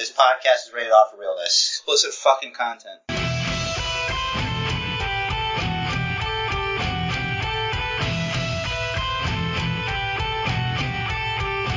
This 0.00 0.12
podcast 0.12 0.66
is 0.66 0.72
rated 0.74 0.92
off 0.92 1.10
for 1.10 1.18
realness. 1.18 1.82
Explicit 1.84 2.14
fucking 2.14 2.54
content. 2.54 3.00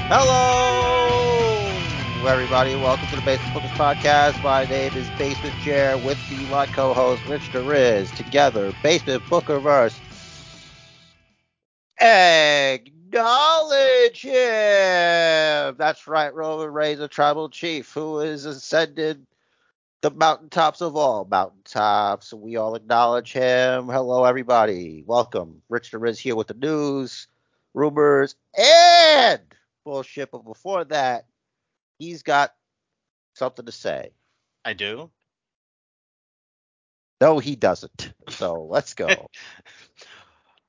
Hello, 0.08 1.68
everybody. 2.26 2.76
Welcome 2.76 3.08
to 3.08 3.18
the 3.18 3.22
Basement 3.24 3.54
Bookers 3.54 3.76
Podcast. 3.76 4.42
My 4.42 4.64
name 4.68 4.94
is 4.94 5.10
Basement 5.18 5.60
Chair 5.60 5.98
with 5.98 6.18
the 6.30 6.38
my 6.50 6.66
co-host 6.68 7.28
Rich 7.28 7.52
The 7.52 7.62
Riz. 7.62 8.10
Together, 8.12 8.72
Basement 8.82 9.22
Bookerverse. 9.24 10.00
Acknowledge 13.14 14.24
him. 14.24 15.76
That's 15.78 16.08
right, 16.08 16.34
Roman 16.34 16.74
Reigns, 16.74 17.00
a 17.00 17.08
tribal 17.08 17.48
chief 17.48 17.94
who 17.94 18.18
has 18.18 18.46
ascended 18.46 19.24
the 20.02 20.10
mountaintops 20.10 20.82
of 20.82 20.96
all 20.96 21.24
mountaintops. 21.30 22.34
We 22.34 22.56
all 22.56 22.74
acknowledge 22.74 23.32
him. 23.32 23.86
Hello, 23.86 24.26
everybody. 24.26 25.04
Welcome. 25.06 25.62
Rich 25.70 25.92
The 25.92 26.00
Riz 26.00 26.18
here 26.18 26.36
with 26.36 26.48
the 26.48 26.56
news, 26.56 27.28
rumors, 27.76 28.34
and 28.58 29.44
bullshit. 29.86 30.32
But 30.32 30.44
before 30.44 30.84
that, 30.86 31.28
he's 32.00 32.24
got 32.24 32.56
something 33.36 33.68
to 33.68 33.72
say. 33.72 34.10
I 34.66 34.74
do. 34.74 35.12
No, 37.22 37.38
he 37.38 37.56
doesn't. 37.56 38.12
So 38.30 38.64
let's 38.64 38.96
go. 38.96 39.08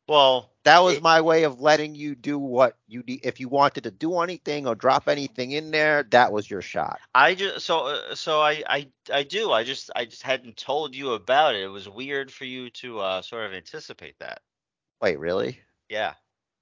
Well, 0.06 0.50
that 0.64 0.80
was 0.80 0.96
it- 0.96 1.02
my 1.02 1.20
way 1.22 1.44
of 1.44 1.60
letting 1.60 1.94
you 1.94 2.14
do 2.14 2.38
what 2.38 2.76
you 2.86 3.02
need. 3.06 3.20
If 3.24 3.40
you 3.40 3.48
wanted 3.48 3.84
to 3.84 3.90
do 3.90 4.18
anything 4.20 4.66
or 4.66 4.74
drop 4.74 5.08
anything 5.08 5.52
in 5.52 5.70
there, 5.70 6.02
that 6.10 6.30
was 6.32 6.50
your 6.50 6.60
shot. 6.62 7.00
I 7.14 7.34
just 7.34 7.64
so 7.64 7.86
uh, 7.86 8.14
so 8.14 8.40
I 8.40 8.62
I 8.68 8.88
I 9.12 9.22
do. 9.22 9.50
I 9.52 9.64
just 9.64 9.90
I 9.96 10.04
just 10.04 10.22
hadn't 10.22 10.56
told 10.56 10.94
you 10.94 11.12
about 11.12 11.54
it. 11.54 11.62
It 11.62 11.68
was 11.68 11.88
weird 11.88 12.30
for 12.30 12.44
you 12.44 12.70
to 12.70 13.00
uh 13.00 13.22
sort 13.22 13.46
of 13.46 13.54
anticipate 13.54 14.18
that. 14.18 14.42
Wait, 15.00 15.18
really? 15.18 15.58
Yeah. 15.88 16.14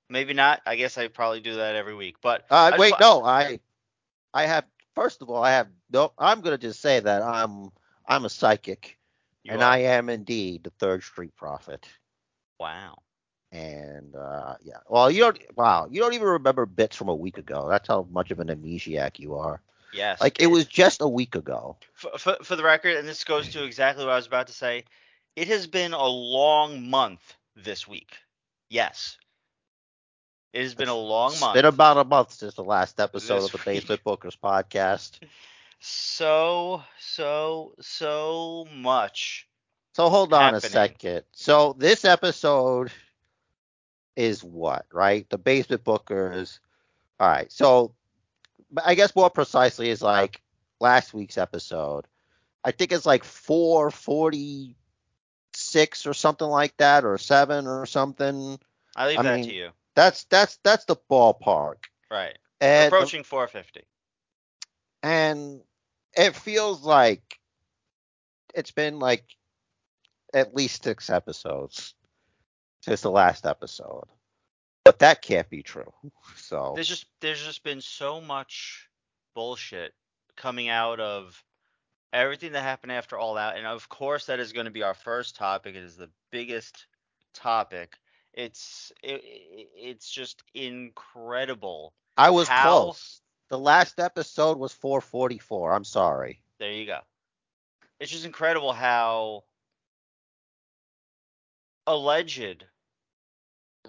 Maybe 0.08 0.34
not. 0.34 0.61
I 0.67 0.77
guess 0.77 0.98
I 0.98 1.08
probably 1.08 1.41
do 1.41 1.55
that 1.56 1.74
every 1.74 1.95
week. 1.95 2.17
But 2.22 2.45
Uh, 2.50 2.72
wait, 2.78 2.91
just- 2.91 3.00
no, 3.00 3.24
I, 3.24 3.58
I 4.34 4.47
have. 4.47 4.67
First 4.95 5.22
of 5.22 5.30
all, 5.30 5.42
I 5.42 5.52
have 5.52 5.69
no. 5.91 6.12
I'm 6.19 6.42
gonna 6.42 6.58
just 6.58 6.80
say 6.80 7.00
that 7.00 7.22
I'm 7.22 7.70
I'm 8.06 8.24
a 8.24 8.30
psychic, 8.30 8.98
you 9.42 9.52
and 9.52 9.62
are- 9.62 9.70
I 9.72 9.78
am 9.78 10.11
indeed 10.11 10.64
the 10.64 10.70
Third 10.70 11.02
Street 11.02 11.34
Prophet. 11.34 11.89
wow. 12.61 12.98
And 13.53 14.17
uh, 14.17 14.55
yeah, 14.62 14.78
well, 14.89 15.11
you 15.11 15.20
don't. 15.20 15.39
Wow, 15.56 15.86
you 15.91 16.00
don't 16.00 16.14
even 16.14 16.27
remember 16.27 16.64
bits 16.67 16.97
from 16.97 17.08
a 17.08 17.14
week 17.14 17.36
ago. 17.39 17.69
That's 17.69 17.86
how 17.86 18.06
much 18.11 18.31
of 18.31 18.41
an 18.41 18.48
amnesiac 18.48 19.19
you 19.19 19.34
are. 19.36 19.61
Yes. 19.92 20.22
Like 20.22 20.41
it 20.41 20.47
was 20.47 20.64
just 20.67 21.03
a 21.03 21.08
week 21.08 21.34
ago. 21.34 21.77
for, 21.92 22.17
for, 22.19 22.36
for 22.42 22.56
the 22.56 22.62
record, 22.64 22.97
and 22.97 23.06
this 23.06 23.25
goes 23.25 23.50
to 23.50 23.64
exactly 23.64 24.05
what 24.05 24.12
I 24.12 24.17
was 24.17 24.27
about 24.27 24.47
to 24.47 24.55
say. 24.55 24.84
It 25.36 25.48
has 25.48 25.67
been 25.67 25.92
a 25.92 26.06
long 26.06 26.89
month 26.89 27.34
this 27.55 27.86
week. 27.86 28.17
Yes. 28.70 29.19
It 30.55 30.62
has 30.62 30.75
been 30.75 30.89
a 30.89 30.95
long 30.95 31.33
It's 31.33 31.41
month. 31.41 31.55
been 31.55 31.64
about 31.67 31.98
a 31.98 32.05
month 32.05 32.33
since 32.33 32.55
the 32.55 32.64
last 32.64 33.00
episode 33.00 33.41
This 33.41 33.45
of 33.47 33.53
the 33.53 33.70
week. 33.70 33.86
Basement 33.89 34.05
Bookers 34.05 34.36
podcast. 34.42 35.19
so 35.80 36.83
so 36.98 37.75
so 37.80 38.67
much. 38.75 39.47
So 39.95 40.08
hold 40.08 40.33
on 40.33 40.55
a 40.55 40.61
second. 40.61 41.25
So 41.33 41.75
this 41.78 42.05
episode 42.05 42.91
is 44.16 44.42
what, 44.44 44.86
right? 44.92 45.28
The 45.30 45.38
Basement 45.38 45.84
Bookers. 45.84 46.58
All 47.20 47.28
right. 47.28 47.50
So 47.52 47.94
I 48.84 48.94
guess 48.94 49.14
more 49.14 49.30
precisely 49.30 49.88
is 49.91 50.02
like 50.02 50.41
last 50.80 51.14
week's 51.14 51.38
episode. 51.38 52.06
I 52.64 52.70
think 52.72 52.92
it's 52.92 53.06
like 53.06 53.24
446 53.24 54.74
or 56.06 56.14
something 56.14 56.46
like 56.46 56.77
that 56.78 57.05
or 57.05 57.18
7 57.18 57.66
or 57.66 57.86
something. 57.86 58.58
I 58.96 59.08
leave 59.08 59.18
I 59.18 59.22
that 59.22 59.36
mean, 59.36 59.48
to 59.48 59.55
you. 59.55 59.70
That's 59.95 60.24
that's 60.24 60.58
that's 60.62 60.84
the 60.86 60.96
ballpark. 61.11 61.84
Right. 62.11 62.39
And 62.61 62.89
Approaching 62.92 63.24
450. 63.24 63.86
and 65.02 65.61
it 66.17 66.36
feels 66.36 66.83
like 66.84 67.39
it's 68.55 68.70
been 68.70 68.98
like 68.98 69.24
at 70.34 70.55
least 70.55 70.84
six 70.84 71.11
episodes 71.11 71.95
since 72.83 73.01
the 73.01 73.11
last 73.11 73.47
episode. 73.47 74.05
But 74.85 74.98
that 74.98 75.23
can't 75.23 75.48
be 75.48 75.63
true. 75.63 75.93
So 76.37 76.73
There's 76.75 76.89
just 76.89 77.07
there's 77.20 77.43
just 77.43 77.63
been 77.65 77.81
so 77.81 78.20
much 78.20 78.89
bullshit 79.35 79.93
coming 80.37 80.69
out 80.69 80.98
of 81.01 81.43
everything 82.13 82.53
that 82.53 82.63
happened 82.63 82.93
after 82.93 83.17
all 83.19 83.35
that, 83.35 83.57
and 83.57 83.67
of 83.67 83.89
course 83.89 84.27
that 84.27 84.41
is 84.41 84.53
going 84.53 84.67
to 84.67 84.70
be 84.73 84.83
our 84.83 84.95
first 84.95 85.37
topic. 85.37 85.75
It 85.77 85.85
is 85.85 85.97
the 85.97 86.11
biggest 86.31 86.87
topic. 87.33 87.97
It's 88.35 88.93
it, 89.03 89.23
it- 89.25 89.69
it's 89.77 90.11
just 90.11 90.43
incredible. 90.55 91.95
I 92.17 92.31
was 92.31 92.49
how- 92.49 92.63
close. 92.83 93.20
The 93.49 93.59
last 93.59 93.99
episode 94.01 94.59
was 94.59 94.73
444. 94.73 95.73
I'm 95.75 95.85
sorry. 95.85 96.43
There 96.59 96.73
you 96.73 96.87
go. 96.87 97.01
It's 98.01 98.11
just 98.11 98.25
incredible 98.25 98.73
how 98.73 99.45
alleged 101.87 102.64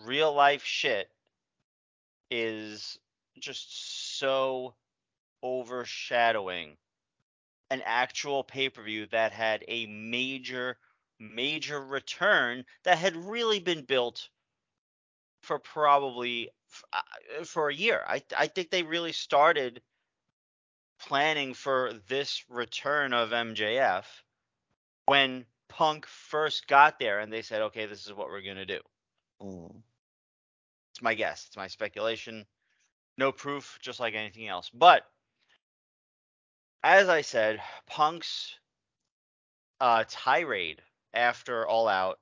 real 0.06 0.34
life 0.34 0.64
shit 0.64 1.09
is 2.31 2.98
just 3.40 4.18
so 4.20 4.74
overshadowing 5.44 6.78
an 7.70 7.81
actual 7.86 8.44
pay 8.44 8.70
per 8.70 8.84
view 8.84 9.08
that 9.08 9.31
had 9.31 9.64
a 9.68 9.86
major, 9.88 10.78
major 11.20 11.81
return 11.81 12.66
that 12.84 12.98
had 12.98 13.16
really 13.16 13.59
been 13.59 13.84
built 13.84 14.30
for 15.42 15.59
probably 15.59 16.50
uh, 16.94 17.44
for 17.44 17.70
a 17.70 17.74
year. 17.75 18.04
I 18.08 18.24
I 18.38 18.48
think 18.48 18.70
they 18.70 18.84
really 18.84 19.12
started 19.12 19.81
planning 21.00 21.54
for 21.54 21.94
this 22.08 22.44
return 22.50 23.14
of 23.14 23.31
MJF 23.31 24.06
when 25.06 25.46
Punk 25.68 26.06
first 26.06 26.68
got 26.68 27.00
there 27.00 27.20
and 27.20 27.31
they 27.31 27.42
said, 27.42 27.64
okay, 27.64 27.86
this 27.86 28.06
is 28.06 28.14
what 28.14 28.30
we're 28.30 28.42
going 28.42 28.58
to 28.58 28.66
do. 28.66 28.80
Mm. 29.44 29.84
It's 30.94 31.02
my 31.02 31.14
guess. 31.14 31.46
It's 31.48 31.58
my 31.58 31.68
speculation. 31.68 32.46
No 33.18 33.31
proof, 33.31 33.78
just 33.81 34.00
like 34.00 34.16
anything 34.16 34.48
else. 34.48 34.70
But 34.74 35.04
as 36.84 37.09
I 37.09 37.22
said, 37.22 37.62
Punk's 37.88 38.56
uh, 39.80 40.06
tirade 40.08 40.81
after 41.14 41.68
All 41.68 41.88
Out 41.88 42.20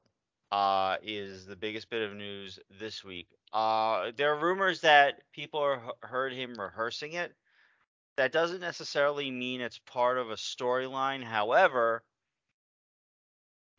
uh, 0.52 0.98
is 1.04 1.46
the 1.46 1.56
biggest 1.56 1.90
bit 1.90 2.10
of 2.10 2.16
news 2.16 2.60
this 2.80 3.04
week. 3.04 3.28
Uh, 3.54 4.12
there 4.16 4.34
are 4.34 4.40
rumors 4.40 4.82
that 4.82 5.22
people 5.34 5.60
are, 5.60 5.82
heard 6.02 6.34
him 6.34 6.56
rehearsing 6.60 7.14
it. 7.14 7.34
That 8.18 8.32
doesn't 8.32 8.62
necessarily 8.62 9.32
mean 9.32 9.62
it's 9.62 9.80
part 9.80 10.18
of 10.18 10.30
a 10.30 10.36
storyline. 10.36 11.24
However, 11.24 12.04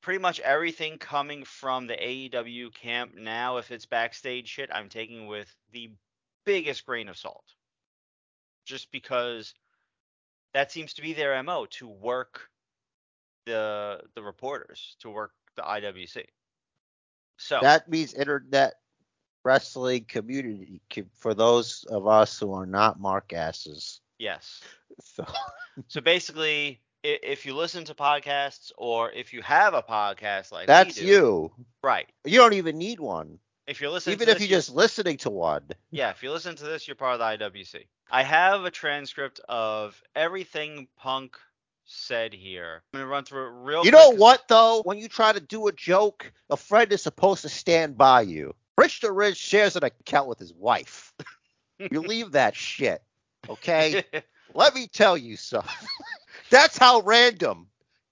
pretty 0.02 0.18
much 0.18 0.40
everything 0.40 0.98
coming 0.98 1.44
from 1.44 1.86
the 1.86 1.94
AEW 1.94 2.74
camp 2.74 3.14
now, 3.14 3.56
if 3.56 3.70
it's 3.70 3.86
backstage 3.86 4.48
shit, 4.48 4.70
I'm 4.72 4.88
taking 4.88 5.26
with 5.26 5.54
the 5.72 5.90
biggest 6.44 6.84
grain 6.84 7.08
of 7.08 7.16
salt. 7.16 7.44
Just 8.66 8.90
because 8.92 9.54
that 10.54 10.70
seems 10.70 10.94
to 10.94 11.02
be 11.02 11.12
their 11.14 11.40
MO 11.42 11.66
to 11.70 11.88
work 11.88 12.48
the 13.46 14.00
the 14.14 14.22
reporters, 14.22 14.96
to 15.00 15.10
work 15.10 15.32
the 15.56 15.62
IWC. 15.62 16.24
So 17.38 17.58
That 17.62 17.88
means 17.88 18.14
internet 18.14 18.74
wrestling 19.44 20.04
community 20.04 20.80
for 21.14 21.34
those 21.34 21.84
of 21.90 22.06
us 22.06 22.38
who 22.38 22.52
are 22.52 22.66
not 22.66 23.00
mark 23.00 23.32
asses. 23.32 24.00
yes. 24.18 24.60
So 25.02 25.24
So 25.88 26.00
basically, 26.02 26.82
if 27.02 27.46
you 27.46 27.54
listen 27.54 27.84
to 27.84 27.94
podcasts 27.94 28.72
or 28.76 29.10
if 29.10 29.32
you 29.32 29.42
have 29.42 29.74
a 29.74 29.82
podcast 29.82 30.52
like 30.52 30.66
that's 30.66 30.96
do- 30.96 31.04
you. 31.04 31.52
right? 31.82 32.08
You 32.24 32.38
don't 32.38 32.54
even 32.54 32.78
need 32.78 33.00
one. 33.00 33.38
If 33.66 33.80
you're 33.80 33.90
listening, 33.90 34.14
Even 34.14 34.28
if 34.28 34.38
this, 34.38 34.48
you're 34.48 34.58
just 34.58 34.74
listening 34.74 35.18
to 35.18 35.30
one. 35.30 35.62
Yeah, 35.90 36.10
if 36.10 36.22
you 36.22 36.32
listen 36.32 36.56
to 36.56 36.64
this, 36.64 36.86
you're 36.88 36.96
part 36.96 37.20
of 37.20 37.38
the 37.38 37.46
IWC. 37.46 37.86
I 38.10 38.24
have 38.24 38.64
a 38.64 38.70
transcript 38.70 39.40
of 39.48 40.00
everything 40.14 40.88
Punk 40.98 41.36
said 41.84 42.34
here. 42.34 42.82
I'm 42.92 43.00
gonna 43.00 43.10
run 43.10 43.24
through 43.24 43.46
it 43.46 43.64
real. 43.64 43.84
You 43.84 43.90
quick 43.90 44.02
know 44.02 44.10
what 44.10 44.48
though? 44.48 44.82
When 44.82 44.98
you 44.98 45.08
try 45.08 45.32
to 45.32 45.40
do 45.40 45.68
a 45.68 45.72
joke, 45.72 46.32
a 46.50 46.56
friend 46.56 46.92
is 46.92 47.02
supposed 47.02 47.42
to 47.42 47.48
stand 47.48 47.96
by 47.96 48.22
you. 48.22 48.54
Rich 48.78 49.00
the 49.00 49.12
Rich 49.12 49.36
shares 49.36 49.76
an 49.76 49.84
account 49.84 50.28
with 50.28 50.38
his 50.38 50.52
wife. 50.52 51.12
you 51.78 52.00
leave 52.00 52.32
that 52.32 52.56
shit, 52.56 53.02
okay? 53.48 54.04
Let 54.54 54.74
me 54.74 54.86
tell 54.86 55.16
you 55.16 55.36
something. 55.36 55.70
That's 56.52 56.78
how 56.78 57.00
random 57.00 57.66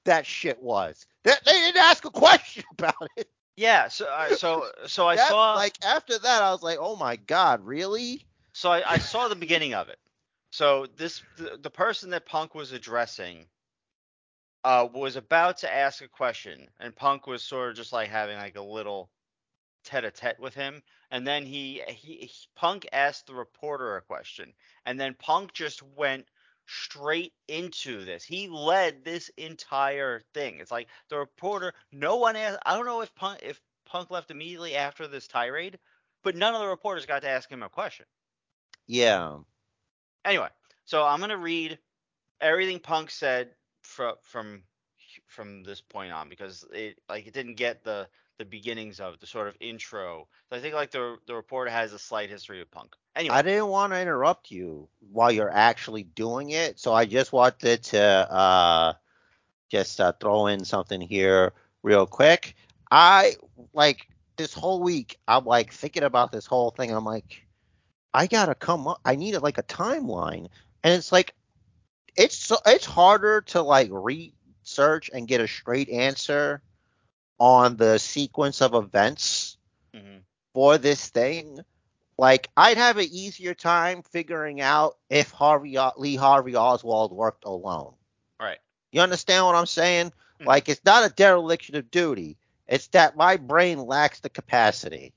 that 0.06 0.26
shit 0.26 0.60
was. 0.62 1.06
That 1.24 1.44
they 1.44 1.52
didn't 1.52 1.76
ask 1.82 2.04
a 2.06 2.10
question 2.10 2.64
about 2.72 2.94
it. 3.16 3.28
yeah. 3.56 3.88
So, 3.88 4.06
uh, 4.06 4.34
so, 4.34 4.66
so 4.86 5.06
I 5.06 5.16
That- 5.16 5.28
saw 5.28 5.54
like 5.54 5.76
after 5.84 6.18
that, 6.18 6.42
I 6.42 6.50
was 6.50 6.62
like, 6.62 6.78
oh 6.80 6.96
my 6.96 7.16
god, 7.16 7.64
really? 7.64 8.26
So 8.52 8.72
I, 8.72 8.82
I 8.94 8.98
saw 8.98 9.28
the 9.28 9.36
beginning 9.36 9.74
of 9.74 9.88
it. 9.90 9.98
So 10.50 10.86
this 10.96 11.22
the, 11.36 11.58
the 11.62 11.70
person 11.70 12.10
that 12.10 12.26
Punk 12.26 12.54
was 12.56 12.72
addressing 12.72 13.46
uh 14.64 14.88
was 14.92 15.16
about 15.16 15.58
to 15.58 15.72
ask 15.72 16.02
a 16.02 16.08
question 16.08 16.68
and 16.80 16.96
Punk 16.96 17.26
was 17.26 17.42
sort 17.42 17.70
of 17.70 17.76
just 17.76 17.92
like 17.92 18.08
having 18.10 18.36
like 18.36 18.56
a 18.56 18.62
little 18.62 19.10
tete-a-tete 19.84 20.40
with 20.40 20.54
him 20.54 20.82
and 21.10 21.26
then 21.26 21.46
he, 21.46 21.80
he 21.88 22.16
he 22.16 22.30
Punk 22.56 22.86
asked 22.92 23.26
the 23.26 23.34
reporter 23.34 23.96
a 23.96 24.02
question 24.02 24.52
and 24.84 25.00
then 25.00 25.14
Punk 25.18 25.52
just 25.54 25.82
went 25.82 26.26
straight 26.70 27.32
into 27.48 28.04
this. 28.04 28.24
He 28.24 28.48
led 28.48 29.04
this 29.04 29.30
entire 29.36 30.22
thing. 30.34 30.58
It's 30.60 30.70
like 30.70 30.88
the 31.08 31.18
reporter 31.18 31.74
no 31.92 32.16
one 32.16 32.36
asked 32.36 32.60
I 32.64 32.76
don't 32.76 32.86
know 32.86 33.00
if 33.00 33.14
Punk 33.14 33.40
if 33.42 33.60
Punk 33.84 34.10
left 34.10 34.30
immediately 34.30 34.76
after 34.76 35.08
this 35.08 35.26
tirade, 35.26 35.78
but 36.22 36.36
none 36.36 36.54
of 36.54 36.60
the 36.60 36.68
reporters 36.68 37.06
got 37.06 37.22
to 37.22 37.28
ask 37.28 37.50
him 37.50 37.62
a 37.62 37.68
question. 37.68 38.06
Yeah. 38.86 39.38
Anyway, 40.24 40.48
so 40.84 41.04
I'm 41.04 41.20
gonna 41.20 41.36
read 41.36 41.78
everything 42.40 42.78
Punk 42.78 43.10
said 43.10 43.50
from 43.82 44.14
from 44.22 44.62
from 45.26 45.64
this 45.64 45.80
point 45.80 46.12
on 46.12 46.28
because 46.28 46.64
it 46.72 47.00
like 47.08 47.26
it 47.26 47.34
didn't 47.34 47.56
get 47.56 47.82
the 47.82 48.08
the 48.40 48.44
beginnings 48.46 49.00
of 49.00 49.20
the 49.20 49.26
sort 49.26 49.48
of 49.48 49.56
intro. 49.60 50.26
So 50.48 50.56
I 50.56 50.60
think 50.60 50.74
like 50.74 50.90
the 50.90 51.18
the 51.26 51.34
reporter 51.34 51.70
has 51.70 51.92
a 51.92 51.98
slight 51.98 52.30
history 52.30 52.62
of 52.62 52.70
Punk. 52.70 52.96
Anyway, 53.14 53.34
I 53.34 53.42
didn't 53.42 53.68
want 53.68 53.92
to 53.92 54.00
interrupt 54.00 54.50
you 54.50 54.88
while 55.12 55.30
you're 55.30 55.52
actually 55.52 56.04
doing 56.04 56.50
it, 56.50 56.80
so 56.80 56.94
I 56.94 57.04
just 57.04 57.34
wanted 57.34 57.82
to 57.82 58.00
uh, 58.00 58.94
just 59.70 60.00
uh, 60.00 60.12
throw 60.18 60.46
in 60.46 60.64
something 60.64 61.02
here 61.02 61.52
real 61.82 62.06
quick. 62.06 62.56
I 62.90 63.34
like 63.74 64.08
this 64.36 64.54
whole 64.54 64.80
week. 64.80 65.18
I'm 65.28 65.44
like 65.44 65.70
thinking 65.70 66.02
about 66.02 66.32
this 66.32 66.46
whole 66.46 66.70
thing. 66.70 66.90
I'm 66.90 67.04
like, 67.04 67.42
I 68.14 68.26
gotta 68.26 68.54
come 68.54 68.88
up. 68.88 69.00
I 69.04 69.16
needed 69.16 69.42
like 69.42 69.58
a 69.58 69.62
timeline, 69.64 70.48
and 70.82 70.94
it's 70.94 71.12
like, 71.12 71.34
it's 72.16 72.36
so 72.36 72.56
it's 72.64 72.86
harder 72.86 73.42
to 73.42 73.60
like 73.60 73.90
research 73.92 75.10
and 75.12 75.28
get 75.28 75.42
a 75.42 75.46
straight 75.46 75.90
answer 75.90 76.62
on 77.40 77.76
the 77.76 77.98
sequence 77.98 78.60
of 78.60 78.74
events 78.74 79.56
mhm. 79.94 80.20
for 80.54 80.78
this 80.78 81.08
thing. 81.08 81.58
Like 82.18 82.48
I'd 82.56 82.76
have 82.76 82.98
an 82.98 83.08
easier 83.10 83.54
time 83.54 84.02
figuring 84.02 84.60
out 84.60 84.98
if 85.08 85.30
Harvey 85.30 85.76
Lee 85.96 86.16
Harvey 86.16 86.54
Oswald 86.54 87.12
worked 87.12 87.44
alone. 87.44 87.94
right. 88.38 88.58
You 88.92 89.00
understand 89.00 89.46
what 89.46 89.54
I'm 89.54 89.66
saying? 89.66 90.12
Mhm. 90.40 90.46
Like 90.46 90.68
it's 90.68 90.84
not 90.84 91.10
a 91.10 91.14
dereliction 91.14 91.76
of 91.76 91.90
duty. 91.90 92.36
It's 92.68 92.88
that 92.88 93.16
my 93.16 93.36
brain 93.36 93.78
lacks 93.78 94.20
the 94.20 94.28
capacity. 94.28 95.14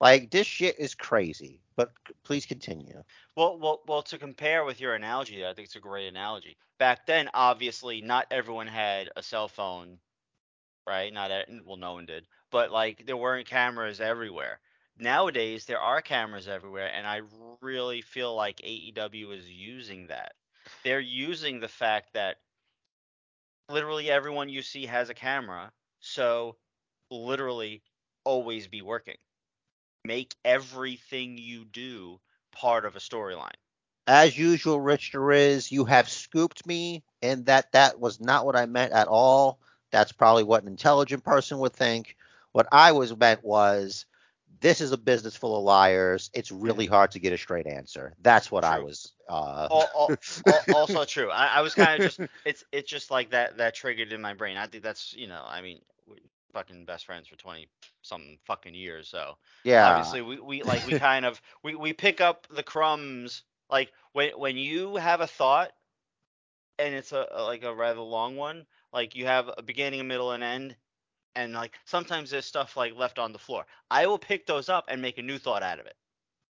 Like 0.00 0.30
this 0.30 0.46
shit 0.46 0.78
is 0.78 0.94
crazy. 0.94 1.60
But 1.74 1.92
please 2.24 2.44
continue. 2.44 3.04
Well, 3.36 3.56
well, 3.56 3.82
well. 3.86 4.02
To 4.02 4.18
compare 4.18 4.64
with 4.64 4.80
your 4.80 4.94
analogy, 4.94 5.46
I 5.46 5.54
think 5.54 5.66
it's 5.66 5.76
a 5.76 5.80
great 5.80 6.08
analogy. 6.08 6.56
Back 6.78 7.06
then, 7.06 7.30
obviously, 7.32 8.00
not 8.00 8.26
everyone 8.32 8.66
had 8.66 9.10
a 9.14 9.22
cell 9.22 9.46
phone, 9.46 9.98
right? 10.88 11.12
Not 11.12 11.30
well, 11.64 11.76
no 11.76 11.92
one 11.94 12.06
did. 12.06 12.26
But 12.50 12.72
like, 12.72 13.06
there 13.06 13.16
weren't 13.16 13.46
cameras 13.46 14.00
everywhere. 14.00 14.60
Nowadays, 14.98 15.66
there 15.66 15.80
are 15.80 16.02
cameras 16.02 16.48
everywhere, 16.48 16.90
and 16.92 17.06
I 17.06 17.20
really 17.60 18.02
feel 18.02 18.34
like 18.34 18.60
AEW 18.62 19.36
is 19.36 19.48
using 19.48 20.08
that. 20.08 20.32
They're 20.82 20.98
using 20.98 21.60
the 21.60 21.68
fact 21.68 22.14
that 22.14 22.38
literally 23.68 24.10
everyone 24.10 24.48
you 24.48 24.62
see 24.62 24.86
has 24.86 25.08
a 25.08 25.14
camera, 25.14 25.70
so 26.00 26.56
literally 27.10 27.82
always 28.24 28.66
be 28.66 28.82
working. 28.82 29.16
Make 30.04 30.34
everything 30.44 31.38
you 31.38 31.64
do 31.64 32.20
part 32.52 32.84
of 32.84 32.96
a 32.96 33.00
storyline. 33.00 33.50
As 34.06 34.38
usual, 34.38 34.80
Rich 34.80 35.14
is 35.14 35.70
you 35.70 35.84
have 35.84 36.08
scooped 36.08 36.66
me 36.66 37.04
and 37.20 37.46
that 37.46 37.72
that 37.72 38.00
was 38.00 38.20
not 38.20 38.46
what 38.46 38.56
I 38.56 38.66
meant 38.66 38.92
at 38.92 39.06
all. 39.06 39.60
That's 39.90 40.12
probably 40.12 40.44
what 40.44 40.62
an 40.62 40.68
intelligent 40.68 41.24
person 41.24 41.58
would 41.58 41.72
think. 41.72 42.16
What 42.52 42.66
I 42.72 42.92
was 42.92 43.16
meant 43.16 43.44
was 43.44 44.06
this 44.60 44.80
is 44.80 44.92
a 44.92 44.96
business 44.98 45.36
full 45.36 45.56
of 45.56 45.64
liars. 45.64 46.30
It's 46.34 46.50
really 46.50 46.86
hard 46.86 47.12
to 47.12 47.20
get 47.20 47.32
a 47.32 47.38
straight 47.38 47.66
answer. 47.66 48.14
That's 48.22 48.50
what 48.50 48.64
I 48.64 48.78
was 48.80 49.12
uh 49.28 49.68
Al- 49.70 49.90
al- 49.94 50.16
al- 50.46 50.76
also 50.76 51.04
true. 51.04 51.30
I, 51.30 51.46
I 51.46 51.60
was 51.60 51.74
kind 51.74 52.02
of 52.02 52.06
just 52.10 52.20
it's 52.44 52.64
it's 52.72 52.90
just 52.90 53.10
like 53.10 53.30
that 53.30 53.58
that 53.58 53.74
triggered 53.74 54.12
in 54.12 54.20
my 54.20 54.34
brain. 54.34 54.56
I 54.56 54.66
think 54.66 54.82
that's 54.82 55.14
you 55.14 55.28
know 55.28 55.42
I 55.46 55.60
mean 55.60 55.80
fucking 56.52 56.86
best 56.86 57.06
friends 57.06 57.28
for 57.28 57.36
twenty 57.36 57.68
something 58.02 58.38
fucking 58.46 58.74
years. 58.74 59.08
So 59.08 59.36
yeah. 59.64 59.88
obviously 59.88 60.22
we, 60.22 60.40
we 60.40 60.62
like 60.62 60.86
we 60.86 60.98
kind 60.98 61.24
of 61.24 61.40
we, 61.62 61.74
we 61.74 61.92
pick 61.92 62.20
up 62.20 62.46
the 62.50 62.62
crumbs 62.62 63.42
like 63.70 63.92
when 64.12 64.30
when 64.30 64.56
you 64.56 64.96
have 64.96 65.20
a 65.20 65.26
thought 65.26 65.70
and 66.78 66.94
it's 66.94 67.12
a, 67.12 67.26
a 67.32 67.42
like 67.42 67.64
a 67.64 67.74
rather 67.74 68.00
long 68.00 68.36
one 68.36 68.66
like 68.92 69.14
you 69.14 69.26
have 69.26 69.50
a 69.56 69.62
beginning 69.62 70.00
a 70.00 70.04
middle 70.04 70.32
and 70.32 70.42
end 70.42 70.76
and 71.36 71.52
like 71.52 71.74
sometimes 71.84 72.30
there's 72.30 72.46
stuff 72.46 72.76
like 72.76 72.94
left 72.96 73.18
on 73.18 73.32
the 73.32 73.38
floor. 73.38 73.66
I 73.90 74.06
will 74.06 74.18
pick 74.18 74.46
those 74.46 74.68
up 74.68 74.86
and 74.88 75.00
make 75.02 75.18
a 75.18 75.22
new 75.22 75.38
thought 75.38 75.62
out 75.62 75.78
of 75.78 75.86
it. 75.86 75.96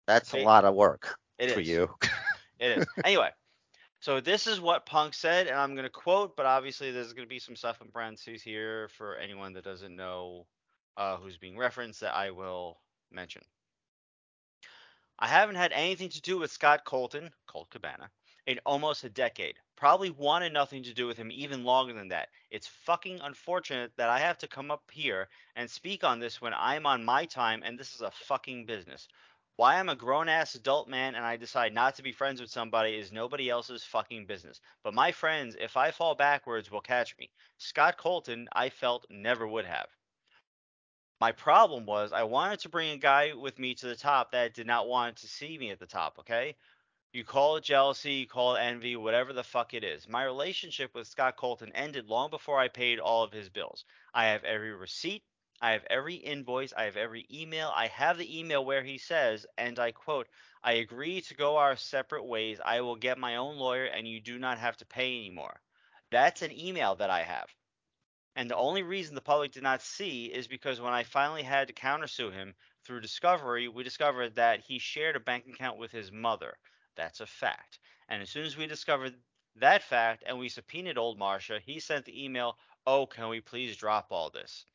That's 0.07 0.35
a 0.35 0.45
lot 0.45 0.65
of 0.65 0.75
work 0.75 1.19
it 1.39 1.51
for 1.51 1.61
is. 1.61 1.69
you. 1.69 1.91
it 2.59 2.79
is. 2.79 2.87
Anyway 3.05 3.31
so 4.01 4.21
this 4.21 4.47
is 4.47 4.61
what 4.61 4.85
punk 4.85 5.15
said 5.15 5.47
and 5.47 5.57
i'm 5.57 5.73
going 5.73 5.85
to 5.85 5.89
quote 5.89 6.37
but 6.37 6.45
obviously 6.45 6.91
there's 6.91 7.15
going 7.15 7.25
to 7.25 7.29
be 7.29 7.39
some 7.39 7.57
stuff 7.57 7.81
in 7.81 7.89
parentheses 7.89 8.43
here 8.43 8.87
for 8.99 9.17
anyone 9.17 9.55
that 9.55 9.65
doesn't 9.65 9.97
know 9.97 10.45
uh, 10.99 11.17
who's 11.17 11.39
being 11.39 11.57
referenced 11.57 12.01
that 12.01 12.15
i 12.15 12.31
will 12.31 12.77
mention. 13.15 13.43
I 15.19 15.29
haven't 15.29 15.57
had 15.57 15.73
anything 15.73 16.09
to 16.11 16.21
do 16.21 16.39
with 16.39 16.51
Scott 16.51 16.85
Colton, 16.85 17.31
Colt 17.47 17.71
Cabana, 17.71 18.11
in 18.47 18.61
almost 18.67 19.05
a 19.05 19.09
decade. 19.09 19.57
Probably 19.77 20.11
wanted 20.11 20.53
nothing 20.53 20.83
to 20.85 20.95
do 20.95 21.07
with 21.07 21.17
him 21.17 21.31
even 21.33 21.65
longer 21.65 21.93
than 21.93 22.09
that. 22.09 22.29
It's 22.51 22.67
fucking 22.67 23.21
unfortunate 23.21 23.93
that 23.97 24.11
I 24.11 24.19
have 24.19 24.39
to 24.39 24.49
come 24.49 24.71
up 24.71 24.91
here 24.93 25.29
and 25.57 25.71
speak 25.71 26.05
on 26.05 26.21
this 26.21 26.41
when 26.41 26.55
I'm 26.55 26.87
on 26.87 27.05
my 27.05 27.25
time 27.25 27.63
and 27.65 27.79
this 27.79 27.95
is 27.95 28.01
a 28.01 28.11
fucking 28.11 28.67
business. 28.67 29.09
Why 29.57 29.79
I'm 29.79 29.89
a 29.89 29.97
grown 29.97 30.29
ass 30.29 30.57
adult 30.57 30.89
man 30.89 31.15
and 31.15 31.25
I 31.25 31.37
decide 31.37 31.73
not 31.73 31.95
to 31.97 32.03
be 32.03 32.13
friends 32.13 32.41
with 32.41 32.51
somebody 32.51 32.97
is 32.97 33.13
nobody 33.13 33.49
else's 33.49 33.85
fucking 33.85 34.27
business. 34.27 34.61
But 34.83 34.95
my 34.95 35.13
friends, 35.13 35.57
if 35.59 35.77
I 35.77 35.91
fall 35.93 36.15
backwards, 36.15 36.71
will 36.71 36.81
catch 36.81 37.17
me. 37.19 37.31
Scott 37.59 37.97
Colton, 37.97 38.49
I 38.53 38.69
felt, 38.69 39.07
never 39.11 39.47
would 39.47 39.65
have. 39.65 39.87
My 41.21 41.31
problem 41.33 41.87
was 41.87 42.13
I 42.13 42.25
wanted 42.25 42.59
to 42.61 42.69
bring 42.69 42.91
a 42.91 42.99
guy 42.99 43.33
with 43.33 43.59
me 43.59 43.75
to 43.77 43.87
the 43.87 43.97
top 43.97 44.33
that 44.33 44.55
did 44.55 44.67
not 44.67 44.89
want 44.89 45.17
to 45.19 45.29
see 45.29 45.57
me 45.57 45.71
at 45.71 45.79
the 45.79 45.87
top, 45.87 46.19
okay? 46.19 46.57
You 47.15 47.23
call 47.23 47.55
it 47.55 47.63
jealousy, 47.63 48.15
you 48.15 48.27
call 48.27 48.57
it 48.57 48.61
envy, 48.63 48.97
whatever 48.97 49.33
the 49.33 49.45
fuck 49.45 49.73
it 49.73 49.85
is. 49.85 50.09
My 50.09 50.25
relationship 50.25 50.93
with 50.97 51.07
Scott 51.07 51.37
Colton 51.37 51.71
ended 51.73 52.09
long 52.09 52.29
before 52.29 52.59
I 52.59 52.67
paid 52.67 52.99
all 52.99 53.23
of 53.23 53.31
his 53.31 53.49
bills. 53.49 53.85
I 54.13 54.25
have 54.25 54.43
every 54.43 54.73
receipt, 54.73 55.23
I 55.61 55.71
have 55.71 55.85
every 55.89 56.17
invoice, 56.17 56.73
I 56.73 56.87
have 56.87 56.97
every 56.97 57.25
email. 57.33 57.73
I 57.73 57.87
have 57.87 58.19
the 58.19 58.41
email 58.41 58.65
where 58.65 58.83
he 58.83 58.99
says, 58.99 59.47
and 59.57 59.79
I 59.79 59.93
quote, 59.93 60.27
I 60.65 60.73
agree 60.73 61.21
to 61.21 61.37
go 61.37 61.57
our 61.57 61.77
separate 61.77 62.25
ways. 62.25 62.59
I 62.65 62.81
will 62.81 62.97
get 62.97 63.17
my 63.17 63.37
own 63.37 63.59
lawyer 63.59 63.85
and 63.85 64.09
you 64.09 64.21
do 64.21 64.37
not 64.37 64.59
have 64.59 64.77
to 64.79 64.85
pay 64.85 65.17
anymore. 65.17 65.61
That's 66.11 66.43
an 66.43 66.51
email 66.51 66.97
that 66.97 67.11
I 67.11 67.23
have. 67.23 67.47
And 68.35 68.51
the 68.51 68.57
only 68.57 68.83
reason 68.83 69.15
the 69.15 69.21
public 69.21 69.53
did 69.53 69.63
not 69.63 69.83
see 69.83 70.27
is 70.27 70.49
because 70.49 70.81
when 70.81 70.93
I 70.93 71.05
finally 71.05 71.45
had 71.45 71.69
to 71.69 71.75
countersue 71.75 72.33
him 72.33 72.57
through 72.85 73.03
discovery, 73.03 73.69
we 73.69 73.85
discovered 73.85 74.35
that 74.35 74.63
he 74.63 74.81
shared 74.81 75.15
a 75.15 75.21
bank 75.21 75.47
account 75.47 75.79
with 75.79 75.93
his 75.93 76.11
mother. 76.11 76.59
That's 76.97 77.21
a 77.21 77.27
fact. 77.27 77.79
And 78.09 78.23
as 78.23 78.31
soon 78.31 78.45
as 78.45 78.57
we 78.57 78.67
discovered 78.67 79.15
that 79.57 79.83
fact 79.83 80.25
and 80.27 80.39
we 80.39 80.49
subpoenaed 80.49 80.99
old 80.99 81.19
Marcia, 81.19 81.61
he 81.65 81.81
sent 81.81 82.05
the 82.05 82.25
email, 82.25 82.59
Oh, 82.87 83.07
can 83.07 83.29
we 83.29 83.41
please 83.41 83.77
drop 83.77 84.09
all 84.11 84.31
this? 84.31 84.67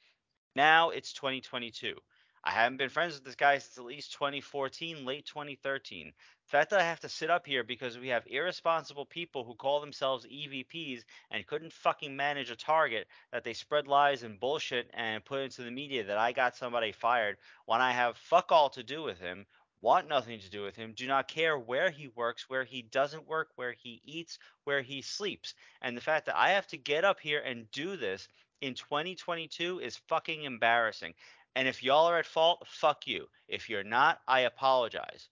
Now 0.55 0.89
it's 0.89 1.13
2022. 1.13 1.95
I 2.43 2.51
haven't 2.51 2.77
been 2.77 2.89
friends 2.89 3.15
with 3.15 3.25
this 3.25 3.35
guy 3.35 3.57
since 3.57 3.77
at 3.77 3.83
least 3.83 4.13
2014, 4.13 5.05
late 5.05 5.25
2013. 5.25 6.13
The 6.45 6.49
fact 6.49 6.69
that 6.69 6.79
I 6.79 6.85
have 6.85 7.01
to 7.01 7.09
sit 7.09 7.29
up 7.29 7.45
here 7.45 7.63
because 7.63 7.97
we 7.97 8.07
have 8.07 8.25
irresponsible 8.27 9.05
people 9.05 9.43
who 9.43 9.55
call 9.55 9.81
themselves 9.81 10.25
EVPs 10.25 11.03
and 11.31 11.45
couldn't 11.45 11.73
fucking 11.73 12.15
manage 12.15 12.49
a 12.49 12.55
target 12.55 13.07
that 13.31 13.43
they 13.43 13.53
spread 13.53 13.87
lies 13.87 14.23
and 14.23 14.39
bullshit 14.39 14.89
and 14.93 15.23
put 15.25 15.41
into 15.41 15.63
the 15.63 15.71
media 15.71 16.05
that 16.05 16.17
I 16.17 16.31
got 16.31 16.55
somebody 16.55 16.93
fired 16.93 17.37
when 17.65 17.81
I 17.81 17.91
have 17.91 18.17
fuck 18.17 18.51
all 18.51 18.69
to 18.69 18.83
do 18.83 19.03
with 19.03 19.19
him, 19.19 19.45
want 19.81 20.07
nothing 20.07 20.39
to 20.39 20.49
do 20.49 20.63
with 20.63 20.75
him, 20.75 20.93
do 20.93 21.07
not 21.07 21.27
care 21.27 21.57
where 21.57 21.89
he 21.89 22.09
works, 22.09 22.49
where 22.49 22.63
he 22.63 22.81
doesn't 22.81 23.27
work, 23.27 23.49
where 23.55 23.73
he 23.73 24.01
eats, 24.03 24.37
where 24.65 24.81
he 24.81 25.01
sleeps. 25.01 25.53
And 25.81 25.95
the 25.95 26.01
fact 26.01 26.25
that 26.25 26.37
I 26.37 26.49
have 26.51 26.67
to 26.67 26.77
get 26.77 27.05
up 27.05 27.19
here 27.19 27.39
and 27.39 27.71
do 27.71 27.95
this 27.95 28.27
in 28.61 28.73
2022 28.73 29.79
is 29.79 29.97
fucking 30.07 30.43
embarrassing. 30.43 31.13
And 31.55 31.67
if 31.67 31.81
y'all 31.81 32.07
are 32.07 32.19
at 32.19 32.25
fault, 32.25 32.67
fuck 32.67 33.07
you. 33.07 33.27
If 33.47 33.69
you're 33.69 33.83
not, 33.83 34.21
I 34.27 34.41
apologize. 34.41 35.29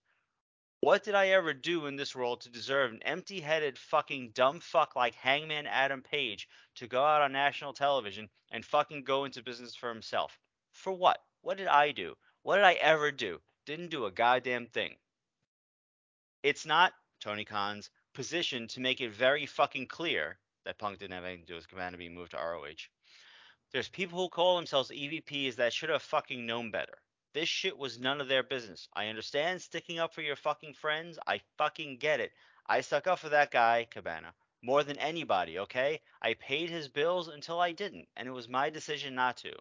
What 0.80 1.04
did 1.04 1.16
I 1.16 1.30
ever 1.30 1.54
do 1.54 1.88
in 1.88 1.96
this 1.96 2.16
world 2.16 2.42
to 2.42 2.50
deserve 2.50 2.92
an 2.92 3.02
empty 3.04 3.42
headed 3.42 3.78
fucking 3.78 4.32
dumb 4.32 4.60
fuck 4.60 4.96
like 4.96 5.16
Hangman 5.16 5.66
Adam 5.68 6.04
Page 6.04 6.48
to 6.76 6.88
go 6.88 7.04
out 7.04 7.22
on 7.22 7.32
national 7.32 7.74
television 7.74 8.30
and 8.52 8.64
fucking 8.64 9.04
go 9.04 9.26
into 9.26 9.42
business 9.42 9.76
for 9.76 9.90
himself? 9.90 10.40
For 10.72 10.94
what? 10.94 11.20
What 11.42 11.58
did 11.58 11.68
I 11.68 11.92
do? 11.92 12.16
What 12.44 12.58
did 12.58 12.66
I 12.66 12.74
ever 12.74 13.12
do? 13.12 13.42
Didn't 13.68 13.90
do 13.90 14.06
a 14.06 14.12
goddamn 14.12 14.68
thing. 14.68 14.96
It's 16.42 16.66
not 16.66 16.94
Tony 17.20 17.44
Khan's 17.44 17.90
position 18.14 18.70
to 18.70 18.80
make 18.80 19.02
it 19.02 19.12
very 19.12 19.46
fucking 19.46 19.88
clear 19.88 20.40
that 20.64 20.78
Punk 20.78 21.00
didn't 21.00 21.16
have 21.16 21.26
anything 21.26 21.42
to 21.42 21.48
do 21.48 21.56
with 21.56 21.68
Cabana 21.68 21.98
being 21.98 22.16
moved 22.16 22.32
to 22.32 22.38
ROH. 22.38 22.88
There's 23.74 23.90
people 23.90 24.20
who 24.20 24.30
call 24.30 24.56
themselves 24.56 24.90
EVPs 24.90 25.58
that 25.58 25.74
should 25.74 25.90
have 25.90 26.02
fucking 26.02 26.46
known 26.46 26.72
better. 26.72 26.98
This 27.34 27.50
shit 27.50 27.78
was 27.78 28.00
none 28.00 28.22
of 28.22 28.30
their 28.30 28.42
business. 28.42 28.88
I 28.94 29.08
understand 29.08 29.62
sticking 29.62 30.00
up 30.00 30.14
for 30.14 30.22
your 30.22 30.38
fucking 30.38 30.76
friends. 30.76 31.20
I 31.28 31.42
fucking 31.58 31.98
get 31.98 32.22
it. 32.22 32.32
I 32.68 32.80
stuck 32.80 33.06
up 33.06 33.20
for 33.20 33.28
that 33.30 33.52
guy, 33.52 33.86
Cabana, 33.92 34.34
more 34.62 34.86
than 34.86 34.98
anybody, 34.98 35.60
okay? 35.60 36.00
I 36.22 36.36
paid 36.36 36.70
his 36.70 36.88
bills 36.88 37.28
until 37.28 37.60
I 37.60 37.74
didn't, 37.74 38.08
and 38.16 38.30
it 38.30 38.32
was 38.32 38.48
my 38.48 38.70
decision 38.70 39.14
not 39.14 39.36
to. 39.38 39.54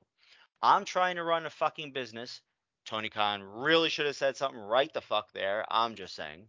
I'm 0.62 0.84
trying 0.84 1.16
to 1.16 1.24
run 1.24 1.44
a 1.44 1.50
fucking 1.50 1.90
business. 1.90 2.40
Tony 2.86 3.08
Khan 3.08 3.42
really 3.42 3.88
should 3.88 4.06
have 4.06 4.16
said 4.16 4.36
something 4.36 4.60
right 4.60 4.92
the 4.92 5.00
fuck 5.00 5.32
there. 5.32 5.64
I'm 5.68 5.96
just 5.96 6.14
saying. 6.14 6.46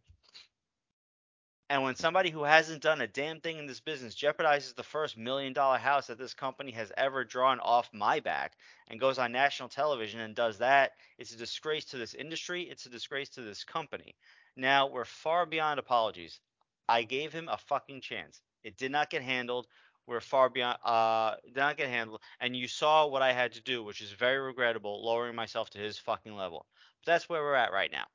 And 1.69 1.83
when 1.83 1.95
somebody 1.95 2.29
who 2.29 2.43
hasn't 2.43 2.81
done 2.81 3.01
a 3.01 3.07
damn 3.07 3.41
thing 3.41 3.57
in 3.57 3.65
this 3.65 3.81
business 3.81 4.15
jeopardizes 4.15 4.73
the 4.73 4.83
first 4.83 5.17
million 5.17 5.51
dollar 5.51 5.77
house 5.77 6.07
that 6.07 6.17
this 6.17 6.33
company 6.33 6.71
has 6.71 6.93
ever 6.95 7.25
drawn 7.25 7.59
off 7.59 7.89
my 7.91 8.21
back 8.21 8.53
and 8.87 8.99
goes 8.99 9.19
on 9.19 9.33
national 9.33 9.67
television 9.67 10.21
and 10.21 10.33
does 10.33 10.59
that, 10.59 10.93
it's 11.17 11.33
a 11.33 11.37
disgrace 11.37 11.83
to 11.85 11.97
this 11.97 12.13
industry. 12.13 12.63
It's 12.63 12.85
a 12.85 12.89
disgrace 12.89 13.29
to 13.29 13.41
this 13.41 13.65
company. 13.65 14.15
Now, 14.55 14.87
we're 14.87 15.05
far 15.05 15.45
beyond 15.45 15.79
apologies. 15.79 16.39
I 16.87 17.03
gave 17.03 17.33
him 17.33 17.49
a 17.49 17.57
fucking 17.57 17.99
chance. 17.99 18.41
It 18.63 18.77
did 18.77 18.91
not 18.91 19.09
get 19.09 19.21
handled. 19.21 19.67
We're 20.07 20.21
far 20.21 20.49
beyond, 20.49 20.77
uh, 20.83 21.35
did 21.45 21.57
not 21.57 21.77
get 21.77 21.89
handled. 21.89 22.21
And 22.39 22.55
you 22.55 22.67
saw 22.67 23.07
what 23.07 23.21
I 23.21 23.33
had 23.33 23.53
to 23.53 23.61
do, 23.61 23.83
which 23.83 24.01
is 24.01 24.11
very 24.11 24.39
regrettable, 24.39 25.05
lowering 25.05 25.35
myself 25.35 25.69
to 25.71 25.79
his 25.79 25.97
fucking 25.99 26.35
level. 26.35 26.65
But 27.05 27.11
that's 27.11 27.29
where 27.29 27.41
we're 27.43 27.55
at 27.55 27.73
right 27.73 27.91
now 27.91 28.05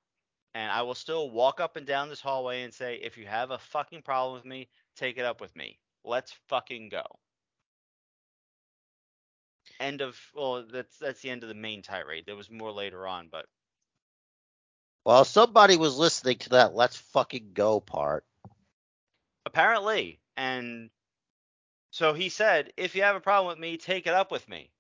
and 0.55 0.71
I 0.71 0.83
will 0.83 0.95
still 0.95 1.31
walk 1.31 1.61
up 1.61 1.77
and 1.77 1.87
down 1.87 2.09
this 2.09 2.21
hallway 2.21 2.63
and 2.63 2.73
say, 2.75 2.97
if 2.97 3.17
you 3.17 3.27
have 3.27 3.51
a 3.51 3.59
fucking 3.59 4.03
problem 4.03 4.35
with 4.35 4.45
me, 4.45 4.69
take 4.97 5.19
it 5.19 5.25
up 5.25 5.41
with 5.41 5.55
me. 5.57 5.79
Let's 6.05 6.33
fucking 6.49 6.91
go. 6.91 7.05
End 9.81 10.01
of 10.03 10.19
well, 10.35 10.65
that's 10.71 10.99
that's 10.99 11.21
the 11.23 11.31
end 11.31 11.43
of 11.43 11.49
the 11.49 11.55
main 11.55 11.83
tirade. 11.83 12.25
There 12.27 12.37
was 12.37 12.51
more 12.51 12.73
later 12.73 13.07
on, 13.07 13.29
but 13.31 13.47
Well, 15.05 15.25
somebody 15.25 15.77
was 15.77 15.97
listening 15.97 16.39
to 16.41 16.51
that 16.51 16.75
"Let's 16.75 16.97
fucking 16.97 17.53
go" 17.55 17.81
part. 17.81 18.25
apparently, 19.47 20.21
and 20.37 20.91
so 21.93 22.15
he 22.15 22.29
said, 22.31 22.73
if 22.77 22.97
you 22.97 23.05
have 23.05 23.17
a 23.17 23.21
problem 23.21 23.49
with 23.51 23.61
me, 23.61 23.77
take 23.79 24.09
it 24.09 24.15
up 24.15 24.33
with 24.33 24.49
me, 24.49 24.71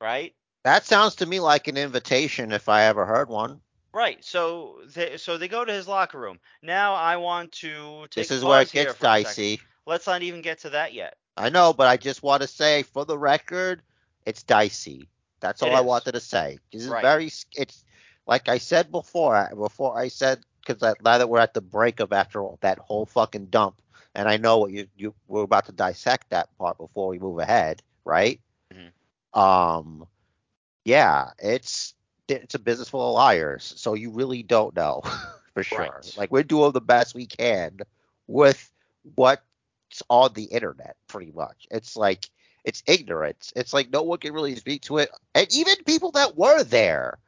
right? 0.00 0.34
That 0.64 0.84
sounds 0.86 1.16
to 1.16 1.26
me 1.26 1.40
like 1.40 1.66
an 1.68 1.76
invitation 1.76 2.52
if 2.52 2.68
I 2.68 2.84
ever 2.84 3.06
heard 3.06 3.28
one. 3.28 3.60
Right. 3.92 4.24
So 4.24 4.80
they 4.94 5.16
so 5.16 5.38
they 5.38 5.48
go 5.48 5.64
to 5.64 5.72
his 5.72 5.88
locker 5.88 6.18
room. 6.18 6.38
Now 6.62 6.94
I 6.94 7.16
want 7.16 7.52
to 7.52 8.06
take 8.10 8.26
This 8.26 8.30
is 8.30 8.44
a 8.44 8.46
where 8.46 8.62
it 8.62 8.70
gets 8.72 8.94
for 8.94 9.06
a 9.06 9.16
second. 9.16 9.44
dicey. 9.44 9.60
Let's 9.86 10.06
not 10.06 10.22
even 10.22 10.42
get 10.42 10.60
to 10.60 10.70
that 10.70 10.92
yet. 10.94 11.16
I 11.36 11.48
know, 11.48 11.72
but 11.72 11.88
I 11.88 11.96
just 11.96 12.22
want 12.22 12.42
to 12.42 12.48
say 12.48 12.82
for 12.82 13.04
the 13.04 13.18
record, 13.18 13.82
it's 14.26 14.42
dicey. 14.42 15.08
That's 15.40 15.62
all 15.62 15.68
It 15.68 15.72
I 15.72 15.80
is. 15.80 15.86
wanted 15.86 16.12
to 16.12 16.20
say. 16.20 16.58
This 16.72 16.82
is 16.82 16.88
Right. 16.90 17.02
very. 17.02 17.30
It's 17.56 17.84
like 18.26 18.48
I 18.48 18.58
said 18.58 18.90
before. 18.92 19.50
Before 19.56 19.98
I 19.98 20.08
said 20.08 20.40
because 20.66 20.82
now 21.02 21.18
that 21.18 21.28
we're 21.28 21.38
at 21.40 21.54
the 21.54 21.60
break 21.62 22.00
of 22.00 22.12
after 22.12 22.42
all, 22.42 22.58
that 22.60 22.78
whole 22.78 23.06
fucking 23.06 23.46
dump, 23.46 23.80
and 24.18 24.28
I 24.28 24.38
know 24.38 24.58
what 24.58 24.72
you 24.72 24.88
you 24.96 25.14
we're 25.28 25.44
about 25.44 25.66
to 25.66 25.72
dissect 25.72 26.30
that 26.30 26.56
part 26.58 26.78
before 26.78 27.08
we 27.08 27.20
move 27.20 27.40
ahead, 27.40 27.82
right? 28.04 28.40
Mhm. 28.70 28.92
Um, 29.34 30.06
yeah, 30.84 31.30
it's 31.38 31.94
it's 32.28 32.54
a 32.54 32.58
business 32.58 32.88
full 32.88 33.08
of 33.08 33.14
liars, 33.14 33.74
so 33.76 33.94
you 33.94 34.10
really 34.10 34.42
don't 34.42 34.76
know 34.76 35.02
for 35.54 35.64
sure. 35.64 36.06
Right. 36.06 36.12
Like 36.16 36.32
we're 36.32 36.44
doing 36.44 36.72
the 36.72 36.80
best 36.82 37.14
we 37.14 37.26
can 37.26 37.78
with 38.28 38.70
what's 39.16 39.42
on 40.10 40.32
the 40.34 40.44
internet, 40.44 40.96
pretty 41.08 41.32
much. 41.32 41.66
It's 41.70 41.96
like 41.96 42.28
it's 42.64 42.82
ignorance. 42.86 43.52
It's 43.56 43.72
like 43.74 43.90
no 43.90 44.02
one 44.02 44.18
can 44.18 44.34
really 44.34 44.56
speak 44.56 44.82
to 44.84 44.98
it, 44.98 45.10
and 45.34 45.46
even 45.52 45.76
people 45.86 46.12
that 46.12 46.36
were 46.36 46.62
there, 46.64 47.18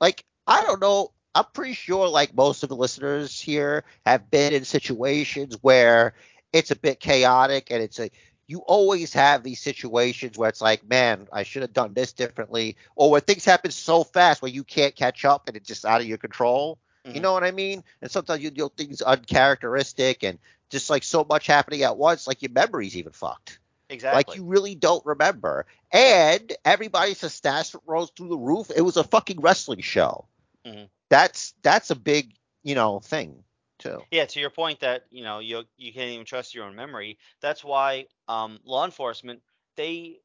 like 0.00 0.24
I 0.46 0.62
don't 0.64 0.80
know. 0.80 1.12
I'm 1.36 1.44
pretty 1.52 1.74
sure 1.74 2.08
like 2.08 2.34
most 2.34 2.62
of 2.62 2.70
the 2.70 2.76
listeners 2.76 3.38
here 3.40 3.84
have 4.06 4.30
been 4.30 4.54
in 4.54 4.64
situations 4.64 5.58
where 5.60 6.14
it's 6.52 6.70
a 6.70 6.76
bit 6.76 6.98
chaotic 7.00 7.70
and 7.70 7.82
it's 7.82 8.00
a 8.00 8.10
you 8.48 8.60
always 8.60 9.12
have 9.12 9.42
these 9.42 9.60
situations 9.60 10.38
where 10.38 10.48
it's 10.48 10.62
like, 10.62 10.88
man, 10.88 11.28
I 11.32 11.42
should 11.42 11.62
have 11.62 11.72
done 11.74 11.94
this 11.94 12.12
differently, 12.12 12.76
or 12.94 13.10
where 13.10 13.20
things 13.20 13.44
happen 13.44 13.70
so 13.72 14.04
fast 14.04 14.40
where 14.42 14.50
you 14.50 14.64
can't 14.64 14.94
catch 14.96 15.24
up 15.24 15.48
and 15.48 15.56
it's 15.56 15.68
just 15.68 15.84
out 15.84 16.00
of 16.00 16.06
your 16.06 16.18
control. 16.18 16.78
You 17.12 17.20
Mhm. 17.20 17.22
know 17.22 17.32
what 17.32 17.44
I 17.44 17.50
mean? 17.50 17.84
And 18.02 18.10
sometimes 18.10 18.42
you 18.42 18.50
do 18.50 18.70
things 18.76 19.02
uncharacteristic 19.02 20.22
and 20.24 20.38
just 20.70 20.90
like 20.90 21.02
so 21.04 21.24
much 21.28 21.46
happening 21.46 21.82
at 21.82 21.96
once, 21.98 22.26
like 22.26 22.42
your 22.42 22.52
memory's 22.52 22.96
even 22.96 23.12
fucked. 23.12 23.58
Exactly. 23.90 24.16
Like 24.16 24.36
you 24.36 24.44
really 24.44 24.74
don't 24.74 25.04
remember. 25.04 25.66
And 25.92 26.52
everybody's 26.64 27.20
stats 27.20 27.76
rose 27.86 28.10
through 28.16 28.28
the 28.28 28.38
roof. 28.38 28.70
It 28.74 28.82
was 28.82 28.96
a 28.96 29.04
fucking 29.04 29.40
wrestling 29.40 29.80
show. 29.80 30.26
Mhm. 30.64 30.88
That's 31.10 31.54
that's 31.62 31.90
a 31.90 31.96
big, 31.96 32.34
you 32.62 32.74
know, 32.74 33.00
thing 33.00 33.44
too. 33.78 34.06
Yeah, 34.10 34.26
to 34.26 34.40
your 34.40 34.50
point 34.50 34.80
that 34.80 35.06
you 35.10 35.22
know 35.22 35.38
you 35.40 35.64
you 35.76 35.92
can't 35.92 36.10
even 36.10 36.26
trust 36.26 36.54
your 36.54 36.64
own 36.64 36.74
memory. 36.74 37.18
That's 37.40 37.64
why 37.64 38.06
um, 38.28 38.60
law 38.64 38.84
enforcement 38.84 39.42
they 39.76 40.20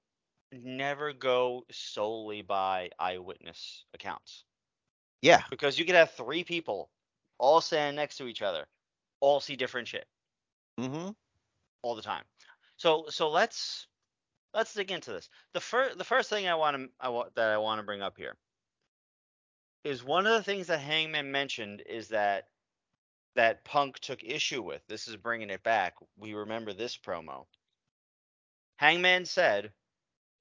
never 0.51 1.13
go 1.13 1.65
solely 1.71 2.41
by 2.41 2.89
eyewitness 2.99 3.85
accounts 3.93 4.45
Yeah. 5.21 5.43
because 5.49 5.77
you 5.77 5.85
could 5.85 5.95
have 5.95 6.11
three 6.11 6.43
people 6.43 6.89
all 7.37 7.61
standing 7.61 7.95
next 7.95 8.17
to 8.17 8.27
each 8.27 8.41
other, 8.41 8.67
all 9.19 9.39
see 9.39 9.55
different 9.55 9.87
shit 9.87 10.07
Mm-hmm. 10.79 11.11
all 11.83 11.95
the 11.95 12.01
time. 12.01 12.23
So 12.77 13.05
so 13.09 13.29
let's 13.29 13.87
let's 14.53 14.73
dig 14.73 14.91
into 14.91 15.11
this. 15.11 15.29
The 15.53 15.59
first 15.61 15.97
the 15.97 16.03
first 16.03 16.29
thing 16.29 16.47
I 16.47 16.55
want 16.55 16.77
to 16.77 16.89
I 16.99 17.09
want 17.09 17.35
that 17.35 17.49
I 17.49 17.57
want 17.57 17.79
to 17.79 17.83
bring 17.83 18.01
up 18.01 18.17
here 18.17 18.35
is 19.83 20.03
one 20.03 20.25
of 20.27 20.33
the 20.33 20.43
things 20.43 20.67
that 20.67 20.79
Hangman 20.79 21.31
mentioned 21.31 21.83
is 21.87 22.09
that 22.09 22.47
that 23.35 23.63
Punk 23.63 23.99
took 23.99 24.23
issue 24.23 24.61
with. 24.61 24.81
This 24.87 25.07
is 25.07 25.15
bringing 25.15 25.49
it 25.49 25.63
back. 25.63 25.95
We 26.17 26.33
remember 26.33 26.73
this 26.73 26.97
promo. 26.97 27.45
Hangman 28.77 29.25
said, 29.25 29.71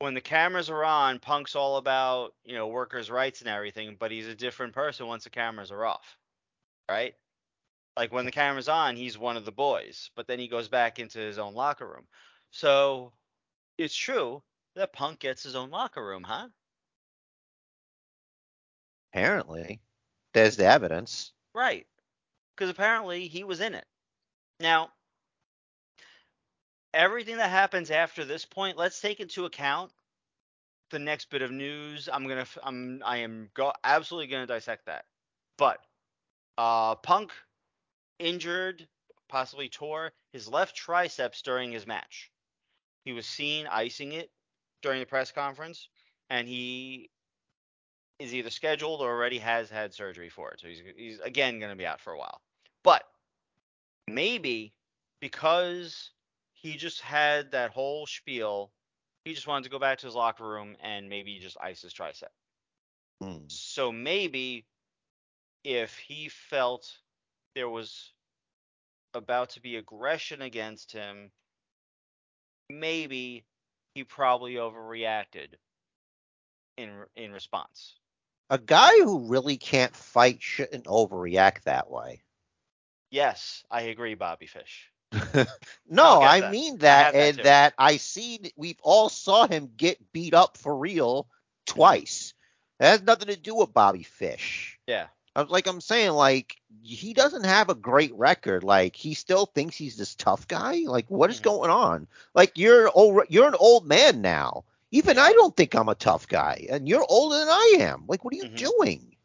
when 0.01 0.15
the 0.15 0.21
cameras 0.21 0.71
are 0.71 0.85
on, 0.85 1.19
Punk's 1.19 1.55
all 1.55 1.77
about, 1.77 2.35
you 2.45 2.55
know, 2.55 2.67
workers' 2.67 3.11
rights 3.11 3.41
and 3.41 3.49
everything, 3.49 3.97
but 3.99 4.11
he's 4.11 4.27
a 4.27 4.35
different 4.35 4.73
person 4.73 5.07
once 5.07 5.25
the 5.25 5.31
cameras 5.31 5.71
are 5.71 5.85
off. 5.85 6.17
Right? 6.89 7.15
Like 7.97 8.13
when 8.13 8.25
the 8.25 8.33
camera's 8.33 8.69
on, 8.69 8.97
he's 8.97 9.19
one 9.19 9.37
of 9.37 9.45
the 9.45 9.53
boys, 9.53 10.11
but 10.17 10.27
then 10.27 10.39
he 10.39 10.49
goes 10.49 10.69
back 10.69 10.99
into 10.99 11.19
his 11.19 11.39
own 11.39 11.55
locker 11.55 11.87
room. 11.87 12.07
So 12.51 13.13
it's 13.79 13.95
true 13.95 14.43
that 14.75 14.93
Punk 14.93 15.21
gets 15.21 15.43
his 15.43 15.55
own 15.55 15.71
locker 15.71 16.05
room, 16.05 16.23
huh? 16.23 16.49
Apparently, 19.13 19.81
there's 20.35 20.57
the 20.57 20.67
evidence. 20.67 21.33
Right. 21.55 21.87
Because 22.55 22.71
apparently 22.71 23.27
he 23.27 23.45
was 23.45 23.61
in 23.61 23.75
it. 23.75 23.85
Now, 24.61 24.91
everything 26.95 27.39
that 27.39 27.51
happens 27.51 27.91
after 27.91 28.25
this 28.25 28.45
point, 28.45 28.77
let's 28.77 29.01
take 29.01 29.21
into 29.21 29.47
account 29.47 29.91
the 30.91 30.99
next 30.99 31.31
bit 31.31 31.43
of 31.43 31.51
news. 31.51 32.09
I'm 32.13 32.27
gonna, 32.29 32.47
I'm, 32.63 33.03
I 33.05 33.19
am 33.19 33.51
go 33.55 33.73
absolutely 33.83 34.29
gonna 34.29 34.47
dissect 34.47 34.87
that. 34.87 35.05
But, 35.57 35.79
uh, 36.59 36.97
Punk 36.97 37.33
injured, 38.19 38.87
possibly 39.29 39.69
tore 39.69 40.13
his 40.33 40.49
left 40.49 40.77
triceps 40.77 41.43
during 41.43 41.73
his 41.73 41.87
match. 41.87 42.31
He 43.05 43.13
was 43.13 43.27
seen 43.27 43.67
icing 43.67 44.13
it 44.13 44.31
during 44.83 45.01
the 45.01 45.07
press 45.07 45.33
conference, 45.33 45.89
and 46.29 46.47
he 46.47 47.11
is 48.21 48.35
either 48.35 48.51
scheduled 48.51 49.01
or 49.01 49.11
already 49.11 49.39
has 49.39 49.71
had 49.71 49.95
surgery 49.95 50.29
for 50.29 50.51
it. 50.51 50.61
So 50.61 50.69
he's 50.69 50.83
he's 50.97 51.19
again 51.21 51.59
going 51.59 51.73
to 51.73 51.77
be 51.77 51.87
out 51.87 52.01
for 52.01 52.13
a 52.13 52.19
while. 52.19 52.41
But 52.85 53.03
maybe 54.07 54.75
because 55.21 56.11
he 56.53 56.77
just 56.77 57.01
had 57.01 57.53
that 57.53 57.71
whole 57.71 58.07
spiel, 58.07 58.71
he 59.25 59.33
just 59.33 59.47
wanted 59.47 59.65
to 59.65 59.71
go 59.71 59.79
back 59.79 59.99
to 59.99 60.07
his 60.07 60.15
locker 60.15 60.47
room 60.47 60.77
and 60.83 61.09
maybe 61.09 61.39
just 61.39 61.57
ice 61.61 61.81
his 61.81 61.95
tricep. 61.95 62.25
Hmm. 63.23 63.39
So 63.49 63.91
maybe 63.91 64.67
if 65.65 65.97
he 65.97 66.29
felt 66.29 66.91
there 67.55 67.69
was 67.71 68.13
about 69.15 69.51
to 69.51 69.63
be 69.63 69.77
aggression 69.77 70.43
against 70.43 70.93
him, 70.93 71.31
maybe 72.69 73.45
he 73.95 74.05
probably 74.05 74.55
overreacted 74.55 75.55
in 76.77 76.91
in 77.17 77.33
response. 77.33 78.00
A 78.51 78.59
guy 78.59 78.99
who 78.99 79.29
really 79.29 79.57
can't 79.57 79.97
fight 79.97 80.43
shouldn't 80.43 80.85
overreact 80.85 81.63
that 81.63 81.91
way. 81.91 82.23
Yes, 83.11 83.65
I 83.71 83.83
agree, 83.83 84.15
Bobby 84.15 84.47
Fish. 84.47 84.91
no, 85.89 86.23
I 86.23 86.41
that. 86.41 86.51
mean 86.51 86.79
that, 86.79 87.13
that 87.13 87.15
and 87.15 87.37
too. 87.37 87.43
that 87.43 87.75
I 87.79 87.97
seen 87.97 88.51
we've 88.57 88.81
all 88.83 89.09
saw 89.09 89.47
him 89.47 89.71
get 89.77 90.13
beat 90.13 90.35
up 90.35 90.57
for 90.57 90.77
real 90.77 91.29
twice. 91.67 92.35
It 92.81 92.85
has 92.85 93.03
nothing 93.03 93.29
to 93.29 93.37
do 93.37 93.55
with 93.57 93.73
Bobby 93.73 94.03
Fish. 94.03 94.79
Yeah. 94.87 95.09
I 95.35 95.43
was 95.43 95.51
like 95.51 95.67
I'm 95.67 95.81
saying, 95.81 96.11
like 96.13 96.57
he 96.83 97.15
doesn't 97.15 97.45
have 97.45 97.69
a 97.71 97.75
great 97.75 98.15
record. 98.15 98.65
Like 98.65 98.97
he 98.97 99.15
still 99.15 99.47
thinks 99.47 99.77
he's 99.77 99.97
this 99.97 100.15
tough 100.15 100.47
guy. 100.49 100.83
Like 100.87 101.11
what 101.11 101.31
is 101.31 101.41
Mhm. 101.41 101.45
going 101.45 101.71
on? 101.71 102.09
Like 102.35 102.53
you're 102.57 102.91
old, 102.93 103.25
you're 103.29 103.49
an 103.49 103.55
old 103.59 103.87
man 103.87 104.23
now. 104.23 104.65
Even 104.93 105.19
I 105.19 105.33
don't 105.33 105.57
think 105.57 105.75
I'm 105.75 105.89
a 105.89 105.95
tough 105.95 106.27
guy, 106.29 106.67
and 106.71 106.89
you're 106.89 107.05
older 107.09 107.39
than 107.39 107.49
I 107.49 107.77
am. 107.81 108.05
Like 108.09 108.25
what 108.25 108.35
are 108.35 108.39
you 108.39 108.45
Mhm. 108.45 108.57
doing? 108.57 109.17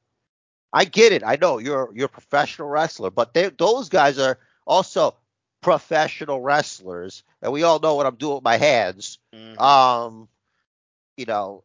I 0.73 0.85
get 0.85 1.13
it. 1.13 1.23
I 1.23 1.37
know 1.37 1.57
you're 1.59 1.91
you're 1.95 2.05
a 2.07 2.09
professional 2.09 2.67
wrestler, 2.69 3.09
but 3.11 3.33
they, 3.33 3.49
those 3.49 3.89
guys 3.89 4.19
are 4.19 4.39
also 4.67 5.15
professional 5.61 6.41
wrestlers, 6.41 7.23
and 7.41 7.51
we 7.51 7.63
all 7.63 7.79
know 7.79 7.95
what 7.95 8.05
I'm 8.05 8.15
doing 8.15 8.35
with 8.35 8.43
my 8.43 8.57
hands. 8.57 9.19
Mhm. 9.33 9.59
Um, 9.59 10.27
you 11.17 11.25
know, 11.25 11.63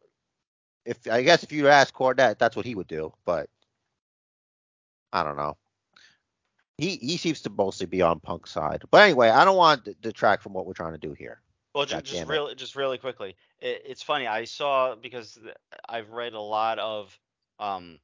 if 0.85 1.07
I 1.09 1.21
guess 1.23 1.43
if 1.43 1.51
you 1.51 1.67
ask 1.67 1.93
Cornette, 1.93 2.37
that's 2.39 2.55
what 2.55 2.65
he 2.65 2.75
would 2.75 2.87
do, 2.87 3.13
but 3.25 3.49
I 5.13 5.23
don't 5.23 5.37
know. 5.37 5.57
He 6.77 6.97
he 6.97 7.17
seems 7.17 7.41
to 7.43 7.49
mostly 7.49 7.85
be 7.85 8.01
on 8.01 8.19
Punk's 8.19 8.51
side, 8.51 8.83
but 8.91 9.03
anyway, 9.03 9.29
I 9.29 9.45
don't 9.45 9.57
want 9.57 9.85
to 9.85 9.93
detract 9.95 10.43
from 10.43 10.53
what 10.53 10.65
we're 10.65 10.73
trying 10.73 10.93
to 10.93 10.97
do 10.97 11.13
here. 11.13 11.41
Well, 11.73 11.85
God 11.85 12.03
just 12.03 12.19
damn 12.19 12.27
really, 12.29 12.55
just 12.55 12.75
really 12.75 12.97
quickly, 12.97 13.35
it, 13.59 13.83
it's 13.85 14.03
funny. 14.03 14.27
I 14.27 14.43
saw 14.43 14.95
because 14.95 15.39
I've 15.87 16.11
read 16.11 16.33
a 16.33 16.41
lot 16.41 16.79
of 16.79 17.17
um, 17.59 17.99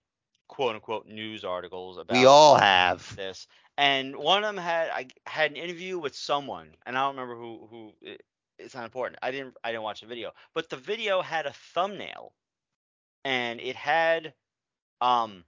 quote 0.48 0.76
unquote 0.76 1.08
news 1.08 1.44
articles 1.44 1.98
about 1.98 2.18
We 2.18 2.26
all 2.26 2.56
have. 2.56 3.16
this, 3.16 3.48
and 3.78 4.16
one 4.16 4.44
of 4.44 4.56
them 4.56 4.64
had 4.64 4.90
I 4.90 5.08
had 5.26 5.52
an 5.52 5.58
interview 5.58 6.00
with 6.00 6.16
someone, 6.16 6.70
and 6.86 6.98
I 6.98 7.02
don't 7.02 7.18
remember 7.18 7.36
who 7.36 7.68
who. 7.70 7.94
It, 8.02 8.24
it's 8.58 8.74
not 8.74 8.86
important. 8.86 9.20
I 9.22 9.32
didn't 9.32 9.56
I 9.64 9.72
didn't 9.72 9.84
watch 9.84 10.02
the 10.02 10.08
video, 10.08 10.32
but 10.54 10.70
the 10.70 10.78
video 10.78 11.22
had 11.22 11.46
a 11.46 11.54
thumbnail, 11.74 12.34
and 13.26 13.60
it 13.60 13.76
had 13.76 14.34
um. 15.02 15.44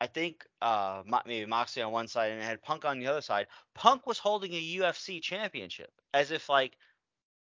I 0.00 0.06
think 0.06 0.44
uh 0.60 1.02
maybe 1.24 1.46
Moxley 1.46 1.80
on 1.80 1.90
one 1.90 2.08
side 2.08 2.32
and 2.32 2.40
it 2.40 2.44
had 2.44 2.60
Punk 2.60 2.84
on 2.84 2.98
the 2.98 3.06
other 3.06 3.22
side. 3.22 3.46
Punk 3.74 4.06
was 4.06 4.18
holding 4.18 4.52
a 4.52 4.76
UFC 4.78 5.22
championship 5.22 5.90
as 6.12 6.30
if 6.30 6.48
like 6.48 6.76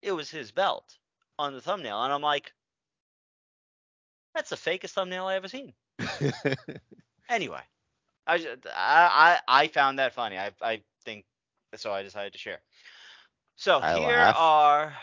it 0.01 0.12
was 0.12 0.30
his 0.30 0.51
belt 0.51 0.98
on 1.39 1.54
the 1.54 1.62
thumbnail, 1.62 2.04
and 2.04 2.13
I'm 2.13 2.22
like, 2.22 2.54
that's 4.36 4.50
the 4.50 4.56
fakest 4.56 4.92
thumbnail 4.92 5.25
I 5.25 5.36
ever 5.36 5.48
seen. 5.48 5.74
Anyway, 7.30 7.62
I 8.25 8.56
I 8.74 9.39
I, 9.48 9.68
found 9.68 10.00
that 10.00 10.13
funny. 10.13 10.38
I 10.38 10.51
I 10.62 10.82
think 11.04 11.25
so. 11.75 11.92
I 11.92 12.04
decided 12.04 12.34
to 12.34 12.39
share. 12.39 12.60
So 13.56 13.80
I 13.80 13.98
here 14.00 14.08
laugh. 14.08 14.36
are. 14.38 14.94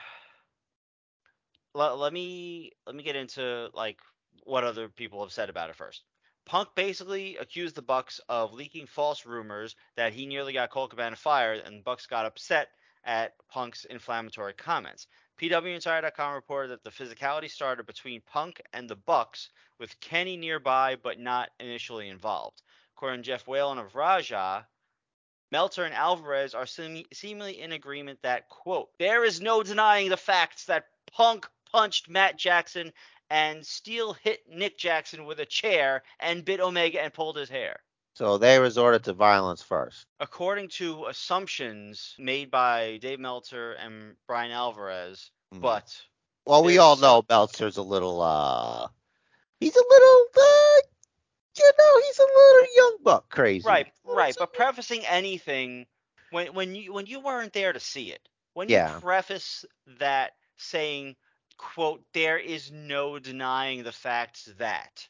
Let, 1.74 1.98
let 1.98 2.12
me 2.12 2.72
let 2.86 2.94
me 2.94 3.02
get 3.02 3.16
into 3.16 3.68
like 3.74 3.98
what 4.44 4.64
other 4.64 4.88
people 4.88 5.22
have 5.22 5.32
said 5.32 5.50
about 5.50 5.70
it 5.70 5.76
first. 5.76 6.04
Punk 6.46 6.68
basically 6.74 7.36
accused 7.36 7.74
the 7.74 7.82
Bucks 7.82 8.20
of 8.28 8.52
leaking 8.52 8.86
false 8.86 9.26
rumors 9.26 9.76
that 9.96 10.12
he 10.12 10.26
nearly 10.26 10.52
got 10.52 10.70
Colt 10.70 10.90
Cabana 10.90 11.16
fired, 11.16 11.60
and 11.64 11.84
Bucks 11.84 12.06
got 12.06 12.26
upset 12.26 12.68
at 13.04 13.34
Punk's 13.48 13.84
inflammatory 13.84 14.54
comments. 14.54 15.06
PWInsider.com 15.40 16.34
reported 16.34 16.68
that 16.68 16.84
the 16.84 16.90
physicality 16.90 17.50
started 17.50 17.86
between 17.86 18.20
Punk 18.22 18.60
and 18.72 18.88
the 18.88 18.96
Bucks, 18.96 19.50
with 19.78 19.98
Kenny 20.00 20.36
nearby 20.36 20.96
but 20.96 21.18
not 21.18 21.50
initially 21.58 22.08
involved. 22.08 22.62
According 22.96 23.22
to 23.22 23.26
Jeff 23.26 23.46
Whalen 23.46 23.78
of 23.78 23.94
Rajah, 23.94 24.66
Meltzer 25.50 25.84
and 25.84 25.94
Alvarez 25.94 26.54
are 26.54 26.66
seem- 26.66 27.04
seemingly 27.12 27.60
in 27.60 27.72
agreement 27.72 28.22
that, 28.22 28.48
quote, 28.48 28.90
there 28.98 29.24
is 29.24 29.40
no 29.40 29.62
denying 29.62 30.08
the 30.08 30.16
facts 30.16 30.64
that 30.66 30.86
Punk 31.06 31.48
punched 31.70 32.08
Matt 32.08 32.36
Jackson 32.36 32.92
and 33.30 33.66
Steel 33.66 34.12
hit 34.12 34.48
Nick 34.48 34.78
Jackson 34.78 35.24
with 35.24 35.40
a 35.40 35.46
chair 35.46 36.02
and 36.20 36.44
bit 36.44 36.60
Omega 36.60 37.00
and 37.02 37.12
pulled 37.12 37.36
his 37.36 37.48
hair. 37.48 37.82
So 38.14 38.38
they 38.38 38.58
resorted 38.60 39.04
to 39.04 39.12
violence 39.12 39.62
first. 39.62 40.06
According 40.20 40.68
to 40.68 41.06
assumptions 41.06 42.14
made 42.18 42.50
by 42.50 42.98
Dave 42.98 43.18
Meltzer 43.18 43.72
and 43.72 44.16
Bryan 44.28 44.52
Alvarez, 44.52 45.30
Hmm. 45.52 45.60
but 45.60 46.00
well, 46.46 46.62
we 46.64 46.78
all 46.78 46.96
know 46.96 47.24
Meltzer's 47.28 47.76
a 47.76 47.82
little 47.82 48.20
uh 48.20 48.88
he's 49.60 49.74
a 49.76 49.84
little 49.88 50.26
uh 50.36 50.80
you 51.56 51.72
know, 51.78 52.00
he's 52.06 52.18
a 52.18 52.22
little 52.22 52.66
young 52.76 52.98
buck 53.02 53.30
crazy. 53.30 53.66
right, 53.66 53.86
right. 54.04 54.34
But 54.38 54.52
prefacing 54.52 55.04
anything 55.06 55.86
when 56.30 56.54
when 56.54 56.74
you 56.74 56.92
when 56.92 57.06
you 57.06 57.20
weren't 57.20 57.52
there 57.52 57.72
to 57.72 57.80
see 57.80 58.10
it, 58.12 58.28
when 58.54 58.68
you 58.68 59.00
preface 59.00 59.64
that 59.98 60.32
saying, 60.56 61.16
"quote 61.56 62.02
There 62.12 62.38
is 62.38 62.70
no 62.72 63.18
denying 63.18 63.82
the 63.84 63.92
facts 63.92 64.44
that," 64.58 65.08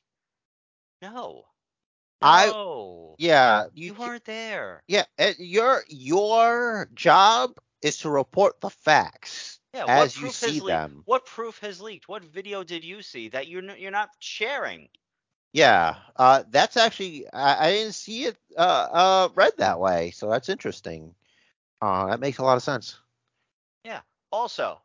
no, 1.02 1.44
I- 2.22 2.50
Yeah, 3.18 3.66
you, 3.74 3.86
you 3.86 3.94
weren't 3.94 4.24
there. 4.24 4.82
Yeah, 4.86 5.04
and 5.18 5.36
your 5.38 5.84
your 5.88 6.88
job 6.94 7.58
is 7.82 7.98
to 7.98 8.10
report 8.10 8.60
the 8.60 8.70
facts 8.70 9.60
Yeah, 9.72 9.84
as 9.86 9.98
what 9.98 10.16
you 10.16 10.22
proof 10.22 10.34
see 10.34 10.46
has 10.46 10.60
leaked? 10.60 10.66
them. 10.68 11.02
What 11.04 11.26
proof 11.26 11.58
has 11.60 11.80
leaked? 11.80 12.08
What 12.08 12.24
video 12.24 12.62
did 12.64 12.84
you 12.84 13.02
see 13.02 13.28
that 13.28 13.46
you're 13.48 13.62
n- 13.62 13.76
you're 13.78 13.90
not 13.90 14.10
sharing? 14.18 14.88
Yeah, 15.52 15.96
uh, 16.16 16.44
that's 16.50 16.76
actually 16.76 17.26
I, 17.32 17.66
I 17.68 17.72
didn't 17.72 17.94
see 17.94 18.24
it 18.24 18.36
uh, 18.56 18.88
uh, 18.92 19.28
read 19.34 19.52
that 19.58 19.78
way, 19.80 20.10
so 20.10 20.28
that's 20.30 20.48
interesting. 20.48 21.14
Uh, 21.80 22.06
that 22.08 22.20
makes 22.20 22.38
a 22.38 22.44
lot 22.44 22.56
of 22.56 22.62
sense. 22.62 22.98
Yeah. 23.84 24.00
Also, 24.30 24.80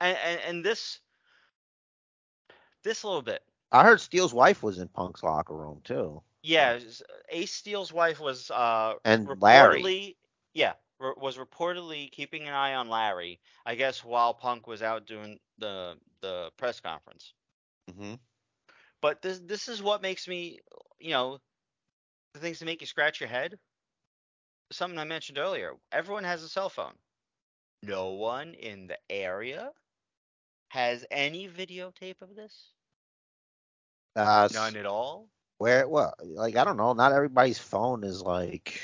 and 0.00 0.16
and, 0.18 0.40
and 0.40 0.64
this 0.64 1.00
this 2.82 3.04
little 3.04 3.22
bit. 3.22 3.42
I 3.72 3.82
heard 3.84 4.00
Steel's 4.00 4.32
wife 4.34 4.62
was 4.62 4.78
in 4.78 4.88
Punk's 4.88 5.22
locker 5.22 5.54
room 5.54 5.80
too, 5.84 6.22
Yeah, 6.44 6.80
Ace 7.30 7.52
Steel's 7.54 7.92
wife 7.92 8.20
was 8.20 8.50
uh 8.50 8.94
and 9.04 9.28
reportedly 9.28 9.38
Larry. 9.40 10.16
yeah 10.54 10.74
re- 11.00 11.14
was 11.16 11.38
reportedly 11.38 12.10
keeping 12.12 12.48
an 12.48 12.54
eye 12.54 12.74
on 12.74 12.88
Larry. 12.88 13.40
I 13.66 13.74
guess 13.76 14.04
while 14.04 14.34
Punk 14.34 14.66
was 14.68 14.82
out 14.82 15.06
doing 15.06 15.40
the 15.58 15.98
the 16.22 16.52
press 16.58 16.80
conference. 16.80 17.34
hmm 17.94 18.14
But 19.00 19.22
this 19.22 19.40
this 19.40 19.68
is 19.68 19.82
what 19.82 20.02
makes 20.02 20.28
me 20.28 20.60
you 21.00 21.10
know 21.10 21.40
the 22.34 22.40
things 22.40 22.60
that 22.60 22.66
make 22.66 22.80
you 22.80 22.86
scratch 22.86 23.20
your 23.20 23.28
head. 23.30 23.58
Something 24.72 24.98
I 24.98 25.04
mentioned 25.04 25.38
earlier. 25.38 25.76
Everyone 25.92 26.24
has 26.24 26.42
a 26.42 26.48
cell 26.48 26.68
phone. 26.70 26.98
No 27.82 28.10
one 28.12 28.54
in 28.54 28.88
the 28.88 28.98
area 29.10 29.74
has 30.68 31.06
any 31.10 31.48
videotape 31.48 32.22
of 32.22 32.34
this. 32.34 32.72
Uh, 34.16 34.48
None 34.50 34.76
at 34.76 34.86
all. 34.86 35.30
Where 35.58 35.88
well, 35.88 36.14
like 36.22 36.56
I 36.56 36.64
don't 36.64 36.76
know, 36.76 36.92
not 36.92 37.12
everybody's 37.12 37.58
phone 37.58 38.04
is 38.04 38.22
like, 38.22 38.80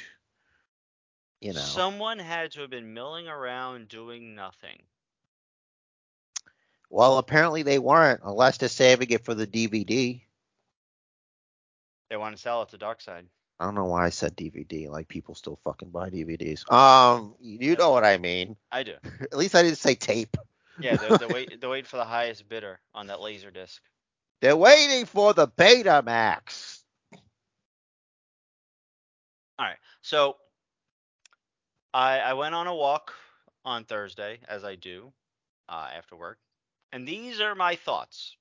you 1.41 1.53
know. 1.53 1.61
Someone 1.61 2.19
had 2.19 2.53
to 2.53 2.61
have 2.63 2.71
been 2.71 2.95
milling 2.95 3.29
around 3.29 3.89
doing 3.89 4.35
nothing. 4.35 4.83
well, 6.91 7.19
apparently 7.19 7.63
they 7.63 7.79
weren't, 7.79 8.21
unless 8.25 8.59
they're 8.59 8.69
saving 8.69 9.11
it 9.11 9.25
for 9.25 9.35
the 9.35 9.47
DVD. 9.47 10.21
They 12.11 12.17
want 12.17 12.35
to 12.35 12.43
sell 12.43 12.63
it 12.63 12.71
to 12.71 12.79
Darkside. 12.79 13.25
I 13.61 13.65
don't 13.65 13.75
know 13.75 13.85
why 13.85 14.07
I 14.07 14.11
said 14.11 14.37
DVD. 14.37 14.89
Like 14.89 15.07
people 15.07 15.35
still 15.35 15.61
fucking 15.65 15.91
buy 15.91 16.09
DVDs. 16.11 16.71
Um, 16.73 17.35
you 17.41 17.77
know 17.77 17.91
what 17.91 18.05
I 18.05 18.17
mean. 18.19 18.57
I 18.73 18.83
do. 18.83 18.95
At 19.21 19.37
least 19.37 19.55
I 19.55 19.63
didn't 19.63 19.79
say 19.79 19.95
tape. 19.95 20.37
Yeah, 20.81 20.97
they're, 20.97 21.19
they're, 21.19 21.29
wait, 21.69 21.87
for 21.87 21.99
the 21.99 22.05
highest 22.05 22.49
bidder 22.49 22.81
on 22.95 23.09
that 23.09 23.21
laser 23.21 23.51
disc. 23.51 23.83
They're 24.41 24.57
waiting 24.57 25.05
for 25.05 25.35
the 25.35 25.49
Betamax. 25.49 26.83
All 29.59 29.67
right. 29.67 29.77
So 30.01 30.37
I 31.93 32.19
I 32.21 32.33
went 32.35 32.55
on 32.55 32.67
a 32.67 32.75
walk 32.75 33.13
on 33.65 33.85
Thursday, 33.85 34.41
as 34.49 34.65
I 34.65 34.75
do 34.77 35.13
uh, 35.69 35.89
after 35.95 36.17
work, 36.17 36.39
and 36.93 37.07
these 37.07 37.41
are 37.41 37.55
my 37.55 37.77
thoughts 37.77 38.37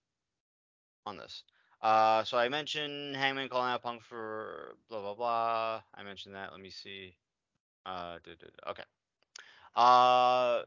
on 1.05 1.17
this. 1.17 1.43
Uh, 1.81 2.23
so 2.23 2.37
I 2.37 2.49
mentioned 2.49 3.15
Hangman 3.15 3.49
calling 3.49 3.71
out 3.71 3.83
Punk 3.83 4.01
for 4.03 4.75
blah 4.89 5.01
blah 5.01 5.15
blah. 5.15 5.81
I 5.93 6.03
mentioned 6.03 6.35
that. 6.35 6.51
Let 6.51 6.61
me 6.61 6.69
see. 6.69 7.15
Uh, 7.85 8.17
okay. 8.69 8.83
Uh, 9.75 10.61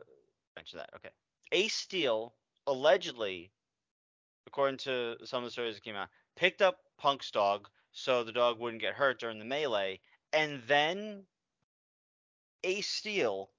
mention 0.57 0.79
that. 0.79 0.91
Okay. 0.97 1.11
Ace 1.53 1.75
Steel 1.75 2.35
allegedly, 2.67 3.51
according 4.47 4.79
to 4.79 5.17
some 5.25 5.43
of 5.43 5.45
the 5.45 5.51
stories 5.51 5.75
that 5.75 5.85
came 5.85 5.97
out, 5.97 6.09
picked 6.37 6.63
up 6.63 6.79
Punk's 6.99 7.31
dog 7.31 7.69
so 7.93 8.25
the 8.25 8.33
dog 8.33 8.59
wouldn't 8.59 8.83
get 8.83 8.95
hurt 8.95 9.21
during 9.21 9.39
the 9.39 9.45
melee, 9.45 10.01
and 10.33 10.63
then 10.67 11.25
Ace 12.65 12.89
Steel 12.89 13.51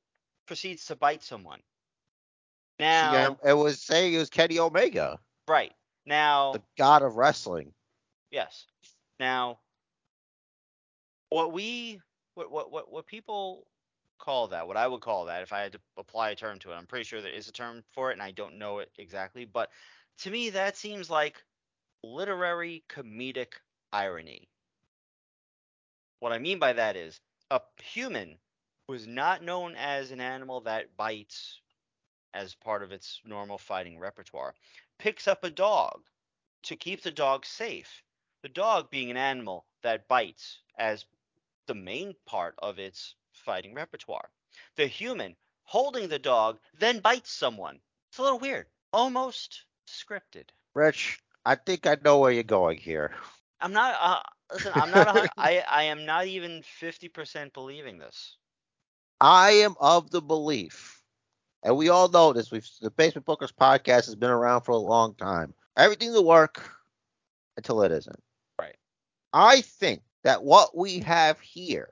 proceeds 0.45 0.85
to 0.85 0.95
bite 0.95 1.23
someone. 1.23 1.59
Now, 2.79 3.13
Yeah, 3.13 3.51
it 3.51 3.53
was 3.53 3.81
saying 3.81 4.13
it 4.13 4.17
was 4.17 4.29
Kenny 4.29 4.59
Omega, 4.59 5.19
right 5.47 5.73
now, 6.05 6.53
the 6.53 6.63
god 6.77 7.03
of 7.03 7.15
wrestling. 7.15 7.73
Yes. 8.31 8.65
Now, 9.19 9.59
what 11.29 11.53
we 11.53 12.01
what 12.33 12.51
what 12.51 12.71
what 12.71 12.91
what 12.91 13.05
people 13.05 13.67
call 14.17 14.47
that, 14.47 14.67
what 14.67 14.77
I 14.77 14.87
would 14.87 15.01
call 15.01 15.25
that, 15.25 15.43
if 15.43 15.53
I 15.53 15.61
had 15.61 15.73
to 15.73 15.79
apply 15.97 16.31
a 16.31 16.35
term 16.35 16.57
to 16.59 16.71
it, 16.71 16.75
I'm 16.75 16.87
pretty 16.87 17.03
sure 17.03 17.21
there 17.21 17.31
is 17.31 17.47
a 17.47 17.51
term 17.51 17.83
for 17.91 18.09
it, 18.09 18.13
and 18.13 18.21
I 18.21 18.31
don't 18.31 18.57
know 18.57 18.79
it 18.79 18.89
exactly, 18.97 19.45
but 19.45 19.69
to 20.19 20.31
me 20.31 20.49
that 20.51 20.77
seems 20.77 21.09
like 21.09 21.43
literary 22.03 22.83
comedic 22.89 23.53
irony. 23.91 24.49
What 26.19 26.31
I 26.31 26.39
mean 26.39 26.59
by 26.59 26.73
that 26.73 26.95
is 26.95 27.19
a 27.51 27.61
human 27.83 28.37
who 28.87 28.93
is 28.93 29.07
not 29.07 29.43
known 29.43 29.75
as 29.75 30.11
an 30.11 30.21
animal 30.21 30.61
that 30.61 30.95
bites 30.97 31.61
as 32.33 32.55
part 32.55 32.83
of 32.83 32.91
its 32.91 33.21
normal 33.25 33.57
fighting 33.57 33.99
repertoire 33.99 34.55
picks 34.97 35.27
up 35.27 35.43
a 35.43 35.49
dog 35.49 36.01
to 36.63 36.75
keep 36.75 37.01
the 37.01 37.11
dog 37.11 37.45
safe. 37.45 38.03
The 38.41 38.49
dog 38.49 38.89
being 38.89 39.11
an 39.11 39.17
animal 39.17 39.65
that 39.81 40.07
bites 40.07 40.59
as 40.77 41.05
the 41.67 41.75
main 41.75 42.15
part 42.25 42.55
of 42.59 42.79
its 42.79 43.15
fighting 43.31 43.73
repertoire. 43.73 44.29
The 44.75 44.87
human 44.87 45.35
holding 45.63 46.07
the 46.07 46.19
dog 46.19 46.59
then 46.73 46.99
bites 46.99 47.31
someone. 47.31 47.79
It's 48.09 48.17
a 48.17 48.23
little 48.23 48.39
weird, 48.39 48.67
almost 48.91 49.65
scripted. 49.87 50.49
Rich, 50.73 51.19
I 51.45 51.55
think 51.55 51.85
I 51.85 51.97
know 52.03 52.19
where 52.19 52.31
you're 52.31 52.43
going 52.43 52.77
here. 52.77 53.11
I'm 53.61 53.73
not. 53.73 53.95
Uh, 53.99 54.19
listen, 54.53 54.71
I'm 54.75 54.91
not. 54.91 55.15
a 55.15 55.29
I 55.37 55.63
I 55.69 55.83
am 55.83 56.05
not 56.05 56.27
even 56.27 56.63
fifty 56.63 57.07
percent 57.07 57.53
believing 57.53 57.97
this. 57.97 58.37
I 59.21 59.51
am 59.51 59.75
of 59.79 60.11
the 60.11 60.21
belief, 60.21 61.01
and 61.63 61.77
we 61.77 61.89
all 61.89 62.09
know 62.09 62.33
this. 62.33 62.51
We've 62.51 62.67
the 62.81 62.91
Basement 62.91 63.25
Bookers 63.25 63.53
podcast 63.53 64.05
has 64.05 64.15
been 64.15 64.29
around 64.29 64.61
for 64.61 64.71
a 64.71 64.77
long 64.77 65.15
time. 65.15 65.53
Everything 65.77 66.11
will 66.11 66.25
work 66.25 66.69
until 67.57 67.81
it 67.83 67.91
isn't. 67.91 68.21
Right. 68.59 68.75
I 69.31 69.61
think 69.61 70.01
that 70.23 70.43
what 70.43 70.75
we 70.75 70.99
have 70.99 71.39
here 71.39 71.89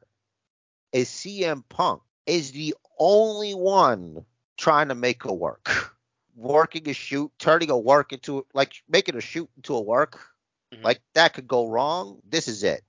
is 0.91 1.09
CM 1.09 1.63
Punk 1.69 2.01
is 2.25 2.51
the 2.51 2.75
only 2.99 3.53
one 3.53 4.25
trying 4.57 4.89
to 4.89 4.95
make 4.95 5.25
a 5.25 5.33
work, 5.33 5.95
working 6.35 6.89
a 6.89 6.93
shoot, 6.93 7.31
turning 7.39 7.69
a 7.69 7.77
work 7.77 8.13
into 8.13 8.45
like 8.53 8.73
making 8.89 9.15
a 9.15 9.21
shoot 9.21 9.49
into 9.57 9.75
a 9.75 9.81
work. 9.81 10.27
Mhm. 10.73 10.83
Like 10.83 11.01
that 11.13 11.33
could 11.33 11.47
go 11.47 11.67
wrong. 11.67 12.21
This 12.27 12.47
is 12.47 12.63
it. 12.63 12.83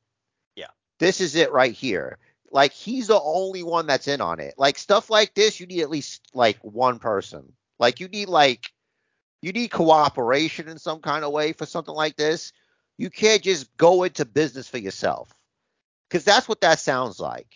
Yeah. 0.57 0.68
This 0.98 1.20
is 1.20 1.35
it 1.35 1.52
right 1.52 1.72
here. 1.72 2.18
Like 2.50 2.72
he's 2.72 3.09
the 3.09 3.20
only 3.20 3.62
one 3.62 3.87
that's 3.87 4.09
in 4.09 4.20
on 4.20 4.40
it. 4.40 4.55
Like 4.59 4.78
stuff 4.78 5.11
like 5.11 5.35
this, 5.35 5.59
you 5.59 5.66
need 5.66 5.83
at 5.83 5.90
least 5.90 6.22
like 6.35 6.59
one 6.62 6.98
person. 6.98 7.52
Like 7.78 8.00
you 8.00 8.09
need 8.09 8.28
like 8.28 8.72
you 9.40 9.52
need 9.52 9.70
cooperation 9.70 10.68
in 10.68 10.78
some 10.78 11.00
kind 11.00 11.24
of 11.24 11.33
way 11.33 11.52
for 11.52 11.66
something 11.66 11.94
like 11.94 12.16
this. 12.16 12.52
You 12.98 13.11
can't 13.11 13.42
just 13.42 13.74
go 13.76 14.05
into 14.05 14.24
business 14.24 14.68
for 14.68 14.78
yourself. 14.78 15.35
Cuz 16.11 16.24
that's 16.24 16.48
what 16.48 16.61
that 16.61 16.78
sounds 16.78 17.18
like. 17.18 17.52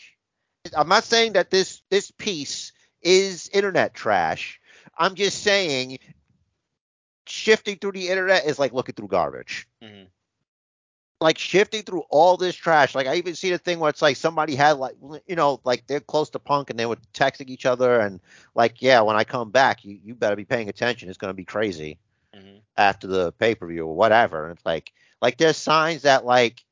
I'm 0.75 0.89
not 0.89 1.05
saying 1.05 1.35
that 1.35 1.51
this 1.51 1.83
this 1.91 2.11
piece 2.11 2.73
is 3.03 3.49
internet 3.53 3.95
trash. 3.95 4.61
I'm 4.99 5.15
just 5.15 5.43
saying 5.43 5.99
shifting 7.27 7.77
through 7.77 7.93
the 7.93 8.09
internet 8.09 8.47
is 8.47 8.59
like 8.59 8.73
looking 8.73 8.95
through 8.95 9.09
garbage 9.09 9.67
Mhm. 9.83 10.09
like 11.21 11.39
shifting 11.39 11.83
through 11.83 12.05
all 12.11 12.37
this 12.37 12.55
trash. 12.55 12.95
Like 12.95 13.07
I 13.07 13.17
even 13.17 13.35
see 13.35 13.51
the 13.51 13.59
thing 13.59 13.79
where 13.79 13.91
it's 13.91 14.03
like 14.03 14.17
somebody 14.17 14.55
had 14.55 14.73
like 14.79 14.95
you 15.27 15.35
know 15.37 15.61
like 15.65 15.87
they're 15.87 16.01
close 16.01 16.31
to 16.31 16.39
punk 16.39 16.71
and 16.71 16.79
they 16.79 16.87
were 16.87 16.97
texting 17.15 17.49
each 17.49 17.67
other 17.67 18.01
and 18.01 18.21
like 18.55 18.83
yeah 18.83 19.01
when 19.01 19.17
I 19.17 19.25
come 19.25 19.51
back 19.51 19.85
you 19.85 19.99
you 20.05 20.15
better 20.15 20.37
be 20.37 20.45
paying 20.45 20.69
attention. 20.69 21.09
It's 21.09 21.19
gonna 21.19 21.35
be 21.35 21.45
crazy 21.45 21.99
Mhm. 22.35 22.61
after 22.77 23.07
the 23.07 23.33
pay 23.33 23.55
per 23.55 23.67
view 23.67 23.87
or 23.87 23.97
whatever. 23.97 24.45
And 24.45 24.57
it's 24.57 24.67
like 24.67 24.93
like 25.23 25.39
there's 25.39 25.57
signs 25.57 26.03
that 26.03 26.25
like 26.25 26.65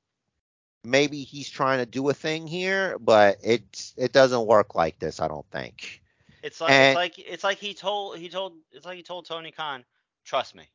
maybe 0.84 1.22
he's 1.24 1.48
trying 1.48 1.78
to 1.78 1.87
do 1.87 2.08
a 2.10 2.14
thing 2.14 2.46
here, 2.46 2.98
but 2.98 3.38
it's 3.42 3.94
it 3.96 4.12
doesn't 4.12 4.46
work 4.46 4.74
like 4.74 4.98
this. 4.98 5.20
I 5.20 5.28
don't 5.28 5.50
think. 5.50 6.02
It's 6.44 6.61
like 6.61 6.70
And- 6.72 6.88
it's 6.90 6.96
like 6.96 7.18
it's 7.18 7.44
like 7.44 7.59
he 7.59 7.72
told 7.72 8.18
he 8.18 8.28
told 8.28 8.52
it's 8.70 8.85
like 8.85 8.98
he 8.98 9.02
told 9.02 9.26
Tony 9.26 9.50
Khan, 9.50 9.83
trust 10.24 10.54
me. 10.54 10.68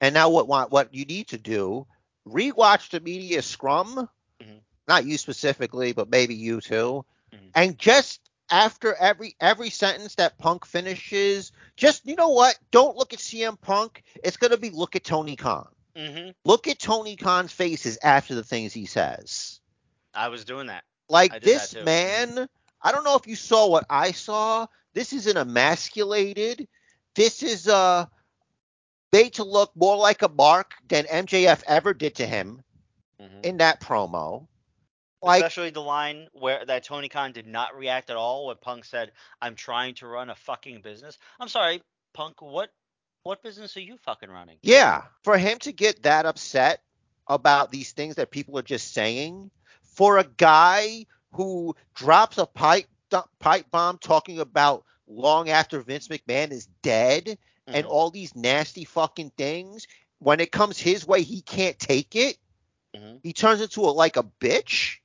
And 0.00 0.12
now 0.14 0.30
what 0.30 0.48
what 0.48 0.72
what 0.72 0.92
you 0.92 1.04
need 1.04 1.28
to 1.28 1.38
do, 1.38 1.86
rewatch 2.26 2.90
the 2.90 2.98
media 2.98 3.40
scrum, 3.42 4.08
Mhm. 4.42 4.60
not 4.88 5.04
you 5.04 5.16
specifically, 5.16 5.92
but 5.92 6.10
maybe 6.10 6.34
you 6.34 6.60
too, 6.60 7.04
Mhm. 7.32 7.50
and 7.54 7.78
just 7.78 8.20
after 8.50 8.92
every 8.96 9.36
every 9.40 9.70
sentence 9.70 10.16
that 10.16 10.38
Punk 10.38 10.66
finishes, 10.66 11.52
just 11.76 12.04
you 12.04 12.16
know 12.16 12.30
what? 12.30 12.58
Don't 12.72 12.96
look 12.96 13.12
at 13.12 13.20
CM 13.20 13.56
Punk. 13.56 14.02
It's 14.24 14.38
gonna 14.38 14.56
be 14.56 14.70
look 14.70 14.96
at 14.96 15.04
Tony 15.04 15.36
Khan. 15.36 15.72
hmm 15.94 16.30
Look 16.44 16.66
at 16.66 16.80
Tony 16.80 17.14
Khan's 17.14 17.52
faces 17.52 17.96
after 18.02 18.34
the 18.34 18.42
things 18.42 18.72
he 18.72 18.86
says. 18.86 19.60
I 20.14 20.28
was 20.28 20.44
doing 20.44 20.66
that. 20.66 20.82
Like 21.08 21.42
this 21.42 21.70
that 21.70 21.84
man, 21.84 22.48
I 22.82 22.92
don't 22.92 23.04
know 23.04 23.16
if 23.16 23.26
you 23.28 23.36
saw 23.36 23.68
what 23.68 23.84
I 23.88 24.10
saw. 24.12 24.66
This 24.94 25.12
is 25.12 25.26
an 25.26 25.36
emasculated. 25.36 26.68
This 27.14 27.42
is 27.42 27.68
uh 27.68 28.06
made 29.12 29.34
to 29.34 29.44
look 29.44 29.74
more 29.74 29.96
like 29.96 30.22
a 30.22 30.28
mark 30.28 30.74
than 30.88 31.04
MJF 31.06 31.62
ever 31.66 31.94
did 31.94 32.16
to 32.16 32.26
him 32.26 32.62
Mhm. 33.20 33.44
in 33.44 33.56
that 33.58 33.80
promo. 33.80 34.46
Like 35.22 35.42
Especially 35.42 35.70
the 35.70 35.82
line 35.82 36.28
where 36.32 36.64
that 36.64 36.84
Tony 36.84 37.08
Khan 37.08 37.32
did 37.32 37.46
not 37.46 37.76
react 37.76 38.08
at 38.08 38.16
all 38.16 38.46
when 38.46 38.56
Punk 38.56 38.84
said, 38.86 39.12
"I'm 39.42 39.54
trying 39.54 39.94
to 39.96 40.06
run 40.06 40.30
a 40.30 40.34
fucking 40.34 40.80
business." 40.80 41.18
I'm 41.38 41.48
sorry, 41.48 41.82
Punk. 42.14 42.40
What 42.40 42.72
what 43.22 43.42
business 43.42 43.76
are 43.76 43.80
you 43.82 43.98
fucking 43.98 44.30
running? 44.30 44.58
yeah, 44.62 45.04
for 45.24 45.36
him 45.36 45.58
to 45.58 45.72
get 45.72 46.04
that 46.04 46.24
upset 46.24 46.82
about 47.26 47.70
these 47.70 47.92
things 47.92 48.14
that 48.14 48.30
people 48.30 48.58
are 48.58 48.62
just 48.62 48.94
saying, 48.94 49.50
for 49.82 50.16
a 50.16 50.24
guy 50.24 51.04
who 51.32 51.76
drops 51.94 52.38
a 52.38 52.46
pipe 52.46 52.88
pipe 53.38 53.70
bomb 53.70 53.98
talking 53.98 54.38
about 54.40 54.84
long 55.06 55.48
after 55.50 55.80
Vince 55.80 56.08
McMahon 56.08 56.50
is 56.52 56.66
dead 56.82 57.38
and 57.66 57.86
Mhm. 57.86 57.90
all 57.90 58.10
these 58.10 58.34
nasty 58.34 58.84
fucking 58.84 59.30
things. 59.30 59.86
When 60.18 60.40
it 60.40 60.52
comes 60.52 60.78
his 60.78 61.06
way, 61.06 61.22
he 61.22 61.40
can't 61.42 61.78
take 61.78 62.14
it. 62.16 62.38
Mhm. 62.94 63.20
He 63.22 63.32
turns 63.32 63.60
into 63.60 63.82
a 63.82 63.90
like 63.90 64.16
a 64.16 64.22
bitch. 64.24 64.98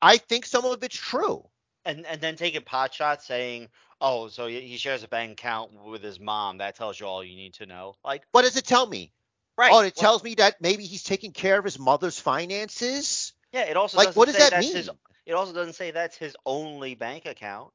I 0.00 0.18
think 0.18 0.46
some 0.46 0.64
of 0.64 0.82
it's 0.82 0.96
true. 0.96 1.48
and 1.84 2.06
and 2.06 2.20
then 2.20 2.36
taking 2.36 2.62
pot 2.62 2.94
shots 2.94 3.26
saying, 3.26 3.68
"Oh, 4.00 4.28
so 4.28 4.46
he 4.46 4.60
he 4.60 4.76
shares 4.76 5.02
a 5.02 5.08
bank 5.08 5.32
account 5.32 5.72
with 5.72 6.02
his 6.02 6.20
mom. 6.20 6.58
That 6.58 6.76
tells 6.76 6.98
you 6.98 7.06
all 7.06 7.24
you 7.24 7.36
need 7.36 7.54
to 7.54 7.66
know." 7.66 7.96
Like, 8.04 8.26
What 8.32 8.42
does 8.42 8.56
it 8.56 8.64
tell 8.66 8.86
me? 8.86 9.12
right? 9.56 9.72
Oh, 9.72 9.80
it 9.80 9.94
well, 9.96 10.02
tells 10.02 10.22
me 10.22 10.34
that 10.36 10.60
maybe 10.60 10.84
he's 10.84 11.02
taking 11.02 11.32
care 11.32 11.58
of 11.58 11.64
his 11.64 11.78
mother's 11.78 12.18
finances. 12.18 13.32
Yeah, 13.52 13.62
it 13.62 13.76
also 13.76 13.96
Like, 13.98 14.08
doesn't 14.08 14.18
what 14.18 14.26
does 14.26 14.36
say 14.36 14.50
that 14.50 14.60
mean? 14.60 14.74
his. 14.74 14.90
It 15.26 15.32
also 15.32 15.52
doesn't 15.52 15.74
say 15.74 15.90
that's 15.90 16.16
his 16.16 16.34
only 16.46 16.94
bank 16.94 17.26
account. 17.26 17.72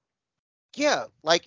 Yeah, 0.76 1.06
like 1.24 1.46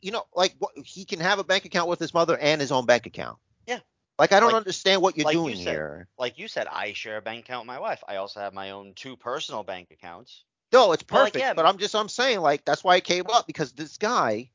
you 0.00 0.10
know, 0.10 0.24
like 0.34 0.54
what, 0.58 0.72
he 0.84 1.04
can 1.04 1.20
have 1.20 1.38
a 1.38 1.44
bank 1.44 1.64
account 1.64 1.88
with 1.88 1.98
his 1.98 2.12
mother 2.14 2.36
and 2.38 2.60
his 2.60 2.72
own 2.72 2.86
bank 2.86 3.06
account. 3.06 3.38
Yeah. 3.66 3.80
Like 4.18 4.32
I 4.32 4.40
don't 4.40 4.48
Like- 4.52 4.56
understand 4.58 5.00
what 5.02 5.16
you're 5.16 5.24
like 5.24 5.34
you 5.34 5.40
doing 5.42 5.56
said. 5.56 5.66
here. 5.66 6.08
Like 6.18 6.38
you 6.38 6.48
said, 6.48 6.66
I 6.66 6.92
share 6.92 7.18
a 7.18 7.22
bank 7.22 7.44
account 7.44 7.62
with 7.62 7.68
my 7.68 7.78
wife. 7.78 8.02
I 8.08 8.16
also 8.16 8.40
have 8.40 8.52
my 8.54 8.70
own 8.70 8.94
two 8.94 9.16
personal 9.16 9.62
bank 9.62 9.90
accounts. 9.90 10.44
No, 10.72 10.92
it's 10.92 11.04
Well, 11.10 11.22
like, 11.22 11.32
perfect. 11.34 11.36
yeah, 11.42 11.54
but 11.54 11.64
I'm 11.66 11.78
just 11.78 11.94
I'm 11.94 12.08
saying 12.08 12.40
like 12.40 12.64
that's 12.64 12.82
why 12.84 12.96
it 12.96 13.04
came 13.04 13.24
up 13.28 13.46
because 13.46 13.72
this 13.72 13.96
guy, 13.96 14.50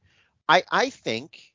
I 0.49 0.63
I 0.71 0.89
think, 0.89 1.53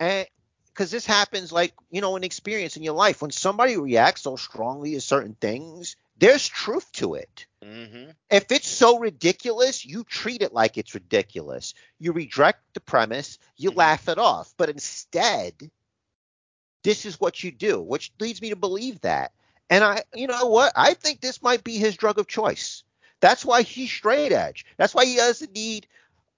and 0.00 0.26
because 0.74 0.90
this 0.90 1.06
happens 1.06 1.52
like 1.52 1.72
you 1.90 2.00
know 2.00 2.16
an 2.16 2.24
experience 2.24 2.76
in 2.76 2.82
your 2.82 2.94
life 2.94 3.22
when 3.22 3.30
somebody 3.30 3.76
reacts 3.76 4.22
so 4.22 4.36
strongly 4.36 4.92
to 4.94 5.00
certain 5.00 5.36
things, 5.40 5.96
there's 6.18 6.46
truth 6.48 6.90
to 6.92 7.14
it. 7.14 7.46
Mm-hmm. 7.62 8.10
If 8.30 8.50
it's 8.52 8.68
so 8.68 8.98
ridiculous, 8.98 9.86
you 9.86 10.04
treat 10.04 10.42
it 10.42 10.52
like 10.52 10.76
it's 10.76 10.94
ridiculous. 10.94 11.74
You 11.98 12.12
reject 12.12 12.60
the 12.74 12.80
premise, 12.80 13.38
you 13.56 13.70
Mhm. 13.70 13.76
laugh 13.76 14.08
it 14.08 14.18
off. 14.18 14.52
But 14.56 14.68
instead, 14.68 15.54
this 16.82 17.06
is 17.06 17.20
what 17.20 17.42
you 17.42 17.50
do, 17.50 17.80
which 17.80 18.12
leads 18.20 18.42
me 18.42 18.50
to 18.50 18.56
believe 18.56 19.00
that. 19.00 19.32
And 19.70 19.82
I, 19.82 20.02
you 20.14 20.26
know 20.26 20.46
what? 20.46 20.72
I 20.76 20.94
think 20.94 21.20
this 21.20 21.42
might 21.42 21.64
be 21.64 21.78
his 21.78 21.96
drug 21.96 22.18
of 22.18 22.26
choice. 22.26 22.84
That's 23.20 23.44
why 23.44 23.62
he's 23.62 23.90
straight 23.90 24.32
edge. 24.32 24.66
That's 24.76 24.94
why 24.94 25.06
he 25.06 25.16
doesn't 25.16 25.54
need. 25.54 25.86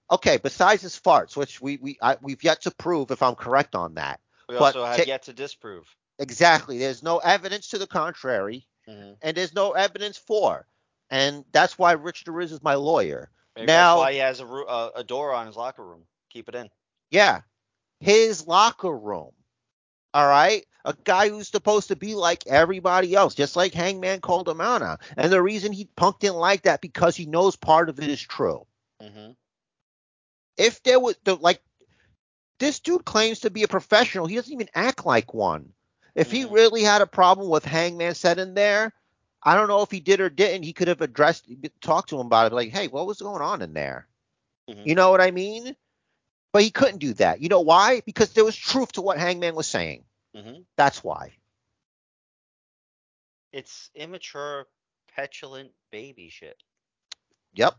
Okay, 0.09 0.37
besides 0.37 0.81
his 0.83 0.97
farts, 0.97 1.35
which 1.35 1.59
we 1.59 1.77
we 1.77 1.97
I, 2.01 2.17
we've 2.21 2.43
yet 2.43 2.61
to 2.61 2.71
prove 2.71 3.11
if 3.11 3.21
I'm 3.21 3.35
correct 3.35 3.75
on 3.75 3.95
that. 3.95 4.21
We 4.49 4.55
But 4.55 4.75
also 4.75 4.85
have 4.85 4.97
ta- 4.97 5.03
yet 5.05 5.23
to 5.23 5.33
disprove. 5.33 5.93
Exactly. 6.19 6.77
There's 6.77 7.03
no 7.03 7.17
evidence 7.19 7.69
to 7.69 7.77
the 7.77 7.87
contrary, 7.87 8.65
Mm-hmm. 8.87 9.13
and 9.21 9.35
there's 9.37 9.53
no 9.53 9.71
evidence 9.73 10.17
for. 10.17 10.65
And 11.09 11.43
that's 11.51 11.77
why 11.77 11.91
Rich 11.93 12.23
The 12.23 12.31
Riz 12.31 12.51
is 12.53 12.63
my 12.63 12.75
lawyer. 12.75 13.29
Maybe 13.55 13.67
Now- 13.67 13.95
that's 13.95 14.05
why 14.05 14.11
he 14.13 14.17
has 14.19 14.39
a, 14.39 14.45
uh, 14.45 14.89
a 14.95 15.03
door 15.03 15.33
on 15.33 15.45
his 15.47 15.55
locker 15.57 15.85
room. 15.85 16.03
Keep 16.29 16.49
it 16.49 16.55
in. 16.55 16.69
Yeah. 17.11 17.41
His 17.99 18.47
locker 18.47 18.95
room. 18.97 19.31
All 20.13 20.27
right. 20.27 20.65
A 20.85 20.95
guy 21.03 21.27
who's 21.29 21.49
supposed 21.49 21.89
to 21.89 21.97
be 21.97 22.15
like 22.15 22.47
everybody 22.47 23.13
else, 23.13 23.35
just 23.35 23.57
like 23.57 23.73
Hangman 23.73 24.21
called 24.21 24.47
him 24.47 24.61
out 24.61 24.81
on. 24.81 24.97
And 25.17 25.31
the 25.33 25.41
reason 25.41 25.73
he 25.73 25.89
punked 25.97 26.19
didn't 26.19 26.37
like 26.37 26.61
that 26.63 26.79
because 26.79 27.15
he 27.15 27.25
knows 27.25 27.57
part 27.57 27.89
of 27.89 27.99
it 27.99 28.07
is 28.07 28.21
true. 28.21 28.65
Mm-hmm. 29.01 29.31
If 30.57 30.81
there 30.83 30.99
was 30.99 31.15
the 31.25 31.35
like 31.35 31.61
this 32.59 32.79
dude 32.79 33.05
claims 33.05 33.41
to 33.41 33.49
be 33.49 33.63
a 33.63 33.67
professional, 33.67 34.27
he 34.27 34.35
doesn't 34.35 34.53
even 34.53 34.69
act 34.73 35.05
like 35.05 35.33
one. 35.33 35.73
If 36.15 36.31
he 36.31 36.45
Mhm. 36.45 36.51
really 36.51 36.83
had 36.83 37.01
a 37.01 37.07
problem 37.07 37.49
with 37.49 37.65
Hangman 37.65 38.15
said 38.15 38.39
in 38.39 38.55
there, 38.55 38.93
I 39.43 39.55
don't 39.55 39.67
know 39.67 39.81
if 39.83 39.91
he 39.91 39.99
did 39.99 40.19
or 40.19 40.29
didn't. 40.29 40.63
He 40.63 40.73
could 40.73 40.87
have 40.87 41.01
addressed, 41.01 41.47
talked 41.79 42.09
to 42.09 42.19
him 42.19 42.25
about 42.25 42.51
it, 42.51 42.55
like, 42.55 42.71
hey, 42.71 42.87
what 42.87 43.05
was 43.05 43.21
going 43.21 43.41
on 43.41 43.61
in 43.61 43.73
there? 43.73 44.07
Mhm. 44.67 44.87
You 44.87 44.95
know 44.95 45.11
what 45.11 45.21
I 45.21 45.31
mean? 45.31 45.75
But 46.51 46.63
he 46.63 46.71
couldn't 46.71 46.97
do 46.99 47.13
that. 47.15 47.41
You 47.41 47.49
know 47.49 47.61
why? 47.61 48.01
Because 48.01 48.33
there 48.33 48.45
was 48.45 48.55
truth 48.55 48.93
to 48.93 49.01
what 49.01 49.19
Hangman 49.19 49.55
was 49.55 49.67
saying. 49.67 50.05
Mm-hmm. 50.35 50.61
That's 50.75 51.03
why. 51.03 51.37
It's 53.51 53.91
immature 53.93 54.67
petulant 55.15 55.71
baby 55.91 56.29
shit. 56.29 56.61
Yep. 57.53 57.75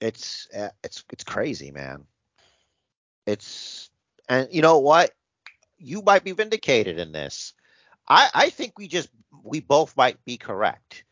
It's 0.00 0.48
uh, 0.50 0.70
it's 0.82 1.04
it's 1.10 1.24
crazy, 1.24 1.70
man. 1.70 2.06
It's 3.26 3.90
and 4.28 4.48
you 4.52 4.62
know 4.62 4.78
what? 4.78 5.12
You 5.78 6.02
might 6.02 6.24
be 6.24 6.32
vindicated 6.32 6.98
in 6.98 7.12
this. 7.12 7.54
I 8.08 8.30
I 8.34 8.50
think 8.50 8.78
we 8.78 8.88
just 8.88 9.08
we 9.44 9.60
both 9.60 9.96
might 9.96 10.24
be 10.24 10.36
correct 10.36 11.04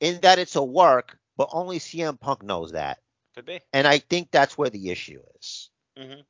in 0.00 0.20
that 0.22 0.38
it's 0.38 0.56
a 0.56 0.62
work, 0.64 1.18
but 1.36 1.48
only 1.52 1.78
CM 1.78 2.18
Punk 2.18 2.42
knows 2.42 2.72
that. 2.72 2.98
Could 3.34 3.46
be. 3.46 3.60
And 3.72 3.86
I 3.86 3.98
think 3.98 4.30
that's 4.30 4.58
where 4.58 4.70
the 4.70 4.90
issue 4.90 5.20
is. 5.40 5.70
hmm 5.96 6.20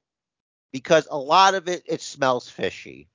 Because 0.72 1.08
a 1.10 1.18
lot 1.18 1.54
of 1.54 1.68
it 1.68 1.82
it 1.86 2.00
smells 2.02 2.48
fishy. 2.48 3.08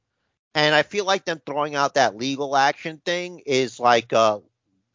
And 0.55 0.73
I 0.73 0.83
feel 0.83 1.05
like 1.05 1.25
them 1.25 1.41
throwing 1.45 1.75
out 1.75 1.95
that 1.95 2.15
legal 2.17 2.55
action 2.55 3.01
thing 3.05 3.41
is 3.45 3.79
like 3.79 4.13
uh 4.13 4.39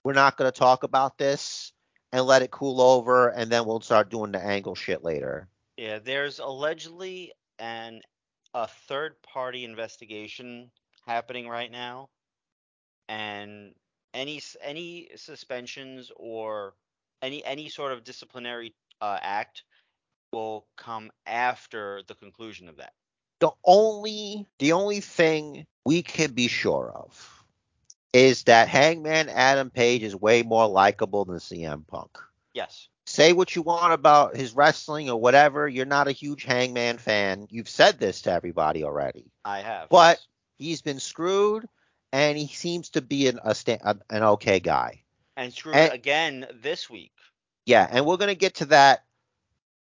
we're 0.04 0.14
not 0.14 0.36
going 0.36 0.50
to 0.50 0.58
talk 0.58 0.82
about 0.82 1.18
this 1.18 1.72
and 2.12 2.24
let 2.24 2.42
it 2.42 2.50
cool 2.50 2.80
over 2.80 3.28
and 3.28 3.50
then 3.50 3.66
we'll 3.66 3.80
start 3.80 4.10
doing 4.10 4.32
the 4.32 4.42
angle 4.42 4.74
shit 4.74 5.04
later. 5.04 5.48
Yeah, 5.80 5.98
there's 5.98 6.40
allegedly 6.40 7.32
an 7.58 8.02
a 8.52 8.66
third 8.66 9.14
party 9.22 9.64
investigation 9.64 10.70
happening 11.06 11.48
right 11.48 11.72
now, 11.72 12.10
and 13.08 13.72
any 14.12 14.42
any 14.60 15.08
suspensions 15.16 16.12
or 16.16 16.74
any 17.22 17.42
any 17.46 17.70
sort 17.70 17.92
of 17.92 18.04
disciplinary 18.04 18.74
uh, 19.00 19.20
act 19.22 19.62
will 20.34 20.66
come 20.76 21.10
after 21.24 22.02
the 22.08 22.14
conclusion 22.14 22.68
of 22.68 22.76
that. 22.76 22.92
The 23.38 23.52
only 23.64 24.46
the 24.58 24.72
only 24.72 25.00
thing 25.00 25.66
we 25.86 26.02
can 26.02 26.32
be 26.32 26.48
sure 26.48 26.92
of 26.94 27.42
is 28.12 28.42
that 28.42 28.68
Hangman 28.68 29.30
Adam 29.30 29.70
Page 29.70 30.02
is 30.02 30.14
way 30.14 30.42
more 30.42 30.68
likable 30.68 31.24
than 31.24 31.36
CM 31.36 31.86
Punk. 31.86 32.18
Yes. 32.52 32.89
Say 33.06 33.32
what 33.32 33.56
you 33.56 33.62
want 33.62 33.92
about 33.92 34.36
his 34.36 34.54
wrestling 34.54 35.10
or 35.10 35.20
whatever, 35.20 35.66
you're 35.66 35.84
not 35.86 36.06
a 36.08 36.12
huge 36.12 36.44
Hangman 36.44 36.98
fan. 36.98 37.46
You've 37.50 37.68
said 37.68 37.98
this 37.98 38.22
to 38.22 38.32
everybody 38.32 38.84
already. 38.84 39.30
I 39.44 39.60
have. 39.60 39.88
But. 39.88 40.20
He's 40.58 40.82
been 40.82 41.00
screwed 41.00 41.64
and 42.12 42.36
he 42.36 42.46
seems 42.46 42.90
to 42.90 43.00
be 43.00 43.28
an 43.28 43.40
a 43.42 43.54
sta- 43.54 43.78
an 44.10 44.22
okay 44.22 44.60
guy. 44.60 45.04
and 45.34 45.50
screwed 45.54 45.74
and- 45.74 45.92
again 45.94 46.46
this 46.62 46.90
week. 46.90 47.12
Yeah, 47.64 47.88
and 47.90 48.04
we're 48.04 48.18
going 48.18 48.28
to 48.28 48.34
get 48.34 48.56
to 48.56 48.66
that 48.66 49.04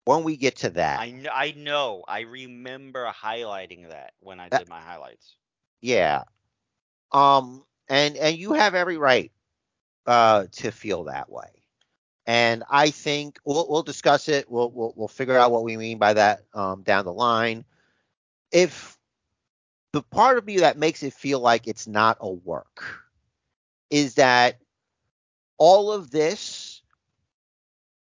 when 0.06 0.24
we 0.24 0.38
get 0.38 0.56
to 0.60 0.70
that. 0.70 1.02
I 1.02 1.12
know. 1.12 1.30
I 1.34 1.52
know. 1.52 2.04
I 2.08 2.22
remember 2.22 3.12
highlighting 3.12 3.90
that 3.90 4.14
when 4.22 4.40
I 4.40 4.48
That- 4.48 4.60
did 4.60 4.70
my 4.70 4.80
highlights. 4.80 5.36
Yeah. 5.82 6.24
Um 7.12 7.66
and 7.90 8.16
and 8.16 8.38
you 8.38 8.54
have 8.54 8.74
every 8.74 8.98
right 8.98 9.34
uh 10.06 10.46
to 10.54 10.72
feel 10.72 11.04
that 11.06 11.30
way. 11.30 11.59
And 12.30 12.64
I 12.70 12.92
think 12.92 13.40
we'll 13.44 13.66
we'll 13.68 13.82
discuss 13.82 14.30
it. 14.30 14.52
We'll 14.52 14.70
we'll 14.70 14.94
we'll 14.96 15.08
figure 15.08 15.36
out 15.36 15.52
what 15.52 15.64
we 15.64 15.78
mean 15.78 15.98
by 15.98 16.14
that 16.14 16.44
um 16.54 16.84
down 16.84 17.06
the 17.06 17.12
line. 17.12 17.66
If 18.52 19.00
the 19.94 20.04
part 20.04 20.38
of 20.38 20.46
me 20.46 20.60
that 20.60 20.78
makes 20.78 21.02
it 21.02 21.14
feel 21.14 21.40
like 21.40 21.68
it's 21.68 21.88
not 21.88 22.18
a 22.20 22.30
work 22.30 23.02
is 23.90 24.14
that 24.16 24.60
all 25.58 25.92
of 25.92 26.12
this 26.12 26.84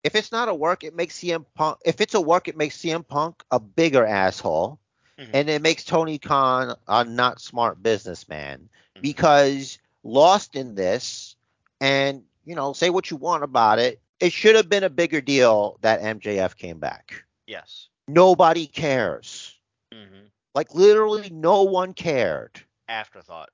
if 0.04 0.16
it's 0.16 0.32
not 0.32 0.50
a 0.50 0.54
work, 0.54 0.84
it 0.84 0.94
makes 0.94 1.18
CM 1.20 1.46
Punk 1.56 1.78
if 1.86 2.02
it's 2.02 2.14
a 2.16 2.22
work, 2.22 2.50
it 2.50 2.58
makes 2.58 2.78
CM 2.78 3.08
Punk 3.08 3.44
a 3.52 3.60
bigger 3.62 4.06
asshole 4.06 4.78
Mhm. 5.18 5.30
and 5.34 5.50
it 5.50 5.62
makes 5.62 5.86
Tony 5.86 6.18
Khan 6.20 6.76
a 6.88 7.06
not 7.06 7.40
smart 7.40 7.82
businessman 7.82 8.70
Mhm. 8.98 9.02
because 9.02 9.80
lost 10.04 10.56
in 10.58 10.76
this, 10.76 11.38
and 11.80 12.24
you 12.46 12.56
know, 12.56 12.74
say 12.74 12.90
what 12.90 13.10
you 13.10 13.16
want 13.16 13.44
about 13.44 13.80
it, 13.80 14.02
it 14.20 14.34
should 14.34 14.56
have 14.56 14.70
been 14.70 14.84
a 14.84 14.90
bigger 14.90 15.22
deal 15.22 15.78
that 15.82 16.02
MJF 16.02 16.56
came 16.56 16.80
back. 16.80 17.24
Yes. 17.46 17.90
Nobody 18.08 18.68
cares. 18.68 19.56
hmm 19.94 20.26
Like 20.56 20.74
literally, 20.74 21.30
no 21.30 21.64
one 21.64 21.94
cared. 21.94 22.62
Afterthought. 22.88 23.50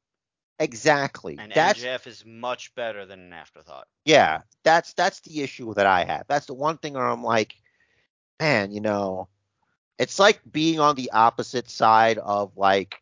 Exactly. 0.60 1.38
And 1.40 1.52
that's 1.52 1.82
MJF 1.84 2.08
is 2.08 2.26
much 2.26 2.74
better 2.76 3.06
than 3.06 3.20
an 3.20 3.34
afterthought. 3.34 3.88
yeah. 4.06 4.42
That's 4.64 4.94
that's 4.94 5.20
the 5.22 5.42
issue 5.42 5.74
that 5.74 5.86
I 5.86 6.06
have. 6.06 6.24
That's 6.30 6.46
the 6.46 6.54
one 6.54 6.78
thing 6.78 6.94
where 6.94 7.06
I'm 7.06 7.24
like, 7.24 7.56
man, 8.40 8.72
you 8.72 8.80
know, 8.80 9.28
it's 10.00 10.20
like 10.20 10.40
being 10.50 10.80
on 10.80 10.96
the 10.96 11.12
opposite 11.12 11.70
side 11.70 12.18
of 12.18 12.56
like 12.56 12.96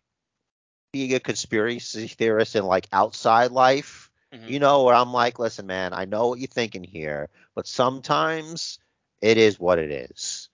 being 0.91 1.13
a 1.13 1.19
conspiracy 1.19 2.08
theorist 2.08 2.56
in 2.56 2.65
like 2.65 2.88
outside 2.91 3.52
life. 3.52 4.11
Mhm. 4.34 4.50
You 4.50 4.60
know, 4.60 4.84
where 4.84 4.96
I'm 4.96 5.13
like, 5.13 5.39
listen, 5.39 5.65
man, 5.67 5.94
I 5.94 6.06
know 6.06 6.28
what 6.30 6.39
you're 6.39 6.48
thinking 6.48 6.84
here, 6.84 7.30
but 7.56 7.67
sometimes 7.67 8.80
it 9.22 9.38
is 9.38 9.60
what 9.60 9.80
it 9.80 9.91
is. 9.91 10.50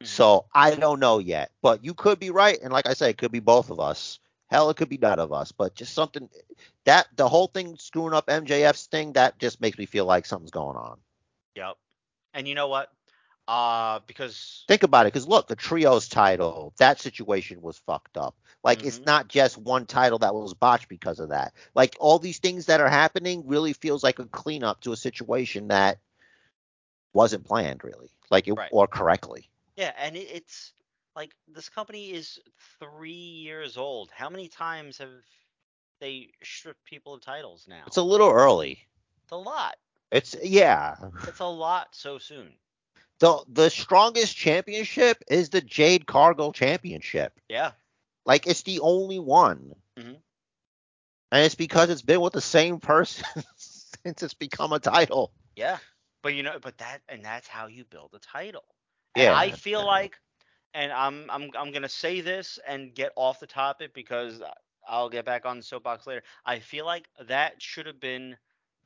Mhm. 0.00 0.06
So 0.06 0.46
I 0.54 0.74
don't 0.74 1.00
know 1.00 1.18
yet, 1.18 1.52
but 1.62 1.84
you 1.84 1.94
could 1.94 2.18
be 2.18 2.30
right, 2.30 2.58
and 2.62 2.72
like 2.72 2.86
I 2.86 2.94
said, 2.94 3.10
it 3.10 3.18
could 3.18 3.32
be 3.32 3.40
both 3.40 3.70
of 3.70 3.80
us. 3.80 4.18
Hell, 4.48 4.70
it 4.70 4.76
could 4.76 4.88
be 4.88 4.98
none 4.98 5.18
of 5.20 5.32
us, 5.32 5.52
but 5.52 5.74
just 5.74 5.94
something 5.94 6.28
that 6.84 7.08
the 7.16 7.28
whole 7.28 7.46
thing 7.48 7.76
screwing 7.76 8.14
up 8.14 8.28
MJF's 8.28 8.86
thing 8.86 9.12
that 9.14 9.38
just 9.38 9.60
makes 9.60 9.78
me 9.78 9.86
feel 9.86 10.04
like 10.06 10.26
something's 10.26 10.50
going 10.50 10.76
on. 10.76 11.00
Yep. 11.54 11.76
And 12.34 12.48
you 12.48 12.54
know 12.54 12.68
what? 12.68 12.92
Uh, 13.50 13.98
because 14.06 14.64
Think 14.68 14.84
about 14.84 15.06
it, 15.06 15.12
because 15.12 15.26
look, 15.26 15.48
the 15.48 15.56
trios 15.56 16.08
title, 16.08 16.72
that 16.78 17.00
situation 17.00 17.60
was 17.60 17.78
fucked 17.78 18.16
up. 18.16 18.36
Like 18.62 18.84
it's 18.84 19.00
Mhm. 19.00 19.06
not 19.06 19.26
just 19.26 19.58
one 19.58 19.86
title 19.86 20.20
that 20.20 20.36
was 20.36 20.54
botched 20.54 20.88
because 20.88 21.18
of 21.18 21.30
that. 21.30 21.52
Like 21.74 21.96
all 21.98 22.20
these 22.20 22.38
things 22.38 22.66
that 22.66 22.80
are 22.80 22.88
happening 22.88 23.48
really 23.48 23.72
feels 23.72 24.04
like 24.04 24.20
a 24.20 24.26
cleanup 24.26 24.82
to 24.82 24.92
a 24.92 24.96
situation 24.96 25.66
that 25.66 25.98
wasn't 27.12 27.44
planned 27.44 27.82
really, 27.82 28.12
like 28.30 28.46
it, 28.46 28.52
Right. 28.52 28.68
or 28.70 28.86
correctly. 28.86 29.50
yeah, 29.74 29.94
and 29.96 30.16
it, 30.16 30.28
it's 30.30 30.72
like 31.16 31.34
this 31.48 31.68
company 31.68 32.12
is 32.12 32.38
three 32.78 33.10
years 33.10 33.76
old. 33.76 34.12
How 34.12 34.30
many 34.30 34.46
times 34.46 34.98
have 34.98 35.24
they 35.98 36.30
stripped 36.44 36.84
people 36.84 37.14
of 37.14 37.20
titles 37.20 37.66
now? 37.66 37.82
It's 37.88 37.96
a 37.96 38.02
little 38.02 38.30
early. 38.30 38.86
It's 39.24 39.32
a 39.32 39.36
lot. 39.36 39.76
It's 40.12 40.36
yeah. 40.40 40.94
It's 41.26 41.40
a 41.40 41.46
lot 41.46 41.96
so 41.96 42.18
soon. 42.18 42.56
The 43.20 43.38
the 43.48 43.70
strongest 43.70 44.36
championship 44.36 45.22
is 45.28 45.50
the 45.50 45.60
Jade 45.60 46.06
Cargill 46.06 46.52
Championship. 46.52 47.38
Yeah. 47.48 47.72
Like 48.26 48.46
it's 48.46 48.62
the 48.62 48.80
only 48.80 49.18
one. 49.18 49.74
Mhm. 49.98 50.16
And 51.32 51.44
it's 51.44 51.54
because 51.54 51.90
it's 51.90 52.02
been 52.02 52.20
with 52.20 52.32
the 52.32 52.40
same 52.40 52.80
person 52.80 53.26
since 53.56 54.22
it's 54.22 54.34
become 54.34 54.72
a 54.72 54.80
title. 54.80 55.32
Yeah. 55.56 55.78
But 56.22 56.34
you 56.34 56.42
know, 56.42 56.58
but 56.60 56.78
that 56.78 57.02
and 57.08 57.24
that's 57.24 57.48
how 57.48 57.66
you 57.66 57.84
build 57.84 58.10
a 58.14 58.18
title. 58.18 58.64
Yeah, 59.16 59.34
I 59.36 59.50
feel 59.50 59.80
yeah. 59.80 59.86
like 59.86 60.20
and 60.74 60.92
I'm 60.92 61.30
I'm 61.30 61.50
I'm 61.56 61.70
going 61.70 61.82
to 61.82 61.88
say 61.88 62.20
this 62.20 62.58
and 62.66 62.94
get 62.94 63.12
off 63.16 63.40
the 63.40 63.46
topic 63.46 63.94
because 63.94 64.42
I'll 64.88 65.08
get 65.08 65.24
back 65.24 65.46
on 65.46 65.58
the 65.58 65.62
soapbox 65.62 66.06
later. 66.06 66.22
I 66.44 66.60
feel 66.60 66.86
like 66.86 67.08
that 67.26 67.60
should 67.60 67.86
have 67.86 68.00
been 68.00 68.36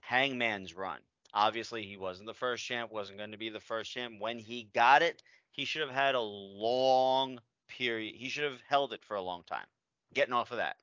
Hangman's 0.00 0.74
run. 0.74 1.00
Obviously, 1.34 1.82
he 1.82 1.96
wasn't 1.96 2.26
the 2.26 2.34
first 2.34 2.64
champ, 2.64 2.92
wasn't 2.92 3.18
going 3.18 3.32
to 3.32 3.38
be 3.38 3.50
the 3.50 3.60
first 3.60 3.90
champ. 3.90 4.14
When 4.20 4.38
he 4.38 4.68
got 4.72 5.02
it, 5.02 5.20
he 5.50 5.64
should 5.64 5.82
have 5.82 5.90
had 5.90 6.14
a 6.14 6.20
long 6.20 7.40
period. 7.66 8.14
He 8.14 8.28
should 8.28 8.44
have 8.44 8.60
held 8.68 8.92
it 8.92 9.04
for 9.04 9.16
a 9.16 9.22
long 9.22 9.42
time. 9.44 9.66
Getting 10.14 10.32
off 10.32 10.52
of 10.52 10.58
that. 10.58 10.76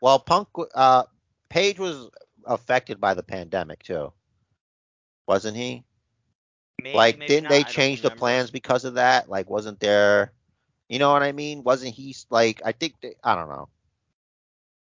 Well, 0.00 0.18
Punk 0.18 0.48
uh 0.74 1.04
Page 1.48 1.78
was 1.78 2.10
affected 2.44 3.00
by 3.00 3.14
the 3.14 3.22
pandemic 3.22 3.84
too. 3.84 4.12
Wasn't 5.26 5.56
he? 5.56 5.84
Maybe, 6.82 6.96
like 6.96 7.18
maybe 7.18 7.28
didn't 7.28 7.44
not, 7.44 7.50
they 7.50 7.62
change 7.62 8.02
the 8.02 8.10
plans 8.10 8.50
because 8.50 8.84
of 8.84 8.94
that? 8.94 9.28
Like 9.28 9.48
wasn't 9.48 9.78
there 9.78 10.32
you 10.88 10.98
know 10.98 11.12
what 11.12 11.22
I 11.22 11.32
mean? 11.32 11.62
Wasn't 11.62 11.94
he 11.94 12.14
like 12.30 12.60
I 12.64 12.72
think 12.72 12.94
they, 13.00 13.14
I 13.22 13.34
don't 13.34 13.48
know. 13.48 13.68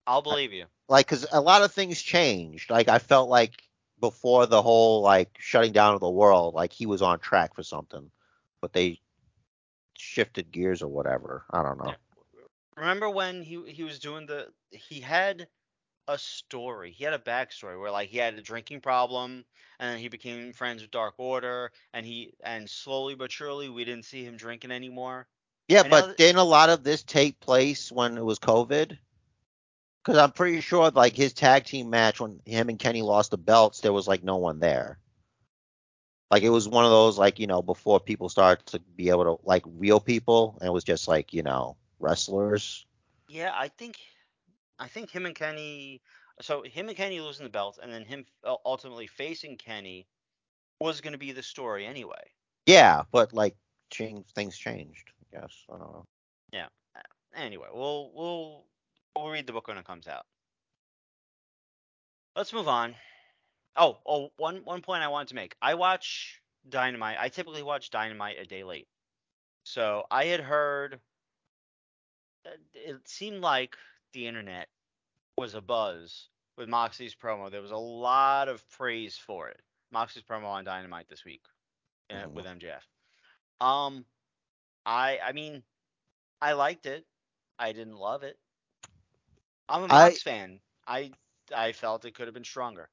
I'll 0.07 0.23
believe 0.23 0.53
you. 0.53 0.67
like 0.89 1.07
because 1.07 1.27
a 1.31 1.41
lot 1.41 1.63
of 1.63 1.73
things 1.73 2.01
changed. 2.01 2.71
Like 2.71 2.89
I 2.89 2.99
felt 2.99 3.29
like 3.29 3.63
before 4.01 4.47
the 4.47 4.63
whole 4.63 5.03
like 5.03 5.37
shutting 5.39 5.73
down 5.73 5.95
of 5.95 6.01
the 6.01 6.11
world, 6.11 6.55
like 6.55 6.73
he 6.73 6.87
was 6.87 7.03
on 7.03 7.21
track 7.21 7.55
for 7.55 7.63
something, 7.63 8.11
but 8.61 8.73
they 8.73 9.01
shifted 9.99 10.51
gears 10.53 10.83
or 10.83 10.89
whatever. 10.89 11.45
I 11.51 11.63
don't 11.63 11.79
know. 11.79 11.95
Remember 12.77 13.09
when 13.11 13.43
he 13.43 13.71
he 13.73 13.83
was 13.85 13.99
doing 14.01 14.27
the 14.27 14.53
he 14.73 15.01
had 15.01 15.49
a 16.09 16.19
story. 16.19 16.93
He 16.93 17.05
had 17.05 17.15
a 17.15 17.19
backstory 17.19 17.79
where 17.81 17.91
like 17.91 18.09
he 18.11 18.19
had 18.19 18.35
a 18.35 18.43
drinking 18.43 18.81
problem 18.81 19.45
and 19.79 20.01
he 20.01 20.09
became 20.09 20.53
friends 20.53 20.83
with 20.83 20.91
Dark 20.91 21.15
Order 21.19 21.73
and 21.93 22.07
he 22.07 22.35
and 22.43 22.69
slowly 22.71 23.15
but 23.15 23.33
surely 23.33 23.69
we 23.69 23.85
didn't 23.85 24.05
see 24.07 24.25
him 24.25 24.37
drinking 24.37 24.73
anymore. 24.73 25.29
Yeah, 25.69 25.85
And 25.85 25.93
but 25.93 26.17
didn't 26.17 26.39
a 26.39 26.45
lot 26.45 26.69
of 26.71 26.83
this 26.85 27.03
take 27.03 27.41
place 27.41 27.91
when 27.93 28.17
it 28.19 28.25
was 28.25 28.39
COVID? 28.39 28.99
Because 30.05 30.19
I'm 30.19 30.33
pretty 30.33 30.61
sure 30.61 30.91
like 30.91 31.15
his 31.15 31.33
tag 31.33 31.65
team 31.65 31.91
match 31.91 32.21
when 32.21 32.41
him 32.45 32.69
and 32.69 32.79
Kenny 32.79 33.03
lost 33.03 33.31
the 33.31 33.39
belts, 33.39 33.81
there 33.81 33.93
was 33.93 34.09
like 34.09 34.25
no 34.25 34.37
one 34.37 34.61
there. 34.61 34.99
Like 36.31 36.43
it 36.43 36.51
was 36.51 36.69
one 36.69 36.85
of 36.85 36.91
those 36.91 37.19
like 37.19 37.39
you 37.39 37.47
know 37.47 37.61
before 37.61 38.01
people 38.01 38.29
started 38.29 38.65
to 38.67 38.79
be 38.79 39.11
able 39.11 39.25
to 39.25 39.47
like 39.47 39.65
real 39.67 40.01
people, 40.01 40.57
and 40.61 40.69
it 40.69 40.73
was 40.73 40.85
just 40.85 41.09
like 41.09 41.33
you 41.33 41.43
know 41.43 41.77
wrestlers. 41.99 42.87
Yeah, 43.29 43.53
I 43.55 43.69
think 43.69 43.97
I 44.79 44.89
think 44.89 45.11
him 45.11 45.27
and 45.27 45.35
Kenny 45.35 46.01
So 46.41 46.63
him 46.63 46.89
and 46.89 46.97
Kenny 46.97 47.21
losing 47.21 47.45
the 47.45 47.51
belt, 47.51 47.79
and 47.83 47.93
then 47.93 48.05
him 48.05 48.25
ultimately 48.65 49.07
facing 49.07 49.57
Kenny 49.57 50.07
was 50.81 51.01
going 51.01 51.13
to 51.13 51.19
be 51.19 51.33
the 51.33 51.43
story 51.43 51.85
anyway. 51.87 52.23
Yeah, 52.67 53.03
but 53.13 53.33
like 53.33 53.55
change 53.91 54.27
things 54.35 54.57
changed. 54.57 55.11
I 55.21 55.41
guess 55.41 55.53
I 55.69 55.79
don't 55.79 55.93
know. 55.93 56.07
Yeah. 56.53 56.69
Anyway, 57.37 57.69
we'll 57.73 58.11
we'll 58.15 58.65
we'll 59.17 59.29
read 59.31 59.47
the 59.47 59.53
book 59.53 59.69
when 59.69 59.79
it 59.79 59.85
comes 59.87 60.09
out. 60.09 60.27
Let's 62.37 62.53
move 62.53 62.69
on. 62.69 62.95
Oh, 63.77 63.99
oh, 64.07 64.31
one 64.37 64.65
one 64.65 64.83
point 64.83 65.03
I 65.03 65.09
wanted 65.09 65.29
to 65.29 65.35
make. 65.35 65.55
I 65.63 65.75
watch 65.75 66.41
Dynamite. 66.69 67.17
I 67.19 67.29
typically 67.29 67.63
watch 67.63 67.91
Dynamite 67.91 68.39
a 68.39 68.45
day 68.45 68.65
late. 68.65 68.89
So 69.65 70.05
I 70.11 70.27
had 70.27 70.41
heard 70.41 71.01
it 72.75 73.09
seemed 73.09 73.41
like 73.41 73.77
the 74.13 74.27
internet 74.27 74.69
was 75.37 75.55
a 75.55 75.61
buzz 75.61 76.29
with 76.57 76.69
Moxie's 76.69 77.15
promo. 77.15 77.51
There 77.51 77.63
was 77.63 77.71
a 77.71 77.77
lot 77.77 78.49
of 78.49 78.69
praise 78.71 79.17
for 79.17 79.49
it. 79.49 79.61
Moxie's 79.93 80.23
promo 80.23 80.47
on 80.47 80.65
Dynamite 80.65 81.09
this 81.09 81.25
week 81.25 81.43
uh, 82.11 82.27
Mhm. 82.27 82.33
with 82.33 82.47
MJF. 82.47 82.87
Um, 83.61 84.07
I 84.87 85.19
I 85.19 85.33
mean, 85.33 85.63
I 86.41 86.53
liked 86.53 86.87
it. 86.87 87.07
I 87.59 87.73
didn't 87.73 87.97
love 87.97 88.23
it. 88.23 88.39
I'm 89.71 89.85
a 89.85 89.89
Mox 89.89 90.23
fan. 90.23 90.61
I 90.87 91.13
I 91.55 91.73
felt 91.73 92.05
it 92.05 92.15
could 92.15 92.27
have 92.27 92.35
been 92.35 92.45
stronger. 92.45 92.89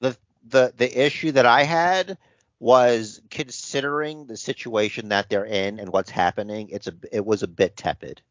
the 0.00 0.16
the 0.46 0.72
the 0.76 1.04
issue 1.06 1.32
that 1.32 1.46
I 1.46 1.64
had 1.64 2.18
was 2.60 3.20
considering 3.30 4.26
the 4.26 4.36
situation 4.36 5.08
that 5.10 5.28
they're 5.28 5.44
in 5.44 5.78
and 5.80 5.90
what's 5.92 6.10
happening. 6.10 6.68
It's 6.70 6.86
a 6.86 6.94
it 7.12 7.24
was 7.24 7.42
a 7.42 7.48
bit 7.48 7.76
tepid. 7.76 8.22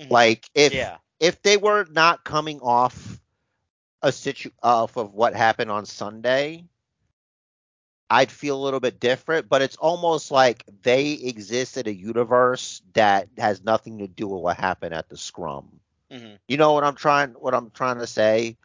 Mhm. 0.00 0.10
Like 0.10 0.48
if 0.54 0.72
yeah. 0.72 0.98
if 1.20 1.42
they 1.42 1.56
were 1.56 1.86
not 1.90 2.24
coming 2.24 2.60
off 2.60 3.20
a 4.02 4.12
situ 4.12 4.50
off 4.62 4.96
of 4.96 5.14
what 5.14 5.34
happened 5.34 5.70
on 5.70 5.86
Sunday, 5.86 6.66
I'd 8.10 8.30
feel 8.30 8.56
a 8.56 8.64
little 8.64 8.80
bit 8.80 9.00
different. 9.00 9.48
But 9.48 9.62
it's 9.62 9.76
almost 9.76 10.30
like 10.30 10.64
they 10.82 11.12
exist 11.12 11.76
in 11.78 11.88
a 11.88 11.92
universe 11.92 12.82
that 12.94 13.28
has 13.38 13.62
nothing 13.64 13.98
to 13.98 14.08
do 14.08 14.28
with 14.28 14.42
what 14.42 14.56
happened 14.58 14.94
at 14.94 15.08
the 15.08 15.16
scrum. 15.16 15.80
Hmm 16.14 16.34
You 16.48 16.56
know 16.56 16.72
what 16.72 16.84
I'm 16.84 16.94
trying 16.94 17.30
what 17.32 17.54
I'm 17.54 17.70
trying 17.70 17.98
to 17.98 18.06
say? 18.06 18.56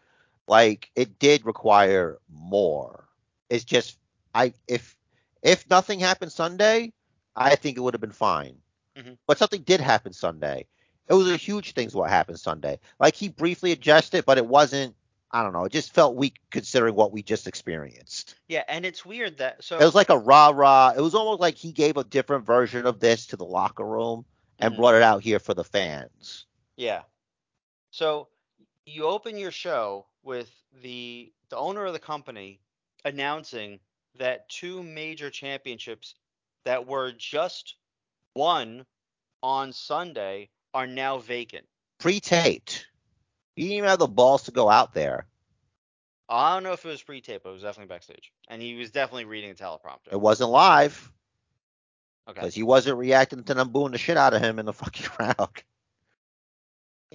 Like 0.47 0.91
it 0.95 1.19
did 1.19 1.45
require 1.45 2.19
more. 2.29 3.07
It's 3.49 3.65
just 3.65 3.97
I 4.35 4.53
if 4.67 4.97
if 5.41 5.69
nothing 5.69 5.99
happened 5.99 6.31
Sunday, 6.31 6.93
I 7.35 7.55
think 7.55 7.77
it 7.77 7.81
would 7.81 7.93
have 7.93 8.01
been 8.01 8.12
fine. 8.12 8.57
Mhm. 8.97 9.17
But 9.27 9.38
something 9.38 9.62
did 9.63 9.79
happen 9.81 10.13
Sunday. 10.13 10.67
It 11.07 11.13
was 11.13 11.29
a 11.29 11.38
huge 11.38 11.73
thing 11.73 11.89
what 11.91 12.09
happened 12.09 12.39
Sunday. 12.39 12.79
Like 12.99 13.15
he 13.15 13.29
briefly 13.29 13.71
adjusted, 13.71 14.25
but 14.25 14.38
it 14.38 14.45
wasn't 14.45 14.95
I 15.31 15.43
don't 15.43 15.53
know, 15.53 15.65
it 15.65 15.71
just 15.71 15.93
felt 15.93 16.15
weak 16.15 16.39
considering 16.51 16.95
what 16.95 17.12
we 17.12 17.21
just 17.21 17.47
experienced. 17.47 18.35
Yeah, 18.47 18.63
and 18.67 18.83
it's 18.85 19.05
weird 19.05 19.38
that 19.38 19.63
so 19.63 19.77
It 19.79 19.85
was 19.85 19.95
like 19.95 20.09
a 20.09 20.17
rah 20.17 20.49
rah. 20.49 20.93
It 20.97 21.01
was 21.01 21.15
almost 21.15 21.39
like 21.39 21.55
he 21.55 21.71
gave 21.71 21.97
a 21.97 22.03
different 22.03 22.45
version 22.45 22.88
of 22.88 22.99
this 22.99 23.27
to 23.27 23.38
the 23.38 23.45
locker 23.45 23.85
room 23.85 24.25
and 24.59 24.73
Mhm. 24.73 24.77
brought 24.77 24.95
it 24.95 25.03
out 25.03 25.21
here 25.23 25.39
for 25.39 25.53
the 25.53 25.63
fans. 25.63 26.45
Yeah. 26.77 27.03
So 27.99 28.29
you 28.85 29.07
open 29.07 29.38
your 29.38 29.51
show 29.51 30.05
with 30.23 30.49
the 30.81 31.33
the 31.49 31.57
owner 31.57 31.83
of 31.83 31.91
the 31.91 31.99
company 31.99 32.62
announcing 33.03 33.81
that 34.17 34.47
two 34.47 34.81
major 34.83 35.29
championships 35.29 36.15
that 36.63 36.88
were 36.88 37.12
just 37.12 37.75
won 38.38 38.85
on 39.43 39.73
Sunday 39.73 40.49
are 40.73 40.88
now 40.88 41.17
vacant. 41.17 41.65
Pre-taped. 41.99 42.85
He 43.57 43.63
didn't 43.63 43.77
even 43.79 43.89
have 43.89 43.99
the 43.99 44.07
balls 44.07 44.43
to 44.43 44.51
go 44.51 44.69
out 44.69 44.93
there. 44.93 45.25
I 46.29 46.53
don't 46.53 46.63
know 46.63 46.71
if 46.71 46.85
it 46.85 46.88
was 46.89 47.03
pre-tape, 47.03 47.41
but 47.43 47.49
it 47.49 47.53
was 47.53 47.63
definitely 47.63 47.93
backstage, 47.93 48.31
and 48.47 48.62
he 48.62 48.75
was 48.75 48.91
definitely 48.91 49.25
reading 49.25 49.51
a 49.51 49.55
teleprompter. 49.55 50.13
It 50.13 50.21
wasn't 50.21 50.51
live 50.51 51.12
Okay. 52.29 52.39
because 52.39 52.55
he 52.55 52.63
wasn't 52.63 52.97
reacting 52.97 53.43
to 53.43 53.53
them 53.53 53.73
booing 53.73 53.91
the 53.91 53.97
shit 53.97 54.15
out 54.15 54.33
of 54.33 54.41
him 54.41 54.57
in 54.57 54.65
the 54.65 54.71
fucking 54.71 55.05
crowd. 55.05 55.63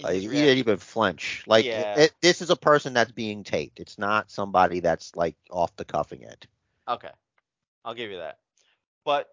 Like, 0.03 0.15
he 0.17 0.27
didn't 0.27 0.57
even 0.57 0.77
flinch. 0.77 1.43
Like 1.47 1.65
Yeah. 1.65 1.95
it- 1.97 2.15
this 2.21 2.41
is 2.41 2.49
a 2.49 2.55
person 2.55 2.93
that's 2.93 3.11
being 3.11 3.43
taped. 3.43 3.79
It's 3.79 3.97
not 3.97 4.29
somebody 4.29 4.79
that's 4.81 5.15
like 5.15 5.35
off 5.49 5.75
the 5.77 5.85
cuffing 5.85 6.21
it. 6.23 6.47
Okay. 6.87 7.11
I'll 7.83 7.93
give 7.93 8.11
you 8.11 8.17
that. 8.17 8.39
But 9.05 9.29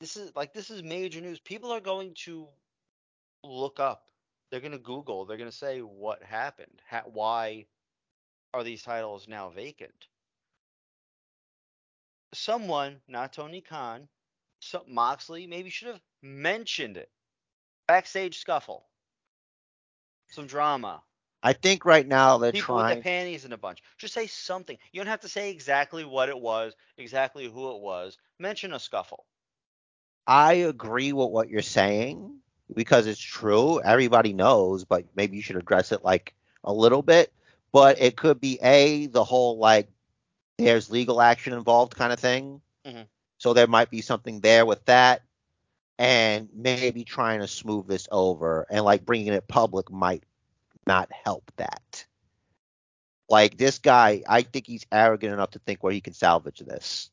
this 0.00 0.16
is 0.16 0.34
like 0.36 0.52
this 0.52 0.70
is 0.70 0.82
major 0.82 1.20
news. 1.20 1.40
People 1.40 1.72
are 1.72 1.80
going 1.80 2.14
to 2.14 2.48
look 3.42 3.80
up. 3.80 4.04
They're 4.50 4.60
going 4.60 4.72
to 4.72 4.78
Google. 4.78 5.24
They're 5.24 5.36
going 5.38 5.50
to 5.50 5.56
say 5.56 5.80
what 5.80 6.22
happened. 6.22 6.80
Ha- 6.88 7.04
why 7.06 7.66
are 8.52 8.62
these 8.62 8.82
titles 8.82 9.26
now 9.28 9.50
vacant? 9.50 10.08
Someone, 12.34 13.00
not 13.08 13.32
Tony 13.32 13.60
Khan, 13.60 14.08
so 14.60 14.84
Moxley 14.88 15.46
maybe 15.46 15.70
should 15.70 15.88
have 15.88 16.02
mentioned 16.22 16.96
it. 16.96 17.10
Backstage 17.86 18.38
scuffle. 18.38 18.86
Some 20.28 20.46
drama. 20.46 21.02
I 21.42 21.52
think 21.52 21.84
right 21.84 22.06
now 22.06 22.38
they're 22.38 22.52
People 22.52 22.76
with 22.76 22.84
trying. 22.84 22.94
their 22.96 23.02
panties 23.02 23.44
in 23.44 23.52
a 23.52 23.58
bunch. 23.58 23.82
Just 23.98 24.14
say 24.14 24.26
something. 24.26 24.78
You 24.92 25.00
don't 25.00 25.08
have 25.08 25.20
to 25.20 25.28
say 25.28 25.50
exactly 25.50 26.04
what 26.04 26.28
it 26.28 26.38
was, 26.38 26.74
exactly 26.96 27.44
who 27.50 27.74
it 27.74 27.80
was. 27.80 28.16
Mention 28.38 28.72
a 28.72 28.78
scuffle. 28.78 29.26
I 30.26 30.54
agree 30.54 31.12
with 31.12 31.30
what 31.30 31.48
you're 31.48 31.62
saying 31.62 32.40
because 32.74 33.06
it's 33.06 33.20
true. 33.20 33.80
Everybody 33.80 34.32
knows, 34.32 34.84
but 34.84 35.04
maybe 35.14 35.36
you 35.36 35.42
should 35.42 35.56
address 35.56 35.92
it 35.92 36.04
like 36.04 36.34
a 36.64 36.72
little 36.72 37.02
bit. 37.02 37.32
But 37.72 38.00
it 38.00 38.16
could 38.16 38.40
be 38.40 38.58
a 38.62 39.06
the 39.06 39.24
whole 39.24 39.58
like 39.58 39.88
there's 40.58 40.90
legal 40.90 41.20
action 41.20 41.52
involved 41.52 41.96
kind 41.96 42.12
of 42.12 42.18
thing. 42.20 42.60
Mhm. 42.84 43.08
So 43.38 43.52
there 43.52 43.66
might 43.66 43.90
be 43.90 44.00
something 44.00 44.40
there 44.40 44.64
with 44.64 44.84
that, 44.86 45.22
and 45.98 46.48
maybe 46.54 47.04
trying 47.04 47.40
to 47.40 47.48
smooth 47.48 47.86
this 47.86 48.08
over 48.10 48.66
and 48.70 48.84
like 48.84 49.04
bringing 49.04 49.32
it 49.32 49.46
public 49.48 49.90
might 49.90 50.24
not 50.86 51.10
help 51.12 51.50
that. 51.56 52.06
Like 53.28 53.56
this 53.56 53.78
guy, 53.78 54.22
I 54.28 54.42
think 54.42 54.66
he's 54.66 54.86
arrogant 54.92 55.32
enough 55.32 55.52
to 55.52 55.58
think 55.60 55.82
where 55.82 55.92
he 55.92 56.00
can 56.00 56.12
salvage 56.12 56.58
this. 56.60 57.10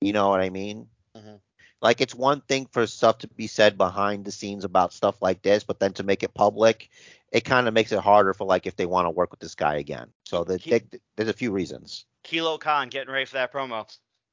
You 0.00 0.12
know 0.12 0.28
what 0.28 0.40
I 0.40 0.50
mean? 0.50 0.88
Mhm. 1.16 1.40
Like 1.80 2.00
it's 2.00 2.14
one 2.14 2.40
thing 2.42 2.66
for 2.66 2.86
stuff 2.86 3.18
to 3.18 3.28
be 3.28 3.46
said 3.46 3.78
behind 3.78 4.24
the 4.24 4.32
scenes 4.32 4.64
about 4.64 4.92
stuff 4.92 5.22
like 5.22 5.42
this, 5.42 5.64
but 5.64 5.78
then 5.78 5.92
to 5.94 6.02
make 6.02 6.22
it 6.22 6.34
public, 6.34 6.90
it 7.32 7.44
kind 7.44 7.68
of 7.68 7.74
makes 7.74 7.92
it 7.92 8.00
harder 8.00 8.34
for 8.34 8.44
like 8.44 8.66
if 8.66 8.76
they 8.76 8.86
want 8.86 9.06
to 9.06 9.10
work 9.10 9.30
with 9.30 9.40
this 9.40 9.54
guy 9.54 9.76
again. 9.76 10.08
So 10.24 10.44
the, 10.44 10.58
Keep- 10.58 10.90
they, 10.90 10.98
there's 11.16 11.28
a 11.28 11.34
few 11.34 11.52
reasons. 11.52 12.04
Kilo 12.24 12.58
Khan 12.58 12.88
getting 12.88 13.12
ready 13.12 13.24
for 13.26 13.34
that 13.34 13.52
promo. 13.52 13.72
All 13.74 13.86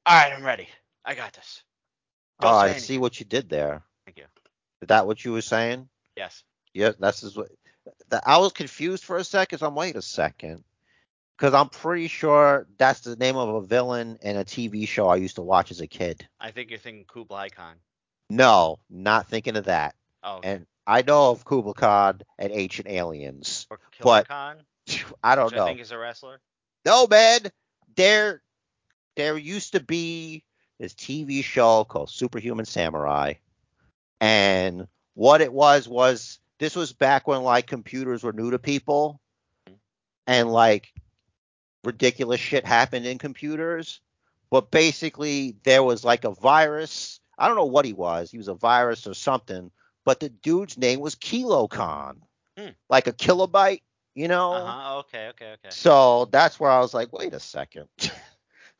right, 0.07 0.33
I'm 0.33 0.43
ready. 0.43 0.67
I 1.05 1.13
got 1.13 1.33
this. 1.33 1.63
Don't 2.41 2.51
oh, 2.51 2.55
I 2.55 2.65
anything. 2.65 2.83
see 2.83 2.97
what 2.97 3.19
you 3.19 3.25
did 3.25 3.49
there. 3.49 3.83
Thank 4.05 4.17
you. 4.17 4.25
Is 4.81 4.87
that 4.87 5.07
what 5.07 5.23
you 5.23 5.31
were 5.31 5.41
saying? 5.41 5.87
Yes. 6.15 6.43
Yeah, 6.73 6.91
that's 6.99 7.23
is 7.23 7.37
what. 7.37 7.47
That, 8.09 8.23
I 8.25 8.37
was 8.37 8.51
confused 8.51 9.03
for 9.03 9.17
a 9.17 9.23
second. 9.23 9.59
So 9.59 9.67
I'm 9.67 9.75
wait 9.75 9.95
a 9.95 10.01
second, 10.01 10.63
because 11.37 11.53
I'm 11.53 11.69
pretty 11.69 12.07
sure 12.07 12.67
that's 12.77 13.01
the 13.01 13.15
name 13.15 13.37
of 13.37 13.49
a 13.49 13.61
villain 13.61 14.17
in 14.21 14.35
a 14.37 14.43
TV 14.43 14.87
show 14.87 15.07
I 15.07 15.15
used 15.15 15.35
to 15.35 15.41
watch 15.41 15.71
as 15.71 15.81
a 15.81 15.87
kid. 15.87 16.27
I 16.39 16.51
think 16.51 16.69
you're 16.69 16.79
thinking 16.79 17.05
Kublai 17.05 17.49
Khan. 17.49 17.75
No, 18.29 18.79
not 18.89 19.27
thinking 19.27 19.55
of 19.55 19.65
that. 19.65 19.95
Oh, 20.23 20.37
okay. 20.37 20.49
And 20.51 20.65
I 20.85 21.03
know 21.03 21.31
of 21.31 21.45
Kublai 21.45 21.73
Khan 21.73 22.21
and 22.37 22.51
Ancient 22.51 22.87
Aliens. 22.87 23.67
or 23.69 23.79
Killer 23.91 24.03
but- 24.03 24.27
Khan, 24.27 24.57
I 25.23 25.35
don't 25.35 25.55
know. 25.55 25.63
I 25.63 25.67
think 25.67 25.79
is 25.79 25.91
a 25.91 25.97
wrestler. 25.97 26.41
No, 26.85 27.07
man. 27.07 27.39
There, 27.95 28.41
there 29.15 29.37
used 29.37 29.71
to 29.71 29.79
be 29.79 30.43
this 30.79 30.93
TV 30.93 31.43
show 31.43 31.83
called 31.83 32.09
Superhuman 32.09 32.65
Samurai, 32.65 33.33
and 34.21 34.87
what 35.13 35.41
it 35.41 35.51
was 35.53 35.87
was 35.87 36.39
this 36.59 36.75
was 36.75 36.93
back 36.93 37.27
when 37.27 37.43
like 37.43 37.67
computers 37.67 38.23
were 38.23 38.33
new 38.33 38.51
to 38.51 38.59
people, 38.59 39.19
and 40.27 40.51
like 40.51 40.93
ridiculous 41.83 42.39
shit 42.39 42.65
happened 42.65 43.05
in 43.05 43.17
computers. 43.17 44.01
But 44.51 44.71
basically, 44.71 45.55
there 45.63 45.83
was 45.83 46.03
like 46.03 46.23
a 46.23 46.31
virus. 46.31 47.19
I 47.37 47.47
don't 47.47 47.57
know 47.57 47.65
what 47.65 47.85
he 47.85 47.93
was. 47.93 48.31
He 48.31 48.37
was 48.37 48.47
a 48.47 48.53
virus 48.53 49.05
or 49.07 49.13
something. 49.13 49.71
But 50.05 50.19
the 50.19 50.29
dude's 50.29 50.77
name 50.77 50.99
was 50.99 51.15
Kilokahn, 51.15 52.17
Hmm. 52.57 52.69
like 52.89 53.07
a 53.07 53.11
kilobyte, 53.11 53.81
you 54.13 54.27
know. 54.27 54.53
Uh 54.53 54.65
huh. 54.65 54.97
Okay. 54.99 55.27
Okay. 55.29 55.51
Okay. 55.53 55.69
So 55.71 56.25
that's 56.25 56.59
where 56.59 56.69
I 56.69 56.79
was 56.79 56.93
like, 56.93 57.11
wait 57.11 57.33
a 57.33 57.39
second. 57.39 57.87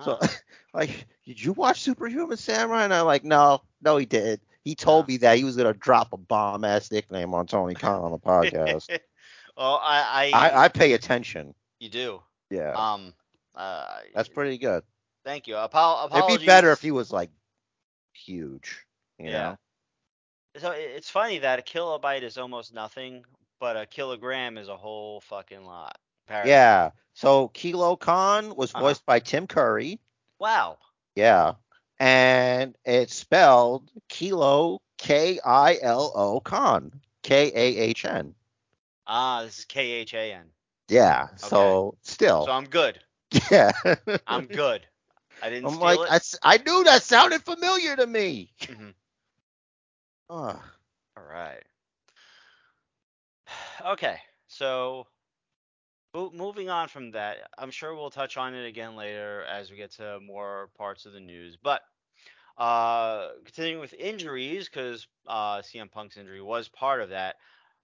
so, 0.04 0.20
like, 0.74 1.06
did 1.26 1.42
you 1.42 1.54
watch 1.54 1.82
Superhuman 1.82 2.38
Samurai? 2.38 2.84
And 2.84 2.94
I'm 2.94 3.06
like, 3.06 3.24
no, 3.24 3.62
no, 3.82 3.98
he 3.98 4.06
did. 4.06 4.42
He 4.64 4.76
told 4.76 5.08
me 5.08 5.18
that 5.18 5.38
he 5.38 5.44
was 5.44 5.56
gonna 5.56 5.74
drop 5.74 6.12
a 6.14 6.18
bomb 6.18 6.64
ass 6.66 6.92
nickname 6.92 7.34
on 7.34 7.46
Tony 7.48 7.76
Khan 7.76 8.02
on 8.02 8.12
the 8.12 8.18
podcast. 8.18 8.90
well, 9.58 9.80
I, 9.84 10.32
I, 10.34 10.50
I, 10.50 10.64
I 10.66 10.68
pay 10.70 10.94
attention. 10.94 11.54
you 11.80 11.90
do. 11.90 12.22
Yeah, 12.50 12.72
Um. 12.74 13.14
Uh. 13.56 13.86
that's 14.14 14.30
pretty 14.30 14.58
good. 14.58 14.84
Thank 15.24 15.48
you. 15.48 15.56
Apo- 15.56 16.06
apologies. 16.06 16.36
It'd 16.36 16.40
be 16.42 16.46
better 16.46 16.72
if 16.72 16.82
he 16.82 16.92
was 16.92 17.12
like 17.12 17.30
huge. 18.14 18.86
You 19.20 19.30
Yeah. 19.30 19.32
know? 19.52 19.58
So 20.58 20.72
it's 20.72 21.10
funny 21.10 21.40
that 21.40 21.60
a 21.60 21.62
kilobyte 21.62 22.22
is 22.24 22.38
almost 22.38 22.74
nothing, 22.74 23.26
but 23.60 23.76
a 23.76 23.86
kilogram 23.86 24.58
is 24.58 24.68
a 24.70 24.78
whole 24.78 25.22
fucking 25.22 25.64
lot. 25.66 25.98
Apparently. 26.26 26.52
Yeah. 26.52 26.92
So 27.14 27.48
Kilo 27.50 27.96
Khan 27.96 28.56
was 28.56 28.74
Uh-huh. 28.74 28.82
voiced 28.82 29.06
by 29.06 29.20
Tim 29.20 29.48
Curry. 29.48 30.00
Wow. 30.40 30.78
Yeah. 31.16 31.54
And 32.00 32.76
it's 32.86 33.16
spelled 33.16 33.90
Kilo 34.10 34.82
K 34.98 35.40
I 35.44 35.78
L 35.82 36.12
O 36.16 36.40
Khan. 36.40 37.02
K 37.24 37.52
A 37.54 37.78
H 37.78 38.06
N. 38.06 38.36
Ah, 39.08 39.44
this 39.44 39.60
is 39.60 39.66
K 39.66 39.92
H 39.92 40.14
A 40.14 40.34
N. 40.34 40.52
Yeah. 40.90 41.30
So 41.38 41.98
still. 42.02 42.46
So 42.46 42.52
I'm 42.52 42.66
good. 42.70 43.00
yeah. 43.52 43.72
I'm 44.28 44.48
good. 44.48 44.86
I 45.42 45.50
didn't 45.50 45.70
I'm 45.70 45.72
steal 45.72 46.00
like. 46.00 46.00
I, 46.10 46.20
I 46.44 46.58
knew 46.58 46.84
that 46.86 47.04
sounded 47.04 47.44
familiar 47.44 47.96
to 47.96 48.06
me. 48.08 48.52
Mhm. 48.68 48.94
Ugh. 50.30 50.62
All 51.18 51.24
right. 51.24 51.64
Okay, 53.86 54.18
so 54.48 55.08
moving 56.34 56.70
on 56.70 56.88
from 56.88 57.12
that, 57.12 57.38
I'm 57.58 57.72
sure 57.72 57.94
we'll 57.96 58.10
touch 58.10 58.38
on 58.38 58.54
it 58.54 58.66
again 58.66 58.96
later 58.96 59.44
as 59.44 59.70
we 59.70 59.78
get 59.78 59.92
to 59.94 60.20
more 60.20 60.70
parts 60.78 61.06
of 61.06 61.14
the 61.14 61.20
news. 61.20 61.58
But 61.62 61.82
uh, 62.58 63.30
continuing 63.44 63.82
with 63.82 63.94
injuries, 63.94 64.70
because 64.70 65.08
uh, 65.28 65.58
CM 65.58 65.92
Punk's 65.92 66.18
injury 66.18 66.42
was 66.42 66.68
part 66.70 67.02
of 67.02 67.10
that. 67.10 67.36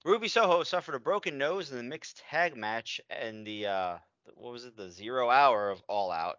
Ruby 0.06 0.30
Soho 0.30 0.64
suffered 0.64 0.96
a 0.96 1.00
broken 1.00 1.38
nose 1.38 1.72
in 1.72 1.78
the 1.78 1.84
mixed 1.84 2.24
tag 2.30 2.56
match 2.56 3.00
in 3.22 3.44
the 3.44 3.68
uh, 3.68 3.98
what 4.36 4.54
was 4.54 4.66
it, 4.66 4.76
the 4.76 4.90
zero 4.90 5.30
hour 5.30 5.70
of 5.70 5.82
All 5.88 6.12
Out. 6.12 6.38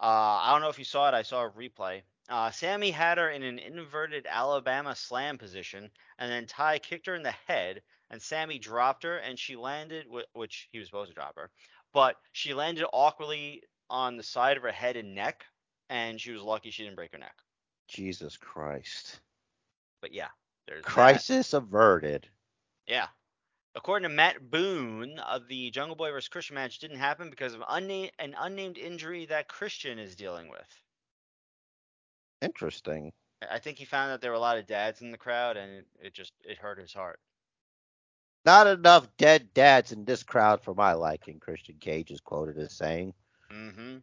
Uh, 0.00 0.40
I 0.42 0.50
don't 0.52 0.60
know 0.60 0.68
if 0.68 0.78
you 0.78 0.84
saw 0.84 1.08
it. 1.08 1.14
I 1.14 1.22
saw 1.22 1.44
a 1.44 1.50
replay. 1.50 2.02
Uh, 2.28 2.50
Sammy 2.50 2.90
had 2.90 3.18
her 3.18 3.30
in 3.30 3.42
an 3.42 3.58
inverted 3.58 4.26
Alabama 4.28 4.96
slam 4.96 5.38
position, 5.38 5.90
and 6.18 6.30
then 6.30 6.46
Tay 6.46 6.78
kicked 6.78 7.06
her 7.06 7.14
in 7.14 7.22
the 7.22 7.34
head, 7.46 7.82
and 8.14 8.22
Sammy 8.22 8.60
dropped 8.60 9.02
her, 9.02 9.16
and 9.16 9.36
she 9.36 9.56
landed, 9.56 10.06
which 10.34 10.68
he 10.70 10.78
was 10.78 10.86
supposed 10.86 11.10
to 11.10 11.14
drop 11.16 11.34
her, 11.34 11.50
but 11.92 12.14
she 12.30 12.54
landed 12.54 12.86
awkwardly 12.92 13.64
on 13.90 14.16
the 14.16 14.22
side 14.22 14.56
of 14.56 14.62
her 14.62 14.70
head 14.70 14.96
and 14.96 15.16
neck, 15.16 15.44
and 15.90 16.20
she 16.20 16.30
was 16.30 16.40
lucky 16.40 16.70
she 16.70 16.84
didn't 16.84 16.94
break 16.94 17.10
her 17.10 17.18
neck. 17.18 17.34
Jesus 17.88 18.36
Christ. 18.36 19.18
But 20.00 20.14
yeah, 20.14 20.28
there's 20.68 20.84
that. 20.84 20.92
Crisis 20.92 21.54
averted. 21.54 22.28
Yeah. 22.86 23.08
According 23.74 24.08
to 24.08 24.14
Matt 24.14 24.48
Boone, 24.48 25.18
of 25.18 25.48
the 25.48 25.72
Jungle 25.72 25.96
Boy 25.96 26.12
vs. 26.12 26.28
Christian 26.28 26.54
match 26.54 26.78
didn't 26.78 26.98
happen 26.98 27.30
because 27.30 27.52
of 27.52 27.64
an 27.68 28.10
unnamed 28.38 28.78
injury 28.78 29.26
that 29.26 29.48
Christian 29.48 29.98
is 29.98 30.14
dealing 30.14 30.48
with. 30.48 30.68
Interesting. 32.42 33.12
I- 33.42 33.56
I 33.56 33.58
think 33.58 33.76
he 33.78 33.84
found 33.84 34.12
that 34.12 34.20
there 34.20 34.30
were 34.30 34.36
a 34.36 34.40
lot 34.40 34.56
of 34.56 34.68
dads 34.68 35.02
in 35.02 35.10
the 35.10 35.18
crowd, 35.18 35.56
and 35.56 35.72
it, 35.72 35.86
it 36.00 36.14
just 36.14 36.32
it 36.44 36.58
hurt 36.58 36.78
his 36.78 36.94
heart. 36.94 37.18
Not 38.44 38.66
enough 38.66 39.08
dead 39.16 39.54
dads 39.54 39.92
in 39.92 40.04
this 40.04 40.22
crowd 40.22 40.60
for 40.60 40.74
my 40.74 40.92
liking, 40.92 41.40
Christian 41.40 41.76
Cage 41.80 42.10
is 42.10 42.20
quoted 42.20 42.58
as 42.58 42.72
saying. 42.74 43.14
Mm-hmm. 43.50 43.98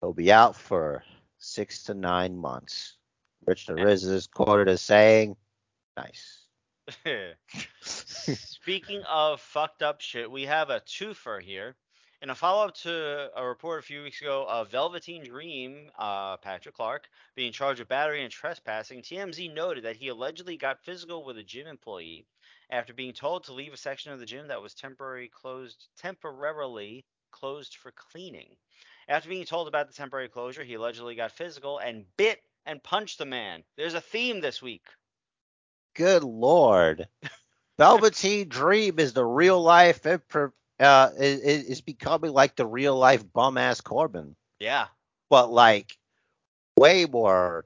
He'll 0.00 0.12
be 0.12 0.30
out 0.30 0.54
for 0.54 1.02
six 1.38 1.82
to 1.84 1.94
nine 1.94 2.36
months. 2.36 2.96
Rich 3.44 3.66
the 3.66 3.74
Riz 3.74 4.04
is 4.04 4.26
quoted 4.28 4.68
as 4.68 4.82
saying, 4.82 5.36
nice. 5.96 6.46
Speaking 7.82 9.02
of 9.08 9.40
fucked 9.40 9.82
up 9.82 10.00
shit, 10.00 10.30
we 10.30 10.44
have 10.44 10.70
a 10.70 10.80
twofer 10.80 11.42
here. 11.42 11.74
In 12.22 12.28
a 12.28 12.34
follow 12.34 12.66
up 12.66 12.74
to 12.76 13.30
a 13.34 13.46
report 13.46 13.80
a 13.80 13.82
few 13.82 14.02
weeks 14.02 14.20
ago 14.20 14.46
of 14.46 14.70
Velveteen 14.70 15.24
Dream, 15.24 15.90
uh, 15.98 16.36
Patrick 16.36 16.74
Clark, 16.74 17.08
being 17.34 17.50
charged 17.50 17.80
with 17.80 17.88
battery 17.88 18.22
and 18.22 18.30
trespassing, 18.30 19.00
TMZ 19.00 19.54
noted 19.54 19.84
that 19.84 19.96
he 19.96 20.08
allegedly 20.08 20.58
got 20.58 20.84
physical 20.84 21.24
with 21.24 21.38
a 21.38 21.42
gym 21.42 21.66
employee 21.66 22.26
after 22.70 22.94
being 22.94 23.12
told 23.12 23.44
to 23.44 23.52
leave 23.52 23.72
a 23.72 23.76
section 23.76 24.12
of 24.12 24.20
the 24.20 24.26
gym 24.26 24.48
that 24.48 24.62
was 24.62 24.74
temporarily 24.74 25.28
closed 25.28 25.88
temporarily 25.98 27.04
closed 27.30 27.76
for 27.76 27.92
cleaning. 27.92 28.56
After 29.08 29.28
being 29.28 29.44
told 29.44 29.68
about 29.68 29.88
the 29.88 29.94
temporary 29.94 30.28
closure, 30.28 30.64
he 30.64 30.74
allegedly 30.74 31.14
got 31.14 31.32
physical 31.32 31.78
and 31.78 32.04
bit 32.16 32.40
and 32.66 32.82
punched 32.82 33.18
the 33.18 33.24
man. 33.26 33.64
There's 33.76 33.94
a 33.94 34.00
theme 34.00 34.40
this 34.40 34.62
week. 34.62 34.84
Good 35.94 36.22
lord. 36.22 37.08
Velveteen 37.78 38.48
Dream 38.48 38.98
is 38.98 39.12
the 39.12 39.24
real 39.24 39.60
life 39.60 40.06
uh 40.06 41.10
is 41.18 41.64
is 41.64 41.80
becoming 41.80 42.32
like 42.32 42.56
the 42.56 42.66
real 42.66 42.96
life 42.96 43.24
bum 43.32 43.58
ass 43.58 43.80
Corbin. 43.80 44.36
Yeah. 44.58 44.86
But 45.28 45.50
like 45.50 45.96
way 46.76 47.06
more, 47.06 47.64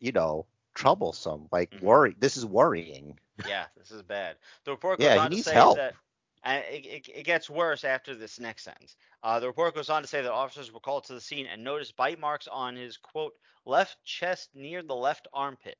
you 0.00 0.12
know, 0.12 0.46
troublesome. 0.76 1.48
Like 1.52 1.72
Mhm. 1.72 1.80
worry 1.80 2.16
this 2.18 2.38
is 2.38 2.46
worrying. 2.46 3.18
Yeah, 3.42 3.66
this 3.76 3.90
is 3.90 4.02
bad. 4.02 4.38
The 4.64 4.72
report 4.72 5.00
goes 5.00 5.16
Yeah, 5.16 5.16
on 5.16 5.30
to 5.32 5.36
say 5.36 5.52
help. 5.52 5.74
that 5.74 5.96
and 6.44 6.64
it, 6.66 6.86
it, 6.86 7.08
it 7.08 7.22
gets 7.24 7.50
worse 7.50 7.84
after 7.84 8.14
this 8.14 8.38
next 8.40 8.64
sentence. 8.64 8.96
Uh, 9.22 9.40
the 9.40 9.46
report 9.48 9.74
goes 9.74 9.90
on 9.90 10.02
to 10.02 10.08
say 10.08 10.22
that 10.22 10.32
officers 10.32 10.72
were 10.72 10.80
called 10.80 11.04
to 11.04 11.14
the 11.14 11.20
scene 11.20 11.46
and 11.46 11.64
noticed 11.64 11.96
bite 11.96 12.18
marks 12.20 12.48
on 12.48 12.76
his 12.76 12.96
quote 12.98 13.34
left 13.64 14.02
chest 14.04 14.50
near 14.54 14.82
the 14.82 14.94
left 14.96 15.28
armpit. 15.32 15.78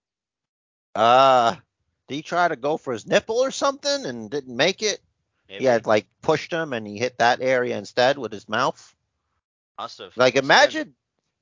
Uh 0.94 1.55
did 2.09 2.14
he 2.16 2.22
try 2.22 2.49
to 2.49 2.57
go 2.57 2.76
for 2.76 2.92
his 2.92 3.07
nipple 3.07 3.36
or 3.38 3.51
something 3.51 4.07
and 4.07 4.30
didn't 4.30 4.57
make 4.57 4.82
it? 4.82 5.01
Maybe. 5.49 5.59
He 5.59 5.64
had 5.64 5.86
like 5.86 6.07
pushed 6.22 6.53
him 6.53 6.72
and 6.72 6.86
he 6.86 6.99
hit 6.99 7.18
that 7.18 7.40
area 7.40 7.76
instead 7.78 8.18
with 8.18 8.32
his 8.32 8.49
mouth. 8.49 8.94
must 9.78 9.99
have. 9.99 10.14
Like 10.16 10.34
must 10.34 10.51
have 10.51 10.61
been. 10.61 10.74
imagine 10.74 10.94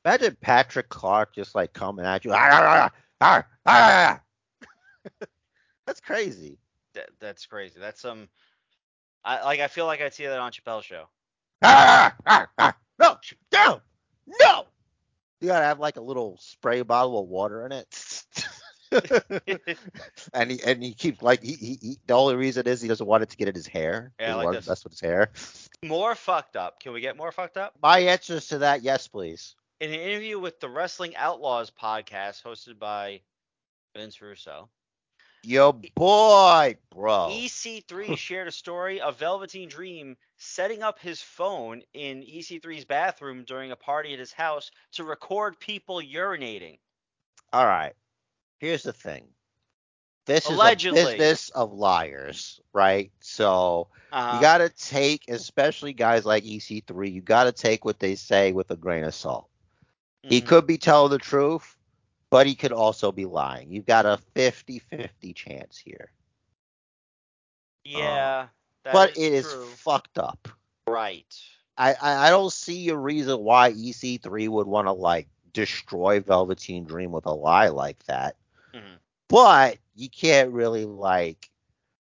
imagine 0.05 0.37
Patrick 0.41 0.89
Clark 0.89 1.35
just 1.35 1.55
like 1.55 1.73
coming 1.73 2.05
at 2.07 2.25
you. 2.25 2.33
"Ah, 2.33 2.39
ah, 2.53 2.91
ah, 2.91 2.91
ah, 3.25 3.45
ah." 3.66 4.20
That's 5.87 6.01
crazy. 6.01 6.59
That, 6.95 7.11
that's 7.20 7.45
crazy. 7.47 7.79
That's 7.81 8.01
some. 8.01 8.29
I 9.25 9.43
like. 9.45 9.61
I 9.61 9.66
feel 9.68 9.87
like 9.87 10.01
I'd 10.01 10.14
see 10.14 10.25
that 10.27 10.39
on 10.39 10.53
Chappelle's 10.53 10.85
show. 10.85 11.05
Ah, 11.62 12.14
ah, 12.27 12.47
ah. 12.59 12.77
No, 12.99 13.16
no, 13.53 13.81
no. 14.41 14.64
You 15.41 15.49
gotta 15.49 15.64
have 15.64 15.81
like 15.81 15.97
a 15.97 16.01
little 16.01 16.39
spray 16.41 16.83
bottle 16.83 17.20
of 17.20 17.29
water 17.29 17.66
in 17.66 17.72
it. 17.72 18.25
and 20.33 20.51
he 20.51 20.62
and 20.64 20.83
he 20.83 20.95
keeps 20.95 21.20
like 21.20 21.43
he, 21.43 21.55
he, 21.55 21.79
he 21.81 21.99
the 22.07 22.14
only 22.14 22.37
reason 22.37 22.66
is 22.66 22.81
he 22.81 22.89
doesn't 22.89 23.07
want 23.07 23.22
it 23.22 23.31
to 23.31 23.37
get 23.37 23.49
in 23.49 23.55
his 23.55 23.66
hair. 23.66 24.12
Yeah, 24.20 24.29
He 24.39 24.45
like 24.45 24.55
this. 24.55 24.64
to 24.66 24.70
mess 24.70 24.85
with 24.85 24.93
his 24.93 25.01
hair. 25.01 25.31
more 25.85 26.14
fucked 26.14 26.57
up. 26.57 26.81
Can 26.81 26.93
we 26.93 27.01
get 27.01 27.16
more 27.16 27.33
fucked 27.33 27.57
up? 27.57 27.75
My 27.83 27.99
answers 27.99 28.49
to 28.49 28.59
that, 28.59 28.83
yes, 28.83 29.09
please. 29.09 29.57
In 29.85 29.93
an 29.93 30.01
interview 30.01 30.39
with 30.39 30.61
the 30.61 30.68
Wrestling 30.70 31.14
Outlaws 31.14 31.70
podcast 31.70 32.43
hosted 32.43 32.78
by 32.78 33.20
Vince 33.95 34.22
Russo, 34.22 34.70
Yo 35.43 35.74
boy, 35.95 36.78
bro. 36.91 37.28
EC3 37.30 38.16
shared 38.16 38.49
a 38.49 38.51
story 38.51 39.03
of 39.03 39.18
Velveteen 39.18 39.68
Dream 39.68 40.16
setting 40.39 40.82
up 40.82 40.99
his 41.01 41.20
phone 41.20 41.82
in 41.93 42.22
EC3's 42.22 42.87
bathroom 42.87 43.45
during 43.45 43.72
a 43.72 43.76
party 43.76 44.14
at 44.14 44.18
his 44.18 44.32
house 44.32 44.70
to 44.93 45.05
record 45.05 45.61
people 45.61 45.97
urinating. 45.97 46.78
All 47.53 47.66
right. 47.66 47.93
Here's 48.57 48.85
the 48.85 48.95
thing. 48.95 49.26
This 50.24 50.47
Allegedly. 50.47 50.99
is 50.99 51.07
a 51.09 51.11
business 51.11 51.49
of 51.51 51.74
liars, 51.74 52.59
right? 52.72 53.12
So 53.20 53.89
Uh, 54.11 54.32
you 54.37 54.41
got 54.41 54.59
to 54.59 54.70
take, 54.70 55.28
especially 55.28 55.93
guys 55.93 56.24
like 56.24 56.45
EC3, 56.45 57.12
you 57.12 57.20
got 57.20 57.45
to 57.45 57.53
take 57.53 57.85
what 57.85 57.99
they 57.99 58.14
say 58.14 58.53
with 58.53 58.70
a 58.70 58.76
grain 58.76 59.05
of 59.05 59.14
salt. 59.14 59.51
He 60.29 60.41
mhm. 60.41 60.47
could 60.47 60.66
be 60.66 60.79
telling 60.79 61.11
the 61.11 61.18
truth, 61.18 61.77
but 62.31 62.47
he 62.47 62.55
could 62.55 62.72
also 62.72 63.12
be 63.12 63.27
lying. 63.27 63.70
You've 63.72 63.87
got 63.87 64.07
a 64.07 64.18
50 64.35 64.79
50 64.79 65.33
chance 65.33 65.79
here. 65.79 66.11
Yeah, 67.85 68.49
that 68.85 68.93
but 68.93 69.11
it 69.16 69.33
is 69.33 69.53
true. 69.53 69.66
fucked 69.77 70.18
up. 70.18 70.49
right. 70.87 71.35
I, 71.77 71.95
I, 71.95 72.27
I 72.27 72.31
don't 72.31 72.53
see 72.53 72.89
a 72.89 72.97
reason 72.97 73.41
why 73.41 73.70
EC3 73.70 74.49
would 74.49 74.66
want 74.66 74.87
to 74.87 74.93
like 74.93 75.29
destroy 75.53 76.20
Velveteen 76.20 76.85
Dream 76.85 77.12
with 77.12 77.27
a 77.27 77.33
lie 77.33 77.68
like 77.68 78.03
that. 78.07 78.37
Mhm. 78.75 78.99
But 79.29 79.79
you 79.95 80.09
can't 80.11 80.53
really 80.53 80.85
like 80.85 81.51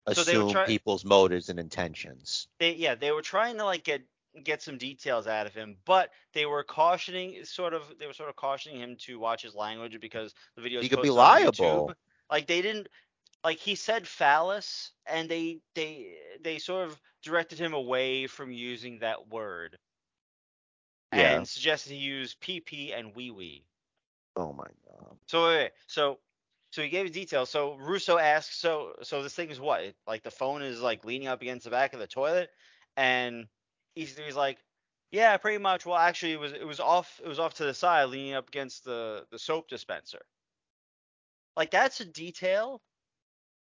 So 0.09 0.23
assume 0.23 0.47
try- 0.47 0.65
people's 0.65 1.05
motives 1.05 1.49
and 1.49 1.59
intentions. 1.59 2.47
They 2.59 2.73
yeah 2.75 2.95
they 2.95 3.11
were 3.11 3.21
trying 3.21 3.57
to 3.57 3.65
like 3.65 3.83
get 3.83 4.03
get 4.43 4.61
some 4.61 4.77
details 4.77 5.27
out 5.27 5.47
of 5.47 5.53
him, 5.53 5.77
but 5.85 6.11
they 6.33 6.45
were 6.45 6.63
cautioning 6.63 7.43
sort 7.45 7.73
of 7.73 7.83
they 7.99 8.07
were 8.07 8.13
sort 8.13 8.29
of 8.29 8.35
cautioning 8.35 8.79
him 8.79 8.95
to 8.99 9.19
watch 9.19 9.41
his 9.41 9.55
language 9.55 9.97
because 9.99 10.33
the 10.55 10.61
video 10.61 10.81
He 10.81 10.89
could 10.89 11.01
be 11.01 11.09
liable. 11.09 11.93
Like 12.29 12.47
they 12.47 12.61
didn't 12.61 12.87
like 13.43 13.57
he 13.57 13.75
said 13.75 14.07
phallus 14.07 14.91
and 15.05 15.29
they 15.29 15.59
they 15.75 16.15
they 16.43 16.57
sort 16.59 16.87
of 16.87 16.99
directed 17.23 17.59
him 17.59 17.73
away 17.73 18.27
from 18.27 18.51
using 18.51 18.99
that 18.99 19.29
word 19.29 19.77
Yeah. 21.13 21.37
and 21.37 21.47
suggested 21.47 21.91
he 21.93 21.97
use 21.99 22.35
pp 22.35 22.97
and 22.97 23.15
wee 23.15 23.31
wee. 23.31 23.65
Oh 24.35 24.53
my 24.53 24.67
god. 24.87 25.17
So 25.27 25.47
wait, 25.47 25.71
so 25.87 26.19
so 26.71 26.81
he 26.81 26.89
gave 26.89 27.05
his 27.05 27.13
details. 27.13 27.49
So 27.49 27.75
Russo 27.75 28.17
asks, 28.17 28.55
so 28.57 28.93
so 29.01 29.23
this 29.23 29.33
thing 29.33 29.49
is 29.49 29.59
what? 29.59 29.81
Like 30.07 30.23
the 30.23 30.31
phone 30.31 30.61
is 30.61 30.81
like 30.81 31.03
leaning 31.05 31.27
up 31.27 31.41
against 31.41 31.65
the 31.65 31.71
back 31.71 31.93
of 31.93 31.99
the 31.99 32.07
toilet, 32.07 32.49
and 32.95 33.47
he's 33.99 34.17
he's 34.17 34.35
like, 34.35 34.57
yeah, 35.11 35.35
pretty 35.37 35.57
much. 35.57 35.85
Well, 35.85 35.97
actually, 35.97 36.33
it 36.33 36.39
was 36.39 36.53
it 36.53 36.65
was 36.65 36.79
off 36.79 37.19
it 37.23 37.27
was 37.27 37.39
off 37.39 37.55
to 37.55 37.65
the 37.65 37.73
side, 37.73 38.09
leaning 38.09 38.33
up 38.33 38.47
against 38.47 38.85
the 38.85 39.25
the 39.31 39.39
soap 39.39 39.67
dispenser. 39.67 40.21
Like 41.57 41.71
that's 41.71 41.99
a 41.99 42.05
detail 42.05 42.81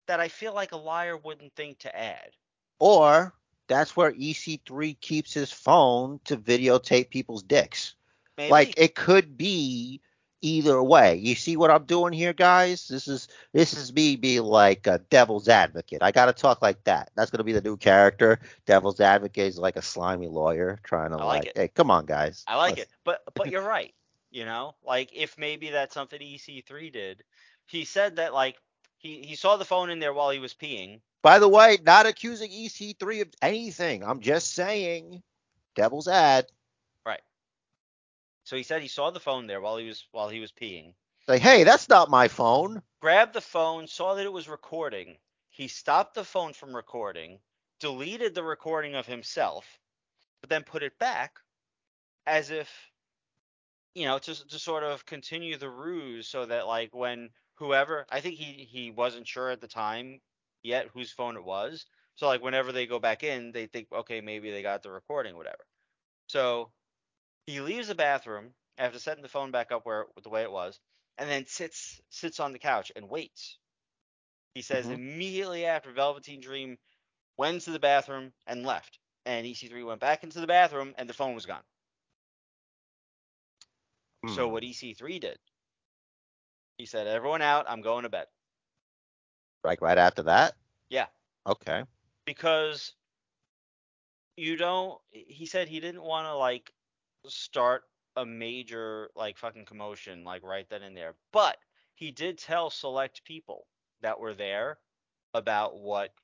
that 0.06 0.20
I 0.20 0.28
feel 0.28 0.54
like 0.54 0.72
a 0.72 0.76
liar 0.76 1.16
wouldn't 1.16 1.54
think 1.54 1.78
to 1.80 1.96
add. 1.96 2.30
Or 2.78 3.34
that's 3.68 3.96
where 3.96 4.12
EC3 4.12 5.00
keeps 5.00 5.32
his 5.32 5.50
phone 5.50 6.20
to 6.24 6.36
videotape 6.36 7.10
people's 7.10 7.42
dicks. 7.42 7.94
Maybe. 8.36 8.50
Like 8.50 8.74
it 8.76 8.94
could 8.94 9.36
be 9.36 10.00
either 10.46 10.82
way. 10.82 11.16
You 11.16 11.34
see 11.34 11.56
what 11.56 11.70
I'm 11.70 11.84
doing 11.84 12.12
here, 12.12 12.32
guys? 12.32 12.86
This 12.86 13.08
is 13.08 13.28
this 13.52 13.76
is 13.76 13.92
me 13.92 14.16
being 14.16 14.44
like 14.44 14.86
a 14.86 14.98
devil's 15.10 15.48
advocate. 15.48 16.02
I 16.02 16.12
gotta 16.12 16.32
talk 16.32 16.62
like 16.62 16.82
that. 16.84 17.10
That's 17.16 17.30
gonna 17.30 17.44
be 17.44 17.52
the 17.52 17.60
new 17.60 17.76
character. 17.76 18.38
Devil's 18.64 19.00
advocate 19.00 19.46
is 19.46 19.58
like 19.58 19.76
a 19.76 19.82
slimy 19.82 20.28
lawyer 20.28 20.78
trying 20.84 21.10
to 21.10 21.16
I 21.16 21.24
like 21.24 21.44
like, 21.44 21.52
hey, 21.56 21.68
come 21.68 21.90
on, 21.90 22.06
guys. 22.06 22.44
I 22.46 22.56
like 22.56 22.76
Let's- 22.76 22.82
it. 22.90 22.96
But 23.04 23.22
but 23.34 23.50
you're 23.50 23.66
right. 23.66 23.92
You 24.30 24.44
know, 24.44 24.74
like 24.84 25.10
if 25.12 25.36
maybe 25.38 25.70
that's 25.70 25.94
something 25.94 26.20
EC3 26.20 26.92
did. 26.92 27.24
He 27.66 27.84
said 27.84 28.16
that 28.16 28.32
like 28.32 28.56
he 28.98 29.22
he 29.22 29.34
saw 29.34 29.56
the 29.56 29.64
phone 29.64 29.90
in 29.90 29.98
there 29.98 30.14
while 30.14 30.30
he 30.30 30.38
was 30.38 30.54
peeing. 30.54 31.00
By 31.22 31.40
the 31.40 31.48
way, 31.48 31.78
not 31.82 32.06
accusing 32.06 32.50
EC3 32.52 33.22
of 33.22 33.28
anything. 33.42 34.04
I'm 34.04 34.20
just 34.20 34.54
saying, 34.54 35.22
devil's 35.74 36.06
ad. 36.06 36.46
So 38.46 38.56
he 38.56 38.62
said 38.62 38.80
he 38.80 38.88
saw 38.88 39.10
the 39.10 39.20
phone 39.20 39.48
there 39.48 39.60
while 39.60 39.76
he 39.76 39.88
was 39.88 40.06
while 40.12 40.28
he 40.28 40.38
was 40.38 40.52
peeing. 40.52 40.94
Say, 41.26 41.40
hey, 41.40 41.64
that's 41.64 41.88
not 41.88 42.10
my 42.10 42.28
phone. 42.28 42.80
Grabbed 43.00 43.34
the 43.34 43.40
phone, 43.40 43.88
saw 43.88 44.14
that 44.14 44.24
it 44.24 44.32
was 44.32 44.48
recording. 44.48 45.18
He 45.50 45.66
stopped 45.66 46.14
the 46.14 46.24
phone 46.24 46.52
from 46.52 46.74
recording, 46.74 47.40
deleted 47.80 48.36
the 48.36 48.44
recording 48.44 48.94
of 48.94 49.04
himself, 49.04 49.80
but 50.40 50.48
then 50.48 50.62
put 50.62 50.84
it 50.84 50.96
back 50.98 51.40
as 52.24 52.50
if 52.50 52.70
you 53.96 54.04
know, 54.04 54.18
to 54.18 54.48
to 54.48 54.58
sort 54.60 54.84
of 54.84 55.04
continue 55.06 55.56
the 55.56 55.70
ruse 55.70 56.28
so 56.28 56.46
that 56.46 56.68
like 56.68 56.94
when 56.94 57.30
whoever 57.56 58.06
I 58.10 58.20
think 58.20 58.36
he 58.36 58.64
he 58.70 58.92
wasn't 58.92 59.26
sure 59.26 59.50
at 59.50 59.60
the 59.60 59.66
time 59.66 60.20
yet 60.62 60.88
whose 60.94 61.10
phone 61.10 61.36
it 61.36 61.44
was. 61.44 61.86
So 62.14 62.28
like 62.28 62.42
whenever 62.42 62.70
they 62.70 62.86
go 62.86 63.00
back 63.00 63.24
in, 63.24 63.50
they 63.50 63.66
think 63.66 63.88
okay, 63.92 64.20
maybe 64.20 64.52
they 64.52 64.62
got 64.62 64.84
the 64.84 64.92
recording 64.92 65.36
whatever. 65.36 65.66
So 66.28 66.70
he 67.46 67.60
leaves 67.60 67.88
the 67.88 67.94
bathroom 67.94 68.54
after 68.78 68.98
setting 68.98 69.22
the 69.22 69.28
phone 69.28 69.50
back 69.50 69.72
up 69.72 69.86
where 69.86 70.06
the 70.22 70.28
way 70.28 70.42
it 70.42 70.52
was 70.52 70.80
and 71.18 71.30
then 71.30 71.46
sits 71.46 72.00
sits 72.10 72.40
on 72.40 72.52
the 72.52 72.58
couch 72.58 72.92
and 72.94 73.08
waits. 73.08 73.58
He 74.54 74.62
says 74.62 74.88
Mhm. 74.88 74.90
immediately 74.90 75.66
after 75.66 75.92
Velveteen 75.92 76.40
Dream 76.40 76.78
went 77.36 77.62
to 77.62 77.70
the 77.70 77.78
bathroom 77.78 78.34
and 78.46 78.64
left. 78.64 79.00
And 79.24 79.46
EC3 79.46 79.84
went 79.84 80.00
back 80.00 80.24
into 80.24 80.40
the 80.40 80.46
bathroom 80.46 80.94
and 80.98 81.08
the 81.08 81.14
phone 81.14 81.34
was 81.34 81.46
gone. 81.46 81.64
So 84.26 84.46
Hmm. 84.46 84.50
what 84.50 84.62
EC3 84.62 85.18
did, 85.18 85.40
he 86.78 86.86
said, 86.86 87.06
"Everyone 87.06 87.42
out. 87.42 87.68
I'm 87.68 87.82
going 87.82 88.04
to 88.04 88.08
bed." 88.08 88.28
Like 89.64 89.82
right 89.82 89.98
after 89.98 90.22
that? 90.22 90.54
Yeah. 90.88 91.08
Okay. 91.46 91.84
Because 92.26 92.94
you 94.36 94.56
don't. 94.56 95.00
He 95.10 95.46
said 95.46 95.68
he 95.68 95.80
didn't 95.80 96.02
want 96.02 96.26
to 96.26 96.34
like 96.34 96.72
start 97.30 97.84
a 98.16 98.24
major 98.26 99.10
like 99.14 99.38
fucking 99.38 99.64
commotion 99.66 100.24
like 100.24 100.42
right 100.42 100.68
then 100.68 100.82
and 100.82 100.96
there. 100.96 101.16
But 101.32 101.58
he 101.94 102.10
did 102.12 102.38
tell 102.38 102.70
select 102.70 103.24
people 103.24 103.66
that 104.00 104.18
were 104.20 104.34
there 104.34 104.80
about 105.34 105.78
what 105.78 106.14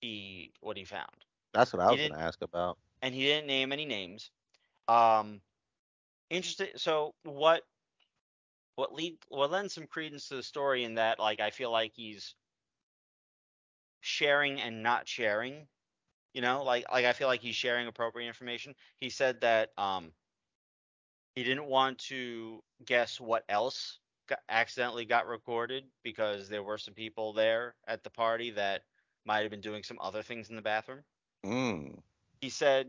he 0.00 0.52
what 0.60 0.76
he 0.76 0.84
found. 0.84 1.24
That's 1.52 1.72
what 1.72 1.82
I 1.82 1.90
was 1.90 2.00
gonna 2.00 2.18
ask 2.18 2.40
about. 2.42 2.78
and 3.02 3.14
he 3.14 3.22
didn't 3.24 3.46
name 3.46 3.72
any 3.72 3.84
names. 3.86 4.30
Um, 4.88 5.42
interesting. 6.30 6.70
So 6.76 7.14
what? 7.24 7.64
What 8.76 8.92
lead? 8.94 9.18
What 9.28 9.50
lends 9.50 9.74
some 9.74 9.88
credence 9.88 10.28
to 10.28 10.36
the 10.36 10.42
story 10.44 10.84
in 10.84 10.94
that, 10.94 11.18
like, 11.18 11.40
I 11.40 11.50
feel 11.50 11.72
like 11.72 11.94
he's 11.94 12.36
sharing 14.00 14.58
and 14.60 14.82
not 14.82 15.06
sharing. 15.06 15.68
You 16.34 16.42
know, 16.42 16.62
like, 16.64 16.84
like 16.92 17.04
I 17.06 17.12
feel 17.12 17.28
like 17.28 17.40
he's 17.40 17.54
sharing 17.54 17.86
appropriate 17.86 18.28
information. 18.28 18.74
He 18.98 19.08
said 19.08 19.40
that 19.40 19.70
um, 19.78 20.12
he 21.34 21.44
didn't 21.44 21.66
want 21.66 21.98
to 21.98 22.62
guess 22.84 23.20
what 23.20 23.44
else 23.48 23.98
got, 24.28 24.40
accidentally 24.48 25.04
got 25.04 25.26
recorded 25.26 25.84
because 26.02 26.48
there 26.48 26.62
were 26.62 26.78
some 26.78 26.94
people 26.94 27.32
there 27.32 27.74
at 27.86 28.02
the 28.04 28.10
party 28.10 28.50
that 28.50 28.82
might 29.24 29.42
have 29.42 29.50
been 29.50 29.60
doing 29.60 29.82
some 29.82 29.98
other 30.00 30.22
things 30.22 30.50
in 30.50 30.56
the 30.56 30.62
bathroom 30.62 31.02
Mm. 31.44 32.02
he 32.40 32.50
said 32.50 32.88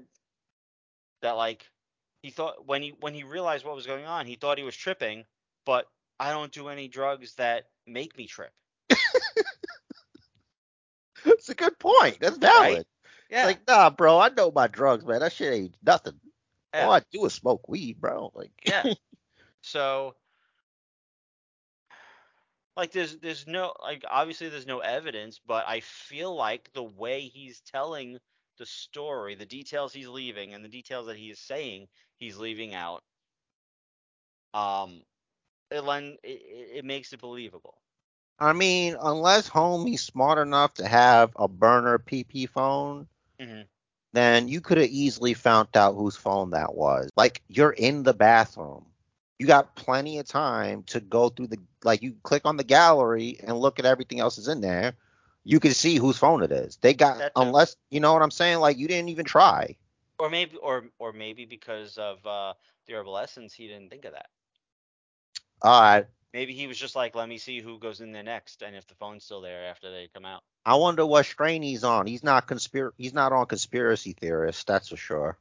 that 1.22 1.34
like 1.34 1.70
he 2.24 2.30
thought 2.32 2.66
when 2.66 2.82
he 2.82 2.94
when 3.00 3.14
he 3.14 3.24
realized 3.24 3.66
what 3.66 3.76
was 3.76 3.86
going 3.86 4.06
on, 4.06 4.26
he 4.26 4.36
thought 4.36 4.58
he 4.58 4.64
was 4.64 4.76
tripping, 4.76 5.26
but 5.66 5.88
I 6.20 6.32
don't 6.32 6.52
do 6.52 6.70
any 6.70 6.88
drugs 6.88 7.36
that 7.36 7.66
make 7.86 8.18
me 8.18 8.26
trip. 8.28 8.52
That's 11.26 11.50
a 11.50 11.56
good 11.56 11.78
point. 11.80 12.18
That's 12.20 12.38
valid. 12.38 12.86
Yeah. 13.30 13.46
Like, 13.46 13.68
nah, 13.68 13.90
bro, 13.90 14.20
I 14.20 14.30
know 14.30 14.52
my 14.54 14.68
drugs, 14.68 15.06
man. 15.06 15.20
That 15.20 15.34
shit 15.34 15.54
ain't 15.54 15.76
nothing. 15.84 16.20
yeah. 16.74 16.86
All 16.86 16.94
I 16.94 17.02
do 17.12 17.26
is 17.26 17.34
smoke 17.34 17.68
weed, 17.68 18.00
bro. 18.00 18.32
Like, 18.34 18.52
yeah. 18.66 18.94
So 19.62 20.16
like 22.78 22.92
there's 22.92 23.18
there's 23.18 23.48
no 23.48 23.74
like 23.82 24.06
obviously 24.10 24.50
there's 24.50 24.68
no 24.68 24.80
evidence, 24.80 25.42
but 25.46 25.66
I 25.68 25.82
feel 25.82 26.34
like 26.34 26.72
the 26.74 26.84
way 26.84 27.22
he's 27.22 27.60
telling 27.62 28.20
the 28.60 28.66
story, 28.66 29.36
the 29.36 29.46
details 29.46 29.92
he's 29.92 30.08
leaving 30.08 30.54
and 30.54 30.64
the 30.64 30.70
details 30.70 31.08
that 31.08 31.18
he 31.18 31.32
is 31.32 31.40
saying 31.40 31.88
he's 32.18 32.38
leaving 32.38 32.74
out 32.74 33.04
um 34.54 35.02
it 35.70 35.84
lend 35.84 36.18
it, 36.24 36.28
it 36.30 36.78
it 36.78 36.86
makes 36.86 37.12
it 37.12 37.20
believable. 37.20 37.78
I 38.40 38.54
mean, 38.54 38.96
unless 39.02 39.50
homie's 39.50 40.02
smart 40.02 40.38
enough 40.38 40.76
to 40.76 40.88
have 40.88 41.32
a 41.36 41.48
burner 41.48 41.98
PP 41.98 42.48
phone, 42.48 43.08
Mhm. 43.40 43.68
then 44.14 44.48
you 44.48 44.62
could 44.62 44.78
have 44.78 44.90
easily 44.90 45.34
found 45.34 45.70
out 45.76 45.96
whose 45.96 46.16
phone 46.16 46.52
that 46.52 46.74
was. 46.74 47.10
Like, 47.16 47.42
you're 47.48 47.72
in 47.72 48.04
the 48.04 48.14
bathroom. 48.14 48.86
You 49.40 49.46
got 49.48 49.76
plenty 49.76 50.18
of 50.20 50.28
time 50.28 50.84
to 50.86 51.00
go 51.00 51.30
through 51.30 51.48
the 51.48 51.58
like 51.84 52.02
you 52.02 52.16
click 52.24 52.44
on 52.46 52.58
the 52.58 52.64
gallery 52.64 53.38
and 53.44 53.58
look 53.58 53.80
at 53.80 53.86
everything 53.86 54.20
else 54.20 54.38
is 54.38 54.48
in 54.48 54.62
there. 54.62 54.94
You 55.44 55.60
can 55.60 55.74
see 55.74 55.98
whose 55.98 56.18
phone 56.18 56.44
it 56.44 56.52
is. 56.52 56.78
They 56.78 56.94
got 56.94 57.18
That 57.20 57.32
unless 57.36 57.76
you 57.90 58.00
know 58.00 58.14
what 58.14 58.22
I'm 58.24 58.32
saying, 58.32 58.60
like 58.60 58.78
you 58.78 58.88
didn't 58.88 59.10
even 59.10 59.26
try. 59.26 59.76
Or 60.20 60.30
maybe, 60.30 60.58
or 60.58 60.90
or 61.00 61.12
maybe 61.14 61.46
because 61.46 61.98
of 61.98 62.26
uh, 62.26 62.54
the 62.88 62.94
herbal 62.94 63.18
essence, 63.18 63.54
he 63.54 63.68
didn't 63.68 63.90
think 63.90 64.06
of 64.06 64.14
that. 64.14 64.30
All 65.62 65.82
right. 65.82 66.08
Maybe 66.34 66.54
he 66.54 66.68
was 66.68 66.78
just 66.78 66.96
like, 66.96 67.16
let 67.16 67.30
me 67.30 67.38
see 67.38 67.62
who 67.62 67.80
goes 67.80 68.02
in 68.02 68.12
there 68.12 68.24
next, 68.24 68.62
and 68.62 68.76
if 68.76 68.86
the 68.88 68.96
phone's 68.96 69.24
still 69.24 69.42
there 69.42 69.66
after 69.66 69.92
they 69.92 70.10
come 70.14 70.26
out. 70.26 70.44
I 70.66 70.76
wonder 70.76 71.06
what 71.06 71.26
strain 71.26 71.62
he's 71.62 71.84
on. 71.84 72.08
He's 72.08 72.24
not 72.24 72.48
conspir 72.48 72.92
he's 72.98 73.14
not 73.14 73.32
on 73.32 73.46
conspiracy 73.46 74.14
theorists, 74.14 74.64
that's 74.64 74.90
for 74.90 74.98
sure. 74.98 75.38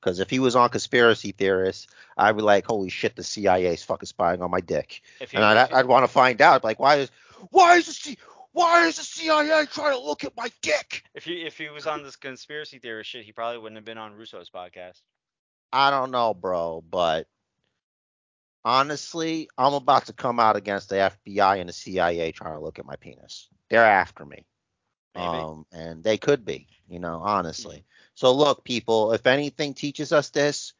Because 0.00 0.20
if 0.20 0.30
he 0.30 0.38
was 0.38 0.54
on 0.54 0.68
conspiracy 0.68 1.32
theorists, 1.32 1.86
I'd 2.16 2.36
be 2.36 2.42
like, 2.42 2.66
holy 2.66 2.90
shit, 2.90 3.16
the 3.16 3.24
CIA's 3.24 3.82
fucking 3.82 4.06
spying 4.06 4.42
on 4.42 4.50
my 4.50 4.60
dick, 4.60 5.02
If 5.20 5.30
he, 5.30 5.36
and 5.36 5.44
I'd, 5.44 5.72
I'd 5.72 5.86
want 5.86 6.04
to 6.04 6.12
find 6.12 6.40
out, 6.42 6.62
like, 6.62 6.78
why 6.78 6.96
is 6.96 7.10
why 7.50 7.76
is 7.76 7.86
the 7.86 7.92
C, 7.92 8.18
why 8.52 8.86
is 8.86 8.96
the 8.96 9.02
CIA 9.02 9.66
trying 9.66 9.98
to 9.98 10.00
look 10.00 10.24
at 10.24 10.36
my 10.36 10.48
dick? 10.62 11.02
if 11.14 11.24
he 11.24 11.46
if 11.46 11.58
he 11.58 11.70
was 11.70 11.86
on 11.86 12.02
this 12.02 12.16
conspiracy 12.16 12.78
theory 12.78 13.02
shit, 13.04 13.24
he 13.24 13.32
probably 13.32 13.58
wouldn't 13.58 13.76
have 13.76 13.84
been 13.84 13.98
on 13.98 14.14
Russo's 14.14 14.50
podcast. 14.50 15.00
I 15.72 15.90
don't 15.90 16.10
know, 16.10 16.34
bro, 16.34 16.84
but 16.88 17.26
honestly, 18.66 19.48
I'm 19.56 19.74
about 19.74 20.06
to 20.06 20.12
come 20.12 20.40
out 20.40 20.56
against 20.56 20.88
the 20.88 20.96
FBI 20.96 21.60
and 21.60 21.68
the 21.68 21.72
CIA 21.72 22.32
trying 22.32 22.54
to 22.54 22.60
look 22.60 22.80
at 22.80 22.84
my 22.84 22.96
penis. 22.96 23.48
They're 23.70 23.84
after 23.84 24.26
me. 24.26 24.44
Um, 25.14 25.66
and 25.72 26.02
they 26.02 26.18
could 26.18 26.44
be, 26.44 26.66
you 26.88 26.98
know, 26.98 27.20
honestly. 27.24 27.84
So 28.14 28.34
look, 28.34 28.64
people, 28.64 29.12
if 29.12 29.26
anything 29.26 29.72
teaches 29.72 30.12
us 30.12 30.30
this, 30.30 30.74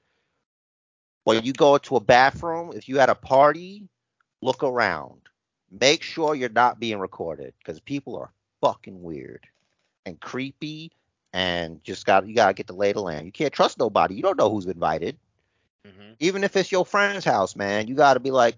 when 1.25 1.45
you 1.45 1.53
go 1.53 1.79
to 1.79 1.97
a 1.97 2.01
bathroom, 2.01 2.73
if 2.75 2.89
you 2.89 2.99
had 2.99 3.09
a 3.09 3.15
party, 3.15 3.89
look 4.43 4.65
around. 4.65 5.21
Make 5.71 6.03
sure 6.03 6.35
you're 6.35 6.49
not 6.49 6.81
being 6.81 6.99
recorded 6.99 7.55
because 7.59 7.81
people 7.81 8.17
are 8.17 8.33
fucking 8.61 9.01
weird 9.01 9.47
and 10.05 10.21
creepy 10.21 10.93
and 11.33 11.83
just 11.85 12.05
got 12.05 12.27
you 12.27 12.35
gotta 12.35 12.55
get 12.55 12.67
the 12.67 12.73
lay 12.75 12.91
of 12.91 12.97
the 12.97 13.03
land. 13.03 13.27
You 13.27 13.33
can't 13.33 13.53
trust 13.53 13.79
nobody. 13.79 14.15
You 14.17 14.23
don't 14.23 14.39
know 14.39 14.51
who's 14.51 14.67
invited. 14.67 15.19
Hmm 15.87 16.13
Even 16.19 16.45
if 16.45 16.57
it's 16.57 16.73
your 16.73 16.87
friend's 16.87 17.25
house, 17.25 17.57
man, 17.57 17.89
you 17.89 17.95
gotta 17.95 18.21
be 18.21 18.31
like, 18.31 18.57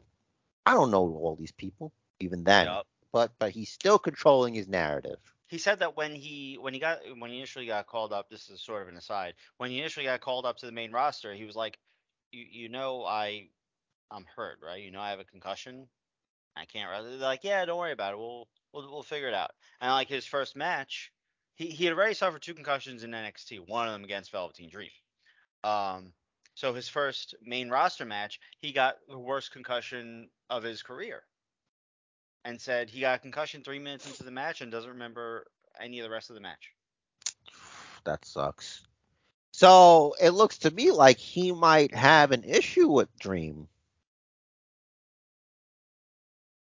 I 0.67 0.75
don't 0.75 0.91
know 0.91 1.01
all 1.01 1.37
these 1.37 1.53
people. 1.53 1.93
Even 2.21 2.45
then. 2.45 2.67
Yup. 2.67 2.87
But 3.13 3.33
but 3.39 3.51
he's 3.53 3.71
still 3.71 3.99
controlling 3.99 4.55
his 4.55 4.69
narrative. 4.69 5.19
He 5.49 5.59
said 5.59 5.79
that 5.81 5.97
when 5.97 6.15
he 6.15 6.59
when 6.61 6.75
he 6.75 6.81
got 6.81 7.01
when 7.19 7.31
he 7.31 7.39
initially 7.39 7.67
got 7.67 7.87
called 7.87 8.13
up, 8.13 8.29
this 8.29 8.51
is 8.51 8.61
sort 8.63 8.83
of 8.83 8.89
an 8.89 8.97
aside. 8.97 9.35
When 9.57 9.71
he 9.71 9.79
initially 9.79 10.07
got 10.07 10.21
called 10.21 10.45
up 10.45 10.59
to 10.59 10.67
the 10.67 10.73
main 10.73 10.93
roster, 10.93 11.35
he 11.35 11.45
was 11.45 11.57
like, 11.57 11.79
"You 12.33 12.45
you 12.51 12.69
know 12.69 13.05
I 13.05 13.49
I'm 14.11 14.27
hurt, 14.37 14.59
right? 14.63 14.83
You 14.83 14.91
know 14.91 15.01
I 15.01 15.11
have 15.11 15.21
a 15.21 15.25
concussion. 15.25 15.89
I 16.57 16.67
can't." 16.67 16.91
They're 16.91 17.19
like, 17.19 17.45
"Yeah, 17.45 17.65
don't 17.65 17.79
worry 17.79 17.93
about 17.93 18.15
it. 18.15 18.19
We'll 18.19 18.49
we'll 18.73 18.91
we'll 18.91 19.03
figure 19.03 19.29
it 19.29 19.35
out." 19.35 19.53
And 19.81 19.91
like 19.91 20.09
his 20.09 20.27
first 20.27 20.57
match, 20.57 21.13
he 21.57 21.69
he 21.71 21.85
had 21.87 21.95
already 21.95 22.15
suffered 22.15 22.43
two 22.43 22.55
concussions 22.55 23.05
in 23.05 23.13
NXT, 23.13 23.61
one 23.67 23.87
of 23.89 23.95
them 23.95 24.05
against 24.05 24.31
Velveteen 24.33 24.69
Dream. 24.71 24.91
Um, 25.65 26.13
so 26.59 26.75
his 26.75 26.89
first 26.89 27.37
main 27.41 27.71
roster 27.71 28.05
match, 28.05 28.41
he 28.59 28.73
got 28.73 28.97
the 29.09 29.19
worst 29.19 29.53
concussion 29.53 30.29
of 30.51 30.65
his 30.65 30.83
career. 30.83 31.25
and 32.45 32.61
said 32.61 32.91
he 32.91 33.01
got 33.01 33.17
a 33.17 33.19
concussion 33.23 33.63
three 33.63 33.79
minutes 33.79 34.07
into 34.07 34.25
the 34.25 34.31
match 34.31 34.61
and 34.61 34.73
doesn't 34.73 34.91
remember 34.91 35.47
any 35.81 35.99
of 36.01 36.05
the 36.05 36.11
rest 36.11 36.31
of 36.31 36.35
the 36.35 36.41
match. 36.41 36.73
That 38.05 38.25
sucks. 38.25 38.87
So 39.53 40.15
it 40.21 40.31
looks 40.31 40.59
to 40.59 40.71
me 40.71 40.91
like 40.91 41.19
he 41.19 41.53
might 41.53 41.95
have 41.95 42.33
an 42.33 42.45
issue 42.45 42.89
with 42.89 43.17
Dream. 43.19 43.69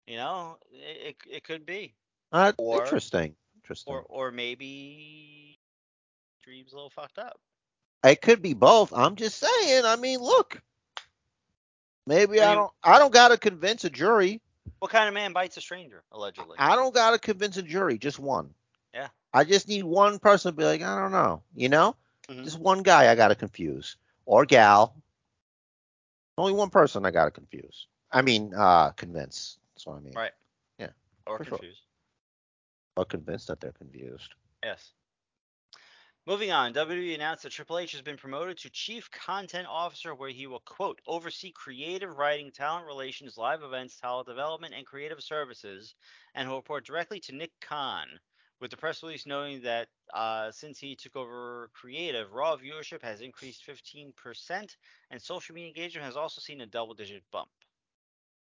You 0.07 0.17
know, 0.17 0.59
it 0.71 1.17
it, 1.17 1.17
it 1.31 1.45
could 1.45 1.67
be, 1.67 1.95
Uh, 2.33 2.53
Or- 2.57 2.83
interesting. 2.83 3.37
Interesting. 3.57 3.95
or 3.95 4.03
or 4.03 4.31
maybe 4.31 5.59
Dream's 6.43 6.73
a 6.73 6.77
little 6.77 6.91
fucked 6.91 7.19
up. 7.19 7.41
It 8.05 8.21
could 8.21 8.43
be 8.43 8.55
both. 8.55 8.93
I'm 8.93 9.17
just 9.17 9.39
saying. 9.39 9.85
I 9.85 9.97
mean, 9.97 10.21
look. 10.21 10.61
Maybe 12.07 12.41
I 12.41 12.53
I, 12.53 12.55
don't. 12.55 12.73
I 12.83 12.99
don't 12.99 13.13
gotta 13.13 13.39
convince 13.39 13.85
a 13.85 13.91
jury. 13.91 14.41
What 14.81 14.91
kind 14.91 15.09
of 15.09 15.15
man 15.15 15.33
bites 15.33 15.57
a 15.57 15.61
stranger? 15.61 16.03
Allegedly. 16.13 16.57
I 16.59 16.75
don't 16.75 16.95
gotta 16.95 17.19
convince 17.19 17.57
a 17.57 17.63
jury. 17.63 17.99
Just 17.99 18.19
one. 18.19 18.55
Yeah. 18.93 19.09
I 19.33 19.45
just 19.45 19.69
need 19.69 19.85
one 19.85 20.19
person 20.19 20.53
to 20.53 20.57
be 20.57 20.65
like, 20.65 20.83
I 20.83 20.99
don't 20.99 21.13
know. 21.13 21.43
You 21.55 21.69
know, 21.69 21.97
Mhm. 22.29 22.45
just 22.45 22.59
one 22.59 22.83
guy 22.83 23.11
I 23.11 23.15
gotta 23.15 23.35
confuse 23.35 23.97
or 24.27 24.45
gal. 24.45 24.95
Only 26.37 26.53
one 26.53 26.71
person 26.71 27.05
I 27.07 27.11
gotta 27.11 27.31
confuse. 27.31 27.87
I 28.11 28.23
mean, 28.23 28.53
uh, 28.55 28.91
convince. 28.91 29.59
That's 29.75 29.87
what 29.87 29.97
I 29.97 30.01
mean. 30.01 30.15
Right. 30.15 30.33
Yeah, 30.79 30.91
Or 31.27 31.39
for 31.39 31.45
sure. 31.45 31.61
Or 32.97 33.05
convince 33.05 33.47
that 33.47 33.61
they're 33.61 33.73
confused. 33.73 34.35
Yes. 34.63 34.93
Moving 36.25 36.53
on, 36.53 36.73
WWE 36.73 37.17
announced 37.17 37.43
that 37.43 37.51
Triple 37.51 37.81
H 37.81 37.91
has 37.91 38.01
been 38.01 38.17
promoted 38.17 38.57
to 38.59 38.71
Chief 38.71 39.11
Content 39.11 39.67
Officer, 39.67 40.15
where 40.15 40.31
he 40.31 40.47
will, 40.47 40.61
quote, 40.61 41.01
oversee 41.05 41.51
creative 41.51 42.17
writing, 42.17 42.53
talent 42.53 42.87
relations, 42.87 43.37
live 43.37 43.65
events, 43.65 43.97
talent 43.97 44.29
development, 44.29 44.73
and 44.73 44.87
creative 44.87 45.21
services, 45.21 45.97
and 46.37 46.49
will 46.49 46.59
report 46.59 46.87
directly 46.87 47.19
to 47.19 47.35
Nick 47.35 47.51
Khan. 47.61 48.07
With 48.61 48.71
the 48.71 48.77
press 48.77 49.03
release 49.03 49.27
noting 49.27 49.63
that 49.63 49.89
uh, 50.15 50.53
since 50.53 50.79
he 50.79 50.95
took 50.95 51.17
over 51.17 51.69
creative, 51.75 52.33
Raw 52.33 52.57
viewership 52.57 53.03
has 53.03 53.21
increased 53.21 53.67
15%, 53.67 54.77
and 55.11 55.21
social 55.21 55.57
media 55.57 55.71
engagement 55.71 56.07
has 56.07 56.17
also 56.17 56.41
seen 56.41 56.61
a 56.61 56.67
double 56.67 56.95
digit 56.95 57.25
bump. 57.33 57.51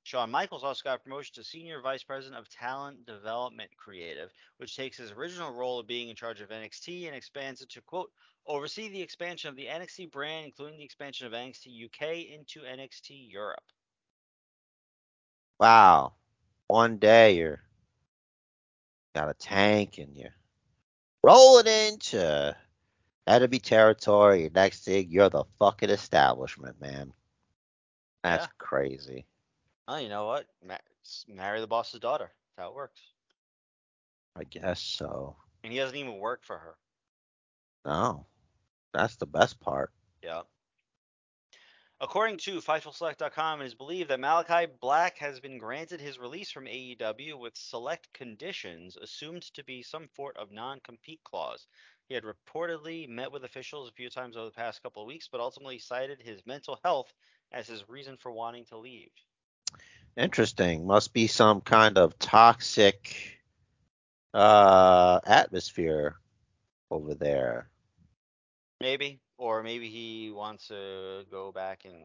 Shawn 0.09 0.31
Michaels 0.31 0.63
also 0.63 0.81
got 0.83 0.95
a 0.95 1.03
promotion 1.03 1.35
to 1.35 1.43
Senior 1.43 1.81
Vice 1.81 2.01
President 2.01 2.39
of 2.39 2.49
Talent 2.49 3.05
Development 3.05 3.69
Creative, 3.77 4.31
which 4.57 4.75
takes 4.75 4.97
his 4.97 5.11
original 5.11 5.53
role 5.53 5.77
of 5.77 5.85
being 5.85 6.09
in 6.09 6.15
charge 6.15 6.41
of 6.41 6.49
NXT 6.49 7.05
and 7.05 7.15
expands 7.15 7.61
it 7.61 7.69
to, 7.69 7.81
quote, 7.81 8.11
oversee 8.47 8.89
the 8.89 9.03
expansion 9.03 9.49
of 9.49 9.55
the 9.55 9.67
NXT 9.67 10.11
brand, 10.11 10.47
including 10.47 10.79
the 10.79 10.83
expansion 10.83 11.27
of 11.27 11.33
NXT 11.33 11.85
UK 11.85 12.25
into 12.33 12.61
NXT 12.61 13.31
Europe. 13.31 13.61
Wow. 15.59 16.13
One 16.69 16.97
day 16.97 17.35
you're 17.35 17.61
got 19.13 19.29
a 19.29 19.35
tank 19.35 19.99
and 19.99 20.17
you're 20.17 20.33
rolling 21.21 21.67
into 21.67 22.57
enemy 23.27 23.59
territory. 23.59 24.49
Next 24.55 24.85
thing 24.85 25.11
you're 25.11 25.29
the 25.29 25.43
fucking 25.59 25.91
establishment, 25.91 26.81
man. 26.81 27.13
That's 28.23 28.47
Yeah. 28.47 28.51
crazy. 28.57 29.28
Oh, 29.91 29.97
you 29.97 30.07
know 30.07 30.27
what? 30.27 30.45
Marry 31.27 31.59
the 31.59 31.65
boss's 31.65 31.99
daughter. 31.99 32.29
That's 32.55 32.63
how 32.63 32.69
it 32.69 32.75
works. 32.75 33.01
I 34.35 34.43
guess 34.43 34.79
so. 34.79 35.35
And 35.63 35.73
he 35.73 35.79
doesn't 35.79 35.97
even 35.97 36.19
work 36.19 36.45
for 36.45 36.59
her. 36.59 36.75
No. 37.85 38.27
That's 38.93 39.15
the 39.15 39.25
best 39.25 39.59
part. 39.59 39.91
Yeah. 40.21 40.41
According 41.99 42.37
to 42.37 42.61
FightfulSelect.com, 42.61 43.61
it 43.61 43.65
is 43.65 43.73
believed 43.73 44.11
that 44.11 44.19
Malachi 44.19 44.71
Black 44.79 45.17
has 45.17 45.39
been 45.39 45.57
granted 45.57 45.99
his 45.99 46.19
release 46.19 46.51
from 46.51 46.65
AEW 46.65 47.39
with 47.39 47.57
select 47.57 48.13
conditions, 48.13 48.95
assumed 48.95 49.41
to 49.55 49.63
be 49.63 49.81
some 49.81 50.07
sort 50.15 50.37
of 50.37 50.51
non-compete 50.51 51.23
clause. 51.23 51.65
He 52.07 52.13
had 52.13 52.25
reportedly 52.25 53.09
met 53.09 53.31
with 53.31 53.43
officials 53.43 53.89
a 53.89 53.93
few 53.93 54.11
times 54.11 54.37
over 54.37 54.45
the 54.45 54.51
past 54.51 54.83
couple 54.83 55.01
of 55.01 55.07
weeks, 55.07 55.27
but 55.31 55.41
ultimately 55.41 55.79
cited 55.79 56.21
his 56.21 56.45
mental 56.45 56.79
health 56.83 57.11
as 57.51 57.67
his 57.67 57.89
reason 57.89 58.17
for 58.17 58.31
wanting 58.31 58.65
to 58.65 58.77
leave. 58.77 59.09
Interesting. 60.17 60.85
Must 60.85 61.13
be 61.13 61.27
some 61.27 61.61
kind 61.61 61.97
of 61.97 62.17
toxic 62.19 63.39
uh 64.33 65.19
atmosphere 65.25 66.15
over 66.91 67.15
there. 67.15 67.69
Maybe, 68.81 69.19
or 69.37 69.63
maybe 69.63 69.89
he 69.89 70.31
wants 70.31 70.67
to 70.67 71.25
go 71.31 71.51
back 71.51 71.85
and 71.85 71.95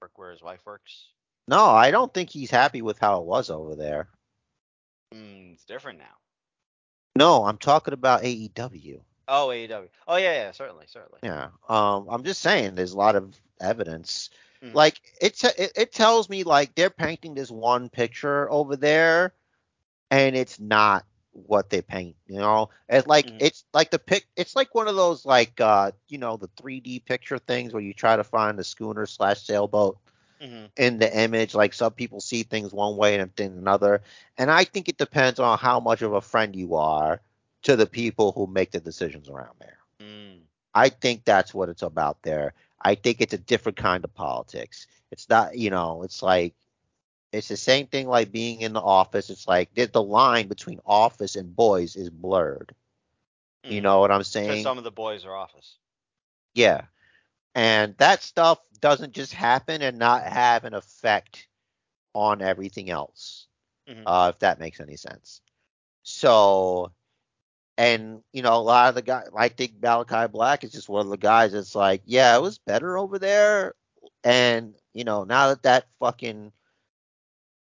work 0.00 0.12
where 0.16 0.30
his 0.30 0.42
wife 0.42 0.60
works. 0.66 1.08
No, 1.48 1.64
I 1.66 1.90
don't 1.90 2.12
think 2.12 2.30
he's 2.30 2.50
happy 2.50 2.82
with 2.82 2.98
how 2.98 3.20
it 3.20 3.26
was 3.26 3.50
over 3.50 3.74
there. 3.74 4.08
Hmm, 5.12 5.52
it's 5.52 5.64
different 5.64 5.98
now. 5.98 6.16
No, 7.16 7.44
I'm 7.44 7.58
talking 7.58 7.94
about 7.94 8.22
AEW. 8.22 9.00
Oh, 9.26 9.48
AEW. 9.48 9.88
Oh 10.06 10.16
yeah, 10.16 10.32
yeah, 10.32 10.50
certainly, 10.52 10.86
certainly. 10.88 11.20
Yeah. 11.22 11.48
Um, 11.68 12.06
I'm 12.08 12.24
just 12.24 12.40
saying 12.40 12.74
there's 12.74 12.92
a 12.92 12.98
lot 12.98 13.16
of 13.16 13.34
evidence. 13.60 14.30
Mhm. 14.62 14.72
Like 14.72 15.00
it, 15.20 15.36
te- 15.36 15.62
it 15.62 15.72
it 15.76 15.92
tells 15.92 16.28
me 16.28 16.42
like 16.44 16.74
they're 16.74 16.90
painting 16.90 17.34
this 17.34 17.50
one 17.50 17.88
picture 17.88 18.50
over 18.50 18.76
there, 18.76 19.34
and 20.10 20.36
it's 20.36 20.58
not 20.60 21.04
what 21.32 21.70
they 21.70 21.82
paint. 21.82 22.16
You 22.26 22.38
know, 22.38 22.70
it's 22.88 23.06
like 23.06 23.32
Mhm. 23.32 23.40
it's 23.40 23.64
like 23.72 23.90
the 23.90 23.98
pic. 23.98 24.26
It's 24.36 24.54
like 24.56 24.74
one 24.74 24.88
of 24.88 24.96
those 24.96 25.24
like 25.24 25.60
uh 25.60 25.92
you 26.08 26.18
know 26.18 26.36
the 26.36 26.48
3D 26.58 27.00
picture 27.00 27.38
things 27.38 27.72
where 27.72 27.82
you 27.82 27.94
try 27.94 28.16
to 28.16 28.24
find 28.24 28.58
the 28.58 28.64
schooner 28.64 29.06
slash 29.06 29.42
sailboat 29.42 29.98
hmm 30.40 30.66
in 30.76 30.98
the 30.98 31.18
image. 31.18 31.54
Like 31.54 31.72
some 31.74 31.92
people 31.92 32.20
see 32.20 32.42
things 32.42 32.72
one 32.72 32.96
way 32.96 33.18
and 33.18 33.30
then 33.36 33.52
another, 33.52 34.02
and 34.38 34.50
I 34.50 34.64
think 34.64 34.88
it 34.88 34.98
depends 34.98 35.38
on 35.40 35.58
how 35.58 35.80
much 35.80 36.02
of 36.02 36.12
a 36.12 36.20
friend 36.20 36.54
you 36.54 36.74
are 36.76 37.20
to 37.62 37.76
the 37.76 37.86
people 37.86 38.32
who 38.32 38.46
make 38.46 38.70
the 38.72 38.80
decisions 38.80 39.28
around 39.28 39.56
there. 39.60 39.78
Mm. 40.00 40.46
I 40.74 40.88
think 40.90 41.24
that's 41.24 41.54
what 41.54 41.68
it's 41.68 41.82
about 41.82 42.22
there. 42.22 42.54
I 42.80 42.94
think 42.94 43.20
it's 43.20 43.34
a 43.34 43.38
different 43.38 43.78
kind 43.78 44.04
of 44.04 44.14
politics. 44.14 44.86
It's 45.10 45.28
not, 45.28 45.56
you 45.56 45.70
know, 45.70 46.02
it's 46.02 46.22
like 46.22 46.54
it's 47.32 47.48
the 47.48 47.56
same 47.56 47.86
thing 47.86 48.08
like 48.08 48.32
being 48.32 48.60
in 48.60 48.72
the 48.72 48.80
office. 48.80 49.30
It's 49.30 49.46
like 49.46 49.72
the, 49.74 50.02
line 50.02 50.48
between 50.48 50.80
office 50.84 51.36
and 51.36 51.54
boys 51.54 51.96
is 51.96 52.10
blurred. 52.10 52.74
You 53.64 53.80
Mhm. 53.80 53.82
know 53.82 54.00
what 54.00 54.10
I'm 54.10 54.24
saying? 54.24 54.64
some 54.64 54.78
of 54.78 54.84
the 54.84 54.90
boys 54.90 55.24
are 55.24 55.36
office. 55.36 55.76
Yeah. 56.54 56.86
And 57.54 57.96
that 57.98 58.22
stuff 58.22 58.58
doesn't 58.80 59.12
just 59.12 59.32
happen 59.32 59.82
and 59.82 59.98
not 59.98 60.24
have 60.24 60.64
an 60.64 60.74
effect 60.74 61.46
on 62.14 62.42
everything 62.42 62.90
else. 62.90 63.46
Mhm. 63.86 64.02
Uh, 64.06 64.32
if 64.34 64.38
that 64.40 64.58
makes 64.58 64.80
any 64.80 64.96
sense. 64.96 65.40
So, 66.02 66.92
and 67.80 68.22
you 68.34 68.42
know, 68.42 68.54
a 68.56 68.60
lot 68.60 68.90
of 68.90 68.94
the 68.94 69.00
guys, 69.00 69.28
I 69.34 69.48
think 69.48 69.72
Malachi 69.80 70.30
Black 70.30 70.64
is 70.64 70.72
just 70.72 70.90
one 70.90 71.06
of 71.06 71.10
the 71.10 71.16
guys 71.16 71.52
that's 71.52 71.74
like, 71.74 72.02
yeah, 72.04 72.36
it 72.36 72.42
was 72.42 72.58
better 72.58 72.98
over 72.98 73.18
there. 73.18 73.74
And 74.22 74.74
you 74.92 75.04
know, 75.04 75.24
now 75.24 75.48
that 75.48 75.62
that 75.62 75.86
fucking, 75.98 76.52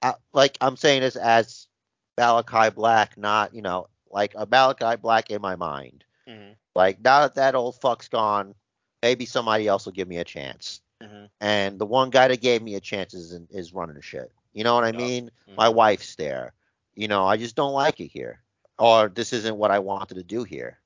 uh, 0.03 0.13
like 0.31 0.55
I'm 0.61 0.77
saying 0.77 1.01
this 1.01 1.15
as 1.15 1.67
Malachi 2.15 2.69
Black, 2.69 3.17
not 3.17 3.55
you 3.55 3.63
know, 3.63 3.87
like 4.11 4.33
a 4.35 4.45
Malachi 4.45 4.97
Black 5.01 5.31
in 5.31 5.41
my 5.41 5.55
mind. 5.55 6.03
Mhm. 6.29 6.57
Like 6.75 6.99
now 7.03 7.21
that 7.21 7.33
that 7.35 7.55
old 7.55 7.81
fuck's 7.81 8.07
gone, 8.07 8.53
maybe 9.01 9.25
somebody 9.25 9.67
else 9.67 9.85
will 9.85 9.93
give 9.93 10.07
me 10.07 10.17
a 10.17 10.23
chance. 10.23 10.79
Mhm. 11.01 11.29
And 11.41 11.79
the 11.79 11.87
one 11.87 12.11
guy 12.11 12.27
that 12.27 12.39
gave 12.39 12.61
me 12.61 12.75
a 12.75 12.79
chance 12.79 13.15
is 13.15 13.31
is 13.49 13.73
running 13.73 13.99
shit. 14.01 14.31
You 14.53 14.63
know 14.63 14.75
what 14.75 14.83
I 14.83 14.91
mean? 14.91 15.31
My 15.57 15.69
Mhm. 15.69 15.73
wife's 15.73 16.15
there. 16.17 16.53
You 16.93 17.07
know, 17.07 17.25
I 17.25 17.37
just 17.37 17.55
don't 17.55 17.73
like 17.73 17.99
it 17.99 18.09
here. 18.09 18.42
Or 18.83 19.07
this 19.07 19.31
isn't 19.31 19.55
what 19.55 19.71
I 19.71 19.79
wanted 19.79 20.15
to 20.15 20.23
do 20.23 20.43
here. 20.43 20.77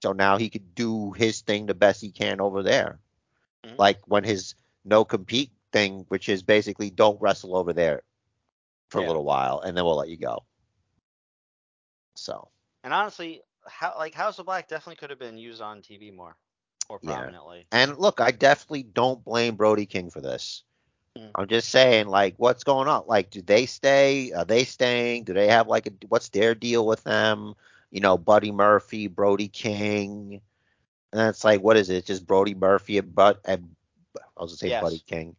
So 0.00 0.12
now 0.12 0.36
he 0.38 0.48
could 0.48 0.76
do 0.76 1.10
his 1.10 1.40
thing 1.40 1.66
the 1.66 1.74
best 1.74 2.00
he 2.00 2.12
can 2.12 2.40
over 2.40 2.62
there. 2.62 3.00
Mhm. 3.64 3.78
Like 3.78 3.98
when 4.06 4.22
his 4.22 4.54
no 4.84 5.04
compete 5.04 5.50
thing, 5.72 6.04
which 6.06 6.28
is 6.28 6.44
basically 6.44 6.90
don't 6.90 7.20
wrestle 7.20 7.56
over 7.56 7.72
there 7.72 8.04
for 8.90 9.00
Yeah. 9.00 9.06
a 9.06 9.08
little 9.08 9.24
while 9.24 9.58
and 9.58 9.76
then 9.76 9.84
we'll 9.84 9.96
let 9.96 10.08
you 10.08 10.18
go. 10.18 10.44
So 12.14 12.48
And 12.84 12.94
honestly, 12.94 13.42
how 13.66 13.94
like 13.98 14.14
House 14.14 14.38
of 14.38 14.46
Black 14.46 14.68
definitely 14.68 14.96
could 14.96 15.10
have 15.10 15.18
been 15.18 15.38
used 15.38 15.60
on 15.60 15.82
TV 15.82 16.12
more, 16.12 16.36
more 16.88 17.00
Yeah. 17.02 17.14
prominently. 17.16 17.66
and 17.72 17.98
look, 17.98 18.20
I 18.20 18.30
definitely 18.30 18.84
don't 18.84 19.24
blame 19.24 19.56
Brody 19.56 19.86
King 19.86 20.10
for 20.10 20.20
this. 20.20 20.62
Mhm. 21.16 21.34
I'm 21.34 21.46
just 21.48 21.68
saying, 21.70 22.08
like, 22.08 22.34
what's 22.38 22.64
going 22.64 22.88
on? 22.88 23.04
Like, 23.06 23.30
do 23.30 23.40
they 23.42 23.66
stay? 23.66 24.32
Are 24.32 24.44
they 24.44 24.64
staying? 24.64 25.24
Do 25.24 25.32
they 25.34 25.48
have 25.48 25.68
like 25.68 25.86
a 25.86 25.90
what's 26.08 26.28
their 26.30 26.54
deal 26.54 26.86
with 26.86 27.02
them? 27.04 27.54
You 27.90 28.00
know, 28.00 28.18
Buddy 28.18 28.50
Murphy, 28.52 29.06
Brody 29.08 29.48
King, 29.48 30.40
and 31.12 31.20
it's 31.28 31.44
like, 31.44 31.62
what 31.62 31.76
is 31.76 31.90
it? 31.90 31.96
It's 31.96 32.06
just 32.06 32.26
Brody 32.26 32.54
Murphy 32.54 32.98
and 32.98 33.14
Bud 33.14 33.38
and 33.44 33.74
I 34.18 34.42
was 34.42 34.52
gonna 34.52 34.56
say 34.58 34.70
Yes. 34.70 34.78
Buddy 34.78 35.00
King, 35.06 35.36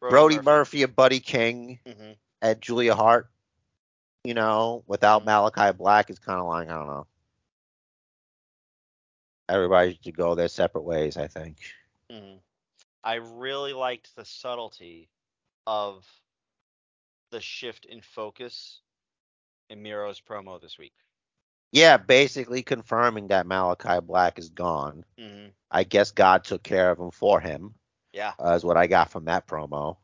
Brody, 0.00 0.38
Murphy. 0.38 0.82
and 0.82 0.94
Buddy 0.94 1.20
King 1.20 1.78
hmm 1.86 2.12
and 2.42 2.60
Julia 2.60 2.94
Hart. 2.94 3.28
You 4.24 4.34
know, 4.34 4.82
without 4.86 5.24
Mhm. 5.24 5.26
Malachi 5.26 5.72
Black, 5.76 6.10
it's 6.10 6.18
kind 6.18 6.40
of 6.40 6.46
like 6.46 6.68
I 6.68 6.74
don't 6.74 6.86
know. 6.86 7.06
Everybody 9.48 9.98
should 10.02 10.16
go 10.16 10.34
their 10.34 10.48
separate 10.48 10.82
ways. 10.84 11.16
I 11.16 11.26
think. 11.26 11.58
hmm 12.10 12.38
I 13.06 13.14
really 13.14 13.72
liked 13.72 14.16
the 14.16 14.24
subtlety 14.24 15.08
of 15.64 16.04
the 17.30 17.40
shift 17.40 17.84
in 17.84 18.00
focus 18.00 18.80
in 19.70 19.80
Miro's 19.80 20.20
promo 20.20 20.60
this 20.60 20.76
week. 20.76 20.92
Yeah, 21.70 21.98
basically 21.98 22.64
confirming 22.64 23.28
that 23.28 23.46
Malachi 23.46 24.00
Black 24.00 24.40
is 24.40 24.48
gone. 24.48 25.04
hmm 25.16 25.46
I 25.70 25.84
guess 25.84 26.10
God 26.10 26.42
took 26.42 26.64
care 26.64 26.90
of 26.90 26.98
him 26.98 27.12
for 27.12 27.40
him. 27.40 27.74
Yeah. 28.12 28.32
Uh, 28.44 28.54
is 28.54 28.64
what 28.64 28.76
I 28.76 28.88
got 28.88 29.10
from 29.10 29.26
that 29.26 29.46
promo. 29.46 29.98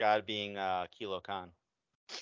God 0.00 0.26
being 0.26 0.56
uh, 0.56 0.86
Kilo 0.98 1.20
Khan. 1.20 1.50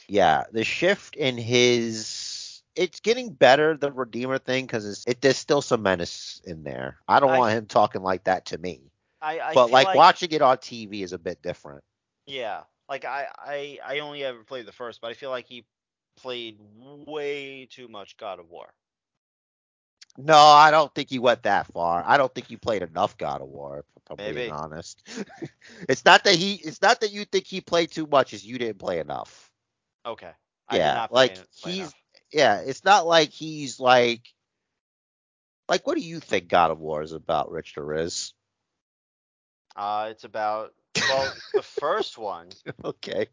Yeah, 0.09 0.45
the 0.53 0.65
shift 0.65 1.17
in 1.17 1.39
his 1.39 2.63
it's 2.77 3.01
getting 3.01 3.33
better 3.33 3.79
the 3.79 3.91
Redeemer 3.91 4.37
thing 4.39 4.67
because 4.67 5.05
it 5.07 5.23
there's 5.23 5.39
still 5.39 5.63
some 5.63 5.83
menace 5.83 6.43
in 6.45 6.65
there. 6.65 6.99
I 7.09 7.21
don't 7.21 7.31
I- 7.31 7.39
want 7.39 7.55
him 7.57 7.67
talking 7.67 8.03
like 8.03 8.25
that 8.25 8.47
to 8.47 8.59
me. 8.59 8.91
I, 9.21 9.41
I 9.41 9.55
but 9.55 9.67
feel 9.67 9.73
like, 9.73 9.97
watching 9.97 10.33
it 10.33 10.43
on 10.43 10.57
TV 10.59 11.03
is 11.03 11.13
a 11.13 11.19
bit 11.19 11.43
different. 11.43 11.85
Yeah, 12.27 12.63
like 12.89 13.05
I, 13.05 13.27
I 13.39 13.79
I 13.85 13.99
only 14.01 14.25
ever 14.25 14.45
played 14.45 14.67
the 14.67 14.73
first, 14.73 15.01
but 15.01 15.11
I 15.11 15.15
feel 15.15 15.31
like 15.31 15.47
he 15.47 15.65
played 16.17 16.59
way 17.07 17.67
too 17.71 17.89
much 17.89 18.17
God 18.17 18.39
of 18.39 18.49
War. 18.51 18.73
No, 20.19 20.37
I 20.37 20.71
don't 20.71 20.93
think 20.95 21.09
he 21.09 21.19
went 21.19 21.45
that 21.45 21.67
far. 21.69 22.03
I 22.07 22.17
don't 22.17 22.35
think 22.35 22.49
he 22.49 22.57
played 22.57 22.83
enough 22.83 23.17
God 23.17 23.41
of 23.41 23.49
War. 23.49 23.85
If 23.97 24.11
I'm 24.11 24.17
Maybe. 24.17 24.41
being 24.41 24.53
honest, 24.53 25.09
it's 25.89 26.05
not 26.05 26.25
that 26.25 26.35
he. 26.35 26.55
It's 26.55 26.83
not 26.83 27.01
that 27.01 27.13
you 27.13 27.25
think 27.25 27.47
he 27.47 27.61
played 27.61 27.91
too 27.91 28.07
much. 28.07 28.35
It's 28.35 28.45
you 28.45 28.59
didn't 28.59 28.79
play 28.79 28.99
enough. 28.99 29.51
Okay. 30.05 30.31
Yeah, 30.73 31.07
play 31.07 31.29
like 31.29 31.39
play 31.63 31.73
he's 31.73 31.79
enough. 31.81 31.95
yeah. 32.33 32.61
It's 32.61 32.85
not 32.85 33.07
like 33.07 33.31
he's 33.31 33.81
like 33.81 34.23
like 35.69 35.87
what 35.87 35.97
do 35.97 36.03
you 36.03 36.21
think 36.21 36.49
God 36.49 36.71
of 36.71 36.81
War 36.81 37.03
is 37.03 37.13
about, 37.13 37.51
Rich 37.51 37.75
Riz? 37.77 38.33
Uh, 39.77 40.09
it's 40.11 40.25
about 40.25 40.73
well, 40.97 41.33
the 41.55 41.63
first 41.63 42.19
one 42.19 42.49
okay. 42.85 43.29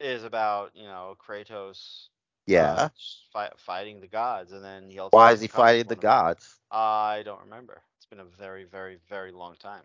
is 0.00 0.24
about 0.24 0.72
you 0.74 0.84
know 0.84 1.16
Kratos. 1.18 2.08
Yeah. 2.46 2.72
Uh, 2.72 2.88
fi- 3.32 3.52
fighting 3.58 4.00
the 4.00 4.06
gods, 4.06 4.52
and 4.52 4.64
then 4.64 4.88
he 4.88 4.98
also. 4.98 5.16
Why 5.16 5.32
is 5.32 5.40
he 5.40 5.48
fighting 5.48 5.86
the 5.86 5.96
gods? 5.96 6.58
I 6.70 7.22
don't 7.24 7.42
remember. 7.42 7.82
It's 7.98 8.06
been 8.06 8.20
a 8.20 8.24
very, 8.24 8.64
very, 8.64 8.98
very 9.08 9.32
long 9.32 9.54
time. 9.56 9.84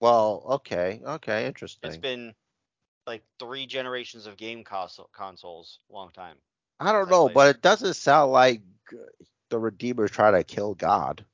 Well, 0.00 0.44
okay, 0.48 1.00
okay, 1.04 1.46
interesting. 1.46 1.88
It's 1.88 1.96
been 1.98 2.34
like 3.06 3.22
three 3.38 3.66
generations 3.66 4.26
of 4.26 4.36
game 4.36 4.62
console- 4.62 5.10
consoles. 5.12 5.80
Long 5.90 6.10
time. 6.10 6.36
I 6.78 6.92
don't 6.92 7.10
know, 7.10 7.28
but 7.28 7.48
it. 7.48 7.56
it 7.56 7.62
doesn't 7.62 7.94
sound 7.94 8.32
like 8.32 8.62
the 9.50 9.58
Redeemer 9.58 10.08
try 10.08 10.30
to 10.30 10.44
kill 10.44 10.74
God. 10.74 11.24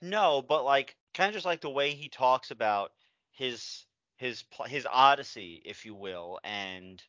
No, 0.00 0.42
but 0.42 0.64
like 0.64 0.96
kind 1.14 1.28
of 1.28 1.34
just 1.34 1.46
like 1.46 1.60
the 1.60 1.70
way 1.70 1.90
he 1.90 2.08
talks 2.08 2.50
about 2.50 2.92
his 3.32 3.86
his 4.16 4.44
his 4.66 4.86
odyssey, 4.90 5.62
if 5.64 5.84
you 5.86 5.94
will, 5.94 6.38
and 6.44 7.02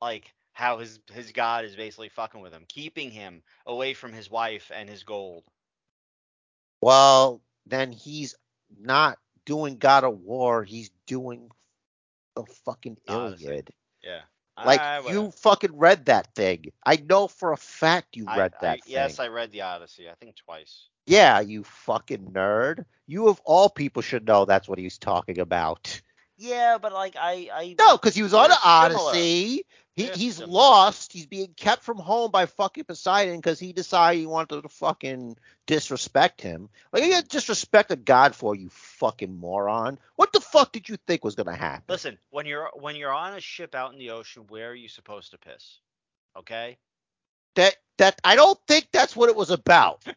like 0.00 0.32
how 0.52 0.78
his 0.78 1.00
his 1.12 1.32
god 1.32 1.64
is 1.64 1.74
basically 1.76 2.08
fucking 2.08 2.40
with 2.40 2.52
him, 2.52 2.64
keeping 2.68 3.10
him 3.10 3.42
away 3.66 3.94
from 3.94 4.12
his 4.12 4.30
wife 4.30 4.70
and 4.74 4.88
his 4.88 5.02
gold. 5.02 5.44
Well, 6.80 7.40
then 7.66 7.92
he's 7.92 8.34
not 8.78 9.18
doing 9.46 9.78
God 9.78 10.04
of 10.04 10.20
War. 10.20 10.64
He's 10.64 10.90
doing 11.06 11.50
the 12.36 12.44
fucking 12.64 12.98
Odyssey. 13.08 13.46
Iliad. 13.46 13.70
Yeah. 14.02 14.20
Like 14.62 14.80
Ah, 14.82 15.08
you 15.10 15.30
fucking 15.30 15.76
read 15.76 16.06
that 16.06 16.34
thing. 16.34 16.66
I 16.84 16.96
know 16.96 17.26
for 17.26 17.52
a 17.52 17.56
fact 17.56 18.16
you 18.16 18.26
read 18.26 18.54
I- 18.60 18.66
that 18.66 18.80
Yes. 18.86 19.18
I 19.18 19.28
read 19.28 19.50
the 19.50 19.62
Odyssey. 19.62 20.08
I 20.08 20.14
think 20.14 20.36
twice. 20.36 20.88
Yeah, 21.06 21.40
you 21.40 21.64
fucking 21.64 22.32
nerd. 22.32 22.84
You 23.06 23.28
of 23.28 23.40
all 23.44 23.68
people 23.68 24.02
should 24.02 24.26
know 24.26 24.44
that's 24.44 24.68
what 24.68 24.78
he's 24.78 24.98
talking 24.98 25.38
about. 25.38 26.00
Yeah, 26.36 26.78
but 26.80 26.92
like 26.92 27.16
I 27.18 27.48
I 27.52 27.76
No, 27.78 27.96
because 27.96 28.14
he 28.14 28.22
was 28.22 28.34
on. 28.34 28.50
Odyssey. 28.64 29.64
He, 29.96 30.06
he's 30.08 30.36
similar. 30.36 30.52
lost. 30.52 31.12
He's 31.12 31.26
being 31.26 31.54
kept 31.56 31.84
from 31.84 31.98
home 31.98 32.32
by 32.32 32.46
fucking 32.46 32.82
Poseidon 32.82 33.36
because 33.36 33.60
he 33.60 33.72
decided 33.72 34.18
he 34.18 34.26
wanted 34.26 34.62
to 34.62 34.68
fucking 34.68 35.36
disrespect 35.66 36.40
him. 36.40 36.68
Like, 36.92 37.04
you 37.04 37.22
disrespect 37.22 37.92
a 37.92 37.96
god 37.96 38.34
for 38.34 38.56
you 38.56 38.70
fucking 38.70 39.38
moron. 39.38 40.00
What 40.16 40.32
the 40.32 40.40
fuck 40.40 40.72
did 40.72 40.88
you 40.88 40.96
think 41.06 41.22
was 41.22 41.36
gonna 41.36 41.54
happen? 41.54 41.84
listen 41.88 42.18
when 42.30 42.46
you're 42.46 42.70
when 42.74 42.96
you're 42.96 43.12
on 43.12 43.34
a 43.34 43.40
ship 43.40 43.76
out 43.76 43.92
in 43.92 43.98
the 44.00 44.10
ocean. 44.10 44.46
Where 44.48 44.70
are 44.70 44.74
you 44.74 44.88
supposed 44.88 45.30
to 45.30 45.38
piss? 45.38 45.78
Okay. 46.36 46.76
That 47.54 47.76
that 47.98 48.20
I 48.24 48.36
don't 48.36 48.58
think 48.66 48.88
that's 48.92 49.16
what 49.16 49.28
it 49.28 49.36
was 49.36 49.50
about. 49.50 50.04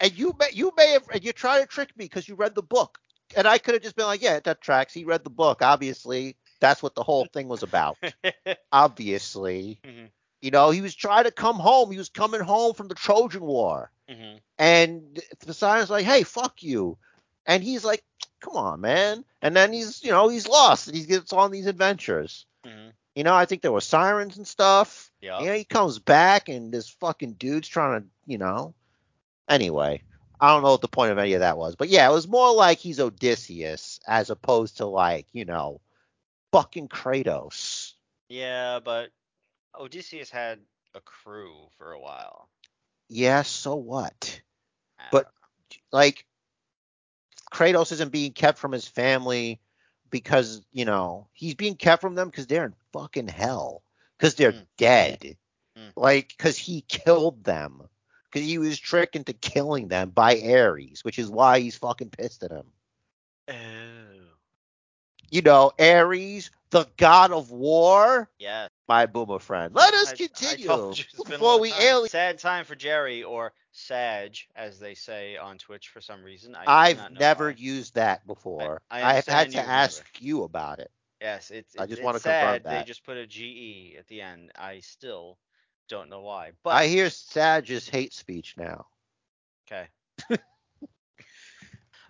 And 0.00 0.12
you 0.18 0.34
may 0.38 0.48
you 0.52 0.72
may 0.76 0.92
have 0.92 1.08
and 1.12 1.22
you're 1.24 1.32
trying 1.32 1.62
to 1.62 1.68
trick 1.68 1.96
me 1.96 2.04
because 2.04 2.28
you 2.28 2.34
read 2.34 2.54
the 2.54 2.62
book. 2.62 2.98
And 3.36 3.46
I 3.46 3.58
could 3.58 3.74
have 3.74 3.82
just 3.82 3.96
been 3.96 4.06
like, 4.06 4.22
yeah, 4.22 4.38
that 4.40 4.60
tracks. 4.60 4.92
He 4.92 5.04
read 5.04 5.24
the 5.24 5.30
book. 5.30 5.62
Obviously, 5.62 6.36
that's 6.60 6.82
what 6.82 6.94
the 6.94 7.02
whole 7.02 7.26
thing 7.32 7.48
was 7.48 7.62
about. 7.62 7.96
Obviously. 8.72 9.80
Mhm. 9.84 10.10
You 10.42 10.50
know, 10.50 10.70
he 10.70 10.82
was 10.82 10.94
trying 10.94 11.24
to 11.24 11.30
come 11.30 11.56
home. 11.56 11.90
He 11.90 11.96
was 11.98 12.10
coming 12.10 12.40
home 12.42 12.74
from 12.74 12.88
the 12.88 12.94
Trojan 12.94 13.40
War. 13.42 13.90
Mhm. 14.10 14.40
And 14.58 15.20
Poseidon's 15.46 15.90
like, 15.90 16.04
hey, 16.04 16.22
fuck 16.22 16.62
you. 16.62 16.98
And 17.46 17.62
he's 17.62 17.84
like, 17.84 18.04
come 18.40 18.56
on, 18.56 18.80
man. 18.80 19.24
And 19.40 19.56
then 19.56 19.72
he's, 19.72 20.02
you 20.04 20.10
know, 20.10 20.28
he's 20.28 20.46
lost 20.46 20.88
and 20.88 20.96
he 20.96 21.04
gets 21.04 21.32
on 21.32 21.50
these 21.50 21.66
adventures. 21.66 22.46
Mhm. 22.66 22.92
You 23.14 23.24
know, 23.24 23.34
I 23.34 23.44
think 23.44 23.62
there 23.62 23.72
were 23.72 23.80
sirens 23.80 24.36
and 24.36 24.46
stuff. 24.46 25.10
Yeah. 25.20 25.40
You 25.40 25.46
know, 25.46 25.54
he 25.54 25.64
comes 25.64 25.98
back 25.98 26.48
and 26.48 26.72
this 26.72 26.88
fucking 26.88 27.34
dude's 27.34 27.68
trying 27.68 28.02
to, 28.02 28.06
you 28.26 28.38
know. 28.38 28.74
Anyway, 29.48 30.02
I 30.40 30.48
don't 30.48 30.62
know 30.62 30.72
what 30.72 30.80
the 30.80 30.88
point 30.88 31.12
of 31.12 31.18
any 31.18 31.34
of 31.34 31.40
that 31.40 31.56
was. 31.56 31.76
But 31.76 31.88
yeah, 31.88 32.08
it 32.08 32.12
was 32.12 32.26
more 32.26 32.52
like 32.54 32.78
he's 32.78 32.98
Odysseus 33.00 34.00
as 34.06 34.30
opposed 34.30 34.78
to 34.78 34.86
like, 34.86 35.26
you 35.32 35.44
know, 35.44 35.80
fucking 36.50 36.88
Kratos. 36.88 37.92
Yeah, 38.28 38.80
but 38.84 39.10
Odysseus 39.78 40.30
had 40.30 40.58
a 40.94 41.00
crew 41.00 41.54
for 41.78 41.92
a 41.92 42.00
while. 42.00 42.48
Yeah, 43.08 43.42
so 43.42 43.76
what? 43.76 44.40
Ah. 44.98 45.08
But- 45.12 45.24
don't 45.24 45.34
like 45.92 46.26
Kratos 47.52 47.92
isn't 47.92 48.12
being 48.12 48.32
kept 48.32 48.58
from 48.58 48.72
his 48.72 48.86
family 48.86 49.60
because 50.10 50.62
you 50.72 50.84
know 50.84 51.28
he's 51.32 51.54
being 51.54 51.76
kept 51.76 52.02
from 52.02 52.14
them 52.14 52.28
because 52.28 52.46
they're 52.46 52.66
in 52.66 52.74
fucking 52.94 53.28
hell 53.28 53.82
because 54.16 54.36
they're 54.36 54.52
Mm. 54.52 54.66
dead 54.78 55.36
Mm. 55.76 55.92
like 55.96 56.28
because 56.28 56.56
he 56.56 56.82
killed 56.82 57.42
them 57.44 57.82
because 58.30 58.46
he 58.46 58.58
was 58.58 58.78
tricked 58.78 59.16
into 59.16 59.32
killing 59.32 59.88
them 59.88 60.10
by 60.10 60.40
Ares 60.40 61.02
which 61.04 61.18
is 61.18 61.28
why 61.28 61.58
he's 61.60 61.76
fucking 61.76 62.10
pissed 62.10 62.44
at 62.44 62.52
him. 62.52 62.66
Oh. 63.48 63.52
you 65.30 65.42
know 65.42 65.72
Ares 65.80 66.50
the 66.70 66.86
god 66.96 67.32
of 67.32 67.50
war 67.50 68.30
Yeah. 68.38 68.68
my 68.88 69.06
boomer 69.06 69.38
friend 69.40 69.74
let 69.74 69.92
us 69.94 70.08
I- 70.08 70.12
I 70.12 70.16
continue 70.16 70.66
told 70.66 70.98
you, 70.98 71.04
it's 71.12 71.24
been 71.24 71.34
a 71.34 71.38
before 71.38 71.58
we 71.60 71.72
alien 71.72 72.08
Sad 72.08 72.38
time 72.38 72.64
for 72.64 72.76
Jerry, 72.76 73.22
or 73.24 73.52
Sag, 73.72 74.36
as 74.54 74.78
they 74.78 74.94
say 74.94 75.36
on 75.36 75.58
Twitch 75.58 75.88
for 75.88 76.00
some 76.00 76.22
reason. 76.22 76.54
I 76.54 76.90
I've 76.90 77.10
never 77.10 77.46
why. 77.46 77.54
used 77.58 77.94
that 77.96 78.24
before 78.26 78.82
I 78.90 79.02
I've 79.16 79.26
had 79.26 79.50
to 79.52 79.58
ask 79.58 80.04
never. 80.14 80.24
you 80.24 80.44
about 80.44 80.78
it 80.78 80.92
Yes, 81.24 81.50
it's. 81.50 81.74
I 81.78 81.86
just 81.86 82.02
it's 82.02 82.04
wanna 82.04 82.20
confirm 82.20 82.52
sad 82.52 82.64
They 82.64 82.84
just 82.84 83.02
put 83.02 83.16
a 83.16 83.26
GE 83.26 83.96
at 83.98 84.06
the 84.08 84.20
end. 84.20 84.52
I 84.58 84.80
still 84.80 85.38
don't 85.88 86.10
know 86.10 86.20
why. 86.20 86.52
But 86.62 86.74
I 86.74 86.86
hear 86.86 87.08
Sag 87.08 87.70
is 87.70 87.88
hate 87.88 88.12
speech 88.12 88.54
now 88.58 88.84
Okay. 89.66 89.88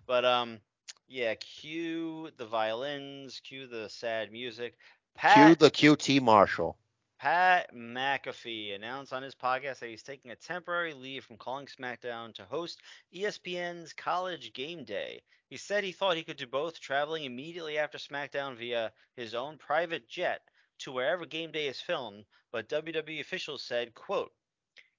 but 0.09 0.25
um, 0.25 0.59
yeah. 1.07 1.35
Cue 1.37 2.31
the 2.39 2.47
violins. 2.47 3.41
Cue 3.45 3.69
the 3.69 3.89
sad 3.89 4.33
music. 4.33 4.75
Pat 5.15 5.35
Cue 5.37 5.55
the 5.55 5.71
QT 5.71 6.21
Marshall. 6.21 6.77
Pat 7.25 7.73
McAfee 7.75 8.75
announced 8.75 9.15
on 9.15 9.23
his 9.23 9.35
podcast 9.35 9.79
that 9.79 9.89
he's 9.89 10.03
taking 10.03 10.31
a 10.31 10.37
temporary 10.37 10.93
leave 10.93 11.25
from 11.25 11.39
calling 11.39 11.65
SmackDown 11.65 12.35
to 12.35 12.45
host 12.45 12.83
ESPN's 13.15 13.95
College 13.95 14.53
Game 14.53 14.85
Day. 14.85 15.23
He 15.49 15.57
said 15.57 15.85
he 15.85 15.93
thought 15.93 16.19
he 16.19 16.23
could 16.23 16.37
do 16.37 16.47
both, 16.47 16.79
traveling 16.79 17.25
immediately 17.25 17.79
after 17.79 17.97
SmackDown 17.97 18.57
via 18.57 18.93
his 19.17 19.35
own 19.35 19.57
private 19.57 20.07
jet 20.07 20.43
to 20.81 20.93
wherever 20.93 21.25
Game 21.25 21.51
Day 21.51 21.67
is 21.67 21.81
filmed, 21.81 22.27
but 22.53 22.69
WWE 22.69 23.21
officials 23.21 23.65
said, 23.65 23.95
quote, 23.95 24.35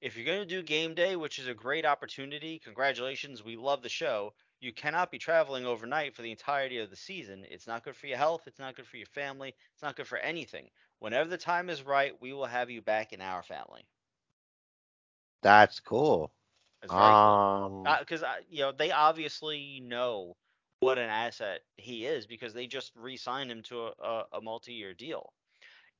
if 0.02 0.18
you're 0.18 0.26
going 0.26 0.40
to 0.40 0.46
do 0.48 0.64
Game 0.64 0.96
Day, 0.96 1.16
which 1.16 1.38
is 1.38 1.48
a 1.48 1.54
great 1.54 1.86
opportunity, 1.86 2.58
congratulations, 2.58 3.44
we 3.44 3.56
love 3.56 3.84
the 3.84 3.90
show. 3.90 4.34
You 4.60 4.74
cannot 4.74 5.12
be 5.12 5.20
traveling 5.20 5.68
overnight 5.68 6.16
for 6.16 6.24
the 6.24 6.32
entirety 6.32 6.80
of 6.80 6.90
the 6.90 6.96
season. 6.96 7.46
It's 7.52 7.68
not 7.68 7.84
good 7.84 7.96
for 7.96 8.08
your 8.08 8.18
health. 8.18 8.48
It's 8.48 8.58
not 8.58 8.76
good 8.76 8.88
for 8.88 8.98
your 8.98 9.06
family. 9.06 9.54
It's 9.74 9.84
not 9.84 9.96
good 9.96 10.08
for 10.08 10.18
anything. 10.18 10.72
Whenever 11.00 11.30
the 11.30 11.38
time 11.38 11.70
is 11.70 11.84
right, 11.84 12.20
we 12.22 12.34
will 12.34 12.46
have 12.46 12.70
you 12.70 12.82
back 12.82 13.14
in 13.14 13.22
our 13.22 13.44
family. 13.44 13.88
That's 15.42 15.80
cool. 15.80 16.32
It's 16.82 16.94
very 16.94 17.16
Um, 17.16 17.84
cool. 17.84 18.00
Because 18.00 18.24
you 18.50 18.60
know 18.62 18.72
they 18.72 18.92
obviously 18.92 19.80
know 19.82 20.36
what 20.80 20.98
an 20.98 21.10
asset 21.10 21.62
he 21.78 22.06
is 22.06 22.26
because 22.28 22.54
they 22.54 22.68
just 22.68 22.94
re-signed 22.96 23.52
him 23.52 23.64
to 23.64 23.88
a, 23.88 23.94
a, 24.00 24.26
a 24.34 24.42
multi-year 24.42 24.94
deal. 24.94 25.34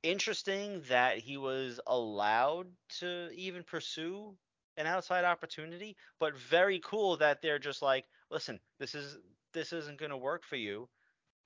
Interesting 0.02 0.82
that 0.88 1.18
he 1.18 1.36
was 1.36 1.80
allowed 1.86 2.68
to 3.00 3.30
even 3.34 3.62
pursue 3.64 4.36
an 4.76 4.86
outside 4.86 5.24
opportunity, 5.24 5.96
but 6.18 6.36
very 6.36 6.80
cool 6.80 7.16
that 7.16 7.40
they're 7.42 7.58
just 7.58 7.82
like, 7.82 8.06
listen, 8.30 8.60
this 8.78 8.94
is 8.94 9.18
this 9.52 9.72
isn't 9.72 9.98
going 9.98 10.10
to 10.10 10.16
work 10.16 10.44
for 10.44 10.56
you. 10.56 10.88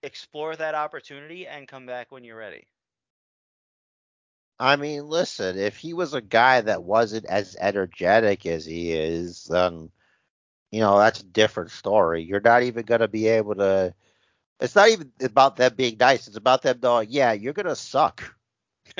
Explore 0.02 0.56
that 0.56 0.74
opportunity 0.74 1.46
and 1.46 1.68
come 1.68 1.86
back 1.86 2.10
when 2.10 2.24
you're 2.24 2.36
ready. 2.36 2.66
I 4.60 4.76
mean, 4.76 5.08
listen, 5.08 5.58
if 5.58 5.78
he 5.78 5.94
was 5.94 6.14
a 6.14 6.22
guy 6.22 6.62
that 6.62 6.84
wasn't 6.84 7.26
as 7.26 7.56
energetic 7.60 8.46
as 8.46 8.66
he 8.66 8.92
is, 8.92 9.46
then 9.46 9.90
you 10.70 10.80
know 10.80 10.98
that's 10.98 11.20
a 11.20 11.24
different 11.26 11.70
story. 11.72 12.22
You're 12.24 12.40
not 12.40 12.62
even 12.64 12.84
gonna 12.86 13.08
be 13.08 13.28
able 13.28 13.56
to. 13.56 13.94
It's 14.60 14.76
not 14.76 14.88
even 14.90 15.12
about 15.22 15.56
them 15.56 15.74
being 15.76 15.96
nice. 15.98 16.28
It's 16.28 16.36
about 16.36 16.62
them 16.62 16.80
knowing, 16.82 17.08
yeah, 17.10 17.32
you're 17.32 17.54
gonna 17.54 17.76
suck. 17.76 18.36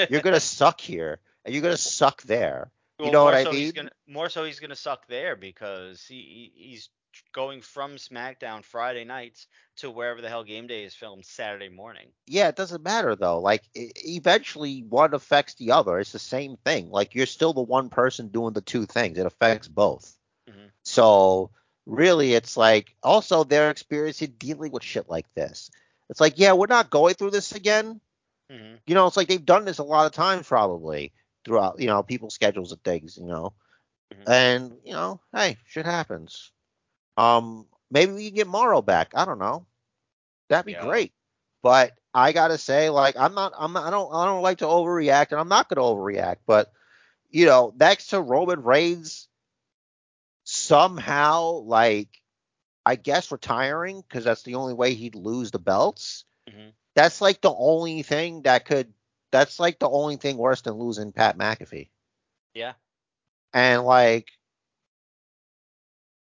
You're 0.08 0.20
gonna 0.20 0.40
suck 0.40 0.80
here, 0.80 1.20
and 1.44 1.54
you're 1.54 1.62
gonna 1.62 1.76
suck 1.78 2.22
there. 2.22 2.70
You 3.02 3.10
Well, 3.10 3.12
know 3.12 3.24
what 3.24 3.34
I 3.34 3.44
so 3.44 3.54
He's 3.54 3.72
mean? 3.72 3.72
gonna, 3.72 3.90
more 4.06 4.28
so 4.28 4.44
he's 4.44 4.60
gonna 4.60 4.76
suck 4.76 5.06
there 5.06 5.36
because 5.36 6.04
he 6.06 6.52
he- 6.54 6.68
he's 6.70 6.90
going 7.32 7.62
from 7.62 7.96
SmackDown 7.96 8.64
Friday 8.64 9.04
nights 9.04 9.46
to 9.76 9.90
wherever 9.90 10.20
the 10.20 10.28
hell 10.28 10.44
Game 10.44 10.66
Day 10.66 10.84
is 10.84 10.94
filmed 10.94 11.24
Saturday 11.24 11.68
morning. 11.68 12.08
Yeah, 12.26 12.48
it 12.48 12.56
doesn't 12.56 12.82
matter 12.84 13.16
though. 13.16 13.40
Like 13.40 13.62
e- 13.74 13.90
eventually, 14.04 14.82
one 14.82 15.14
affects 15.14 15.54
the 15.54 15.72
other. 15.72 15.98
It's 15.98 16.12
the 16.12 16.18
same 16.18 16.56
thing. 16.64 16.90
Like 16.90 17.14
you're 17.14 17.26
still 17.26 17.52
the 17.52 17.62
one 17.62 17.88
person 17.88 18.28
doing 18.28 18.52
the 18.52 18.60
two 18.60 18.86
things. 18.86 19.18
It 19.18 19.26
affects 19.26 19.68
both. 19.68 20.16
Mhm. 20.48 20.70
So 20.82 21.50
really, 21.86 22.34
it's 22.34 22.56
like 22.56 22.94
also 23.02 23.44
they're 23.44 23.70
experiencing 23.70 24.34
dealing 24.38 24.72
with 24.72 24.82
shit 24.82 25.08
like 25.08 25.32
this. 25.34 25.70
It's 26.08 26.20
like, 26.20 26.38
yeah, 26.38 26.52
we're 26.52 26.66
not 26.66 26.90
going 26.90 27.14
through 27.14 27.30
this 27.30 27.52
again. 27.52 28.00
hmm 28.50 28.74
You 28.86 28.94
know, 28.94 29.06
it's 29.06 29.16
like 29.16 29.28
they've 29.28 29.44
done 29.44 29.64
this 29.64 29.78
a 29.78 29.84
lot 29.84 30.06
of 30.06 30.12
times 30.12 30.46
probably 30.48 31.12
throughout, 31.44 31.80
you 31.80 31.86
know, 31.86 32.02
people's 32.02 32.34
schedules 32.34 32.72
and 32.72 32.82
things, 32.82 33.16
you 33.16 33.26
know. 33.26 33.52
Mhm. 34.12 34.28
And, 34.28 34.78
you 34.84 34.92
know, 34.92 35.20
hey, 35.32 35.56
shit 35.66 35.86
happens. 35.86 36.50
Um, 37.20 37.66
maybe 37.90 38.12
we 38.12 38.26
can 38.26 38.34
get 38.34 38.46
Mauro 38.46 38.82
back. 38.82 39.12
I 39.14 39.24
don't 39.24 39.38
know. 39.38 39.66
That'd 40.48 40.66
be 40.66 40.72
Yeah. 40.72 40.84
great. 40.84 41.12
But 41.62 41.92
I 42.14 42.32
gotta 42.32 42.58
say, 42.58 42.90
like, 42.90 43.16
I'm 43.16 43.34
not, 43.34 43.52
I'm 43.56 43.72
not, 43.72 43.84
I 43.84 43.90
don't, 43.90 44.12
I 44.12 44.24
don't 44.24 44.42
like 44.42 44.58
to 44.58 44.64
overreact, 44.66 45.30
and 45.30 45.40
I'm 45.40 45.48
not 45.48 45.68
gonna 45.68 45.82
overreact. 45.82 46.38
But 46.46 46.72
you 47.28 47.46
know, 47.46 47.72
next 47.78 48.08
to 48.08 48.20
Roman 48.20 48.62
Reigns, 48.62 49.28
somehow, 50.44 51.60
like, 51.60 52.08
I 52.84 52.96
guess 52.96 53.30
retiring 53.30 54.00
because 54.00 54.24
that's 54.24 54.42
the 54.42 54.56
only 54.56 54.74
way 54.74 54.94
he'd 54.94 55.14
lose 55.14 55.50
the 55.50 55.58
belts. 55.58 56.24
Mhm. 56.48 56.72
That's 56.94 57.20
like 57.20 57.40
the 57.40 57.54
only 57.54 58.02
thing 58.02 58.42
that 58.42 58.64
could. 58.64 58.92
That's 59.30 59.60
like 59.60 59.78
the 59.78 59.88
only 59.88 60.16
thing 60.16 60.36
worse 60.36 60.62
than 60.62 60.74
losing 60.74 61.12
Pat 61.12 61.38
McAfee. 61.38 61.90
Yeah. 62.54 62.72
And 63.52 63.84
like, 63.84 64.26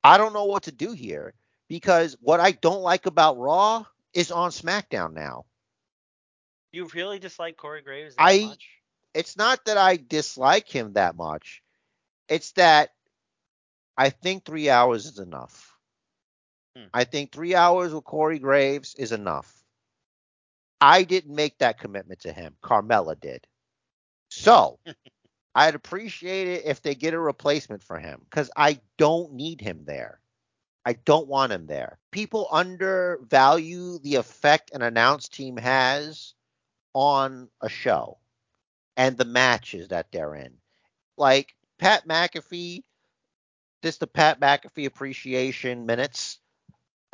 I 0.05 0.19
don't 0.19 0.33
know 0.33 0.45
what 0.45 0.65
to 0.65 0.73
do 0.73 0.93
here 0.93 1.35
because 1.69 2.17
what 2.21 2.41
I 2.41 2.53
don't 2.53 2.83
like 2.83 3.07
about 3.07 3.39
Raw 3.39 3.85
is 4.15 4.31
on 4.31 4.51
SmackDown 4.51 5.13
now. 5.15 5.45
You 6.73 6.87
really 6.95 7.19
dislike 7.19 7.57
Corey 7.57 7.83
Graves 7.83 8.15
that 8.17 8.23
I- 8.23 8.47
much? 8.47 8.69
It's 9.15 9.37
not 9.37 9.65
that 9.65 9.79
I 9.79 9.97
dislike 9.97 10.69
him 10.69 10.93
that 10.93 11.17
much. 11.17 11.63
It's 12.29 12.53
that 12.53 12.91
I 13.97 14.11
think 14.11 14.45
three 14.45 14.69
hours 14.71 15.07
is 15.07 15.19
enough. 15.19 15.75
Hmm. 16.77 16.85
I 16.95 17.05
think 17.05 17.33
three 17.33 17.55
hours 17.55 17.93
with 17.93 18.05
Corey 18.05 18.39
Graves 18.39 18.95
is 18.95 19.13
enough. 19.13 19.65
I 20.81 21.03
didn't 21.03 21.35
make 21.35 21.59
that 21.59 21.81
commitment 21.81 22.21
to 22.21 22.33
him. 22.33 22.55
Carmella 22.63 23.19
did. 23.19 23.47
So 24.29 24.79
I'd 25.55 25.75
appreciate 25.75 26.49
it 26.49 26.63
if 26.67 26.83
they 26.83 26.95
get 26.95 27.15
a 27.15 27.19
replacement 27.19 27.83
for 27.83 27.99
him 27.99 28.21
because 28.25 28.51
I 28.57 28.81
don't 28.97 29.33
need 29.35 29.61
him 29.61 29.83
there. 29.85 30.21
I 30.85 30.95
don't 30.95 31.29
want 31.29 31.53
him 31.53 31.67
there. 31.67 31.99
People 32.13 32.49
undervalue 32.51 33.99
the 33.99 34.15
effect 34.17 34.71
an 34.73 34.83
announce 34.83 35.29
team 35.29 35.57
has 35.57 36.35
on 36.95 37.49
a 37.61 37.69
show 37.69 38.19
and 38.97 39.17
the 39.17 39.25
matches 39.25 39.89
that 39.89 40.11
they're 40.13 40.35
in. 40.35 40.55
Like 41.17 41.55
Pat 41.79 42.07
McAfee, 42.07 42.83
just 43.83 44.01
the 44.01 44.07
Pat 44.07 44.41
McAfee 44.41 44.87
appreciation 44.87 45.87
minutes. 45.87 46.39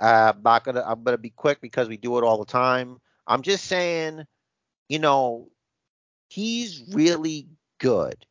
Uh, 0.01 0.32
I'm 0.35 0.43
not 0.43 0.64
gonna. 0.64 0.85
I'm 0.87 1.03
gonna 1.03 1.18
be 1.18 1.30
quick 1.30 1.61
because 1.61 1.89
we 1.89 1.97
do 1.97 2.18
it 2.18 2.24
all 2.24 2.39
the 2.39 2.45
time. 2.45 2.99
I'm 3.26 3.43
just 3.43 3.64
saying, 3.66 4.24
you 4.89 4.99
know, 4.99 5.49
he's 6.28 6.82
really 6.93 7.49
good, 7.85 8.26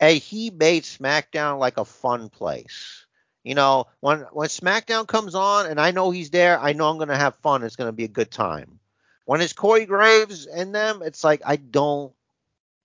and 0.00 0.18
he 0.18 0.50
made 0.50 0.84
SmackDown 0.84 1.58
like 1.58 1.78
a 1.78 1.84
fun 1.84 2.28
place. 2.30 3.06
You 3.44 3.54
know, 3.54 3.86
when 4.00 4.20
when 4.32 4.48
SmackDown 4.48 5.06
comes 5.06 5.34
on 5.34 5.66
and 5.66 5.80
I 5.80 5.90
know 5.90 6.10
he's 6.10 6.30
there, 6.30 6.58
I 6.58 6.72
know 6.72 6.88
I'm 6.88 6.98
gonna 6.98 7.16
have 7.16 7.36
fun. 7.36 7.64
It's 7.64 7.76
gonna 7.76 7.92
be 7.92 8.04
a 8.04 8.08
good 8.20 8.30
time. 8.30 8.80
When 9.24 9.40
it's 9.40 9.52
Corey 9.54 9.86
Graves 9.86 10.46
in 10.46 10.72
them, 10.72 11.02
it's 11.02 11.24
like 11.24 11.42
I 11.44 11.56
don't 11.56 12.14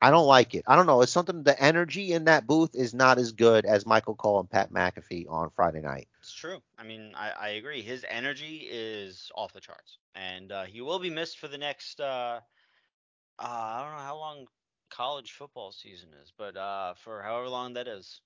I 0.01 0.11
don't 0.11 0.27
like 0.27 0.55
it. 0.55 0.63
I 0.67 0.75
don't 0.75 0.87
know. 0.87 1.01
It's 1.01 1.11
something 1.11 1.43
the 1.43 1.59
energy 1.61 2.13
in 2.13 2.25
that 2.25 2.47
booth 2.47 2.75
is 2.75 2.93
not 2.93 3.17
as 3.19 3.33
good 3.33 3.65
as 3.65 3.85
Michael 3.85 4.15
Cole 4.15 4.39
and 4.39 4.49
Pat 4.49 4.71
McAfee 4.71 5.29
on 5.29 5.49
Friday 5.51 5.81
night. 5.81 6.07
It's 6.19 6.33
true. 6.33 6.61
I 6.77 6.83
mean, 6.83 7.13
I, 7.15 7.31
I 7.31 7.47
agree. 7.49 7.81
His 7.81 8.05
energy 8.09 8.67
is 8.69 9.31
off 9.35 9.53
the 9.53 9.61
charts, 9.61 9.97
and 10.15 10.51
uh, 10.51 10.65
he 10.65 10.81
will 10.81 10.99
be 10.99 11.09
missed 11.09 11.39
for 11.39 11.47
the 11.47 11.57
next. 11.57 11.99
Uh, 12.01 12.41
uh, 13.39 13.43
I 13.43 13.81
don't 13.83 13.97
know 13.97 14.03
how 14.03 14.17
long 14.17 14.47
college 14.89 15.31
football 15.31 15.71
season 15.71 16.09
is, 16.23 16.31
but 16.37 16.55
uh, 16.57 16.93
for 16.95 17.21
however 17.21 17.49
long 17.49 17.73
that 17.73 17.87
is. 17.87 18.21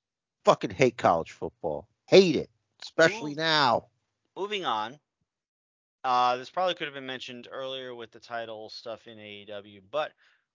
Fucking 0.45 0.71
hate 0.71 0.97
college 0.97 1.31
football. 1.31 1.87
Hate 2.05 2.35
it. 2.35 2.49
Especially 2.81 3.33
Ooh. 3.33 3.35
now. 3.35 3.87
Moving 4.35 4.65
on. 4.65 4.99
Uh, 6.03 6.37
this 6.37 6.49
probably 6.49 6.73
could 6.73 6.87
have 6.87 6.95
been 6.95 7.05
mentioned 7.05 7.47
earlier 7.51 7.93
with 7.93 8.11
the 8.11 8.19
title 8.19 8.69
stuff 8.69 9.07
in 9.07 9.17
AEW, 9.17 9.81
but 9.91 10.11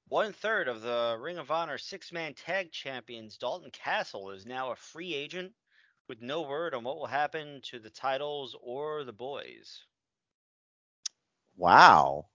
one 0.09 0.33
third 0.33 0.67
of 0.67 0.83
the 0.83 1.17
Ring 1.21 1.39
of 1.39 1.51
Honor 1.51 1.79
six 1.79 2.11
man 2.13 2.35
tag 2.35 2.73
champions, 2.73 3.37
Dalton 3.37 3.71
Castle, 3.71 4.31
is 4.31 4.47
now 4.47 4.73
a 4.73 4.77
free 4.77 5.15
agent 5.15 5.53
with 6.09 6.23
no 6.23 6.43
word 6.43 6.75
on 6.75 6.85
what 6.85 6.97
will 6.97 7.07
happen 7.07 7.61
to 7.65 7.79
the 7.79 7.91
titles 7.91 8.57
or 8.61 9.05
the 9.05 9.13
boys. 9.13 9.85
Wow. 11.57 12.27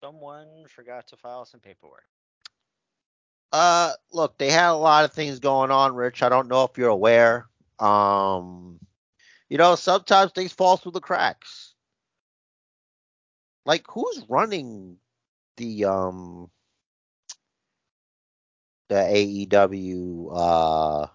Someone 0.00 0.66
forgot 0.68 1.06
to 1.08 1.16
file 1.16 1.44
some 1.44 1.60
paperwork. 1.60 2.04
Uh 3.52 3.92
look, 4.12 4.38
they 4.38 4.50
had 4.50 4.70
a 4.70 4.74
lot 4.74 5.04
of 5.04 5.12
things 5.12 5.38
going 5.40 5.70
on, 5.70 5.94
Rich. 5.94 6.22
I 6.22 6.28
don't 6.28 6.48
know 6.48 6.64
if 6.64 6.76
you're 6.78 6.88
aware. 6.88 7.48
Um 7.78 8.80
you 9.48 9.58
know, 9.58 9.74
sometimes 9.76 10.32
things 10.32 10.52
fall 10.52 10.76
through 10.76 10.92
the 10.92 11.00
cracks. 11.00 11.74
Like 13.64 13.84
who's 13.88 14.24
running 14.28 14.98
the 15.56 15.84
um 15.84 16.50
the 18.88 18.96
AEW 18.96 20.30
uh 20.32 21.06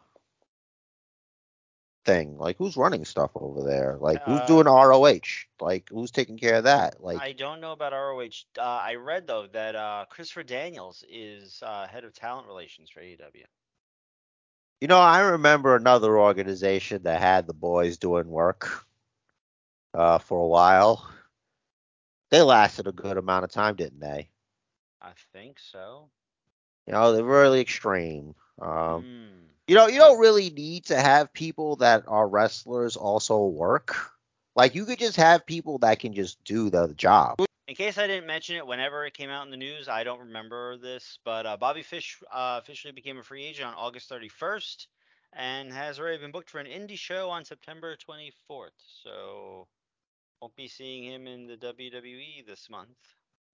thing? 2.06 2.38
Like 2.38 2.58
who's 2.58 2.78
running 2.78 3.06
stuff 3.06 3.32
over 3.36 3.64
there? 3.64 3.98
Like 4.00 4.22
who's 4.26 4.42
Uh, 4.42 4.48
doing 4.48 4.68
ROH? 4.68 5.48
Like 5.60 5.90
who's 5.90 6.12
taking 6.12 6.38
care 6.38 6.56
of 6.56 6.64
that? 6.66 7.02
Like 7.02 7.24
I 7.24 7.34
don't 7.34 7.62
know 7.62 7.72
about 7.72 7.94
ROH. 7.94 8.46
Uh, 8.58 8.62
I 8.62 8.96
read 8.96 9.28
though 9.28 9.48
that 9.48 9.76
uh, 9.76 10.06
Christopher 10.10 10.44
Daniels 10.44 11.04
is 11.10 11.62
uh, 11.64 11.88
head 11.88 12.04
of 12.04 12.14
talent 12.14 12.48
relations 12.48 12.90
for 12.90 13.00
AEW. 13.02 13.46
You 14.82 14.88
know, 14.88 15.00
I 15.00 15.20
remember 15.22 15.76
another 15.76 16.20
organization 16.20 17.04
that 17.04 17.22
had 17.22 17.48
the 17.48 17.54
boys 17.54 17.98
doing 17.98 18.28
work 18.28 18.86
uh, 19.94 20.18
for 20.20 20.40
a 20.40 20.48
while. 20.48 21.10
They 22.32 22.42
lasted 22.42 22.88
a 22.88 22.92
good 22.92 23.18
amount 23.18 23.46
of 23.46 23.52
time, 23.52 23.76
didn't 23.76 24.00
they? 24.00 24.30
I 25.02 25.14
think 25.14 25.60
so. 25.60 26.12
You 26.86 26.94
know, 26.94 27.12
they're 27.14 27.24
really 27.24 27.62
extreme. 27.62 28.36
Um, 28.62 29.06
Hmm. 29.06 29.53
You 29.68 29.76
know, 29.76 29.88
you 29.88 29.98
don't 29.98 30.20
really 30.20 30.50
need 30.50 30.86
to 30.88 31.00
have 31.00 31.32
people 31.32 31.78
that 31.78 32.04
are 32.08 32.28
wrestlers 32.28 32.98
also 32.98 33.46
work. 33.46 33.96
Like 34.58 34.76
you 34.76 34.86
could 34.86 35.00
just 35.00 35.16
have 35.16 35.46
people 35.46 35.78
that 35.80 36.00
can 36.00 36.14
just 36.14 36.44
do 36.44 36.70
the 36.70 36.94
job. 36.96 37.38
In 37.70 37.76
case 37.76 37.98
I 37.98 38.06
didn't 38.08 38.28
mention 38.28 38.58
it 38.58 38.68
whenever 38.68 39.06
it 39.06 39.14
came 39.14 39.30
out 39.30 39.46
in 39.46 39.52
the 39.52 39.58
news, 39.58 39.88
I 39.88 40.04
don't 40.04 40.20
remember 40.20 40.76
this, 40.78 41.18
but 41.24 41.46
uh, 41.46 41.56
Bobby 41.56 41.82
Fish 41.82 42.20
uh, 42.30 42.60
officially 42.62 42.92
became 42.92 43.18
a 43.18 43.24
free 43.24 43.46
agent 43.46 43.70
on 43.70 43.74
August 43.76 44.12
31st 44.12 44.88
and 45.32 45.72
has 45.72 45.98
already 45.98 46.18
been 46.18 46.32
booked 46.32 46.50
for 46.50 46.60
an 46.60 46.68
indie 46.68 46.98
show 46.98 47.30
on 47.30 47.46
September 47.46 47.96
24th. 47.96 48.72
So 49.02 49.68
won't 50.42 50.56
be 50.58 50.68
seeing 50.68 51.06
him 51.06 51.26
in 51.26 51.48
the 51.48 51.56
WWE 51.56 52.46
this 52.46 52.70
month. 52.70 52.98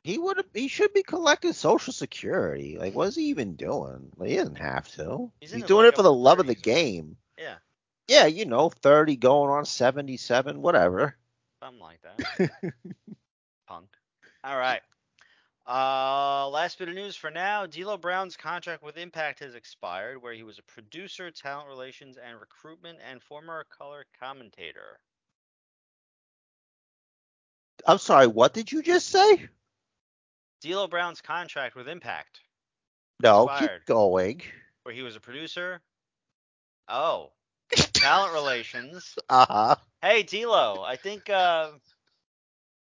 He 0.04 0.18
would 0.18 0.38
have 0.38 0.45
he 0.54 0.68
should 0.68 0.93
be 0.93 1.04
collecting 1.04 1.54
social 1.54 1.93
security. 1.93 2.78
Like 2.78 2.95
what 2.95 3.10
is 3.10 3.16
he 3.16 3.26
even 3.26 3.56
doing? 3.56 4.12
Like, 4.18 4.30
he 4.30 4.36
doesn't 4.38 4.58
have 4.58 4.88
to. 4.95 5.32
He's 5.39 5.52
He's, 5.52 5.64
doing 5.64 5.88
it 5.88 5.95
for 5.95 6.04
the 6.04 6.14
love 6.14 6.39
of 6.39 6.47
the 6.47 6.56
game. 6.56 7.18
Yeah, 7.38 7.56
Yeah, 8.08 8.26
you 8.26 8.45
know, 8.45 8.70
30 8.70 9.18
going 9.18 9.50
on 9.50 9.66
77, 9.66 10.62
whatever. 10.62 11.16
something 11.62 11.82
like 11.82 12.02
that. 12.02 12.52
Punk. 13.68 13.88
All 14.43 14.58
right. 14.58 14.82
Uh, 15.70 16.50
last 16.50 16.80
bit 16.80 16.89
of 16.89 16.95
news 16.95 17.16
for 17.16 17.30
now. 17.30 17.68
D'Lo 17.68 17.95
Brown's 17.95 18.36
contract 18.36 18.82
with 18.82 18.97
Impact 18.97 19.39
has 19.41 19.54
expired, 19.54 20.20
where 20.20 20.34
he 20.34 20.41
was 20.41 20.58
a 20.58 20.64
producer, 20.64 21.30
talent 21.30 21.68
relations, 21.68 22.18
and 22.18 22.39
recruitment, 22.39 22.97
and 23.08 23.22
former 23.22 23.64
color 23.78 24.06
commentator. 24.20 25.00
I'm 27.86 28.00
sorry, 28.00 28.26
what 28.26 28.54
did 28.54 28.72
you 28.72 28.82
just 28.82 29.10
say? 29.10 29.47
D'Lo 30.62 30.88
Brown's 30.88 31.22
contract 31.22 31.76
with 31.76 31.88
Impact, 31.88 32.41
No, 33.22 33.43
Expired. 33.47 33.80
keep 33.82 33.86
going. 33.88 34.41
where 34.84 34.93
he 34.95 35.01
was 35.01 35.16
a 35.16 35.20
producer. 35.20 35.82
Oh, 36.88 37.32
talent 37.72 38.34
relations. 38.34 39.16
Uh 39.30 39.45
huh. 39.47 39.76
Hey, 40.01 40.24
D'Lo, 40.24 40.84
I 40.86 40.95
think 40.95 41.30
uh, 41.30 41.72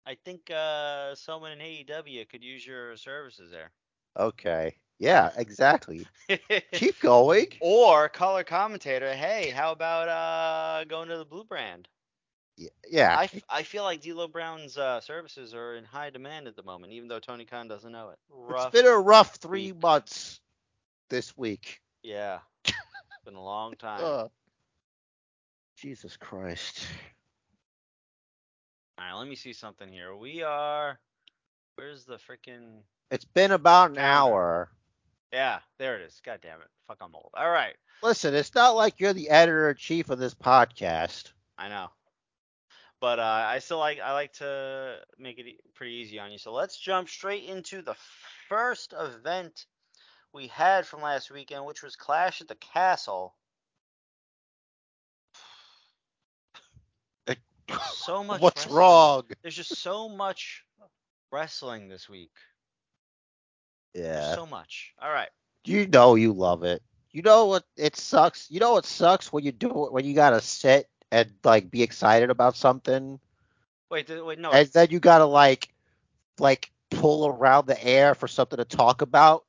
I 0.06 0.16
think 0.26 0.50
uh, 0.52 1.14
someone 1.16 1.52
in 1.52 1.60
AEW 1.60 2.28
could 2.30 2.44
use 2.44 2.66
your 2.66 2.96
services 2.98 3.52
there. 3.52 3.72
Okay. 4.18 4.76
Yeah, 5.00 5.30
exactly. 5.38 6.08
Keep 6.72 7.00
going. 7.02 7.48
or 7.62 8.10
color 8.10 8.44
commentator. 8.44 9.14
Hey, 9.14 9.52
how 9.52 9.72
about 9.72 10.08
uh, 10.10 10.86
going 10.86 11.10
to 11.10 11.18
the 11.18 11.26
Blue 11.26 11.44
Brand? 11.44 11.88
Yeah. 12.90 13.16
I, 13.18 13.24
f- 13.26 13.44
I 13.50 13.64
feel 13.64 13.84
like 13.84 14.02
D'Lo 14.02 14.28
Brown's 14.28 14.78
uh, 14.78 15.00
services 15.02 15.54
are 15.54 15.76
in 15.76 15.84
high 15.84 16.10
demand 16.10 16.48
at 16.48 16.56
the 16.56 16.64
moment, 16.64 16.94
even 16.94 17.08
though 17.08 17.20
Tony 17.20 17.46
Khan 17.46 17.68
doesn't 17.68 17.92
know 17.92 18.10
it. 18.10 18.18
Rough. 18.30 18.74
It's 18.74 18.82
been 18.82 18.92
a 18.92 18.98
rough 18.98 19.36
three 19.36 19.72
week. 19.72 19.82
months 19.82 20.40
this 21.10 21.38
week. 21.38 21.82
Yeah, 22.04 22.40
it's 22.66 22.76
been 23.26 23.36
a 23.36 23.44
long 23.44 23.76
time. 23.80 24.02
Ugh. 24.04 24.32
Jesus 25.78 26.18
Christ. 26.18 26.86
All 28.98 29.06
right, 29.06 29.20
let 29.20 29.28
me 29.28 29.36
see 29.36 29.54
something 29.54 29.92
here. 29.92 30.16
We 30.16 30.42
are. 30.42 31.00
Where's 31.76 32.06
the 32.06 32.16
freaking? 32.18 32.82
It's 33.12 33.26
been 33.26 33.52
about 33.52 33.92
an 33.92 34.00
hour. 34.00 34.72
Yeah, 35.32 35.60
there 35.78 35.98
it 35.98 36.02
is. 36.02 36.20
God 36.26 36.40
damn 36.42 36.62
it. 36.62 36.68
Fuck, 36.88 36.98
I'm 37.02 37.14
old. 37.14 37.30
All 37.36 37.50
right, 37.50 37.76
Listen, 38.04 38.36
it's 38.36 38.54
not 38.54 38.76
like 38.76 39.00
you're 39.00 39.14
the 39.14 39.30
editor 39.30 39.70
in 39.70 39.76
chief 39.76 40.10
of 40.10 40.20
this 40.20 40.36
podcast. 40.36 41.32
I 41.58 41.68
know. 41.70 41.90
But 43.00 43.20
uh, 43.20 43.46
I 43.48 43.60
still 43.60 43.78
like 43.80 44.00
I 44.00 44.14
like 44.14 44.34
to 44.34 44.98
make 45.18 45.38
it 45.38 45.46
e- 45.48 45.60
pretty 45.76 45.94
easy 45.96 46.20
on 46.20 46.32
you. 46.32 46.38
So 46.38 46.52
let's 46.54 46.78
jump 46.80 47.10
straight 47.10 47.44
into 47.44 47.82
the 47.82 47.96
first 48.50 48.94
event 48.98 49.66
we 50.34 50.48
had 50.48 50.86
from 50.86 51.02
last 51.02 51.30
weekend, 51.32 51.66
which 51.66 51.84
was 51.84 51.96
Clash 51.96 52.42
at 52.42 52.48
the 52.48 52.56
Castle. 52.56 53.36
So 57.80 58.24
much. 58.24 58.42
What's 58.42 58.66
wrestling. 58.66 58.76
wrong? 58.78 59.24
There's 59.42 59.56
just 59.56 59.82
so 59.82 60.10
much 60.10 60.64
wrestling 61.32 61.88
this 61.90 62.10
week. 62.10 62.32
There's 64.12 64.26
Yeah. 64.26 64.34
so 64.34 64.46
much. 64.46 64.94
All 65.02 65.12
right. 65.12 65.30
You 65.66 65.88
know 65.88 66.16
you 66.16 66.34
love 66.34 66.64
it. 66.64 66.82
You 67.12 67.22
know 67.22 67.46
what 67.46 67.64
it 67.78 67.96
sucks. 67.96 68.50
You 68.50 68.60
know 68.60 68.74
what 68.74 68.86
sucks 68.86 69.32
when 69.32 69.44
you 69.44 69.52
do 69.52 69.86
it 69.86 69.92
when 69.94 70.06
you 70.06 70.14
gotta 70.14 70.42
sit 70.42 70.88
and 71.12 71.32
like 71.44 71.70
be 71.72 71.84
excited 71.84 72.30
about 72.30 72.56
something, 72.56 73.20
Wait, 73.90 74.10
wait, 74.10 74.40
no. 74.40 74.52
and 74.52 74.68
then 74.70 74.88
you 74.90 75.00
gotta 75.00 75.26
like 75.26 75.70
like 76.40 76.72
pull 76.90 77.28
around 77.28 77.68
the 77.68 77.84
air 77.84 78.14
for 78.16 78.28
something 78.28 78.58
to 78.58 78.66
talk 78.66 79.02
about. 79.02 79.46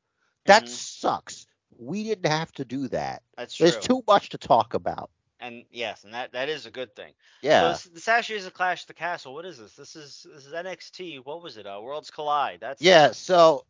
That 0.46 0.64
Mhm. 0.64 0.68
sucks. 0.68 1.46
We 1.78 2.04
didn't 2.04 2.30
have 2.30 2.52
to 2.52 2.64
do 2.64 2.88
that. 2.88 3.22
That's 3.36 3.54
true. 3.54 3.66
There's 3.66 3.76
too 3.78 4.02
much 4.06 4.30
to 4.30 4.38
talk 4.38 4.74
about. 4.74 5.10
and 5.40 5.64
yes, 5.70 6.04
and 6.04 6.14
that 6.14 6.32
that 6.32 6.48
is 6.48 6.66
a 6.66 6.70
good 6.70 6.94
thing. 6.94 7.12
Yeah. 7.42 7.60
So 7.60 7.68
this, 7.68 7.82
this 7.84 8.08
actually 8.08 8.36
is 8.36 8.46
a 8.46 8.50
Clash 8.50 8.82
at 8.82 8.88
the 8.88 8.94
Castle. 8.94 9.34
What 9.34 9.44
is 9.46 9.58
this? 9.58 9.74
This 9.74 9.96
is 9.96 10.26
this 10.32 10.46
is 10.46 10.52
NXT. 10.52 11.18
What 11.18 11.42
was 11.42 11.56
it? 11.56 11.66
Uh, 11.66 11.78
Worlds 11.82 12.10
Collide. 12.10 12.60
That's 12.60 12.82
Yeah, 12.82 13.12
so 13.12 13.64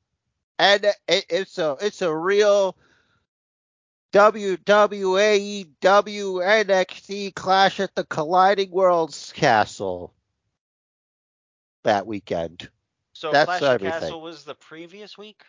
and 0.59 0.85
it, 0.85 1.27
it's 1.29 1.59
a 1.59 1.77
it's 1.81 2.03
a 2.03 2.15
real 2.15 2.77
WWE 4.13 5.67
NXT 5.83 7.35
Clash 7.35 7.81
at 7.81 7.95
the 7.95 8.05
Colliding 8.05 8.71
Worlds 8.71 9.33
Castle 9.35 10.15
that 11.85 12.07
weekend. 12.07 12.69
So 13.13 13.33
that's 13.33 13.47
Clash 13.47 13.57
at 13.57 13.61
the 13.61 13.73
everything. 13.73 14.01
Castle 14.01 14.21
was 14.21 14.45
the 14.45 14.55
previous 14.55 15.19
week. 15.19 15.43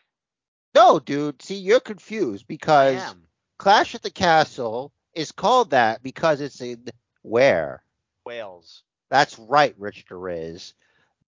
No, 0.76 1.00
dude, 1.00 1.42
see 1.42 1.56
you're 1.56 1.80
confused 1.80 2.48
because. 2.48 3.16
Clash 3.60 3.94
at 3.94 4.02
the 4.02 4.10
Castle 4.10 4.94
is 5.14 5.34
called 5.34 5.72
that 5.72 6.02
because 6.02 6.40
it's 6.40 6.62
in 6.62 6.86
where? 7.24 7.84
Wales. 8.26 8.84
That's 9.10 9.38
right, 9.38 9.76
Rich 9.78 10.06
The 10.08 10.16
Riz. 10.16 10.74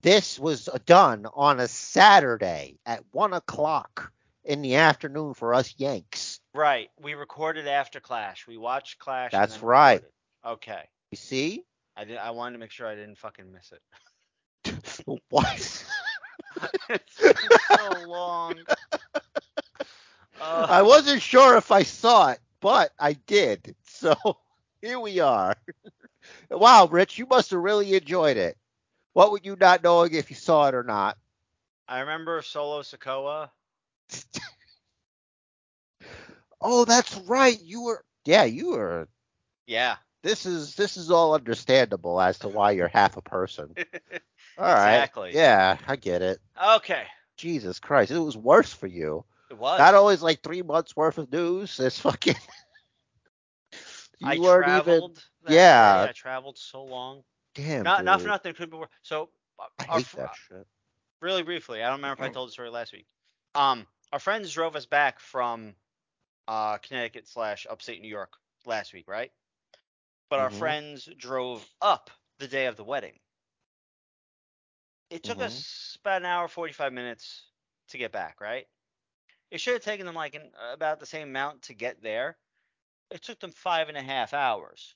This 0.01 0.39
was 0.39 0.69
done 0.85 1.27
on 1.33 1.59
a 1.59 1.67
Saturday 1.67 2.79
at 2.85 3.03
one 3.11 3.33
o'clock 3.33 4.13
in 4.43 4.61
the 4.61 4.75
afternoon 4.75 5.33
for 5.33 5.53
us 5.53 5.73
Yanks. 5.77 6.39
Right. 6.53 6.89
We 6.99 7.13
recorded 7.13 7.67
after 7.67 7.99
Clash. 7.99 8.47
We 8.47 8.57
watched 8.57 8.99
Clash. 8.99 9.31
That's 9.31 9.61
right. 9.61 9.95
recorded. 9.95 10.13
Okay. 10.45 10.83
You 11.11 11.17
see? 11.17 11.63
I 11.95 12.05
did. 12.05 12.17
I 12.17 12.31
wanted 12.31 12.53
to 12.53 12.59
make 12.59 12.71
sure 12.71 12.87
I 12.87 12.95
didn't 12.95 13.17
fucking 13.17 13.51
miss 13.51 13.71
it. 13.71 13.81
What? 15.29 15.85
it's 16.89 17.19
been 17.19 17.33
so 17.67 18.07
long. 18.07 18.55
Uh, 19.15 19.19
I 20.69 20.81
wasn't 20.83 21.21
sure 21.21 21.57
if 21.57 21.71
I 21.71 21.83
saw 21.83 22.29
it, 22.29 22.39
but 22.59 22.91
I 22.99 23.13
did. 23.13 23.75
So 23.85 24.15
here 24.81 24.99
we 24.99 25.19
are. 25.19 25.55
wow, 26.49 26.87
Rich, 26.87 27.17
you 27.17 27.25
must 27.25 27.51
have 27.51 27.59
really 27.59 27.93
enjoyed 27.95 28.37
it. 28.37 28.57
What 29.13 29.31
would 29.31 29.45
you 29.45 29.55
not 29.59 29.83
knowing 29.83 30.13
if 30.13 30.29
you 30.29 30.35
saw 30.35 30.67
it 30.67 30.75
or 30.75 30.83
not? 30.83 31.17
I 31.87 31.99
remember 31.99 32.41
Solo 32.41 32.81
Sikoa. 32.81 33.49
Oh, 36.63 36.85
that's 36.85 37.17
right. 37.27 37.59
You 37.61 37.81
were 37.83 38.05
yeah, 38.23 38.43
you 38.43 38.71
were 38.71 39.07
Yeah. 39.65 39.95
this 40.21 40.45
is 40.45 40.75
this 40.75 40.95
is 40.95 41.09
all 41.09 41.33
understandable 41.33 42.21
as 42.21 42.37
to 42.39 42.49
why 42.49 42.71
you're 42.71 42.87
half 42.87 43.17
a 43.17 43.21
person. 43.21 43.73
All 44.57 44.65
right. 44.65 44.97
Exactly. 44.97 45.31
Yeah, 45.33 45.77
I 45.87 45.95
get 45.95 46.21
it. 46.21 46.39
okay. 46.75 47.03
Jesus 47.35 47.79
Christ, 47.79 48.11
it 48.11 48.19
was 48.19 48.37
worse 48.37 48.71
for 48.71 48.85
you. 48.85 49.25
It 49.49 49.57
was. 49.57 49.79
Not 49.79 49.95
always 49.95 50.21
like 50.21 50.41
three 50.43 50.61
months 50.61 50.95
worth 50.95 51.17
of 51.17 51.31
news. 51.31 51.79
It's 51.79 51.97
fucking. 51.99 52.35
you 54.19 54.27
I 54.27 54.37
weren't 54.37 54.67
even. 54.67 54.83
traveled. 54.83 55.15
that 55.45 55.53
yeah. 55.53 56.03
day. 56.03 56.09
I 56.09 56.11
traveled 56.13 56.57
so 56.59 56.83
long. 56.83 57.23
Damn. 57.55 57.83
Not 57.83 58.05
not 58.05 58.19
for 58.19 58.25
dude. 58.25 58.31
nothing. 58.33 58.53
Could 58.53 58.69
be 58.69 58.77
worse. 58.77 58.89
So 59.01 59.29
I 59.79 59.85
our 59.89 59.97
hate 59.97 60.05
fr- 60.05 60.17
that 60.17 60.35
shit. 60.47 60.67
really 61.21 61.41
briefly, 61.41 61.81
I 61.81 61.87
don't 61.87 61.97
remember 61.97 62.23
if 62.23 62.29
I 62.29 62.31
told 62.31 62.49
the 62.49 62.53
story 62.53 62.69
last 62.69 62.93
week. 62.93 63.07
Um, 63.55 63.87
our 64.11 64.19
friends 64.19 64.53
drove 64.53 64.75
us 64.75 64.85
back 64.85 65.19
from 65.19 65.75
uh 66.47 66.77
Connecticut 66.79 67.27
slash 67.27 67.67
upstate 67.69 68.01
New 68.01 68.09
York 68.09 68.33
last 68.65 68.93
week, 68.93 69.07
right? 69.07 69.33
But 70.29 70.39
our 70.39 70.49
Mhm. 70.49 70.51
friends 70.51 71.09
drove 71.17 71.69
up 71.81 72.11
the 72.39 72.47
day 72.49 72.67
of 72.67 72.77
the 72.77 72.83
wedding. 72.85 73.19
It 75.11 75.21
took 75.23 75.39
Mhm. 75.39 75.41
us 75.41 75.95
about 75.99 76.23
an 76.23 76.25
hour 76.25 76.47
forty 76.47 76.73
five 76.73 76.91
minutes 76.91 77.51
to 77.89 77.99
get 77.99 78.11
back, 78.11 78.41
right? 78.41 78.67
It 79.51 79.59
should 79.61 79.73
have 79.75 79.83
taken 79.83 80.05
them 80.05 80.15
like 80.15 80.35
an, 80.35 80.53
about 80.55 80.99
the 80.99 81.05
same 81.07 81.29
amount 81.29 81.63
to 81.63 81.75
get 81.75 82.01
there. 82.01 82.39
It 83.11 83.23
took 83.23 83.39
them 83.39 83.51
five 83.53 83.89
and 83.89 83.97
a 83.97 84.03
half 84.03 84.33
hours 84.33 84.95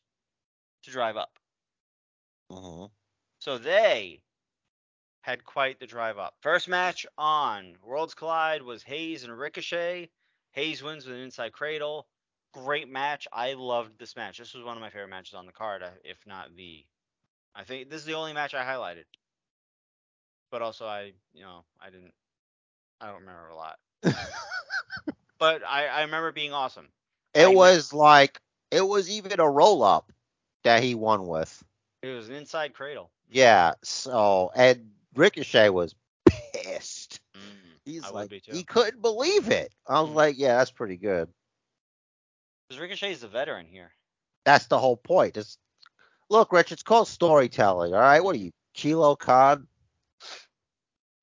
to 0.84 0.92
drive 0.92 1.18
up. 1.18 1.40
Mhm. 2.50 2.92
So 3.40 3.58
they 3.58 4.25
had 5.26 5.44
quite 5.44 5.80
the 5.80 5.88
drive 5.88 6.20
up. 6.20 6.36
First 6.42 6.70
match 6.70 7.06
on 7.18 7.76
Worlds 7.84 8.14
Collide 8.14 8.62
was 8.62 8.84
Hayes 8.84 9.24
and 9.24 9.38
Ricochet. 9.38 10.10
Hayes 10.52 10.84
wins 10.84 11.06
with 11.06 11.16
an 11.16 11.22
inside 11.24 11.52
cradle. 11.52 12.08
Great 12.54 12.88
match. 12.88 13.28
I 13.34 13.54
loved 13.54 13.98
this 13.98 14.16
match. 14.16 14.38
This 14.38 14.54
was 14.54 14.64
one 14.64 14.78
of 14.78 14.82
my 14.82 14.90
favorite 14.90 15.10
matches 15.10 15.34
on 15.34 15.48
the 15.48 15.52
card, 15.52 15.82
uh, 15.84 15.90
if 16.04 16.18
not 16.28 16.56
the. 16.56 16.86
I 17.56 17.64
think 17.64 17.90
this 17.90 18.02
is 18.02 18.06
the 18.06 18.14
only 18.14 18.34
match 18.34 18.54
I 18.54 18.64
highlighted. 18.64 19.06
But 20.52 20.62
also, 20.62 20.86
I, 20.86 21.14
you 21.34 21.42
know, 21.42 21.66
I 21.82 21.90
didn't. 21.90 22.14
I 23.02 23.08
don't 23.08 23.22
remember 23.22 23.50
a 23.50 23.56
lot. 23.56 23.80
But 25.40 25.64
I, 25.66 25.88
I 25.88 26.02
remember 26.02 26.32
being 26.32 26.54
awesome. 26.54 26.90
It 27.34 27.52
kn- 27.52 27.56
was 27.56 27.94
like 27.94 28.42
it 28.72 28.82
was 28.82 29.10
even 29.10 29.40
a 29.40 29.50
roll 29.50 29.84
up 29.84 30.12
that 30.64 30.84
he 30.84 30.96
won 30.96 31.28
with. 31.28 31.64
It 32.02 32.10
was 32.10 32.30
an 32.30 32.36
inside 32.36 32.74
cradle. 32.74 33.12
Yeah. 33.30 33.74
So 33.84 34.52
and 34.56 34.92
Ricochet 35.16 35.70
was 35.70 35.96
pissed. 36.28 37.20
Mm, 37.36 37.40
He's 37.86 38.04
I 38.04 38.08
would 38.08 38.14
like 38.16 38.30
be 38.30 38.40
too. 38.40 38.52
he 38.54 38.64
couldn't 38.64 39.02
believe 39.02 39.50
it. 39.50 39.74
I 39.88 40.02
was 40.02 40.10
Mm. 40.12 40.16
like, 40.16 40.36
yeah, 40.38 40.58
that's 40.58 40.72
pretty 40.72 40.98
good. 40.98 41.30
Because 42.68 42.82
Ricochet's 42.82 43.22
the 43.22 43.28
veteran 43.28 43.68
here. 43.68 43.92
That's 44.44 44.68
the 44.68 44.78
whole 44.80 44.98
point. 44.98 45.38
It's, 45.38 45.58
look, 46.30 46.52
Rich, 46.52 46.72
it's 46.72 46.84
called 46.84 47.08
storytelling. 47.08 47.94
All 47.94 48.00
right. 48.00 48.24
What 48.24 48.36
are 48.36 48.40
you, 48.40 48.52
Kilokahn? 48.76 49.68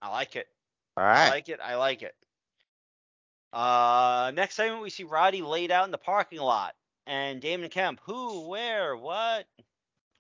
I 0.01 0.09
like 0.11 0.36
it. 0.36 0.49
All 0.97 1.05
I 1.05 1.28
like 1.30 1.49
it. 1.49 1.61
I 1.62 1.74
like 1.76 2.03
it. 2.03 2.14
Uh, 3.53 4.32
next 4.34 4.55
segment 4.55 4.82
we 4.82 4.90
see 4.90 5.05
Roddy 5.05 5.43
laid 5.43 5.70
out 5.70 5.84
in 5.84 5.90
the 5.90 5.99
parking 5.99 6.40
lot, 6.40 6.74
and 7.07 7.40
Damon 7.40 7.68
Kemp. 7.70 8.01
Who? 8.05 8.49
Where? 8.49 8.97
What? 8.97 9.47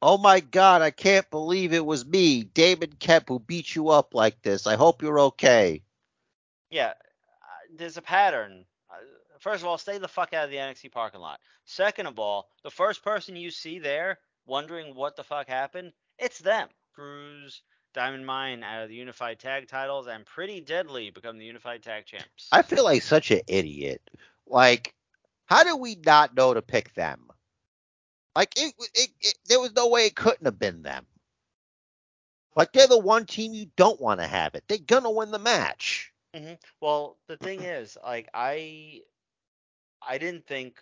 Oh 0.04 0.18
my 0.18 0.40
God, 0.40 0.82
I 0.82 0.90
can't 0.90 1.30
believe 1.30 1.72
it 1.72 1.86
was 1.86 2.04
me, 2.04 2.42
Damon 2.42 2.92
Kemp, 2.98 3.28
who 3.28 3.38
beat 3.38 3.76
you 3.76 3.90
up 3.90 4.14
like 4.14 4.42
this. 4.42 4.66
I 4.66 4.74
hope 4.74 5.00
you're 5.00 5.20
okay. 5.20 5.80
Yeah, 6.70 6.88
uh, 6.88 7.76
there's 7.76 7.98
a 7.98 8.02
pattern. 8.02 8.64
Uh, 8.90 8.96
first 9.38 9.62
of 9.62 9.68
all, 9.68 9.78
stay 9.78 9.98
the 9.98 10.08
fuck 10.08 10.34
out 10.34 10.46
of 10.46 10.50
the 10.50 10.56
NXT 10.56 10.90
parking 10.90 11.20
lot. 11.20 11.38
Second 11.66 12.06
of 12.06 12.18
all, 12.18 12.48
the 12.64 12.70
first 12.70 13.04
person 13.04 13.36
you 13.36 13.52
see 13.52 13.78
there 13.78 14.18
wondering 14.44 14.96
what 14.96 15.14
the 15.14 15.22
fuck 15.22 15.46
happened, 15.46 15.92
it's 16.18 16.40
them. 16.40 16.68
Cruz, 16.96 17.62
Diamond 17.94 18.26
Mine 18.26 18.64
out 18.64 18.82
of 18.82 18.88
the 18.88 18.96
Unified 18.96 19.38
Tag 19.38 19.68
titles 19.68 20.08
and 20.08 20.26
Pretty 20.26 20.60
Deadly 20.60 21.10
become 21.10 21.38
the 21.38 21.46
Unified 21.46 21.84
Tag 21.84 22.06
Champs. 22.06 22.48
I 22.50 22.62
feel 22.62 22.82
like 22.82 23.02
such 23.02 23.30
an 23.30 23.42
idiot. 23.46 24.02
Like, 24.48 24.94
how 25.44 25.62
do 25.62 25.76
we 25.76 25.94
not 25.94 26.34
know 26.34 26.54
to 26.54 26.60
pick 26.62 26.92
them? 26.94 27.31
Like, 28.34 28.52
it, 28.56 28.74
it, 28.94 29.10
it 29.20 29.38
there 29.46 29.60
was 29.60 29.72
no 29.74 29.88
way 29.88 30.06
it 30.06 30.16
couldn't 30.16 30.44
have 30.46 30.58
been 30.58 30.82
them. 30.82 31.06
Like, 32.54 32.72
they're 32.72 32.86
the 32.86 32.98
one 32.98 33.26
team 33.26 33.52
you 33.54 33.66
don't 33.76 34.00
want 34.00 34.20
to 34.20 34.26
have 34.26 34.54
it. 34.54 34.64
They're 34.68 34.78
gonna 34.78 35.10
win 35.10 35.30
the 35.30 35.38
match. 35.38 36.12
hmm 36.34 36.54
Well, 36.80 37.18
the 37.28 37.36
thing 37.36 37.62
is, 37.62 37.96
like 38.02 38.28
I, 38.34 39.02
I 40.06 40.18
didn't 40.18 40.46
think 40.46 40.80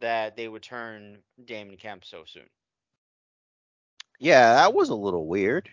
that 0.00 0.36
they 0.36 0.48
would 0.48 0.62
turn 0.62 1.22
Damon 1.44 1.76
Kemp 1.76 2.04
so 2.04 2.24
soon. 2.26 2.48
Yeah, 4.18 4.54
that 4.54 4.74
was 4.74 4.88
a 4.90 4.94
little 4.94 5.26
weird. 5.26 5.68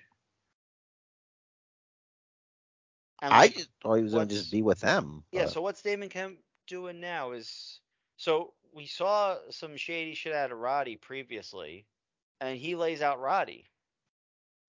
I 3.22 3.48
just 3.50 3.70
thought 3.82 3.96
he 3.96 4.04
was 4.04 4.14
gonna 4.14 4.26
just 4.28 4.52
be 4.52 4.62
with 4.62 4.80
them. 4.80 5.24
yeah. 5.32 5.44
but- 5.44 5.54
So 5.54 5.62
what's 5.62 5.82
Damon 5.82 6.10
Kemp 6.10 6.40
doing 6.68 7.00
now? 7.00 7.32
Is 7.32 7.82
so 8.18 8.54
we 8.74 8.86
saw 8.86 9.38
some 9.50 9.78
shady 9.78 10.14
shit 10.14 10.34
out 10.34 10.52
of 10.52 10.58
Roddy 10.58 10.96
previously, 10.96 11.86
and 12.42 12.58
he 12.58 12.76
lays 12.76 13.02
out 13.02 13.20
Roddy. 13.20 13.66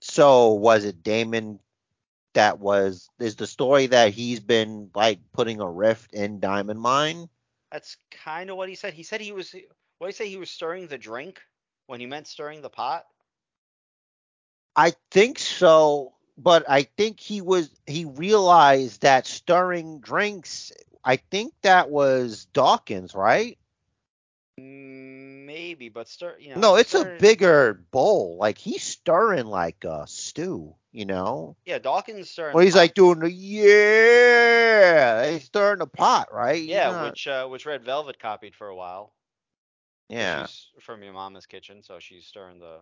So 0.00 0.54
was 0.54 0.84
it 0.84 1.02
Damon 1.02 1.60
that 2.34 2.58
was 2.60 3.08
is 3.18 3.36
the 3.36 3.46
story 3.46 3.86
that 3.86 4.12
he's 4.12 4.40
been 4.40 4.90
like 4.94 5.18
putting 5.32 5.60
a 5.60 5.70
rift 5.70 6.12
in 6.12 6.40
Diamond 6.40 6.80
Mine? 6.80 7.28
That's 7.72 7.96
kind 8.10 8.50
of 8.50 8.56
what 8.56 8.68
he 8.68 8.74
said. 8.74 8.94
He 8.94 9.02
said 9.02 9.20
he 9.20 9.32
was. 9.32 9.54
What 9.98 10.08
did 10.08 10.14
he 10.14 10.24
say? 10.24 10.28
He 10.28 10.38
was 10.38 10.50
stirring 10.50 10.86
the 10.86 10.98
drink 10.98 11.40
when 11.86 12.00
he 12.00 12.06
meant 12.06 12.26
stirring 12.26 12.62
the 12.62 12.70
pot. 12.70 13.06
I 14.76 14.92
think 15.10 15.38
so, 15.38 16.14
but 16.38 16.64
I 16.68 16.82
think 16.82 17.20
he 17.20 17.40
was 17.40 17.70
he 17.86 18.04
realized 18.06 19.02
that 19.02 19.26
stirring 19.26 20.00
drinks. 20.00 20.72
I 21.04 21.16
think 21.16 21.52
that 21.62 21.90
was 21.90 22.46
Dawkins, 22.52 23.14
right? 23.14 23.58
Maybe, 25.46 25.88
but 25.88 26.08
stir. 26.08 26.36
You 26.38 26.54
know. 26.54 26.60
No, 26.60 26.74
it's 26.76 26.94
a 26.94 27.16
bigger 27.18 27.74
bowl. 27.90 28.36
Like 28.38 28.58
he's 28.58 28.82
stirring 28.82 29.46
like 29.46 29.84
a 29.84 30.06
stew, 30.06 30.74
you 30.92 31.06
know. 31.06 31.56
Yeah, 31.64 31.78
Dawkins 31.78 32.30
stirring. 32.30 32.54
Well, 32.54 32.64
he's 32.64 32.74
pot. 32.74 32.78
like 32.80 32.94
doing 32.94 33.18
the 33.20 33.30
yeah, 33.30 35.30
he's 35.30 35.44
stirring 35.44 35.78
the 35.80 35.86
pot, 35.86 36.28
right? 36.32 36.62
Yeah, 36.62 36.90
not- 36.90 37.10
which 37.10 37.26
uh, 37.26 37.46
which 37.48 37.66
Red 37.66 37.84
Velvet 37.84 38.18
copied 38.18 38.54
for 38.54 38.68
a 38.68 38.76
while. 38.76 39.12
yeah. 40.08 40.46
She's 40.46 40.66
from 40.80 41.02
your 41.02 41.12
mama's 41.12 41.46
kitchen, 41.46 41.82
so 41.82 41.98
she's 41.98 42.26
stirring 42.26 42.58
the. 42.60 42.78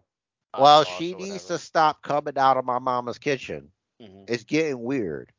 Well, 0.58 0.84
she 0.84 1.14
needs 1.14 1.44
to 1.46 1.58
stop 1.58 2.02
coming 2.02 2.38
out 2.38 2.56
of 2.56 2.64
my 2.64 2.78
mama's 2.78 3.18
kitchen. 3.18 3.70
Mhm. 4.02 4.28
It's 4.30 4.44
getting 4.44 4.82
weird. 4.82 5.30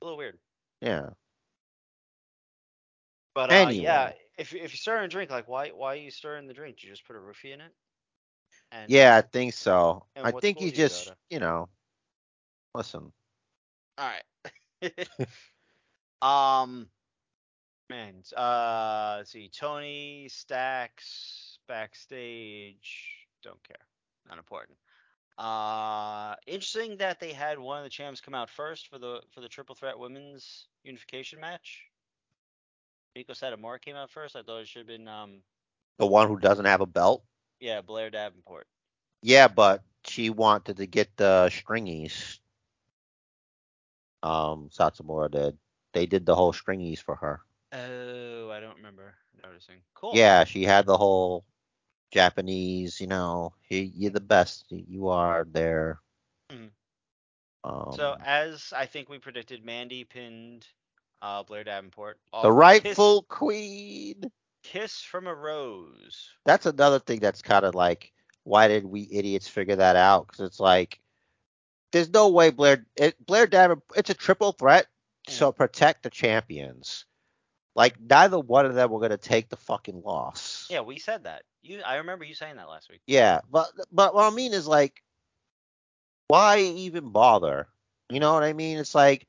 A 0.00 0.04
little 0.04 0.18
weird, 0.18 0.38
Yeah. 0.80 1.10
but 3.34 3.50
uh, 3.50 3.54
Anyway. 3.54 3.82
yeah, 3.84 4.12
if 4.38 4.52
you- 4.52 4.60
if 4.60 4.72
you're 4.72 4.76
stirring 4.78 5.04
a 5.04 5.08
drink, 5.08 5.30
like 5.30 5.48
why 5.48 5.70
why 5.70 5.94
are 5.94 5.96
you 5.96 6.10
stirring 6.10 6.46
the 6.46 6.54
drink? 6.54 6.76
Did 6.76 6.84
you 6.84 6.90
just 6.90 7.06
put 7.06 7.16
a 7.16 7.20
roofie 7.20 7.52
in 7.52 7.60
it? 7.60 7.74
And, 8.72 8.90
Yeah, 8.90 9.16
I 9.16 9.20
think 9.22 9.52
so. 9.54 10.06
I 10.16 10.30
think 10.30 10.60
you 10.60 10.70
just, 10.70 11.08
to? 11.08 11.16
you 11.30 11.40
know, 11.40 11.68
listen. 12.74 13.12
All 13.98 14.10
right. 14.10 14.24
um, 16.22 16.88
man. 17.90 18.22
Uh, 18.36 19.16
let's 19.18 19.30
see. 19.32 19.48
Tony 19.48 20.28
Stacks 20.28 21.58
backstage. 21.68 23.26
Don't 23.42 23.62
care. 23.62 23.86
Not 24.28 24.38
important. 24.38 24.78
Uh, 25.38 26.34
interesting 26.46 26.96
that 26.98 27.18
they 27.20 27.32
had 27.32 27.58
one 27.58 27.78
of 27.78 27.84
the 27.84 27.90
champs 27.90 28.20
come 28.20 28.34
out 28.34 28.50
first 28.50 28.88
for 28.88 28.98
the 28.98 29.20
for 29.30 29.40
the 29.40 29.48
triple 29.48 29.74
threat 29.74 29.98
women's 29.98 30.68
unification 30.84 31.40
match. 31.40 31.86
Meiko 33.16 33.32
Satomura 33.34 33.80
came 33.80 33.96
out 33.96 34.10
first. 34.10 34.36
I 34.36 34.42
thought 34.42 34.60
it 34.60 34.68
should 34.68 34.80
have 34.80 34.86
been 34.86 35.08
um 35.08 35.42
The 35.98 36.06
one 36.06 36.28
who 36.28 36.38
doesn't 36.38 36.64
have 36.64 36.80
a 36.80 36.86
belt. 36.86 37.24
yeah 37.60 37.80
Blair 37.80 38.10
Davenport. 38.10 38.66
Yeah, 39.22 39.48
but 39.48 39.82
she 40.04 40.30
wanted 40.30 40.76
to 40.76 40.86
get 40.86 41.16
the 41.16 41.48
stringies. 41.50 42.38
Um, 44.22 44.68
Satomura 44.70 45.30
did. 45.30 45.58
They 45.92 46.06
did 46.06 46.26
the 46.26 46.34
whole 46.34 46.52
stringies 46.52 46.98
for 47.00 47.16
her. 47.16 47.42
Oh, 47.72 48.50
I 48.50 48.60
don't 48.60 48.76
remember 48.76 49.14
noticing. 49.42 49.82
Cool. 49.94 50.14
Yeah, 50.14 50.44
she 50.44 50.64
had 50.64 50.86
the 50.86 50.96
whole 50.96 51.44
Japanese, 52.10 53.00
you 53.00 53.06
know, 53.06 53.54
you, 53.68 53.90
you're 53.94 54.10
the 54.10 54.20
best. 54.20 54.66
You 54.70 55.08
are 55.08 55.44
there. 55.50 56.00
Mm-hmm. 56.50 56.68
Um, 57.64 57.98
So 57.98 58.16
as 58.20 58.72
I 58.74 58.86
think 58.86 59.08
we 59.08 59.18
predicted, 59.18 59.64
Mandy 59.64 60.04
pinned 60.04 60.66
uh, 61.22 61.42
Blair 61.44 61.64
Davenport. 61.64 62.18
the 62.32 62.48
of 62.48 62.54
rightful 62.54 63.22
queen. 63.22 64.20
kiss, 64.20 64.30
kiss 64.64 65.00
from 65.02 65.26
a 65.26 65.34
rose. 65.34 66.30
That's 66.44 66.66
another 66.66 66.98
thing 66.98 67.20
that's 67.20 67.40
kind 67.40 67.64
of 67.64 67.74
like, 67.74 68.12
why 68.44 68.68
did 68.68 68.84
we 68.84 69.08
idiots 69.10 69.48
figure 69.48 69.76
that 69.76 69.96
out? 69.96 70.26
Because 70.26 70.40
it's 70.40 70.60
like, 70.60 70.98
there's 71.92 72.10
no 72.10 72.28
way 72.30 72.50
Blair 72.50 72.84
it, 72.96 73.24
Blair 73.24 73.46
Davenport. 73.46 73.98
It's 73.98 74.10
a 74.10 74.14
triple 74.14 74.52
threat, 74.52 74.86
so 75.28 75.52
protect 75.52 76.02
the 76.02 76.10
champions. 76.10 77.04
Like 77.74 78.00
neither 78.00 78.38
one 78.38 78.66
of 78.66 78.74
them 78.74 78.90
were 78.90 79.00
gonna 79.00 79.16
take 79.16 79.48
the 79.48 79.56
fucking 79.56 80.02
loss. 80.02 80.66
Yeah, 80.70 80.80
we 80.80 80.98
said 80.98 81.24
that. 81.24 81.42
You, 81.62 81.80
I 81.82 81.96
remember 81.96 82.24
you 82.24 82.34
saying 82.34 82.56
that 82.56 82.68
last 82.68 82.90
week. 82.90 83.00
Yeah, 83.06 83.40
but 83.50 83.70
but 83.92 84.14
what 84.14 84.30
I 84.30 84.34
mean 84.34 84.52
is 84.52 84.66
like, 84.66 85.02
why 86.28 86.58
even 86.58 87.10
bother? 87.10 87.68
You 88.10 88.20
know 88.20 88.34
what 88.34 88.42
I 88.42 88.52
mean? 88.52 88.78
It's 88.78 88.94
like, 88.94 89.26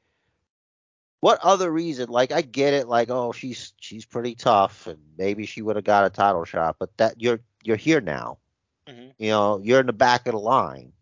what 1.24 1.40
other 1.42 1.72
reason? 1.72 2.10
Like, 2.10 2.32
I 2.34 2.42
get 2.42 2.74
it. 2.74 2.88
Like, 2.88 3.10
oh, 3.10 3.32
she's 3.32 3.74
she's 3.80 4.06
pretty 4.06 4.36
tough, 4.36 4.88
and 4.88 5.00
maybe 5.18 5.46
she 5.46 5.62
would 5.62 5.78
have 5.78 5.86
got 5.86 6.06
a 6.06 6.10
title 6.10 6.46
shot. 6.46 6.78
But 6.80 6.98
that 6.98 7.22
you're 7.22 7.40
you're 7.64 7.78
here 7.78 8.02
now. 8.02 8.40
hmm 8.88 9.12
You 9.18 9.30
know, 9.30 9.60
you're 9.64 9.80
in 9.82 9.88
the 9.88 9.94
back 9.94 10.28
of 10.28 10.34
the 10.34 10.40
line. 10.40 10.94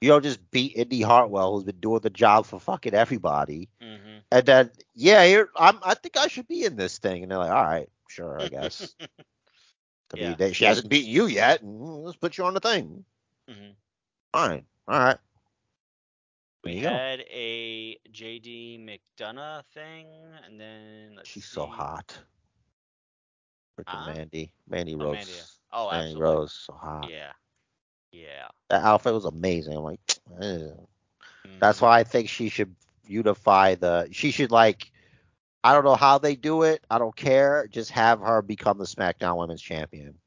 You 0.00 0.08
don't 0.10 0.22
just 0.22 0.50
beat 0.50 0.76
Indy 0.76 1.02
Hartwell, 1.02 1.54
who's 1.54 1.64
been 1.64 1.80
doing 1.80 2.00
the 2.00 2.10
job 2.10 2.46
for 2.46 2.60
fucking 2.60 2.94
everybody, 2.94 3.68
hmm 3.80 4.22
and 4.30 4.46
then 4.46 4.70
yeah, 4.94 5.24
here 5.26 5.50
I'm. 5.56 5.78
I 5.82 5.94
think 5.94 6.16
I 6.16 6.28
should 6.28 6.48
be 6.48 6.64
in 6.64 6.76
this 6.76 6.98
thing, 6.98 7.22
and 7.22 7.30
they're 7.30 7.38
like, 7.38 7.52
all 7.52 7.64
right, 7.64 7.88
sure, 8.08 8.42
I 8.42 8.48
guess. 8.48 8.94
I 10.12 10.16
Yeah. 10.16 10.36
mean, 10.36 10.36
they, 10.36 10.52
she 10.52 10.64
hasn't 10.64 10.88
beaten 10.90 11.10
you 11.10 11.26
yet, 11.26 11.62
and 11.62 11.80
let's 12.04 12.16
put 12.16 12.38
you 12.38 12.44
on 12.44 12.54
the 12.54 12.60
thing. 12.60 13.04
hmm 13.48 13.72
Fine. 14.32 14.66
All 14.88 14.98
right. 14.98 15.18
We 16.64 16.80
go. 16.80 17.00
had 17.00 17.20
a 17.30 17.98
JD 18.10 18.78
McDonagh 18.78 19.64
thing, 19.66 20.06
and 20.44 20.60
then 20.60 21.14
let's 21.16 21.30
She's 21.30 21.44
so 21.46 21.66
hot. 21.66 22.24
Freaking 23.76 24.00
Huh? 24.00 24.04
Mandy. 24.04 24.52
Mandy 24.68 24.94
Oh, 25.00 25.06
Rose. 25.06 25.28
Mandy. 25.28 25.40
Oh, 25.72 25.90
Mandy 25.90 26.14
absolutely. 26.14 26.16
Rose, 26.16 26.52
so 26.52 26.72
hot. 26.74 27.12
Yeah. 27.12 27.32
Yeah. 28.12 28.48
That 28.68 28.82
outfit 28.84 29.12
was 29.14 29.24
amazing. 29.24 29.76
I'm 29.76 29.82
like, 29.84 30.00
eh. 30.40 30.68
that's 31.60 31.80
Mhm. 31.80 31.82
why 31.82 31.98
I 31.98 32.04
think 32.04 32.28
she 32.28 32.48
should 32.48 32.74
unify 33.06 33.74
the. 33.74 34.08
She 34.12 34.30
should 34.30 34.50
like. 34.50 34.90
I 35.64 35.72
don't 35.72 35.84
know 35.84 35.96
how 35.96 36.18
they 36.18 36.36
do 36.36 36.62
it. 36.62 36.84
I 36.90 36.98
don't 36.98 37.14
care. 37.16 37.66
Just 37.68 37.90
have 37.92 38.20
her 38.20 38.42
become 38.42 38.78
the 38.78 38.84
SmackDown 38.84 39.36
Women's 39.36 39.62
Champion, 39.62 40.18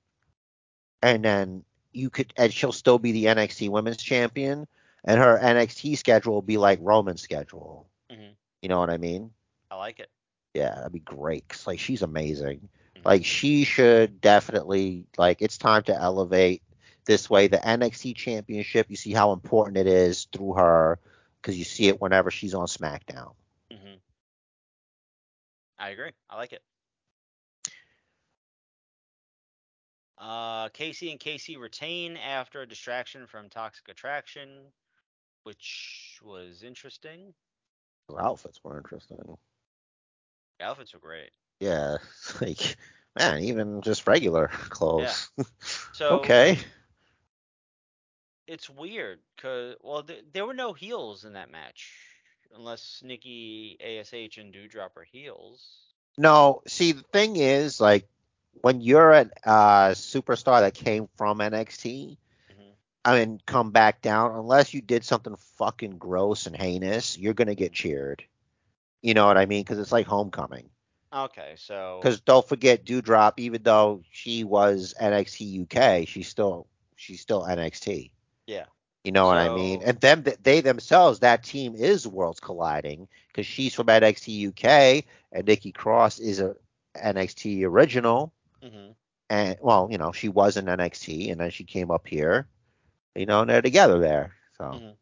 and 1.01 1.23
then 1.23 1.63
you 1.91 2.09
could, 2.09 2.33
and 2.37 2.53
she'll 2.53 2.71
still 2.71 2.99
be 2.99 3.11
the 3.11 3.25
NXT 3.27 3.69
Women's 3.69 3.97
Champion, 4.01 4.67
and 5.05 5.19
her 5.19 5.37
NXT 5.37 5.95
schedule 5.95 6.33
will 6.33 6.41
be 6.41 6.57
like 6.57 6.79
Roman's 6.81 7.21
schedule. 7.21 7.87
Mhm. 8.09 8.35
You 8.61 8.69
know 8.69 8.79
what 8.79 8.89
I 8.89 8.97
mean? 8.97 9.31
I 9.71 9.75
like 9.75 9.99
it. 9.99 10.09
Yeah, 10.53 10.73
that'd 10.75 10.91
be 10.91 10.99
great. 10.99 11.47
'cause, 11.47 11.67
like 11.67 11.79
she's 11.79 12.01
amazing. 12.01 12.69
Mhm. 12.95 13.01
Like 13.05 13.25
she 13.25 13.63
should 13.63 14.21
definitely 14.21 15.05
like 15.17 15.41
it's 15.41 15.57
time 15.57 15.83
to 15.83 15.95
elevate 15.95 16.63
this 17.05 17.29
way 17.29 17.47
the 17.47 17.65
NXT 17.65 18.13
championship. 18.13 18.89
You 18.89 18.95
see 18.95 19.13
how 19.13 19.31
important 19.33 19.77
it 19.77 19.87
is 19.87 20.25
through 20.31 20.53
her 20.53 20.99
because 21.41 21.57
you 21.57 21.63
see 21.65 21.87
it 21.87 22.01
whenever 22.01 22.31
she's 22.31 22.53
on 22.55 22.65
SmackDown. 22.67 23.33
hmm 23.71 23.99
I 25.77 25.89
agree. 25.89 26.11
I 26.29 26.35
like 26.37 26.53
it. 26.53 26.63
Uh, 30.17 30.69
Casey 30.69 31.11
and 31.11 31.19
Casey 31.19 31.57
retain 31.57 32.17
after 32.17 32.61
a 32.61 32.67
distraction 32.67 33.25
from 33.27 33.49
Toxic 33.49 33.87
Attraction, 33.87 34.73
which 35.49 36.19
was 36.21 36.61
interesting. 36.61 37.33
Outfits 38.19 38.63
were 38.63 38.77
interesting. 38.77 39.17
The 40.59 40.65
outfits 40.65 40.93
were 40.93 40.99
great. 40.99 41.31
Yeah, 41.59 41.97
like 42.41 42.77
man, 43.17 43.41
even 43.41 43.81
just 43.81 44.05
regular 44.05 44.49
clothes. 44.69 45.31
Yeah. 45.35 45.43
So 45.93 46.19
okay. 46.19 46.59
it's 48.47 48.69
weird 48.69 49.19
because 49.35 49.75
well, 49.81 50.03
th- 50.03 50.23
there 50.31 50.45
were 50.45 50.53
no 50.53 50.71
heels 50.71 51.25
in 51.25 51.33
that 51.33 51.51
match, 51.51 51.91
unless 52.55 53.01
Nikki 53.03 53.77
Ash 53.83 54.37
and 54.37 54.53
Doudrop 54.53 54.95
are 54.97 55.07
heels. 55.11 55.65
No, 56.17 56.61
see 56.67 56.91
the 56.91 57.03
thing 57.11 57.37
is 57.37 57.81
like 57.81 58.07
when 58.61 58.81
you're 58.81 59.11
a 59.11 59.29
uh, 59.43 59.89
superstar 59.89 60.61
that 60.61 60.75
came 60.75 61.09
from 61.17 61.39
NXT, 61.39 62.17
I 63.05 63.19
mean, 63.19 63.39
come 63.45 63.71
back 63.71 64.01
down 64.01 64.35
unless 64.35 64.73
you 64.73 64.81
did 64.81 65.03
something 65.03 65.35
fucking 65.57 65.97
gross 65.97 66.45
and 66.45 66.55
heinous. 66.55 67.17
You're 67.17 67.33
gonna 67.33 67.55
get 67.55 67.73
cheered. 67.73 68.23
You 69.01 69.13
know 69.13 69.25
what 69.25 69.37
I 69.37 69.45
mean? 69.45 69.61
Because 69.63 69.79
it's 69.79 69.91
like 69.91 70.07
homecoming. 70.07 70.69
Okay, 71.13 71.53
so 71.57 71.99
Because 72.01 72.19
don't 72.21 72.47
forget, 72.47 72.85
Doudrop, 72.85 73.33
even 73.37 73.63
though 73.63 74.01
she 74.11 74.43
was 74.43 74.93
NXT 74.99 75.61
UK, 75.61 76.07
she's 76.07 76.27
still 76.27 76.67
she's 76.95 77.21
still 77.21 77.43
NXT. 77.43 78.11
yeah, 78.47 78.65
You 79.03 79.11
know 79.11 79.25
what 79.25 79.37
I 79.37 79.49
mean? 79.49 79.81
And 79.83 79.99
them, 79.99 80.23
they 80.43 80.61
themselves, 80.61 81.19
that 81.19 81.43
team 81.43 81.75
is 81.75 82.07
worlds 82.07 82.39
colliding 82.39 83.07
because 83.27 83.45
she's 83.45 83.73
from 83.73 83.87
NXT 83.87 84.49
UK 84.49 85.05
and 85.31 85.47
Nikki 85.47 85.71
Cross 85.71 86.19
is 86.19 86.39
a 86.39 86.55
NXT 86.95 87.63
original. 87.65 88.33
hmm 88.61 88.91
And 89.29 89.57
well, 89.61 89.87
you 89.91 89.97
know, 89.97 90.11
she 90.11 90.29
was 90.29 90.57
in 90.57 90.65
NXT 90.65 91.31
and 91.31 91.39
then 91.39 91.49
she 91.51 91.63
came 91.63 91.91
up 91.91 92.07
here. 92.07 92.47
You 93.19 93.25
know, 93.25 93.41
and 93.41 93.49
they're 93.49 93.61
together 93.61 93.99
there. 93.99 94.33
So 94.57 94.63
Mhm. 94.63 94.95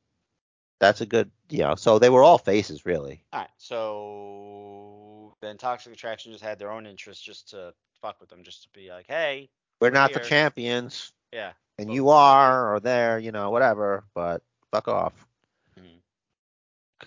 that's 0.79 1.01
a 1.01 1.05
good, 1.05 1.29
you 1.49 1.59
know. 1.59 1.75
So 1.75 1.99
they 1.99 2.09
were 2.09 2.23
all 2.23 2.39
faces, 2.39 2.85
really. 2.85 3.23
all 3.31 3.41
right. 3.41 3.49
So 3.57 5.35
then 5.41 5.57
Toxic 5.57 5.93
Attraction 5.93 6.31
just 6.31 6.43
had 6.43 6.57
their 6.57 6.71
own 6.71 6.87
interests 6.87 7.23
just 7.23 7.49
to 7.49 7.73
fuck 8.01 8.19
with 8.19 8.29
them, 8.29 8.43
just 8.43 8.63
to 8.63 8.69
be 8.69 8.89
like, 8.89 9.05
hey, 9.07 9.49
We're 9.79 9.89
We're 9.89 9.93
not 9.93 10.13
the 10.13 10.19
champions, 10.19 11.13
yeah. 11.31 11.53
and 11.77 11.89
Well, 11.89 11.95
you 11.95 12.09
are, 12.09 12.73
or 12.73 12.79
there, 12.79 13.19
you 13.19 13.31
know, 13.31 13.51
whatever. 13.51 14.05
But 14.15 14.41
fuck 14.71 14.87
off. 14.87 15.13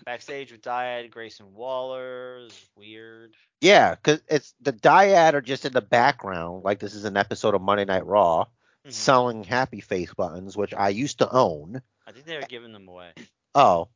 Backstage 0.04 0.52
with 0.52 0.62
Dyad, 0.62 1.10
Grayson 1.10 1.52
Waller 1.52 2.38
is 2.46 2.70
weird. 2.76 3.34
Yeah, 3.60 3.96
because 3.96 4.22
it's 4.28 4.54
the 4.60 4.72
dyad 4.72 5.34
are 5.34 5.40
just 5.40 5.64
in 5.66 5.72
the 5.72 5.80
background, 5.82 6.62
like 6.62 6.78
this 6.78 6.94
is 6.94 7.04
an 7.04 7.16
episode 7.16 7.54
of 7.56 7.60
Monday 7.60 7.84
Night 7.84 8.06
Raw, 8.06 8.46
Mhm. 8.86 8.92
selling 8.92 9.44
happy 9.44 9.80
face 9.80 10.12
buttons, 10.14 10.56
which 10.56 10.74
I 10.74 10.88
used 10.88 11.18
to 11.18 11.30
own. 11.30 11.82
I 12.06 12.12
think 12.12 12.26
they 12.26 12.36
were 12.36 12.42
giving 12.42 12.72
them 12.72 12.88
away. 12.88 13.12
Oh, 13.54 13.88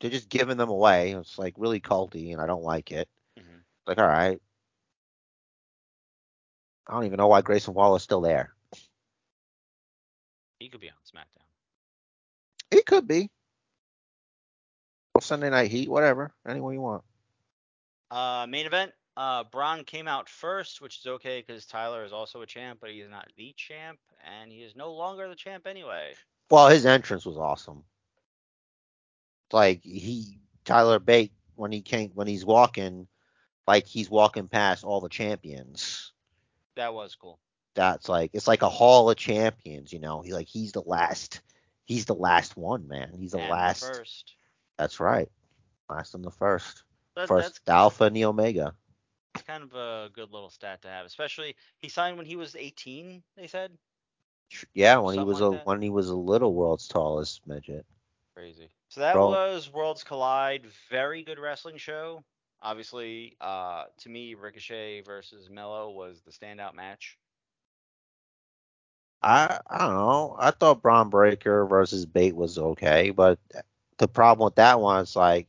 they're 0.00 0.10
just 0.10 0.28
giving 0.28 0.56
them 0.56 0.68
away. 0.70 1.12
It's 1.12 1.38
like 1.38 1.54
really 1.56 1.80
culty, 1.80 2.32
and 2.32 2.40
I 2.40 2.46
don't 2.46 2.64
like 2.64 2.90
it. 2.90 3.08
hmm 3.38 3.58
Like, 3.86 3.98
all 3.98 4.06
right. 4.06 4.40
I 6.86 6.94
don't 6.94 7.04
even 7.04 7.18
know 7.18 7.28
why 7.28 7.42
Grayson 7.42 7.74
Waller's 7.74 8.02
still 8.02 8.20
there. 8.20 8.52
He 10.58 10.68
could 10.68 10.80
be 10.80 10.90
on 10.90 10.96
SmackDown. 11.04 11.46
He 12.70 12.82
could 12.82 13.06
be. 13.06 13.30
Sunday 15.20 15.50
Night 15.50 15.70
Heat, 15.70 15.88
whatever. 15.88 16.34
Any 16.46 16.60
way 16.60 16.74
you 16.74 16.80
want. 16.80 17.04
Uh, 18.10 18.46
main 18.48 18.66
event. 18.66 18.92
Uh, 19.16 19.44
Bron 19.44 19.84
came 19.84 20.08
out 20.08 20.28
first, 20.28 20.80
which 20.80 20.98
is 20.98 21.06
okay 21.06 21.44
because 21.46 21.66
Tyler 21.66 22.04
is 22.04 22.12
also 22.12 22.40
a 22.42 22.46
champ, 22.46 22.78
but 22.80 22.90
he's 22.90 23.08
not 23.08 23.28
the 23.36 23.52
champ, 23.56 23.98
and 24.24 24.50
he 24.50 24.62
is 24.62 24.76
no 24.76 24.92
longer 24.92 25.28
the 25.28 25.34
champ 25.36 25.66
anyway. 25.66 26.14
Well, 26.50 26.68
his 26.68 26.86
entrance 26.86 27.24
was 27.24 27.38
awesome. 27.38 27.84
Like 29.52 29.82
he 29.82 30.38
Tyler 30.64 30.98
Bate 30.98 31.32
when 31.54 31.72
he 31.72 31.82
came 31.82 32.10
when 32.14 32.26
he's 32.26 32.44
walking, 32.44 33.06
like 33.66 33.86
he's 33.86 34.10
walking 34.10 34.48
past 34.48 34.84
all 34.84 35.00
the 35.00 35.08
champions. 35.08 36.12
That 36.76 36.94
was 36.94 37.14
cool. 37.14 37.38
That's 37.74 38.08
like 38.08 38.30
it's 38.34 38.48
like 38.48 38.62
a 38.62 38.68
hall 38.68 39.10
of 39.10 39.16
champions, 39.16 39.92
you 39.92 39.98
know. 39.98 40.22
He 40.22 40.32
like 40.32 40.48
he's 40.48 40.72
the 40.72 40.82
last 40.82 41.40
he's 41.84 42.04
the 42.06 42.14
last 42.14 42.56
one, 42.56 42.88
man. 42.88 43.12
He's 43.18 43.32
the 43.32 43.38
And 43.38 43.50
last. 43.50 43.82
first. 43.82 44.36
That's 44.78 45.00
right. 45.00 45.28
Last 45.88 46.14
and 46.14 46.24
the 46.24 46.30
first. 46.30 46.84
That, 47.14 47.28
first 47.28 47.64
the 47.66 47.72
Alpha 47.72 48.04
and 48.04 48.16
the 48.16 48.24
Omega. 48.24 48.74
It's 49.34 49.44
kind 49.44 49.62
of 49.62 49.74
a 49.74 50.10
good 50.12 50.30
little 50.30 50.50
stat 50.50 50.82
to 50.82 50.88
have, 50.88 51.06
especially 51.06 51.56
he 51.78 51.88
signed 51.88 52.16
when 52.16 52.26
he 52.26 52.36
was 52.36 52.56
18. 52.56 53.22
They 53.36 53.46
said 53.46 53.72
Yeah, 54.74 54.98
when 54.98 55.14
he 55.14 55.24
was 55.24 55.40
like 55.40 55.40
a 55.40 55.52
that. 55.52 55.64
when 55.64 55.82
he 55.82 55.90
was 55.90 56.08
a 56.08 56.16
little 56.16 56.54
world's 56.54 56.88
tallest 56.88 57.46
midget. 57.46 57.86
crazy. 58.34 58.70
So 58.88 59.00
that 59.00 59.14
Bro. 59.14 59.30
was 59.30 59.70
Worlds 59.72 60.04
Collide. 60.04 60.66
Very 60.90 61.22
good 61.22 61.38
wrestling 61.38 61.76
show. 61.78 62.24
Obviously, 62.62 63.36
uh, 63.40 63.84
to 63.98 64.08
me, 64.08 64.34
Ricochet 64.34 65.00
versus 65.02 65.48
Melo 65.50 65.90
was 65.90 66.22
the 66.22 66.30
standout 66.32 66.74
match. 66.74 67.18
I 69.22 69.60
I 69.68 69.78
don't 69.78 69.94
know. 69.94 70.36
I 70.38 70.50
thought 70.50 70.82
Bron 70.82 71.10
Breakker 71.10 71.66
versus 71.66 72.06
Bate 72.06 72.36
was 72.36 72.58
okay, 72.58 73.10
but 73.10 73.38
the 73.98 74.08
problem 74.08 74.44
with 74.46 74.56
that 74.56 74.80
one 74.80 75.02
is 75.02 75.16
like 75.16 75.48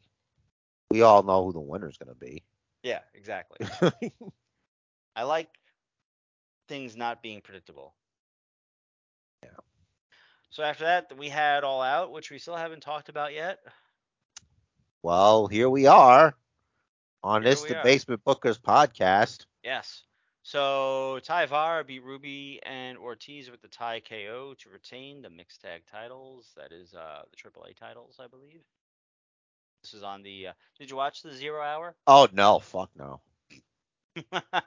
we 0.90 1.02
all 1.02 1.24
know 1.24 1.46
who 1.46 1.54
the 1.54 1.60
winner's 1.60 1.98
gonna 1.98 2.16
be. 2.16 2.44
Yeah, 2.84 3.00
exactly. 3.14 3.60
I 5.16 5.24
like 5.24 5.50
things 6.68 6.96
not 6.96 7.22
being 7.22 7.42
predictable. 7.42 7.96
So 10.54 10.62
after 10.62 10.84
that, 10.84 11.18
we 11.18 11.30
had 11.30 11.64
All 11.64 11.82
Out, 11.82 12.12
which 12.12 12.30
we 12.30 12.38
still 12.38 12.56
haven't 12.56 12.82
talked 12.84 13.10
about 13.10 13.34
yet. 13.34 13.58
well, 15.02 15.48
here 15.48 15.68
we 15.68 15.88
are 15.88 16.36
on 17.24 17.42
Here 17.42 17.50
this 17.50 17.64
the 17.64 17.80
are. 17.80 17.84
Basement 17.84 18.24
Bookers 18.24 18.62
podcast. 18.62 19.48
Yes. 19.64 20.04
So 20.44 21.20
TayVara 21.24 21.88
beat 21.88 22.04
Ruby 22.04 22.60
and 22.64 23.00
Ortiz 23.00 23.50
with 23.50 23.64
the 23.64 23.68
Ty 23.68 24.02
KO 24.02 24.54
to 24.60 24.70
retain 24.70 25.24
the 25.24 25.32
mixed 25.32 25.62
tag 25.62 25.88
titles. 25.92 26.52
That 26.56 26.72
is 26.72 26.94
uh, 26.94 27.24
the 27.32 27.50
AAA 27.50 27.76
titles, 27.76 28.20
I 28.24 28.28
believe. 28.28 28.62
This 29.82 29.96
is 29.96 30.04
on 30.04 30.22
the. 30.22 30.50
Uh, 30.50 30.54
did 30.78 30.92
you 30.92 30.98
watch 30.98 31.24
the 31.24 31.34
Zero 31.34 31.64
Hour? 31.64 31.96
Oh 32.06 32.28
no, 32.32 32.60
fuck 32.60 32.92
no. 32.96 33.22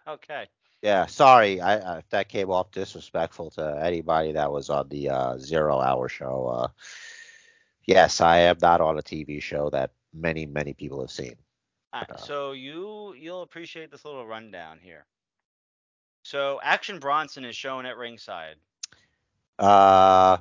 okay. 0.08 0.48
Yeah, 0.82 1.07
sorry, 1.07 1.61
I, 1.61 1.78
I 1.78 1.98
if 1.98 2.09
that 2.11 2.28
came 2.28 2.51
off 2.51 2.70
disrespectful 2.70 3.51
to 3.53 3.81
anybody 3.82 4.32
that 4.32 4.53
was 4.53 4.70
on 4.70 4.89
the 4.89 5.09
uh, 5.11 5.39
Zero 5.39 5.81
Hour 5.81 6.09
show. 6.09 6.47
Uh, 6.48 6.69
yes, 7.85 8.20
I 8.20 8.39
am 8.40 8.57
not 8.61 8.81
on 8.81 8.98
a 8.98 9.03
TV 9.03 9.40
show 9.40 9.70
that 9.70 9.93
many 10.12 10.47
many 10.47 10.74
people 10.74 11.01
have 11.01 11.11
seen. 11.11 11.35
All 11.93 12.01
right, 12.01 12.11
Uh, 12.11 12.16
so 12.16 12.53
you 12.53 13.15
you'll 13.19 13.43
appreciate 13.43 13.90
this 13.90 14.05
little 14.05 14.27
rundown 14.27 14.78
here. 14.81 15.07
So 16.23 16.61
Action 16.62 16.98
Bronson 16.98 17.44
is 17.44 17.57
shown 17.57 17.86
at 17.86 17.97
ringside. 17.97 18.57
uh 19.59 20.36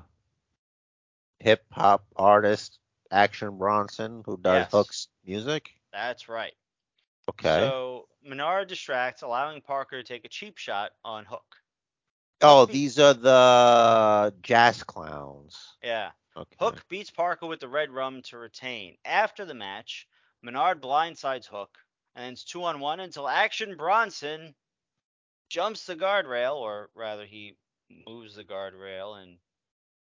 hip 1.40 1.64
hop 1.72 2.06
artist 2.16 2.80
Action 3.12 3.58
Bronson 3.58 4.24
who 4.26 4.38
does 4.38 4.64
Yes. 4.66 4.72
Hook's 4.72 5.08
music. 5.26 5.70
That's 5.94 6.28
right. 6.28 6.54
Okay. 7.30 7.60
So 7.60 8.08
Menard 8.24 8.68
distracts, 8.68 9.22
allowing 9.22 9.62
Parker 9.62 10.02
to 10.02 10.08
take 10.08 10.26
a 10.26 10.30
cheap 10.30 10.58
shot 10.58 10.92
on 11.04 11.26
Hook. 11.26 11.46
oh, 12.42 12.66
be- 12.68 12.74
these 12.74 13.00
are 13.00 13.14
the 13.14 14.34
jazz 14.42 14.84
clowns. 14.84 15.76
Yeah. 15.84 16.12
Okay. 16.38 16.56
Hook 16.60 16.84
beats 16.90 17.12
Parker 17.12 17.48
with 17.48 17.60
the 17.62 17.68
red 17.68 17.90
rum 17.92 18.22
to 18.24 18.38
retain. 18.38 18.98
After 19.06 19.46
the 19.46 19.54
match, 19.54 20.08
Menard 20.44 20.82
blindsides 20.82 21.48
Hook, 21.48 21.78
and 22.16 22.34
it's 22.34 22.44
two 22.44 22.64
on 22.64 22.80
one 22.80 23.00
until 23.00 23.28
Action 23.28 23.76
Bronson 23.78 24.54
jumps 25.50 25.86
the 25.86 25.96
guardrail, 25.96 26.56
or 26.56 26.90
rather, 26.94 27.26
he 27.26 27.56
moves 28.08 28.36
the 28.36 28.44
guardrail 28.44 29.22
and 29.22 29.38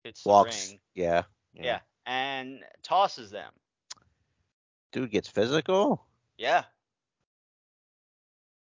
hits 0.04 0.24
the 0.24 0.30
walks. 0.30 0.70
ring. 0.70 0.80
Yeah, 0.94 1.24
Yeah. 1.54 1.80
and 2.06 2.64
tosses 2.84 3.32
them. 3.32 3.52
Dude 4.92 5.12
gets 5.12 5.30
physical. 5.30 6.06
Yeah. 6.38 6.64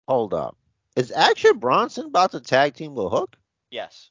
Hold 0.08 0.34
up. 0.34 0.58
Is 0.96 1.12
Action 1.12 1.58
Bronson 1.60 2.06
about 2.08 2.32
to 2.32 2.42
tag 2.42 2.74
team 2.76 2.96
with 2.96 3.12
Hook? 3.12 3.38
Yes. 3.70 4.10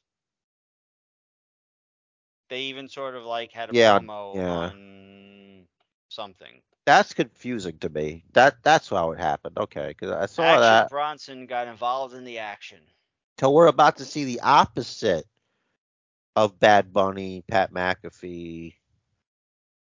They 2.49 2.61
even 2.63 2.89
sort 2.89 3.15
of 3.15 3.23
like 3.23 3.51
had 3.51 3.69
a 3.69 3.75
Yeah, 3.75 3.99
promo 3.99 4.35
yeah. 4.35 4.51
on 4.51 5.67
something. 6.09 6.61
That's 6.85 7.13
confusing 7.13 7.77
to 7.79 7.89
me. 7.89 8.23
That 8.33 8.63
that's 8.63 8.89
how 8.89 9.11
it 9.11 9.19
happened. 9.19 9.57
Okay, 9.57 9.89
because 9.89 10.11
I 10.11 10.25
saw 10.25 10.43
Action 10.43 10.61
that. 10.61 10.89
Bronson 10.89 11.45
got 11.45 11.67
involved 11.67 12.13
in 12.15 12.23
the 12.25 12.39
action. 12.39 12.79
So 13.39 13.51
we're 13.51 13.67
about 13.67 13.97
to 13.97 14.05
see 14.05 14.25
the 14.25 14.41
opposite 14.41 15.25
of 16.35 16.59
Bad 16.59 16.91
Bunny, 16.91 17.43
Pat 17.47 17.71
McAfee. 17.71 18.75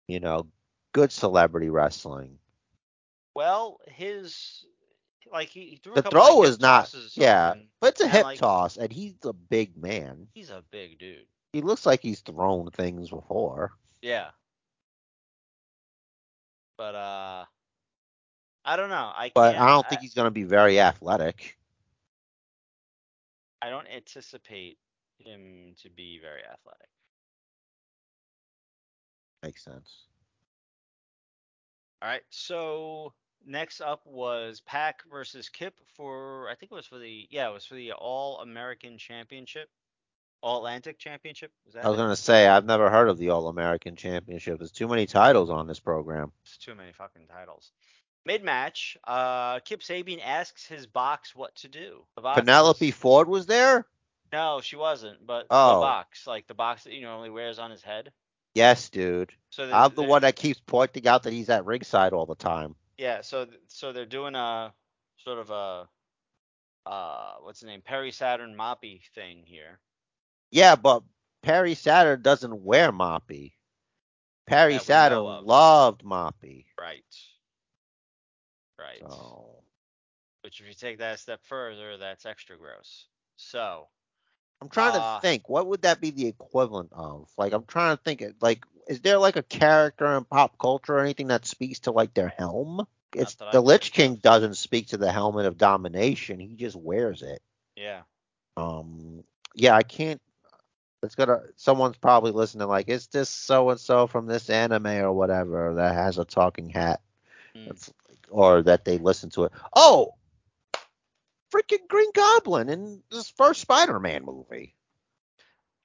You 0.09 0.21
know, 0.21 0.49
good 0.93 1.13
celebrity 1.13 1.71
wrestling. 1.71 2.39
Well, 3.35 3.79
his 3.87 4.65
like 5.33 5.49
he, 5.49 5.67
he 5.67 5.77
threw 5.77 5.95
The 5.95 6.03
throw 6.03 6.43
is 6.45 6.61
not- 6.61 6.95
Yeah, 7.15 7.55
but 7.81 7.89
it's 7.95 8.01
a 8.01 8.09
hip 8.09 8.25
like- 8.25 8.39
toss, 8.39 8.77
and 8.77 8.93
he's 8.93 9.15
a 9.25 9.33
big 9.33 9.77
man. 9.77 10.29
He's 10.35 10.51
a 10.51 10.63
big 10.71 10.99
dude. 10.99 11.27
He 11.53 11.63
looks 11.63 11.87
like 11.87 12.01
he's 12.03 12.21
thrown 12.21 12.71
things 12.71 13.11
before. 13.11 13.73
Yeah. 14.03 14.31
But 16.77 16.95
uh 16.95 17.45
I 18.65 18.77
don't 18.77 18.91
know. 18.91 19.13
I 19.17 19.33
But 19.35 19.57
I 19.57 19.67
don't 19.67 19.89
think 19.89 20.03
he's 20.03 20.15
going 20.15 20.27
to 20.27 20.31
be 20.31 20.45
very 20.45 20.79
athletic. 20.79 21.57
I 23.63 23.71
don't 23.71 23.87
anticipate 23.89 24.79
him 25.19 25.75
to 25.83 25.89
be 25.91 26.19
very 26.21 26.43
athletic. 26.45 26.89
Makes 29.43 29.65
sense. 29.65 30.05
All 32.03 32.09
right. 32.09 32.23
So 32.31 33.15
next 33.49 33.81
up 33.81 34.03
was 34.07 34.61
PAC 34.61 35.03
versus 35.11 35.49
Kip 35.49 35.75
for 35.97 36.49
I 36.51 36.55
think 36.55 36.71
it 36.71 36.75
was 36.75 36.87
for 36.87 36.99
the 36.99 37.27
yeah, 37.31 37.49
it 37.49 37.53
was 37.53 37.65
for 37.65 37.75
the 37.75 37.93
All 37.93 38.39
American 38.41 38.99
Championship. 38.99 39.69
All 40.41 40.59
Atlantic 40.59 40.99
Championship. 41.01 41.51
Is 41.67 41.75
that 41.75 41.85
I 41.85 41.89
was 41.89 41.99
it? 41.99 42.03
gonna 42.03 42.15
say 42.17 42.47
I've 42.47 42.65
never 42.65 42.91
heard 42.91 43.09
of 43.09 43.19
the 43.19 43.31
All 43.31 43.49
American 43.49 43.97
Championship. 43.97 44.59
There's 44.59 44.71
too 44.71 44.87
many 44.87 45.07
titles 45.07 45.51
on 45.51 45.67
this 45.67 45.81
program. 45.81 46.31
It's 46.45 46.59
too 46.59 46.75
many 46.77 46.93
fucking 46.93 47.27
titles. 47.27 47.73
Mid 48.25 48.45
match, 48.45 48.97
uh, 49.05 49.59
Kip 49.61 49.81
Sabian 49.81 50.21
asks 50.25 50.67
his 50.67 50.87
box 50.87 51.35
what 51.35 51.55
to 51.57 51.69
do. 51.69 52.05
Penelope 52.23 52.91
Ford 52.91 53.27
was 53.27 53.47
there. 53.47 53.87
No, 54.33 54.61
she 54.63 54.77
wasn't. 54.77 55.27
But 55.27 55.47
Oh. 55.51 55.77
the 55.77 55.81
box, 55.87 56.27
like 56.27 56.47
the 56.47 56.55
box 56.55 56.85
that 56.85 56.93
he 56.93 57.01
normally 57.01 57.31
wears 57.31 57.59
on 57.59 57.71
his 57.71 57.83
head. 57.83 58.13
Yes, 58.55 58.91
dude. 58.91 59.33
So 59.51 59.71
I'm 59.73 59.95
the 59.95 60.03
one 60.03 60.23
that 60.23 60.37
keeps 60.37 60.61
pointing 60.61 61.07
out 61.09 61.23
that 61.23 61.33
he's 61.33 61.49
at 61.49 61.65
ringside 61.65 62.13
all 62.13 62.27
the 62.27 62.35
time. 62.35 62.75
Yeah, 62.99 63.23
so 63.23 63.47
so 63.69 63.93
they're 63.93 64.07
doing 64.07 64.35
a 64.35 64.75
sort 65.19 65.39
of 65.39 65.51
a 65.51 65.89
uh 66.87 67.35
what's 67.43 67.61
the 67.61 67.67
name 67.67 67.83
Perry 67.83 68.13
Saturn 68.13 68.55
Moppy 68.57 69.03
thing 69.15 69.45
here. 69.47 69.81
Yeah, 70.51 70.77
but 70.77 71.03
Perry 71.43 71.75
Saturn 71.75 72.23
doesn't 72.23 72.63
wear 72.63 72.93
Moppy. 72.93 73.55
Perry 74.47 74.75
That 74.75 74.83
Saturn 74.83 75.19
loved 75.47 76.03
Moppy. 76.05 76.67
Right. 76.81 77.05
Right. 78.79 79.05
So 79.09 79.63
Which 80.43 80.61
if 80.61 80.67
you 80.67 80.75
take 80.75 80.99
that 80.99 81.15
a 81.15 81.19
step 81.19 81.41
further, 81.45 81.97
that's 81.99 82.27
extra 82.27 82.57
gross. 82.57 83.07
So 83.37 83.89
I'm 84.61 84.69
trying 84.69 84.95
Uh, 84.95 85.17
to 85.17 85.21
think. 85.23 85.49
What 85.49 85.67
would 85.69 85.83
that 85.83 86.01
be 86.01 86.11
the 86.11 86.27
equivalent 86.27 86.91
of? 86.93 87.31
Like, 87.37 87.53
I'm 87.53 87.65
trying 87.67 87.97
to 87.97 88.03
think. 88.03 88.23
it 88.23 88.37
Like, 88.43 88.65
is 88.89 89.01
there 89.01 89.19
like 89.19 89.37
a 89.37 89.43
character 89.43 90.17
in 90.17 90.25
pop 90.25 90.59
culture 90.59 90.97
or 90.97 91.01
anything 91.01 91.29
that 91.29 91.47
speaks 91.47 91.81
to 91.81 91.93
like 91.93 92.15
their 92.15 92.33
helm? 92.37 92.87
It's 93.15 93.35
that 93.37 93.49
I 93.49 93.53
the 93.53 93.61
Lich 93.61 93.93
King 93.93 94.13
of. 94.13 94.23
doesn't 94.23 94.55
speak 94.57 94.89
to 94.89 94.97
the 94.97 95.13
helmet 95.13 95.47
of 95.47 95.59
domination. 95.59 96.41
He 96.41 96.57
just 96.57 96.77
wears 96.77 97.23
it. 97.23 97.41
yeah. 97.77 98.03
Um, 98.57 99.23
yeah, 99.55 99.77
I 99.77 99.83
can't. 99.83 100.21
It's 101.03 101.15
gonna. 101.15 101.43
Someone's 101.57 101.97
probably 101.97 102.33
listening. 102.33 102.67
Like, 102.67 102.89
is 102.89 103.07
this 103.07 103.31
so 103.31 103.71
and 103.71 103.79
so 103.79 104.09
from 104.09 104.27
this 104.27 104.51
anime 104.51 104.87
or 104.87 105.13
whatever 105.13 105.75
that 105.75 105.95
has 105.95 106.19
a 106.19 106.25
talking 106.25 106.71
hat? 106.71 107.01
Mm. 107.55 107.93
Or 108.31 108.63
that 108.63 108.85
they 108.85 108.99
listen 108.99 109.31
to 109.31 109.45
it. 109.45 109.53
Oh, 109.75 110.15
freaking 111.55 111.87
Green 111.89 112.11
Goblin 112.13 112.69
in 112.69 113.03
this 113.11 113.31
first 113.31 113.61
Spider-Man 113.61 114.25
movie. 114.25 114.75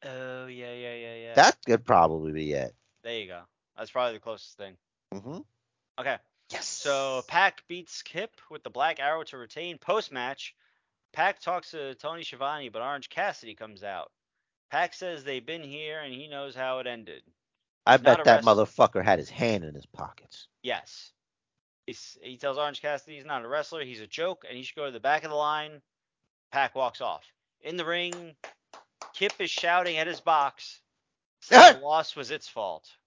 Oh 0.03 0.47
yeah, 0.47 0.73
yeah, 0.73 0.95
yeah, 0.95 1.15
yeah. 1.15 1.33
That 1.35 1.57
could 1.65 1.85
probably 1.85 2.33
be 2.33 2.53
it. 2.53 2.75
There 3.03 3.19
you 3.19 3.27
go. 3.27 3.41
That's 3.77 3.91
probably 3.91 4.13
the 4.13 4.19
closest 4.19 4.57
thing. 4.57 4.75
Mm-hmm. 5.13 5.39
Okay. 5.99 6.17
Yes. 6.49 6.67
So 6.67 7.23
PAC 7.27 7.63
beats 7.67 8.01
Kip 8.01 8.31
with 8.49 8.63
the 8.63 8.69
Black 8.69 8.99
Arrow 8.99 9.23
to 9.23 9.37
retain. 9.37 9.77
Post 9.77 10.11
match, 10.11 10.55
PAC 11.11 11.39
talks 11.39 11.71
to 11.71 11.95
Tony 11.95 12.23
Schiavone, 12.23 12.69
but 12.69 12.81
Orange 12.81 13.09
Cassidy 13.09 13.55
comes 13.55 13.83
out. 13.83 14.11
PAC 14.71 14.93
says 14.93 15.23
they've 15.23 15.45
been 15.45 15.63
here 15.63 16.01
and 16.01 16.13
he 16.13 16.27
knows 16.27 16.55
how 16.55 16.79
it 16.79 16.87
ended. 16.87 17.21
I 17.85 17.97
bet 17.97 18.23
that 18.23 18.43
motherfucker 18.43 19.03
had 19.03 19.19
his 19.19 19.29
hand 19.29 19.63
in 19.63 19.75
his 19.75 19.85
pockets. 19.85 20.47
Yes. 20.61 21.11
He's, 21.85 22.17
he 22.21 22.37
tells 22.37 22.57
Orange 22.57 22.81
Cassidy 22.81 23.17
he's 23.17 23.25
not 23.25 23.43
a 23.43 23.47
wrestler, 23.47 23.83
he's 23.83 23.99
a 23.99 24.07
joke, 24.07 24.45
and 24.47 24.57
he 24.57 24.63
should 24.63 24.77
go 24.77 24.85
to 24.85 24.91
the 24.91 25.01
back 25.01 25.23
of 25.23 25.29
the 25.29 25.35
line. 25.35 25.81
PAC 26.51 26.75
walks 26.75 27.01
off. 27.01 27.25
In 27.61 27.77
the 27.77 27.85
ring, 27.85 28.35
Kip 29.13 29.33
is 29.39 29.49
shouting 29.49 29.97
at 29.97 30.07
his 30.07 30.21
box. 30.21 30.79
The 31.49 31.61
loss 31.61 32.15
was 32.15 32.31
its 32.31 32.47
fault. 32.47 32.97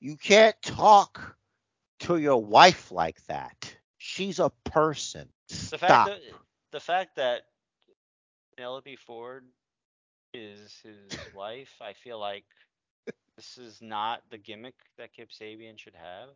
You 0.00 0.16
can't 0.16 0.60
talk 0.62 1.36
to 2.00 2.16
your 2.16 2.42
wife 2.42 2.90
like 2.90 3.24
that. 3.26 3.76
She's 3.98 4.38
a 4.38 4.50
person. 4.64 5.28
The 5.70 5.78
Stop. 5.78 5.78
fact 5.78 6.04
that 6.04 6.20
the 6.70 6.80
fact 6.80 7.16
that 7.16 7.48
Penelope 8.56 8.96
Ford 8.96 9.46
is 10.32 10.80
his 10.82 11.26
wife, 11.32 11.80
I 11.80 11.92
feel 11.94 12.18
like 12.18 12.44
this 13.36 13.56
is 13.58 13.80
not 13.82 14.22
the 14.30 14.38
gimmick 14.38 14.74
that 14.96 15.12
Kip 15.12 15.30
Sabian 15.30 15.78
should 15.78 15.94
have. 15.96 16.30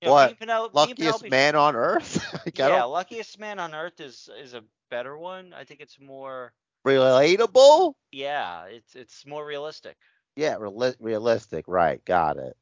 You 0.00 0.08
know, 0.08 0.12
What? 0.12 0.34
Penel- 0.34 0.72
Luckiest 0.72 1.28
man 1.28 1.54
on 1.56 1.76
earth. 1.76 2.22
Like, 2.46 2.58
Yeah, 2.58 2.84
luckiest 2.84 3.38
man 3.38 3.58
on 3.58 3.74
earth 3.74 4.00
is 4.00 4.28
is 4.38 4.54
a 4.54 4.64
better 4.90 5.16
one. 5.16 5.52
I 5.54 5.64
think 5.64 5.80
it's 5.80 5.98
more. 6.00 6.52
Relatable. 6.86 7.94
Yeah, 8.10 8.64
it's 8.66 8.94
it's 8.94 9.26
more 9.26 9.44
realistic. 9.44 9.96
Yeah, 10.36 10.56
reali- 10.56 10.96
realistic. 11.00 11.64
Right. 11.68 12.04
Got 12.04 12.38
it. 12.38 12.56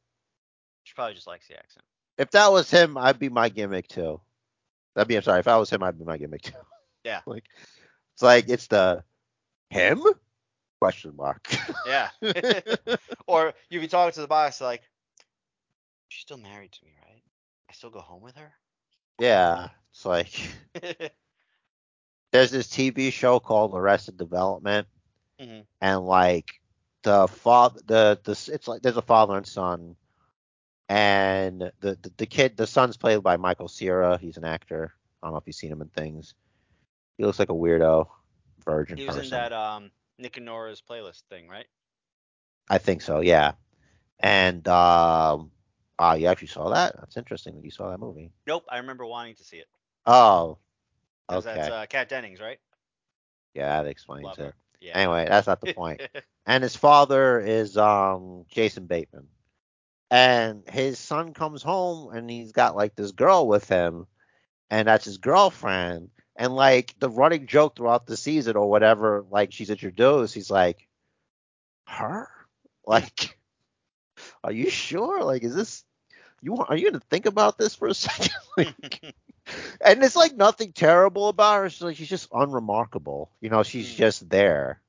She 0.85 0.95
probably 0.95 1.15
just 1.15 1.27
likes 1.27 1.47
the 1.49 1.59
accent. 1.59 1.85
If 2.19 2.31
that 2.33 2.53
was 2.53 2.71
him, 2.71 2.99
I'd 2.99 3.19
be 3.19 3.29
my 3.29 3.49
gimmick 3.49 3.89
too. 3.89 4.21
That'd 4.95 5.09
be. 5.09 5.17
I'm 5.17 5.23
sorry. 5.23 5.41
If 5.41 5.49
I 5.49 5.57
was 5.57 5.71
him, 5.71 5.83
I'd 5.83 5.99
be 5.99 6.05
my 6.05 6.19
gimmick 6.19 6.43
too. 6.43 6.55
Yeah. 7.05 7.21
like, 7.27 7.45
it's 8.15 8.23
like 8.23 8.49
it's 8.49 8.67
the 8.67 9.03
him 9.71 10.03
question 10.81 11.15
mark. 11.17 11.49
Yeah. 11.87 12.09
or 13.27 13.53
you'd 13.69 13.81
be 13.81 13.89
talking 13.89 14.13
to 14.15 14.21
the 14.21 14.27
boss 14.27 14.61
like, 14.61 14.83
she's 16.09 16.23
still 16.23 16.39
married 16.39 16.73
to 16.73 16.85
me, 16.85 16.93
right? 17.07 17.23
I 17.69 17.73
still 17.73 17.91
go 17.91 18.01
home 18.01 18.23
with 18.23 18.37
her. 18.37 18.53
yeah. 19.19 19.69
It's 19.93 20.07
like 20.07 20.39
there's 22.33 22.51
this 22.51 22.69
TV 22.69 23.11
show 23.11 23.41
called 23.41 23.75
Arrested 23.75 24.17
Development, 24.17 24.87
Mhm. 25.41 25.67
and 25.81 26.05
like 26.07 26.61
the 27.03 27.27
father, 27.29 27.81
the 27.87 28.21
the 28.25 28.33
it's 28.53 28.69
like 28.69 28.83
there's 28.83 28.97
a 28.97 29.03
father 29.03 29.37
and 29.37 29.47
son, 29.47 29.97
and 30.89 31.61
the, 31.81 31.97
the 32.03 32.13
the 32.17 32.27
kid, 32.27 32.57
the 32.57 32.67
son's 32.67 32.97
played 32.97 33.23
by 33.23 33.37
Michael 33.37 33.69
Cera. 33.69 34.19
He's 34.19 34.37
an 34.37 34.45
actor. 34.45 34.93
I 35.23 35.27
don't 35.27 35.33
know 35.35 35.39
if 35.39 35.47
you've 35.47 35.57
seen 35.57 35.73
him 35.73 35.83
in 35.83 35.89
things. 35.89 36.35
He 37.19 37.25
looks 37.25 37.39
like 37.39 37.51
a 37.51 37.55
weirdo 37.55 38.09
virgin 38.65 38.97
He 38.99 39.05
was 39.05 39.15
person. 39.17 39.25
in 39.27 39.31
that 39.31 39.53
um 39.53 39.91
Nick 40.19 40.37
and 40.37 40.47
Nora's 40.47 40.83
playlist 40.83 41.23
thing, 41.31 41.49
right? 41.49 41.67
I 42.69 42.79
think 42.79 43.03
so, 43.03 43.21
yeah. 43.21 43.53
And 44.21 44.67
um, 44.69 45.51
wow, 45.99 46.15
you 46.15 46.27
actually 46.27 46.49
saw 46.49 46.71
that? 46.71 46.97
That's 46.99 47.17
interesting 47.17 47.57
that 47.57 47.65
you 47.65 47.71
saw 47.71 47.91
that 47.91 47.99
movie. 47.99 48.33
Nope, 48.47 48.65
I 48.71 48.79
remember 48.79 49.07
wanting 49.07 49.35
to 49.37 49.45
see 49.45 49.57
it. 49.57 49.67
Oh, 50.07 50.59
okay. 51.39 51.55
That's 51.55 51.71
uh, 51.71 51.87
Kat 51.89 52.09
Dennings, 52.09 52.41
right? 52.41 52.59
yeah, 53.55 53.83
that 53.83 53.89
explains 53.89 54.25
Love 54.25 54.39
it. 54.39 54.43
her. 54.43 54.55
Yeah. 54.81 54.99
Anyway, 54.99 55.27
that's 55.29 55.47
not 55.47 55.61
the 55.61 55.75
point. 55.75 56.01
and 56.47 56.63
his 56.63 56.77
father 56.77 57.41
is 57.41 57.77
um 57.77 58.45
Jason 58.49 58.87
Bateman. 58.87 59.29
And 60.13 60.65
his 60.69 60.99
son 60.99 61.35
comes 61.35 61.63
home 61.63 62.13
and 62.13 62.29
he's 62.29 62.51
got 62.53 62.75
like 62.75 62.97
this 62.97 63.13
girl 63.13 63.47
with 63.47 63.69
him, 63.69 64.07
and 64.69 64.89
that's 64.89 65.05
his 65.05 65.19
girlfriend. 65.19 66.11
And 66.37 66.55
like 66.55 66.95
the 66.99 67.11
running 67.11 67.47
joke 67.47 67.77
throughout 67.77 68.07
the 68.07 68.17
season 68.17 68.57
or 68.57 68.69
whatever, 68.69 69.25
like 69.31 69.53
she's 69.53 69.71
introduced, 69.71 70.35
he's 70.35 70.51
like, 70.51 70.87
her? 71.87 72.29
Like, 72.87 73.39
are 74.43 74.51
you 74.51 74.69
sure? 74.69 75.23
Like, 75.23 75.45
is 75.45 75.55
this 75.55 75.85
you? 76.41 76.57
Are 76.57 76.77
you 76.77 76.91
gonna 76.91 77.03
think 77.09 77.27
about 77.27 77.57
this 77.57 77.77
for 77.77 77.87
a 77.87 77.95
second? 77.95 78.33
like, 78.57 79.15
and 79.85 80.03
it's 80.03 80.17
like 80.17 80.35
nothing 80.37 80.73
terrible 80.73 81.29
about 81.29 81.57
her. 81.63 81.71
She's 81.71 81.83
like 81.83 81.97
she's 81.97 82.09
just 82.09 82.29
unremarkable. 82.33 83.31
You 83.41 83.51
know, 83.51 83.63
she's 83.63 83.93
Mm. 83.93 83.97
just 83.97 84.29
there. 84.31 84.81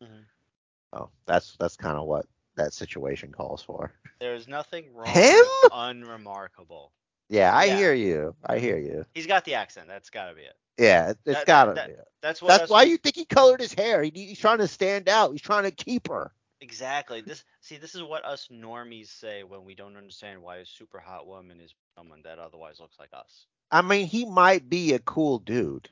Mhm. 0.00 0.08
Oh, 0.94 1.08
that's 1.26 1.56
that's 1.58 1.76
kind 1.76 1.96
of 1.96 2.06
what 2.06 2.26
that 2.56 2.74
situation 2.74 3.32
calls 3.32 3.62
for. 3.62 3.92
There's 4.20 4.46
nothing 4.46 4.92
wrong. 4.94 5.06
Him? 5.06 5.44
Unremarkable. 5.72 6.92
Yeah, 7.28 7.54
I 7.54 7.64
Yeah. 7.64 7.76
hear 7.76 7.94
you. 7.94 8.34
I 8.44 8.58
hear 8.58 8.76
you. 8.78 9.06
He's 9.14 9.26
got 9.26 9.44
the 9.46 9.54
accent. 9.54 9.88
That's 9.88 10.10
got 10.10 10.28
to 10.28 10.34
be 10.34 10.42
it. 10.42 10.54
Yeah, 10.78 11.10
it, 11.10 11.18
it's 11.24 11.38
That- 11.38 11.46
gotta 11.46 11.72
that- 11.74 11.88
be. 11.88 11.94
That's 12.20 12.40
what. 12.42 12.48
That's 12.48 12.64
us- 12.64 12.70
why 12.70 12.82
you 12.84 12.98
think 12.98 13.16
he 13.16 13.24
colored 13.24 13.60
his 13.60 13.72
hair. 13.74 14.02
He, 14.02 14.10
he's 14.14 14.38
trying 14.38 14.58
to 14.58 14.68
stand 14.68 15.08
out. 15.08 15.32
He's 15.32 15.40
trying 15.42 15.64
to 15.64 15.70
keep 15.70 16.08
her. 16.08 16.30
Exactly. 16.60 17.20
This 17.22 17.42
see, 17.60 17.78
this 17.78 17.94
is 17.94 18.02
what 18.02 18.24
us 18.24 18.48
normies 18.52 19.08
say 19.08 19.42
when 19.42 19.64
we 19.64 19.74
don't 19.74 19.96
understand 19.96 20.42
why 20.42 20.58
a 20.58 20.66
super 20.66 21.00
hot 21.00 21.26
woman 21.26 21.60
is 21.60 21.74
someone 21.96 22.20
that 22.24 22.38
otherwise 22.38 22.78
looks 22.80 22.98
like 22.98 23.10
us. 23.12 23.46
I 23.72 23.80
mean, 23.80 24.06
he 24.06 24.26
might 24.26 24.68
be 24.68 24.92
a 24.92 24.98
cool 24.98 25.38
dude. 25.38 25.88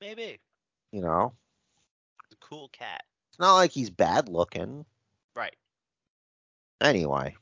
Maybe. 0.00 0.38
You 0.92 1.00
know, 1.00 1.32
a 2.32 2.36
cool 2.36 2.68
cat. 2.68 3.02
it's 3.28 3.40
not 3.40 3.54
like 3.54 3.72
he's 3.72 3.90
bad 3.90 4.28
looking. 4.28 4.86
Right. 5.34 5.56
Anyway, 6.80 7.34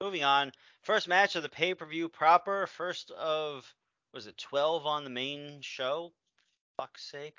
Moving 0.00 0.24
on. 0.24 0.52
First 0.82 1.08
match 1.08 1.34
of 1.34 1.42
the 1.42 1.48
pay 1.48 1.72
per 1.74 1.86
view 1.86 2.08
proper. 2.08 2.66
First 2.66 3.10
of 3.12 3.74
was 4.12 4.26
it 4.26 4.36
twelve 4.36 4.86
on 4.86 5.02
the 5.02 5.10
main 5.10 5.60
show? 5.60 6.12
Fuck's 6.76 7.04
sake. 7.04 7.38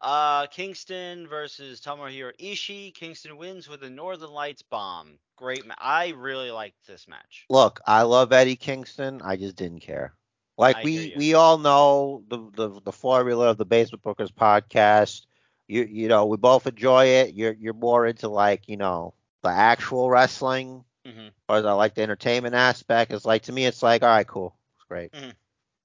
Uh, 0.00 0.46
Kingston 0.46 1.26
versus 1.28 1.80
Tomohiro 1.80 2.32
Ishii. 2.38 2.94
Kingston 2.94 3.36
wins 3.36 3.68
with 3.68 3.82
a 3.82 3.90
Northern 3.90 4.30
Lights 4.30 4.62
bomb. 4.62 5.18
Great. 5.36 5.66
Ma- 5.66 5.74
I 5.78 6.08
really 6.10 6.50
liked 6.50 6.86
this 6.86 7.06
match. 7.08 7.48
look, 7.48 7.80
I 7.86 8.02
love 8.02 8.32
Eddie 8.32 8.56
Kingston. 8.56 9.20
I 9.22 9.36
just 9.36 9.56
didn't 9.56 9.80
care. 9.80 10.14
Like 10.58 10.76
I 10.78 10.82
we 10.82 11.12
we 11.14 11.34
all 11.34 11.58
know 11.58 12.24
the, 12.28 12.38
the 12.54 12.80
the 12.84 12.92
formula 12.92 13.48
of 13.50 13.56
the 13.58 13.64
Basement 13.64 14.02
Bookers 14.02 14.32
podcast. 14.32 15.26
You 15.68 15.84
you 15.84 16.08
know 16.08 16.26
we 16.26 16.36
both 16.36 16.66
enjoy 16.66 17.06
it. 17.06 17.34
You're 17.34 17.52
you're 17.52 17.74
more 17.74 18.06
into 18.06 18.28
like 18.28 18.68
you 18.68 18.76
know 18.76 19.14
the 19.42 19.48
actual 19.50 20.10
wrestling, 20.10 20.84
hmm 21.04 21.28
or 21.48 21.56
I 21.56 21.72
like 21.72 21.94
the 21.94 22.02
entertainment 22.02 22.54
aspect. 22.54 23.12
It's 23.12 23.24
like 23.24 23.42
to 23.42 23.52
me, 23.52 23.66
it's 23.66 23.82
like 23.82 24.02
all 24.02 24.08
right, 24.08 24.26
cool, 24.26 24.54
it's 24.76 24.84
great. 24.88 25.12
Mhm. 25.12 25.34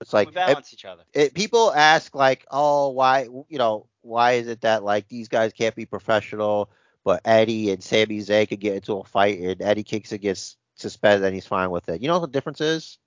It's 0.01 0.13
like 0.13 0.27
we 0.27 0.33
it- 0.35 0.35
balance 0.35 0.73
each 0.73 0.85
other. 0.85 1.03
it, 1.13 1.33
people 1.33 1.71
ask 1.73 2.13
like, 2.15 2.45
oh, 2.51 2.89
why, 2.89 3.23
you 3.49 3.57
know, 3.57 3.87
why 4.05 4.33
is 4.33 4.47
it 4.47 4.61
that 4.61 4.83
like 4.83 5.07
these 5.07 5.27
guys 5.27 5.51
can't 5.51 5.75
be 5.75 5.85
professional, 5.85 6.69
but 7.03 7.21
Eddie 7.25 7.71
and 7.71 7.83
Sami 7.83 8.19
Zayn 8.19 8.47
could 8.47 8.59
get 8.59 8.75
into 8.75 8.93
a 8.99 9.03
fight 9.03 9.39
and 9.39 9.61
Eddie 9.61 9.83
Kingston 9.83 10.19
gets 10.19 10.57
suspended 10.75 11.25
and 11.25 11.33
he's 11.33 11.47
fine 11.47 11.71
with 11.71 11.89
it. 11.89 12.01
You 12.01 12.07
know 12.07 12.19
what 12.19 12.31
the 12.31 12.31
difference 12.37 12.61
is? 12.61 12.97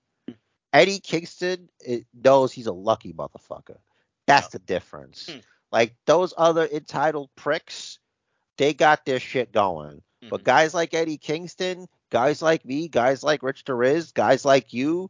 Eddie 0.73 0.99
Kingston 0.99 1.69
it 1.79 2.05
knows 2.13 2.51
he's 2.51 2.67
a 2.67 2.73
lucky 2.73 3.13
motherfucker. 3.13 3.77
That's 4.27 4.49
the 4.49 4.59
difference. 4.59 5.27
Hmm. 5.31 5.39
Like 5.71 5.95
those 6.05 6.33
other 6.37 6.67
entitled 6.71 7.29
pricks, 7.35 7.99
they 8.57 8.73
got 8.73 9.05
their 9.05 9.19
shit 9.19 9.51
going. 9.51 10.01
But 10.29 10.41
Mhm. 10.41 10.45
guys 10.45 10.73
like 10.73 10.93
Eddie 10.93 11.17
Kingston, 11.17 11.87
guys 12.09 12.41
like 12.41 12.65
me, 12.65 12.87
guys 12.89 13.23
like 13.23 13.41
Rich 13.41 13.63
The 13.63 13.73
Riz, 13.73 14.11
guys 14.11 14.43
like 14.43 14.73
you, 14.73 15.09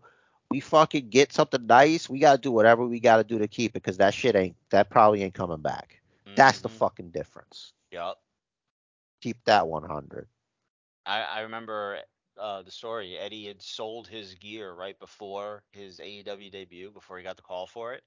we 0.51 0.59
fucking 0.59 1.09
get 1.09 1.31
something 1.31 1.65
nice. 1.67 2.09
We 2.09 2.19
gotta 2.19 2.39
do 2.39 2.51
whatever 2.51 2.85
we 2.85 2.99
gotta 2.99 3.23
do 3.23 3.37
to 3.39 3.47
keep 3.47 3.71
it 3.71 3.83
because 3.83 3.97
that 3.97 4.13
shit 4.13 4.35
ain't 4.35 4.55
that 4.71 4.89
probably 4.89 5.23
ain't 5.23 5.33
coming 5.33 5.61
back. 5.61 6.01
That's 6.35 6.61
the 6.61 6.69
Mhm. 6.69 6.73
fucking 6.73 7.09
difference. 7.11 7.73
Yep. 7.91 8.17
Keep 9.21 9.43
that 9.45 9.67
100. 9.67 10.27
I, 11.05 11.21
I 11.23 11.39
remember 11.41 11.99
uh, 12.37 12.61
the 12.61 12.71
story. 12.71 13.17
Eddie 13.17 13.47
had 13.47 13.61
sold 13.61 14.07
his 14.07 14.35
gear 14.35 14.73
right 14.73 14.97
before 14.99 15.63
his 15.71 15.99
AEW 15.99 16.49
debut, 16.51 16.89
before 16.91 17.17
he 17.17 17.23
got 17.23 17.35
the 17.35 17.41
call 17.43 17.67
for 17.67 17.93
it. 17.93 18.03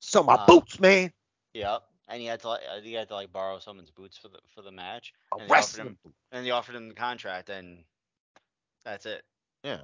So 0.00 0.22
my 0.22 0.34
Uh, 0.34 0.46
boots, 0.46 0.80
man. 0.80 1.12
Yep. 1.54 1.82
And 2.08 2.20
he 2.20 2.26
had 2.26 2.40
to 2.40 2.48
like, 2.48 2.62
he 2.82 2.92
had 2.92 3.08
to 3.08 3.14
like 3.14 3.32
borrow 3.32 3.58
someone's 3.60 3.90
boots 3.92 4.16
for 4.18 4.28
the 4.28 4.40
for 4.48 4.62
the 4.62 4.72
match. 4.72 5.12
And 5.38 5.48
they 5.48 5.54
offered 5.54 5.80
him- 5.80 5.98
And 6.32 6.44
they 6.44 6.50
offered 6.50 6.74
him 6.74 6.88
the 6.88 6.94
contract, 6.94 7.50
and 7.50 7.84
that's 8.84 9.06
it. 9.06 9.24
Yeah. 9.62 9.82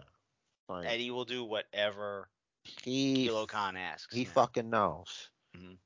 Like, 0.69 0.87
Eddie 0.87 1.11
will 1.11 1.25
do 1.25 1.45
whatever 1.45 2.29
he 2.63 3.29
Kilokahn 3.29 3.77
asks. 3.77 4.15
he 4.15 4.25
man. 4.25 4.33
fucking 4.35 4.71
knows. 4.71 5.31
Mhm. 5.57 5.79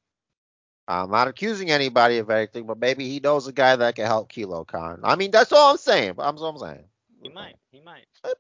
I'm 0.89 1.11
not 1.11 1.29
accusing 1.29 1.71
anybody 1.71 2.19
of 2.19 2.29
anything, 2.29 2.67
but 2.67 2.79
maybe 2.79 3.09
he 3.09 3.21
knows 3.21 3.47
a 3.47 3.53
guy 3.53 3.77
that 3.77 3.95
can 3.95 4.07
help 4.07 4.31
Kilokahn. 4.33 5.01
I 5.05 5.15
mean, 5.15 5.31
that's 5.31 5.53
all 5.53 5.71
I'm 5.71 5.77
saying. 5.77 6.15
That's 6.19 6.41
all 6.41 6.49
I'm 6.49 6.59
saying. 6.59 6.85
He 7.23 7.29
might. 7.29 7.57
He 7.71 7.81
might. 7.81 8.07
Maybe- 8.25 8.37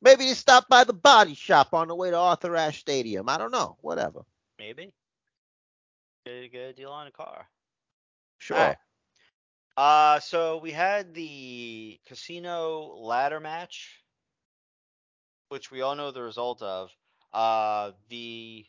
Maybe 0.00 0.24
he 0.24 0.34
stopped 0.34 0.68
by 0.68 0.82
the 0.82 0.92
body 0.92 1.34
shop 1.34 1.72
on 1.74 1.86
the 1.86 1.94
way 1.94 2.10
to 2.10 2.16
Arthur 2.16 2.56
Ashe 2.56 2.80
Stadium. 2.80 3.28
I 3.28 3.38
don't 3.38 3.52
know. 3.52 3.76
Whatever. 3.82 4.22
Maybe. 4.58 4.92
Get, 6.26 6.52
a- 6.54 6.72
deal 6.72 6.90
on 6.90 7.06
a 7.06 7.12
car. 7.12 7.48
Sure. 8.38 8.76
Uh, 9.76 10.18
so 10.20 10.58
we 10.58 10.72
had 10.72 11.14
the 11.14 12.00
casino 12.06 12.94
ladder 12.96 13.38
match, 13.40 14.01
which 15.52 15.70
we 15.70 15.82
all 15.82 15.94
know 15.94 16.10
the 16.10 16.22
result 16.22 16.62
of. 16.62 16.90
Uh, 17.34 17.90
the 18.08 18.64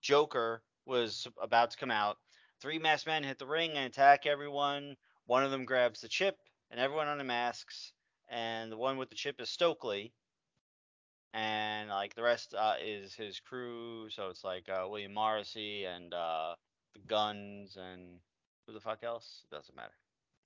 Joker 0.00 0.62
was 0.86 1.28
about 1.40 1.72
to 1.72 1.76
come 1.76 1.90
out. 1.90 2.16
Three 2.62 2.78
masked 2.78 3.06
men 3.06 3.22
hit 3.22 3.38
the 3.38 3.46
ring 3.46 3.72
and 3.72 3.84
attack 3.84 4.24
everyone. 4.24 4.96
One 5.26 5.44
of 5.44 5.50
them 5.50 5.66
grabs 5.66 6.00
the 6.00 6.08
chip, 6.08 6.38
and 6.70 6.80
everyone 6.80 7.08
unmasks. 7.08 7.92
And 8.30 8.72
the 8.72 8.78
one 8.78 8.96
with 8.96 9.10
the 9.10 9.14
chip 9.14 9.42
is 9.42 9.50
Stokely. 9.50 10.14
And 11.34 11.90
like 11.90 12.14
the 12.14 12.22
rest 12.22 12.54
uh, 12.54 12.76
is 12.82 13.12
his 13.12 13.38
crew. 13.38 14.08
So 14.08 14.28
it's 14.28 14.42
like 14.42 14.70
uh, 14.70 14.86
William 14.88 15.12
Morrissey 15.12 15.84
and 15.84 16.14
uh, 16.14 16.54
the 16.94 17.00
Guns 17.00 17.76
and 17.76 18.20
who 18.66 18.72
the 18.72 18.80
fuck 18.80 19.04
else? 19.04 19.44
It 19.44 19.54
doesn't 19.54 19.76
matter. 19.76 19.92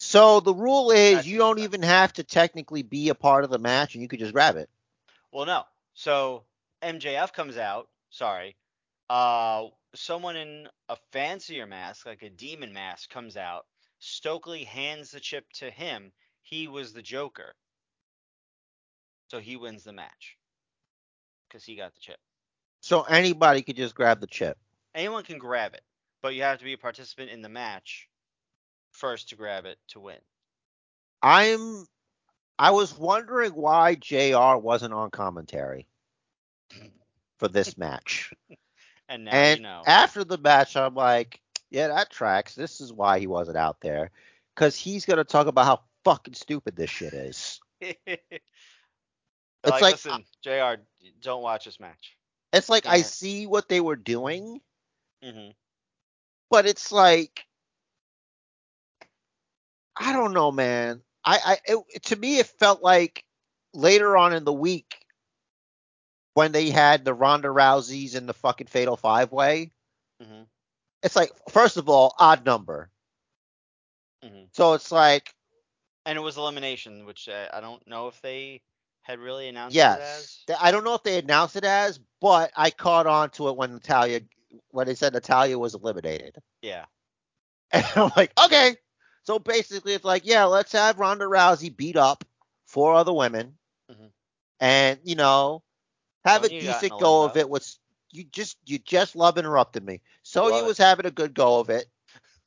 So 0.00 0.40
the 0.40 0.52
rule 0.54 0.90
is 0.90 1.14
That's 1.14 1.26
you 1.28 1.38
don't 1.38 1.60
even 1.60 1.82
have 1.82 2.12
to 2.14 2.24
technically 2.24 2.82
be 2.82 3.08
a 3.08 3.14
part 3.14 3.44
of 3.44 3.50
the 3.50 3.58
match, 3.60 3.94
and 3.94 4.02
you 4.02 4.08
could 4.08 4.18
just 4.18 4.32
grab 4.32 4.56
it. 4.56 4.68
Well, 5.30 5.46
no. 5.46 5.62
So 5.96 6.44
MJF 6.82 7.32
comes 7.32 7.56
out. 7.56 7.88
Sorry. 8.10 8.54
Uh, 9.08 9.64
someone 9.94 10.36
in 10.36 10.68
a 10.88 10.96
fancier 11.10 11.66
mask, 11.66 12.06
like 12.06 12.22
a 12.22 12.30
demon 12.30 12.72
mask, 12.72 13.10
comes 13.10 13.36
out. 13.36 13.64
Stokely 13.98 14.62
hands 14.62 15.10
the 15.10 15.20
chip 15.20 15.46
to 15.54 15.70
him. 15.70 16.12
He 16.42 16.68
was 16.68 16.92
the 16.92 17.02
Joker. 17.02 17.54
So 19.28 19.40
he 19.40 19.56
wins 19.56 19.84
the 19.84 19.92
match 19.92 20.36
because 21.48 21.64
he 21.64 21.76
got 21.76 21.94
the 21.94 22.00
chip. 22.00 22.18
So 22.80 23.02
anybody 23.02 23.62
could 23.62 23.76
just 23.76 23.94
grab 23.94 24.20
the 24.20 24.26
chip. 24.26 24.58
Anyone 24.94 25.24
can 25.24 25.38
grab 25.38 25.74
it, 25.74 25.82
but 26.22 26.34
you 26.34 26.42
have 26.42 26.58
to 26.58 26.64
be 26.64 26.74
a 26.74 26.78
participant 26.78 27.30
in 27.30 27.40
the 27.40 27.48
match 27.48 28.06
first 28.92 29.30
to 29.30 29.36
grab 29.36 29.64
it 29.64 29.78
to 29.88 30.00
win. 30.00 30.18
I'm. 31.22 31.86
I 32.58 32.70
was 32.70 32.96
wondering 32.96 33.52
why 33.52 33.94
Jr. 33.96 34.56
wasn't 34.56 34.94
on 34.94 35.10
commentary 35.10 35.86
for 37.38 37.48
this 37.48 37.76
match. 37.76 38.32
And 39.08 39.24
now 39.24 39.30
and 39.32 39.58
you 39.58 39.62
know. 39.62 39.82
after 39.86 40.24
the 40.24 40.36
match, 40.36 40.76
I'm 40.76 40.96
like, 40.96 41.40
yeah, 41.70 41.86
that 41.86 42.10
tracks. 42.10 42.56
This 42.56 42.80
is 42.80 42.92
why 42.92 43.20
he 43.20 43.28
wasn't 43.28 43.56
out 43.56 43.80
there, 43.80 44.10
because 44.52 44.76
he's 44.76 45.06
gonna 45.06 45.22
talk 45.22 45.46
about 45.46 45.64
how 45.64 45.80
fucking 46.04 46.34
stupid 46.34 46.74
this 46.74 46.90
shit 46.90 47.14
is. 47.14 47.60
it's 47.80 48.02
like- 49.64 49.80
like, 49.80 49.92
listen, 49.92 50.24
Jr. 50.42 50.82
Don't 51.20 51.40
watch 51.40 51.66
this 51.66 51.78
match. 51.78 52.16
It's 52.52 52.68
like 52.68 52.86
I 52.86 53.02
see 53.02 53.46
what 53.46 53.68
they 53.68 53.80
were 53.80 53.94
doing, 53.94 54.60
hmm 55.22 55.50
but 56.50 56.66
it's 56.66 56.90
like 56.90 57.46
I 59.96 60.12
don't 60.12 60.32
know, 60.32 60.50
man. 60.50 61.00
I, 61.26 61.40
I 61.44 61.58
it, 61.66 62.02
to 62.04 62.16
me 62.16 62.38
it 62.38 62.46
felt 62.46 62.82
like 62.82 63.24
later 63.74 64.16
on 64.16 64.32
in 64.32 64.44
the 64.44 64.52
week 64.52 64.96
when 66.34 66.52
they 66.52 66.70
had 66.70 67.04
the 67.04 67.14
Ronda 67.14 67.48
Rouseys 67.48 68.14
and 68.14 68.28
the 68.28 68.34
fucking 68.34 68.68
Fatal 68.68 68.96
Five 68.96 69.32
Way. 69.32 69.72
hmm 70.22 70.42
It's 71.02 71.16
like 71.16 71.32
first 71.50 71.76
of 71.76 71.88
all 71.88 72.14
odd 72.18 72.44
number, 72.46 72.90
hmm 74.22 74.44
so 74.52 74.74
it's 74.74 74.92
like 74.92 75.34
And 76.06 76.16
it 76.16 76.22
was 76.22 76.36
elimination, 76.36 77.06
which 77.06 77.28
uh, 77.28 77.48
I 77.52 77.60
don't 77.60 77.86
know 77.86 78.08
if 78.08 78.20
they 78.22 78.62
had 79.02 79.18
really 79.18 79.48
announced 79.48 79.76
it 79.76 79.78
yes. 79.78 80.44
as. 80.48 80.56
I 80.60 80.70
don't 80.70 80.84
know 80.84 80.94
if 80.94 81.02
they 81.02 81.18
announced 81.18 81.56
it 81.56 81.64
as, 81.64 82.00
but 82.20 82.52
I 82.56 82.70
caught 82.70 83.06
on 83.06 83.30
to 83.30 83.48
it 83.48 83.56
when 83.56 83.72
Natalya 83.72 84.20
when 84.70 84.86
they 84.86 84.94
said 84.94 85.12
Natalya 85.12 85.58
was 85.58 85.74
eliminated. 85.74 86.36
Yeah. 86.62 86.86
And 87.72 87.84
I'm 87.96 88.12
like, 88.16 88.32
okay. 88.44 88.76
So 89.26 89.38
basically, 89.38 89.94
it's 89.94 90.04
like, 90.04 90.26
yeah, 90.26 90.44
let's 90.44 90.72
have 90.72 90.98
Ronda 91.00 91.24
Rousey 91.26 91.74
beat 91.76 91.96
up 91.96 92.24
four 92.66 92.94
other 92.94 93.12
women, 93.12 93.58
Mhm. 93.88 94.12
and 94.60 94.98
you 95.04 95.16
know, 95.16 95.62
have 96.24 96.42
Don't 96.42 96.44
a 96.44 96.50
decent 96.50 96.96
go 96.96 97.24
of 97.24 97.36
it. 97.36 97.48
With 97.48 97.66
you 98.12 98.24
just 98.24 98.56
you 98.66 98.78
just 98.78 99.16
love 99.16 99.38
interrupted 99.38 99.84
me. 99.84 100.00
So 100.22 100.48
he 100.48 100.62
was 100.62 100.78
having 100.78 101.06
a 101.06 101.10
good 101.10 101.34
go 101.34 101.60
of 101.60 101.70
it, 101.70 101.86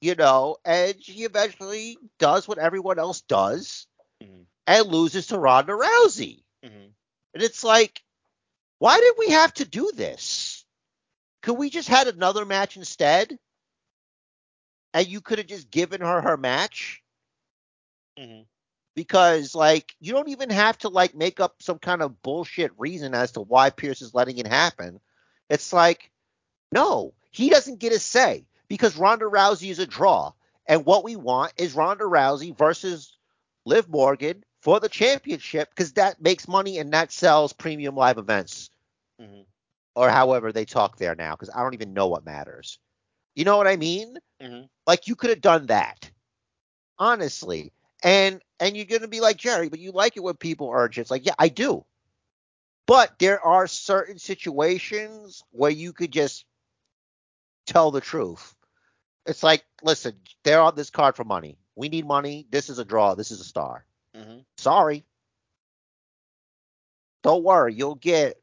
you 0.01 0.15
know, 0.15 0.57
and 0.65 1.01
she 1.03 1.23
eventually 1.23 1.97
does 2.19 2.47
what 2.47 2.57
everyone 2.60 2.99
else 2.99 3.22
does 3.22 3.88
hmm 4.22 4.43
and 4.68 4.88
loses 4.88 5.27
to 5.27 5.39
Ronda 5.39 5.73
Rousey. 5.73 6.43
hmm 6.64 6.93
And 7.34 7.43
it's 7.43 7.64
like, 7.64 8.01
why 8.80 8.99
did 8.99 9.14
we 9.18 9.30
have 9.30 9.53
to 9.56 9.65
do 9.65 9.91
this? 9.93 10.65
Could 11.43 11.53
we 11.57 11.69
just 11.69 11.88
had 11.89 12.07
another 12.07 12.45
match 12.45 12.77
instead? 12.77 13.38
And 14.94 15.07
you 15.07 15.22
could 15.22 15.38
have 15.40 15.48
just 15.48 15.70
given 15.72 16.02
her 16.02 16.22
her 16.22 16.38
match 16.38 17.03
hmm 18.18 18.41
because 18.95 19.56
like 19.56 19.95
you 19.99 20.11
don't 20.14 20.30
even 20.30 20.49
have 20.49 20.78
to 20.80 20.90
like 20.90 21.16
make 21.16 21.40
up 21.40 21.61
some 21.61 21.80
kind 21.80 22.02
of 22.02 22.22
bullshit 22.22 22.72
reason 22.78 23.14
as 23.14 23.32
to 23.34 23.41
why 23.41 23.70
Pierce 23.70 24.02
is 24.02 24.14
letting 24.14 24.38
it 24.38 24.48
happen. 24.48 24.99
It's 25.49 25.74
like, 25.74 26.11
no, 26.72 27.14
he 27.32 27.49
doesn't 27.49 27.80
get 27.80 27.94
a 27.94 27.99
say 27.99 28.45
because 28.68 28.98
Ronda 28.98 29.26
Rousey 29.26 29.70
is 29.72 29.80
a 29.80 29.88
draw. 29.88 30.32
And 30.68 30.86
what 30.86 31.03
we 31.03 31.16
want 31.16 31.53
is 31.57 31.74
Ronda 31.76 32.06
Rousey 32.06 32.57
versus 32.57 33.18
Liv 33.66 33.90
Morgan 33.90 34.44
for 34.61 34.80
the 34.80 34.90
championship 34.90 35.70
because 35.70 35.94
that 35.94 36.22
makes 36.22 36.48
money 36.48 36.78
and 36.80 36.94
that 36.94 37.11
sells 37.11 37.53
premium 37.53 37.95
live 37.95 38.18
events 38.18 38.70
hmm 39.20 39.41
or 39.95 40.10
however 40.10 40.52
they 40.52 40.66
talk 40.66 40.98
there 40.98 41.16
now 41.16 41.32
because 41.36 41.49
I 41.53 41.61
don't 41.61 41.74
even 41.74 41.94
know 41.94 42.07
what 42.07 42.26
matters. 42.26 42.80
You 43.36 43.45
know 43.45 43.57
what 43.57 43.68
I 43.68 43.76
mean? 43.78 44.18
Hmm 44.41 44.61
Like 44.88 45.07
you 45.07 45.16
could 45.16 45.30
have 45.30 45.41
done 45.41 45.68
that. 45.68 46.10
Honestly. 46.98 47.72
And 48.03 48.41
and 48.60 48.76
you're 48.78 48.86
gonna 48.86 49.07
be 49.07 49.22
like, 49.22 49.38
Jerry, 49.38 49.70
but 49.70 49.80
you 49.80 49.91
like 49.91 50.16
it 50.18 50.24
when 50.24 50.36
people 50.36 50.70
urge 50.74 50.98
it. 50.98 51.02
It's 51.02 51.11
like, 51.11 51.26
yeah, 51.26 51.36
I 51.38 51.49
do. 51.49 51.86
But 52.88 53.20
there 53.20 53.40
are 53.45 53.68
certain 53.68 54.18
situations 54.18 55.44
where 55.52 55.72
you 55.72 55.94
could 55.94 56.11
just 56.11 56.45
tell 57.66 57.91
the 57.91 58.02
truth. 58.02 58.56
It's 59.26 59.44
like, 59.44 59.64
listen, 59.84 60.16
they're 60.44 60.61
on 60.61 60.76
this 60.76 60.90
card 60.90 61.16
for 61.16 61.24
money. 61.24 61.57
We 61.76 61.90
need 61.90 62.07
money. 62.07 62.48
This 62.49 62.70
is 62.70 62.80
a 62.80 62.86
draw. 62.86 63.16
This 63.16 63.32
is 63.32 63.41
a 63.41 63.45
star. 63.45 63.86
hmm 64.16 64.40
Sorry. 64.57 65.06
Don't 67.22 67.44
worry, 67.44 67.74
you'll 67.74 67.95
get 67.95 68.41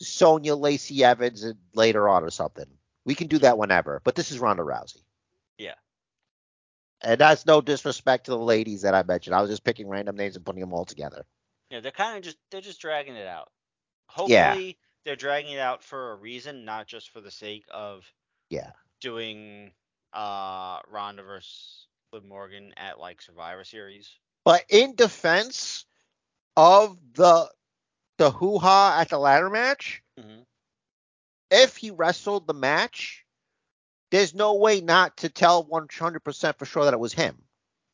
Sonia 0.00 0.56
Lacey 0.56 1.04
Evans 1.04 1.44
and- 1.44 1.58
later 1.74 2.08
on 2.08 2.24
or 2.24 2.30
something. 2.30 2.66
We 3.04 3.14
can 3.14 3.28
do 3.28 3.38
that 3.38 3.58
whenever, 3.58 4.00
but 4.04 4.14
this 4.14 4.30
is 4.32 4.38
Ronda 4.38 4.62
Rousey. 4.62 5.02
Yeah. 5.58 5.74
And 7.02 7.20
that's 7.20 7.46
no 7.46 7.60
disrespect 7.60 8.24
to 8.26 8.32
the 8.32 8.38
ladies 8.38 8.82
that 8.82 8.94
I 8.94 9.02
mentioned. 9.02 9.34
I 9.34 9.40
was 9.40 9.50
just 9.50 9.64
picking 9.64 9.88
random 9.88 10.16
names 10.16 10.36
and 10.36 10.44
putting 10.44 10.60
them 10.60 10.72
all 10.72 10.84
together. 10.84 11.24
Yeah, 11.70 11.80
they're 11.80 11.92
kind 11.92 12.16
of 12.16 12.24
just 12.24 12.38
they're 12.50 12.60
just 12.60 12.80
dragging 12.80 13.14
it 13.14 13.26
out. 13.26 13.50
Yeah. 14.26 14.48
Hopefully, 14.50 14.78
they're 15.04 15.16
dragging 15.16 15.52
it 15.52 15.60
out 15.60 15.82
for 15.82 16.12
a 16.12 16.16
reason, 16.16 16.64
not 16.64 16.86
just 16.86 17.10
for 17.10 17.20
the 17.20 17.30
sake 17.30 17.64
of 17.70 18.04
Yeah. 18.50 18.72
doing 19.00 19.72
uh 20.12 20.80
Ronda 20.88 21.22
versus 21.22 21.86
Liv 22.12 22.24
Morgan 22.24 22.72
at 22.76 22.98
like 22.98 23.20
Survivor 23.20 23.64
Series. 23.64 24.10
But 24.44 24.64
in 24.70 24.94
defense 24.94 25.84
of 26.56 26.98
the 27.14 27.52
the 28.16 28.30
hoo 28.32 28.58
ha 28.58 28.98
at 29.00 29.10
the 29.10 29.18
ladder 29.18 29.50
match, 29.50 30.02
Mhm. 30.18 30.46
if 31.50 31.76
he 31.76 31.90
wrestled 31.92 32.46
the 32.46 32.54
match, 32.54 33.24
there's 34.10 34.34
no 34.34 34.54
way 34.54 34.80
not 34.80 35.18
to 35.18 35.28
tell 35.28 35.64
100% 35.64 36.58
for 36.58 36.64
sure 36.64 36.84
that 36.84 36.94
it 36.94 37.00
was 37.00 37.12
him. 37.12 37.36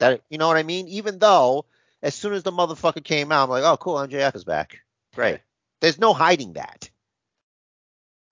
That 0.00 0.22
you 0.28 0.38
know 0.38 0.48
what 0.48 0.56
I 0.56 0.62
mean? 0.62 0.88
Even 0.88 1.18
though 1.18 1.66
as 2.02 2.14
soon 2.14 2.32
as 2.32 2.42
the 2.42 2.52
motherfucker 2.52 3.02
came 3.02 3.32
out, 3.32 3.44
I'm 3.44 3.50
like, 3.50 3.64
oh 3.64 3.76
cool, 3.76 3.94
MJF 3.94 4.34
is 4.34 4.44
back. 4.44 4.78
Great. 5.14 5.40
There's 5.80 5.98
no 5.98 6.12
hiding 6.12 6.54
that. 6.54 6.90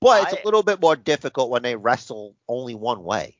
But 0.01 0.25
it's 0.25 0.35
I- 0.35 0.43
a 0.43 0.45
little 0.45 0.63
bit 0.63 0.81
more 0.81 0.97
difficult 0.97 1.51
when 1.51 1.63
they 1.63 1.77
wrestle 1.77 2.37
only 2.49 2.75
one 2.75 3.05
way. 3.05 3.37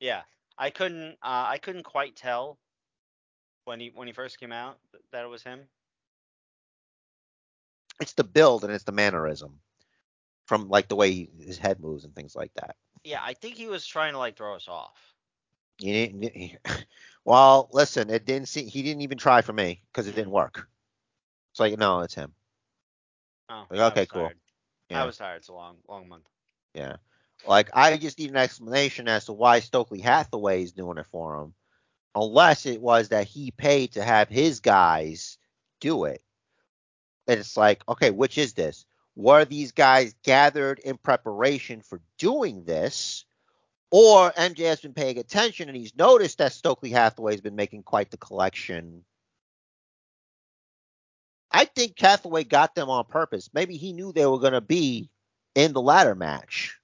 Yeah, 0.00 0.22
I 0.58 0.70
couldn't 0.70 1.12
uh, 1.22 1.46
I 1.48 1.58
couldn't 1.58 1.84
quite 1.84 2.16
tell 2.16 2.58
when 3.64 3.80
he 3.80 3.90
when 3.94 4.06
he 4.06 4.12
first 4.12 4.38
came 4.38 4.52
out 4.52 4.78
that 5.12 5.24
it 5.24 5.28
was 5.28 5.42
him. 5.42 5.60
It's 8.00 8.12
the 8.14 8.24
build 8.24 8.64
and 8.64 8.72
it's 8.72 8.84
the 8.84 8.92
mannerism 8.92 9.60
from 10.46 10.68
like 10.68 10.88
the 10.88 10.96
way 10.96 11.12
he, 11.12 11.30
his 11.40 11.58
head 11.58 11.80
moves 11.80 12.04
and 12.04 12.14
things 12.14 12.34
like 12.34 12.52
that. 12.54 12.76
Yeah, 13.04 13.20
I 13.22 13.34
think 13.34 13.56
he 13.56 13.66
was 13.66 13.86
trying 13.86 14.12
to 14.12 14.18
like 14.18 14.36
throw 14.36 14.54
us 14.54 14.68
off. 14.68 14.96
You 15.78 15.92
didn't, 15.92 16.58
well, 17.24 17.68
listen, 17.72 18.10
it 18.10 18.24
didn't 18.24 18.48
see. 18.48 18.64
He 18.64 18.82
didn't 18.82 19.02
even 19.02 19.18
try 19.18 19.42
for 19.42 19.52
me 19.52 19.82
because 19.92 20.06
it 20.06 20.14
didn't 20.14 20.30
work. 20.30 20.68
It's 21.52 21.60
like 21.60 21.78
no, 21.78 22.00
it's 22.00 22.14
him. 22.14 22.32
Oh, 23.50 23.64
Like, 23.70 23.92
okay, 23.92 24.06
cool. 24.06 24.22
tired. 24.22 24.36
Yeah. 24.90 25.02
I 25.02 25.06
was 25.06 25.16
tired. 25.16 25.36
It's 25.38 25.48
a 25.48 25.52
long 25.52 25.76
long 25.88 26.08
month. 26.08 26.26
Yeah. 26.74 26.96
Like 27.46 27.70
I 27.74 27.96
just 27.96 28.18
need 28.18 28.30
an 28.30 28.36
explanation 28.36 29.08
as 29.08 29.24
to 29.26 29.32
why 29.32 29.60
Stokely 29.60 30.00
Hathaway 30.00 30.62
is 30.62 30.72
doing 30.72 30.98
it 30.98 31.06
for 31.10 31.40
him, 31.40 31.54
unless 32.14 32.66
it 32.66 32.80
was 32.80 33.08
that 33.08 33.26
he 33.26 33.50
paid 33.50 33.92
to 33.92 34.04
have 34.04 34.28
his 34.28 34.60
guys 34.60 35.38
do 35.80 36.04
it. 36.04 36.22
And 37.26 37.40
it's 37.40 37.56
like, 37.56 37.82
okay, 37.88 38.10
which 38.10 38.38
is 38.38 38.52
this? 38.54 38.84
Were 39.14 39.44
these 39.44 39.72
guys 39.72 40.14
gathered 40.22 40.78
in 40.78 40.96
preparation 40.96 41.82
for 41.82 42.00
doing 42.18 42.64
this? 42.64 43.24
Or 43.90 44.32
MJ 44.32 44.66
has 44.66 44.80
been 44.80 44.94
paying 44.94 45.18
attention 45.18 45.68
and 45.68 45.76
he's 45.76 45.94
noticed 45.94 46.38
that 46.38 46.52
Stokely 46.52 46.90
Hathaway's 46.90 47.42
been 47.42 47.56
making 47.56 47.82
quite 47.82 48.10
the 48.10 48.16
collection. 48.16 49.04
I 51.50 51.66
think 51.66 51.98
Hathaway 51.98 52.44
got 52.44 52.74
them 52.74 52.88
on 52.88 53.04
purpose. 53.04 53.50
Maybe 53.52 53.76
he 53.76 53.92
knew 53.92 54.12
they 54.12 54.24
were 54.24 54.38
going 54.38 54.54
to 54.54 54.62
be 54.62 55.10
in 55.54 55.74
the 55.74 55.82
ladder 55.82 56.14
match. 56.14 56.78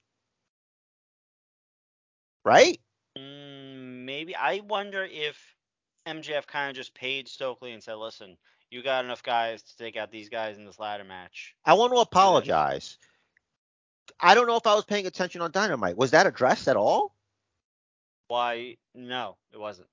Right? 2.45 2.79
Mm, 3.17 4.05
maybe 4.05 4.35
I 4.35 4.59
wonder 4.59 5.03
if 5.03 5.55
MJF 6.07 6.45
kind 6.45 6.69
of 6.69 6.75
just 6.75 6.93
paid 6.93 7.27
Stokely 7.27 7.71
and 7.71 7.83
said, 7.83 7.95
"Listen, 7.95 8.37
you 8.71 8.83
got 8.83 9.05
enough 9.05 9.23
guys 9.23 9.61
to 9.63 9.77
take 9.77 9.95
out 9.97 10.11
these 10.11 10.29
guys 10.29 10.57
in 10.57 10.65
this 10.65 10.79
ladder 10.79 11.03
match." 11.03 11.55
I 11.65 11.73
want 11.73 11.93
to 11.93 11.99
apologize. 11.99 12.97
I 14.19 14.35
don't 14.35 14.47
know 14.47 14.57
if 14.57 14.67
I 14.67 14.75
was 14.75 14.85
paying 14.85 15.05
attention 15.07 15.41
on 15.41 15.51
Dynamite. 15.51 15.95
Was 15.97 16.11
that 16.11 16.27
addressed 16.27 16.67
at 16.67 16.75
all? 16.75 17.13
Why? 18.27 18.77
No, 18.93 19.37
it 19.53 19.59
wasn't. 19.59 19.87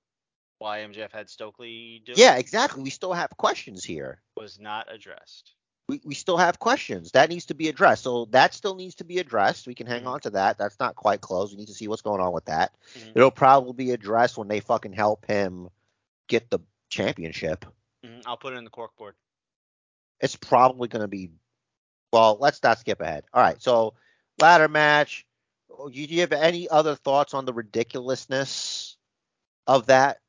Why 0.59 0.81
MJF 0.81 1.13
had 1.13 1.29
Stokely 1.29 2.03
do 2.05 2.13
Yeah, 2.17 2.37
exactly. 2.37 2.83
We 2.83 2.91
still 2.91 3.13
have 3.13 3.31
questions 3.37 3.85
here. 3.85 4.23
was 4.37 4.59
not 4.59 4.93
addressed. 4.93 5.53
We, 5.89 6.01
we 6.05 6.15
still 6.15 6.37
have 6.39 6.59
questions. 6.59 7.13
That 7.13 7.29
needs 7.29 7.47
to 7.47 7.55
be 7.55 7.69
addressed. 7.69 8.03
So 8.03 8.25
that 8.27 8.55
still 8.55 8.75
needs 8.75 8.97
to 8.97 9.05
be 9.05 9.19
addressed. 9.19 9.67
We 9.67 9.75
can 9.75 9.87
hang 9.87 10.03
Mhm. 10.03 10.07
on 10.09 10.21
to 10.21 10.31
that. 10.31 10.59
That's 10.59 10.81
not 10.81 10.97
quite 10.97 11.21
closed. 11.21 11.53
We 11.53 11.59
need 11.59 11.69
to 11.69 11.75
see 11.75 11.87
what's 11.89 12.03
going 12.03 12.21
on 12.21 12.33
with 12.33 12.47
that. 12.47 12.75
Mhm. 12.95 13.13
It'll 13.15 13.31
probably 13.31 13.73
be 13.75 13.91
addressed 13.93 14.37
when 14.37 14.49
they 14.49 14.61
fucking 14.61 14.95
help 14.95 15.27
him 15.27 15.69
get 16.27 16.51
the 16.51 16.59
championship. 16.89 17.65
Mhm, 18.07 18.23
I'll 18.27 18.37
put 18.37 18.55
it 18.55 18.57
in 18.57 18.65
the 18.65 18.71
corkboard. 18.71 19.15
It's 20.21 20.37
probably 20.37 20.89
going 20.89 21.03
to 21.03 21.09
be. 21.09 21.31
Well, 22.13 22.37
let's 22.41 22.63
not 22.63 22.79
skip 22.79 23.01
ahead. 23.01 23.25
All 23.33 23.43
right. 23.43 23.61
So 23.61 23.95
ladder 24.41 24.69
match. 24.69 25.27
Do 25.69 25.91
you 25.93 26.21
have 26.21 26.33
any 26.33 26.69
other 26.69 26.95
thoughts 26.95 27.35
on 27.35 27.45
the 27.45 27.53
ridiculousness 27.53 28.97
of 29.67 29.87
that? 29.87 30.21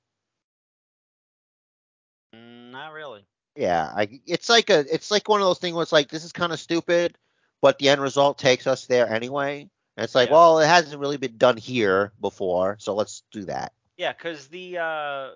Mm, 2.34 2.72
not 2.72 2.94
really. 2.94 3.26
Yeah, 3.56 3.92
I, 3.96 4.22
it's 4.26 4.50
like 4.50 4.70
a 4.70 4.86
it's 4.94 5.12
like 5.12 5.28
one 5.28 5.42
of 5.42 5.48
those 5.48 5.60
things 5.60 5.74
where 5.76 5.84
it's 5.84 5.92
like 5.92 6.10
this 6.10 6.24
is 6.24 6.32
kind 6.32 6.52
of 6.54 6.60
stupid, 6.60 7.18
but 7.62 7.80
the 7.80 7.90
end 7.90 8.02
result 8.02 8.38
takes 8.38 8.68
us 8.68 8.86
there 8.88 9.10
anyway. 9.10 9.70
And 9.98 10.04
it's 10.04 10.16
like, 10.16 10.30
Yeah. 10.30 10.36
well, 10.36 10.60
it 10.60 10.68
hasn't 10.68 11.00
really 11.00 11.18
been 11.18 11.38
done 11.38 11.58
here 11.58 12.14
before, 12.22 12.78
so 12.80 12.94
let's 12.96 13.24
do 13.32 13.46
that. 13.46 13.74
Yeah, 13.98 14.14
because 14.14 14.48
the 14.48 14.78
uh, 14.78 15.32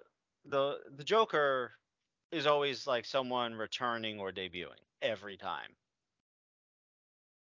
the 0.45 0.79
the 0.95 1.03
Joker 1.03 1.73
is 2.31 2.47
always 2.47 2.87
like 2.87 3.05
someone 3.05 3.55
returning 3.55 4.19
or 4.19 4.31
debuting 4.31 4.81
every 5.01 5.37
time. 5.37 5.75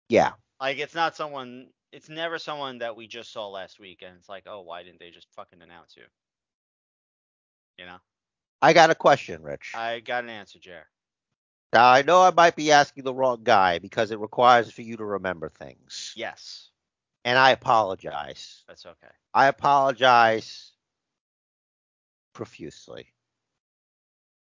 Yeah, 0.09 0.34
Like 0.59 0.77
it's 0.77 0.95
not 0.95 1.15
someone. 1.15 1.72
It's 1.91 2.09
never 2.09 2.38
someone 2.39 2.80
that 2.80 2.95
we 2.95 3.07
just 3.07 3.31
saw 3.31 3.47
last 3.47 3.80
week, 3.80 4.01
and 4.03 4.15
it's 4.18 4.30
like, 4.30 4.45
oh, 4.47 4.61
why 4.61 4.84
didn't 4.84 4.99
they 4.99 5.11
just 5.11 5.27
fucking 5.35 5.61
announce 5.61 5.95
you? 5.97 6.03
You 7.77 7.85
know, 7.85 7.97
I 8.61 8.73
got 8.73 8.89
a 8.91 8.95
question, 8.95 9.41
Rich. 9.43 9.76
I 9.76 9.99
got 9.99 10.23
an 10.23 10.30
answer, 10.30 10.59
Jer. 10.59 10.88
now 11.73 11.88
I 11.89 12.01
know 12.03 12.22
I 12.22 12.31
might 12.31 12.55
be 12.55 12.72
asking 12.72 13.03
the 13.03 13.14
wrong 13.14 13.43
guy 13.43 13.80
because 13.80 14.11
it 14.11 14.19
requires 14.19 14.72
for 14.72 14.81
you 14.81 14.97
to 14.97 15.05
remember 15.05 15.49
things, 15.49 16.18
Yes, 16.18 16.72
and 17.26 17.38
I 17.38 17.51
apologize. 17.51 18.65
that's 18.68 18.85
okay. 18.85 19.14
I 19.34 19.47
apologize 19.47 20.73
profusely. 22.34 23.14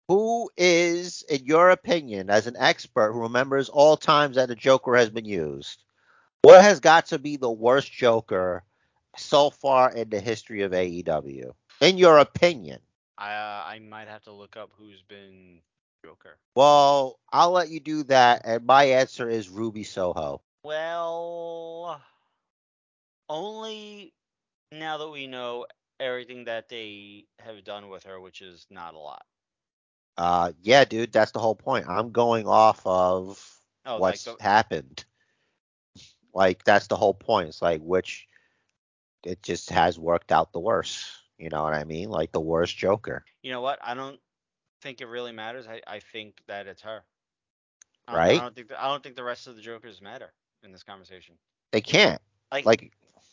Who 0.07 0.49
is, 0.55 1.23
in 1.23 1.45
your 1.45 1.69
opinion, 1.69 2.29
as 2.29 2.47
an 2.47 2.55
expert 2.57 3.11
who 3.11 3.21
remembers 3.21 3.67
all 3.69 3.97
times 3.97 4.37
that 4.37 4.49
a 4.49 4.55
Joker 4.55 4.95
has 4.95 5.09
been 5.09 5.25
used, 5.25 5.83
what 6.41 6.61
has 6.61 6.79
got 6.79 7.07
to 7.07 7.19
be 7.19 7.35
the 7.35 7.51
worst 7.51 7.91
Joker 7.91 8.63
so 9.17 9.49
far 9.49 9.91
in 9.91 10.09
the 10.09 10.21
history 10.21 10.61
of 10.61 10.71
AEW? 10.71 11.51
In 11.81 11.97
your 11.97 12.19
opinion? 12.19 12.79
I 13.17 13.33
uh, 13.33 13.63
I 13.65 13.79
might 13.79 14.07
have 14.07 14.23
to 14.23 14.31
look 14.31 14.55
up 14.55 14.71
who's 14.77 15.01
been 15.01 15.59
Joker. 16.05 16.37
Well, 16.55 17.19
I'll 17.33 17.51
let 17.51 17.69
you 17.69 17.79
do 17.79 18.03
that, 18.03 18.43
and 18.45 18.65
my 18.65 18.85
answer 18.85 19.29
is 19.29 19.49
Ruby 19.49 19.83
Soho. 19.83 20.41
Well, 20.63 22.01
only 23.29 24.13
now 24.71 24.99
that 24.99 25.09
we 25.09 25.27
know 25.27 25.65
everything 25.99 26.45
that 26.45 26.69
they 26.69 27.25
have 27.39 27.63
done 27.63 27.89
with 27.89 28.03
her, 28.03 28.19
which 28.19 28.41
is 28.41 28.65
not 28.69 28.93
a 28.93 28.99
lot. 28.99 29.25
Uh, 30.17 30.51
yeah, 30.61 30.83
dude, 30.83 31.11
that's 31.11 31.31
the 31.31 31.39
whole 31.39 31.55
point. 31.55 31.87
I'm 31.87 32.11
going 32.11 32.47
off 32.47 32.81
of 32.85 33.57
Oh, 33.87 33.99
what's 33.99 34.27
like 34.27 34.37
the, 34.37 34.43
happened. 34.43 35.05
Like 36.33 36.63
that's 36.65 36.87
the 36.87 36.97
whole 36.97 37.13
point. 37.13 37.47
It's 37.47 37.61
like 37.61 37.81
which 37.81 38.27
it 39.23 39.41
just 39.41 39.69
has 39.69 39.97
worked 39.97 40.31
out 40.31 40.51
the 40.51 40.59
worst. 40.59 41.05
You 41.37 41.49
know 41.49 41.63
what 41.63 41.73
I 41.73 41.85
mean? 41.85 42.09
Like 42.09 42.31
the 42.31 42.41
worst 42.41 42.77
Joker. 42.77 43.23
you 43.41 43.51
know 43.51 43.61
what? 43.61 43.79
I 43.81 43.93
don't 43.93 44.19
think 44.81 45.01
it 45.01 45.07
really 45.07 45.31
matters. 45.31 45.67
I, 45.67 45.81
I 45.87 45.99
think 45.99 46.35
that 46.47 46.67
it's 46.67 46.81
her. 46.81 47.03
I 48.07 48.15
Right? 48.15 48.39
I 48.39 48.43
don't 48.43 48.55
think 48.55 48.67
the, 48.69 48.83
I 48.83 48.87
don't 48.89 49.01
think 49.01 49.15
the 49.15 49.23
rest 49.23 49.47
of 49.47 49.55
the 49.55 49.61
Jokers 49.61 50.01
matter 50.01 50.33
in 50.63 50.71
this 50.71 50.83
conversation. 50.83 51.35
They 51.71 51.81
can't. 51.81 52.21
Like, 52.51 52.65
Like 52.65 52.91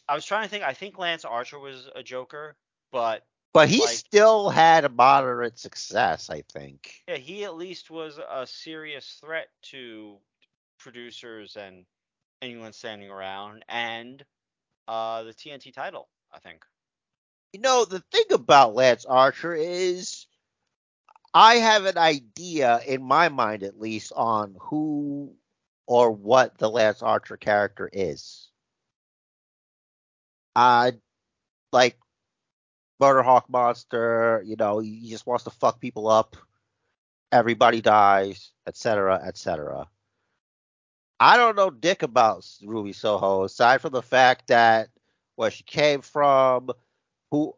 I 0.08 0.14
was 0.14 0.24
trying 0.24 0.44
to 0.44 0.48
think. 0.48 0.62
I 0.62 0.72
think 0.72 0.98
Lance 0.98 1.24
Archer 1.24 1.58
was 1.58 1.88
a 1.94 2.02
Joker, 2.02 2.56
but 2.92 3.24
but 3.54 3.68
he 3.70 3.80
Like- 3.80 3.88
still 3.90 4.50
had 4.50 4.84
a 4.84 4.90
moderate 4.90 5.58
success, 5.58 6.28
I 6.28 6.42
think. 6.42 7.02
yeah, 7.08 7.16
he 7.16 7.44
at 7.44 7.54
least 7.54 7.90
was 7.90 8.18
a 8.18 8.46
serious 8.46 9.18
threat 9.20 9.48
to 9.70 10.20
producers 10.78 11.56
and 11.56 11.86
anyone 12.42 12.72
standing 12.74 13.10
around, 13.10 13.64
and 13.68 14.24
uh, 14.88 15.22
the 15.22 15.32
TNT 15.32 15.72
title. 15.72 16.10
I 16.32 16.40
think. 16.40 16.64
You 17.54 17.60
know, 17.60 17.84
the 17.84 18.00
thing 18.12 18.24
about 18.32 18.74
Lance 18.74 19.04
Archer 19.04 19.54
is 19.54 20.26
I 21.32 21.56
have 21.56 21.84
an 21.84 21.96
idea 21.96 22.80
in 22.86 23.02
my 23.02 23.28
mind 23.28 23.62
at 23.62 23.78
least 23.78 24.12
on 24.16 24.56
who 24.60 25.36
or 25.86 26.10
what 26.10 26.58
the 26.58 26.68
Lance 26.68 27.02
Archer 27.02 27.36
character 27.36 27.88
is. 27.92 28.50
Uh 30.56 30.92
like 31.72 31.96
Murder 33.04 33.22
Hawk 33.22 33.50
Monster, 33.50 34.42
you 34.46 34.56
know, 34.56 34.78
he 34.78 35.10
just 35.10 35.26
wants 35.26 35.44
to 35.44 35.50
fuck 35.50 35.78
people 35.78 36.08
up. 36.08 36.38
Everybody 37.30 37.82
dies, 37.82 38.52
etc., 38.66 39.20
etc. 39.22 39.88
I 41.20 41.36
don't 41.36 41.54
know 41.54 41.68
dick 41.68 42.02
about 42.02 42.46
Ruby 42.64 42.94
Soho 42.94 43.44
aside 43.44 43.82
from 43.82 43.92
the 43.92 44.00
fact 44.00 44.46
that 44.48 44.88
where 45.36 45.50
she 45.50 45.64
came 45.64 46.00
from, 46.00 46.70
who 47.30 47.54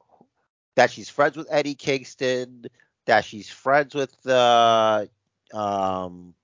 that 0.74 0.90
she's 0.90 1.08
friends 1.08 1.36
with 1.36 1.46
Eddie 1.48 1.76
Kingston, 1.76 2.66
that 3.04 3.24
she's 3.24 3.48
friends 3.48 3.94
with 3.94 4.26
uh, 4.26 5.06
um, 5.54 6.34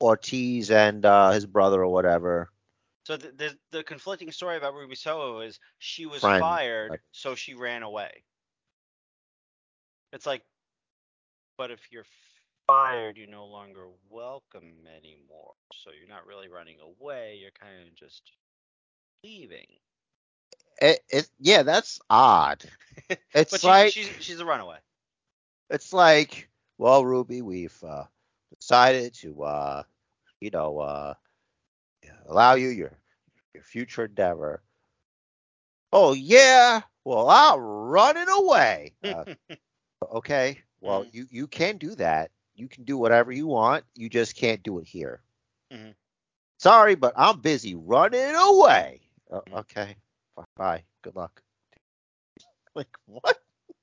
Ortiz 0.00 0.70
and 0.70 1.04
uh, 1.04 1.32
his 1.32 1.44
brother 1.44 1.82
or 1.82 1.92
whatever. 1.92 2.50
So 3.02 3.16
the, 3.16 3.32
the 3.32 3.58
the 3.72 3.82
conflicting 3.82 4.30
story 4.30 4.56
about 4.56 4.74
Ruby 4.74 4.94
Soho 4.94 5.40
is 5.40 5.58
she 5.78 6.06
was 6.06 6.20
Friend, 6.20 6.38
fired, 6.40 7.00
so 7.10 7.34
she 7.34 7.54
ran 7.54 7.82
away. 7.82 8.22
It's 10.12 10.26
like, 10.26 10.42
but 11.56 11.70
if 11.70 11.90
you're 11.92 12.06
fired, 12.66 13.16
you're 13.16 13.28
no 13.28 13.46
longer 13.46 13.88
welcome 14.10 14.86
anymore. 14.96 15.54
So 15.72 15.90
you're 15.90 16.08
not 16.08 16.26
really 16.26 16.48
running 16.48 16.78
away. 16.80 17.38
You're 17.40 17.50
kind 17.52 17.86
of 17.86 17.94
just 17.94 18.32
leaving. 19.24 19.78
It, 20.80 21.00
it 21.08 21.28
yeah, 21.38 21.62
that's 21.62 22.00
odd. 22.10 22.64
It's 23.34 23.62
But 23.62 23.62
she, 23.62 23.74
like 23.74 23.94
she's 23.94 24.14
she's 24.18 24.40
a 24.40 24.46
runaway. 24.46 24.78
it's 25.70 25.92
like, 25.92 26.48
well, 26.78 27.04
Ruby, 27.04 27.42
we've 27.42 27.82
uh, 27.84 28.04
decided 28.58 29.14
to 29.14 29.42
uh, 29.44 29.82
you 30.40 30.50
know, 30.50 30.78
uh, 30.78 31.14
allow 32.26 32.54
you 32.54 32.68
your 32.68 32.98
your 33.54 33.62
future 33.62 34.04
endeavor. 34.04 34.62
Oh 35.92 36.12
yeah, 36.12 36.82
well, 37.04 37.28
I'm 37.28 37.60
running 37.60 38.28
away. 38.28 38.94
Uh, 39.04 39.24
okay, 40.12 40.60
well, 40.80 41.04
Mhm. 41.04 41.14
you 41.14 41.26
you 41.30 41.46
can 41.46 41.76
do 41.78 41.94
that. 41.96 42.30
You 42.54 42.68
can 42.68 42.84
do 42.84 42.96
whatever 42.98 43.30
you 43.32 43.46
want. 43.46 43.84
You 43.94 44.08
just 44.08 44.34
can't 44.36 44.62
do 44.62 44.78
it 44.78 44.86
here. 44.86 45.22
Mhm. 45.72 45.94
Sorry, 46.58 46.94
but 46.96 47.12
I'm 47.16 47.40
busy 47.40 47.74
running 47.74 48.34
away. 48.34 49.00
Uh, 49.30 49.40
okay, 49.52 49.96
bye. 50.56 50.84
Good 51.02 51.14
luck. 51.16 51.42
Like 52.74 52.96
what? 53.06 53.38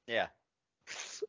Yeah. 0.08 0.28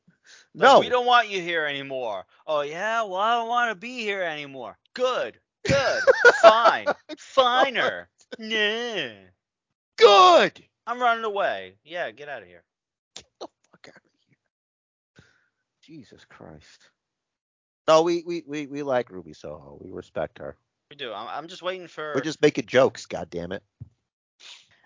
No. 0.55 0.81
We 0.81 0.89
don't 0.89 1.05
want 1.07 1.29
you 1.29 1.43
here 1.43 1.67
anymore. 1.67 2.25
Oh 2.47 2.63
yeah, 2.63 3.03
well 3.03 3.17
I 3.17 3.35
don't 3.35 3.49
want 3.49 3.71
to 3.71 3.75
be 3.75 3.99
here 4.01 4.23
anymore. 4.23 4.79
Good. 4.95 5.39
Good. 5.67 6.03
Fine. 6.41 6.87
Finer. 7.19 8.09
Nah. 8.39 9.13
Good. 9.97 10.65
I'm 10.87 10.99
running 11.01 11.25
away. 11.25 11.77
Yeah, 11.85 12.11
get 12.11 12.29
out 12.31 12.41
of 12.43 12.49
here. 12.49 12.65
the 13.15 13.23
fuck 13.71 13.89
out 13.89 13.97
of 13.97 14.03
here. 14.29 15.25
Jesus 15.87 16.25
Christ. 16.25 16.91
No, 17.87 18.03
we, 18.03 18.25
we, 18.27 18.43
we, 18.47 18.67
we 18.67 18.83
like 18.83 19.11
Ruby 19.11 19.33
Soho. 19.33 19.79
We 19.81 19.93
respect 19.93 20.39
her. 20.39 20.57
We 20.91 20.97
do. 20.97 21.13
I'm, 21.13 21.29
I'm 21.29 21.49
just 21.49 21.63
waiting 21.63 21.87
for. 21.87 22.13
We're 22.15 22.21
just 22.23 22.43
making 22.43 22.67
jokes, 22.67 23.07
God 23.07 23.31
damn 23.31 23.53
it. 23.53 23.63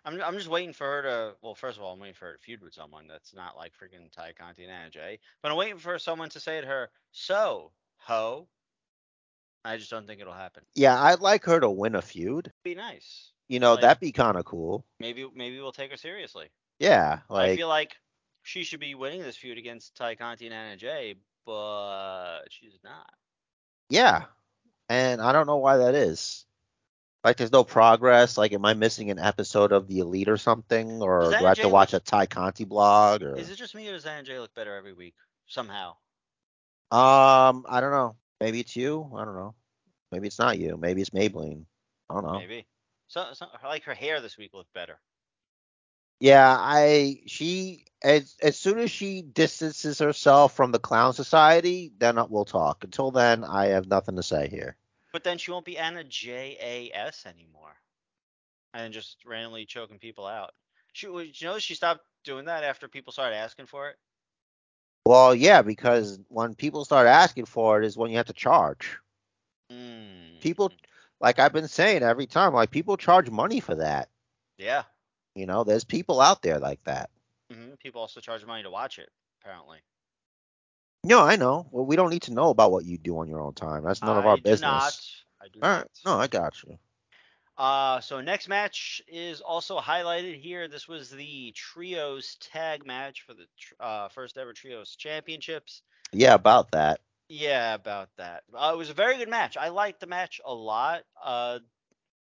I'm, 0.04 0.20
I'm 0.22 0.34
just 0.34 0.48
waiting 0.48 0.72
for 0.74 0.86
her 0.86 1.02
to. 1.02 1.34
Well, 1.42 1.54
first 1.54 1.78
of 1.78 1.82
all, 1.82 1.92
I'm 1.94 2.00
waiting 2.00 2.14
for 2.14 2.26
her 2.26 2.32
to 2.34 2.38
feud 2.38 2.62
with 2.62 2.74
someone 2.74 3.06
that's 3.06 3.34
not 3.34 3.56
like 3.56 3.72
freaking 3.72 4.10
Tay 4.12 4.32
Conti 4.38 4.64
and 4.64 4.72
Anna 4.72 4.90
Jay. 4.90 5.18
But 5.42 5.50
I'm 5.50 5.56
waiting 5.56 5.78
for 5.78 5.98
someone 5.98 6.28
to 6.30 6.40
say 6.40 6.60
to 6.60 6.66
her, 6.66 6.90
"So, 7.12 7.72
ho." 7.98 8.48
I 9.62 9.76
just 9.76 9.90
don't 9.90 10.06
think 10.06 10.22
it'll 10.22 10.32
happen. 10.32 10.62
Yeah, 10.74 11.00
I'd 11.02 11.20
like 11.20 11.44
her 11.44 11.60
to 11.60 11.68
win 11.68 11.94
a 11.94 12.00
feud. 12.00 12.50
Be 12.64 12.74
nice. 12.74 13.32
You 13.48 13.60
know, 13.60 13.72
Like- 13.72 13.82
that'd 13.82 14.00
be 14.00 14.12
kind 14.12 14.38
of 14.38 14.46
cool. 14.46 14.86
Maybe 14.98 15.26
maybe 15.34 15.60
we'll 15.60 15.72
take 15.72 15.90
her 15.90 15.98
seriously. 15.98 16.48
Yeah, 16.78 17.20
like 17.28 17.50
I 17.50 17.56
feel 17.56 17.68
like 17.68 17.94
she 18.50 18.64
should 18.64 18.80
be 18.80 18.96
winning 18.96 19.22
this 19.22 19.36
feud 19.36 19.58
against 19.58 19.96
Tay 19.96 20.16
Conti 20.16 20.46
and 20.46 20.54
Anna 20.54 20.76
Jay, 20.76 21.14
but 21.46 22.40
she's 22.50 22.78
not. 22.82 23.08
yeah. 23.88 24.24
And 24.88 25.20
I 25.22 25.30
don't 25.30 25.46
know 25.46 25.58
why 25.58 25.76
that 25.76 25.94
is. 25.94 26.44
Like, 27.22 27.36
there's 27.36 27.52
no 27.52 27.62
progress. 27.62 28.36
Like, 28.36 28.52
am 28.52 28.64
I 28.64 28.74
missing 28.74 29.12
an 29.12 29.20
episode 29.20 29.70
of 29.70 29.86
The 29.86 30.00
Elite 30.00 30.28
or 30.28 30.36
something? 30.36 31.00
Or 31.00 31.30
do 31.30 31.36
I 31.36 31.48
have 31.50 31.56
Jay 31.58 31.62
to 31.62 31.68
watch 31.68 31.92
look- 31.92 32.02
a 32.02 32.04
Tay 32.04 32.26
Conti 32.26 32.64
blog? 32.64 33.22
Or 33.22 33.36
Is 33.36 33.50
it 33.50 33.54
just 33.54 33.72
me 33.76 33.88
or 33.88 33.92
does 33.92 34.04
Anna 34.04 34.24
Jay 34.24 34.40
look 34.40 34.52
better 34.52 34.74
every 34.74 34.94
week 34.94 35.14
somehow? 35.46 35.90
um, 36.90 37.64
I 37.68 37.80
don't 37.80 37.92
know. 37.92 38.16
Maybe 38.40 38.58
it's 38.58 38.74
you. 38.74 39.08
I 39.16 39.24
don't 39.24 39.36
know. 39.36 39.54
Maybe 40.10 40.26
it's 40.26 40.40
not 40.40 40.58
you. 40.58 40.76
Maybe 40.76 41.02
it's 41.02 41.10
Maybelline. 41.10 41.66
I 42.08 42.14
don't 42.14 42.24
know. 42.24 42.40
Maybe. 42.40 42.66
So, 43.06 43.26
so 43.32 43.46
like 43.62 43.84
her 43.84 43.94
hair 43.94 44.20
this 44.20 44.36
week 44.36 44.54
looked 44.54 44.72
better. 44.72 44.98
Yeah, 46.20 46.54
I 46.58 47.22
she 47.26 47.86
as 48.02 48.36
as 48.42 48.56
soon 48.56 48.78
as 48.78 48.90
she 48.90 49.22
distances 49.22 49.98
herself 49.98 50.54
from 50.54 50.70
the 50.70 50.78
clown 50.78 51.14
society, 51.14 51.92
then 51.98 52.18
we'll 52.28 52.44
talk. 52.44 52.84
Until 52.84 53.10
then, 53.10 53.42
I 53.42 53.68
have 53.68 53.86
nothing 53.88 54.16
to 54.16 54.22
say 54.22 54.48
here. 54.48 54.76
But 55.12 55.24
then 55.24 55.38
she 55.38 55.50
won't 55.50 55.64
be 55.64 55.78
Anna 55.78 56.04
J 56.04 56.56
A 56.60 56.96
S 56.96 57.24
anymore, 57.26 57.74
and 58.74 58.92
just 58.92 59.16
randomly 59.24 59.64
choking 59.64 59.98
people 59.98 60.26
out. 60.26 60.52
She, 60.92 61.06
you 61.06 61.32
know, 61.42 61.58
she 61.58 61.74
stopped 61.74 62.04
doing 62.22 62.44
that 62.44 62.64
after 62.64 62.86
people 62.86 63.12
started 63.12 63.36
asking 63.36 63.66
for 63.66 63.88
it. 63.88 63.96
Well, 65.06 65.34
yeah, 65.34 65.62
because 65.62 66.20
when 66.28 66.54
people 66.54 66.84
start 66.84 67.06
asking 67.06 67.46
for 67.46 67.80
it 67.80 67.86
is 67.86 67.96
when 67.96 68.10
you 68.10 68.18
have 68.18 68.26
to 68.26 68.34
charge. 68.34 68.98
Mm. 69.72 70.40
People 70.40 70.70
like 71.20 71.38
I've 71.38 71.52
been 71.52 71.68
saying 71.68 72.02
every 72.02 72.26
time, 72.26 72.52
like 72.52 72.70
people 72.70 72.96
charge 72.96 73.30
money 73.30 73.60
for 73.60 73.76
that. 73.76 74.10
Yeah. 74.58 74.82
You 75.40 75.46
know, 75.46 75.64
there's 75.64 75.84
people 75.84 76.20
out 76.20 76.42
there 76.42 76.58
like 76.58 76.84
that. 76.84 77.08
hmm 77.50 77.70
People 77.82 78.02
also 78.02 78.20
charge 78.20 78.44
money 78.44 78.62
to 78.62 78.70
watch 78.70 78.98
it. 78.98 79.08
Apparently. 79.40 79.78
No, 81.02 81.20
I 81.20 81.36
know. 81.36 81.66
Well, 81.70 81.86
we 81.86 81.96
don't 81.96 82.10
need 82.10 82.22
to 82.22 82.34
know 82.34 82.50
about 82.50 82.72
what 82.72 82.84
you 82.84 82.98
do 82.98 83.18
on 83.18 83.28
your 83.28 83.40
own 83.40 83.54
time. 83.54 83.84
That's 83.84 84.02
none 84.02 84.18
of 84.18 84.26
our 84.26 84.34
I 84.34 84.36
do 84.36 84.42
business. 84.42 84.60
Not. 84.60 85.00
I 85.40 85.48
do 85.48 85.60
All 85.62 85.70
right. 85.70 85.78
not. 85.78 85.88
No, 86.04 86.20
I 86.20 86.26
got 86.26 86.62
you. 86.62 86.78
Uh, 87.56 88.00
so 88.00 88.20
next 88.20 88.48
match 88.48 89.02
is 89.08 89.40
also 89.40 89.78
highlighted 89.80 90.38
here. 90.40 90.68
This 90.68 90.88
was 90.88 91.10
the 91.10 91.52
trios 91.52 92.36
tag 92.40 92.86
match 92.86 93.22
for 93.22 93.34
the 93.34 93.46
tr- 93.58 93.74
uh, 93.80 94.08
first 94.08 94.36
ever 94.38 94.52
trios 94.52 94.94
championships. 94.96 95.82
Yeah, 96.12 96.34
about 96.34 96.70
that. 96.72 97.00
Yeah, 97.28 97.74
about 97.74 98.08
that. 98.16 98.44
Uh, 98.54 98.72
it 98.74 98.78
was 98.78 98.90
a 98.90 98.94
very 98.94 99.16
good 99.16 99.28
match. 99.28 99.56
I 99.56 99.68
liked 99.68 100.00
the 100.00 100.06
match 100.06 100.40
a 100.44 100.52
lot. 100.54 101.02
Uh, 101.22 101.60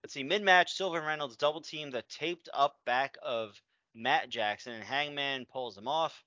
let's 0.04 0.12
see, 0.12 0.22
mid 0.22 0.42
match, 0.42 0.74
Silver 0.74 1.00
Reynolds 1.00 1.36
double 1.36 1.62
team 1.62 1.90
the 1.90 2.02
taped 2.02 2.50
up 2.52 2.76
back 2.84 3.16
of 3.22 3.58
Matt 3.94 4.28
Jackson, 4.28 4.74
and 4.74 4.84
Hangman 4.84 5.46
pulls 5.46 5.74
them 5.74 5.88
off. 5.88 6.22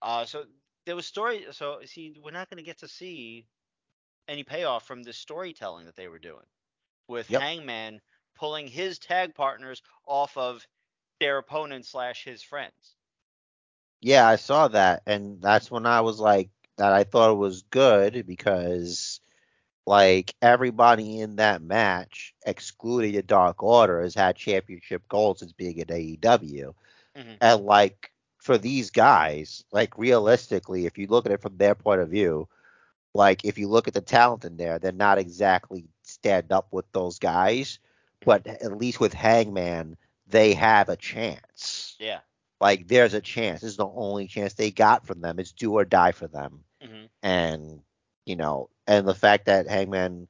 Uh, 0.00 0.24
so 0.24 0.44
there 0.84 0.94
was 0.94 1.04
story. 1.04 1.46
So 1.50 1.80
see, 1.84 2.16
we're 2.22 2.30
not 2.30 2.48
going 2.48 2.58
to 2.58 2.64
get 2.64 2.78
to 2.78 2.88
see 2.88 3.44
any 4.28 4.44
payoff 4.44 4.86
from 4.86 5.02
the 5.02 5.12
storytelling 5.12 5.86
that 5.86 5.96
they 5.96 6.06
were 6.06 6.20
doing 6.20 6.46
with 7.08 7.28
Yep. 7.28 7.42
Hangman 7.42 8.00
pulling 8.36 8.68
his 8.68 9.00
tag 9.00 9.34
partners 9.34 9.82
off 10.06 10.36
of 10.36 10.64
their 11.18 11.38
opponents 11.38 11.88
slash 11.88 12.24
his 12.24 12.42
friends. 12.42 12.94
Yeah, 14.00 14.28
I 14.28 14.36
saw 14.36 14.68
that, 14.68 15.02
and 15.06 15.42
that's 15.42 15.70
when 15.70 15.86
I 15.86 16.02
was 16.02 16.20
like, 16.20 16.50
that 16.76 16.92
I 16.92 17.02
thought 17.04 17.32
it 17.32 17.38
was 17.38 17.62
good 17.62 18.26
because, 18.26 19.20
like, 19.86 20.34
everybody 20.42 21.20
in 21.20 21.36
that 21.36 21.62
match, 21.62 22.34
excluding 22.46 23.12
the 23.14 23.22
Dark 23.22 23.62
Order, 23.62 24.02
has 24.02 24.14
had 24.14 24.36
championship 24.36 25.08
goals 25.08 25.40
since 25.40 25.52
being 25.52 25.78
in 25.78 25.90
AEW. 25.92 26.74
Mhm. 27.14 27.40
And, 27.40 27.64
like, 27.64 28.12
for 28.38 28.58
these 28.58 28.90
guys, 28.90 29.64
like, 29.72 29.98
realistically, 29.98 30.86
if 30.86 30.98
you 30.98 31.06
look 31.08 31.26
at 31.26 31.32
it 31.32 31.42
from 31.42 31.56
their 31.56 31.74
point 31.74 32.00
of 32.00 32.08
view, 32.10 32.48
like, 33.14 33.44
if 33.44 33.58
you 33.58 33.68
look 33.68 33.88
at 33.88 33.94
the 33.94 34.00
talent 34.00 34.44
in 34.44 34.56
there, 34.56 34.78
they're 34.78 34.92
not 34.92 35.18
exactly 35.18 35.88
stand 36.02 36.52
up 36.52 36.68
with 36.72 36.90
those 36.92 37.18
guys, 37.18 37.78
but 38.24 38.46
at 38.46 38.76
least 38.78 39.00
with 39.00 39.12
Hangman, 39.14 39.96
they 40.26 40.54
have 40.54 40.88
a 40.88 40.96
chance 40.96 41.98
Yeah. 41.98 42.20
like 42.60 42.88
there's 42.88 43.14
a 43.14 43.20
chance. 43.20 43.60
This 43.60 43.70
is 43.70 43.76
the 43.76 43.86
only 43.88 44.26
chance 44.26 44.54
they 44.54 44.70
got 44.70 45.06
from 45.06 45.20
them. 45.20 45.38
It's 45.38 45.52
do 45.52 45.72
or 45.74 45.84
die 45.84 46.12
for 46.12 46.26
them. 46.28 46.64
hmm 46.80 47.06
And 47.22 47.80
you 48.26 48.36
know, 48.36 48.68
and 48.86 49.08
the 49.08 49.14
fact 49.14 49.46
that 49.46 49.68
Hangman, 49.68 50.28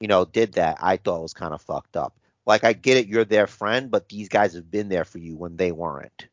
you 0.00 0.08
know, 0.08 0.24
did 0.24 0.54
that, 0.54 0.78
I 0.80 0.96
thought 0.96 1.22
was 1.22 1.34
kind 1.34 1.52
of 1.52 1.60
fucked 1.60 1.96
up. 1.96 2.16
Like 2.46 2.64
I 2.64 2.72
get 2.72 2.96
it, 2.96 3.06
you're 3.06 3.24
their 3.24 3.46
friend, 3.46 3.90
but 3.90 4.08
these 4.08 4.28
guys 4.28 4.54
have 4.54 4.70
been 4.70 4.88
there 4.88 5.04
for 5.04 5.18
you 5.18 5.36
when 5.36 5.56
they 5.56 5.72
weren't. 5.72 6.28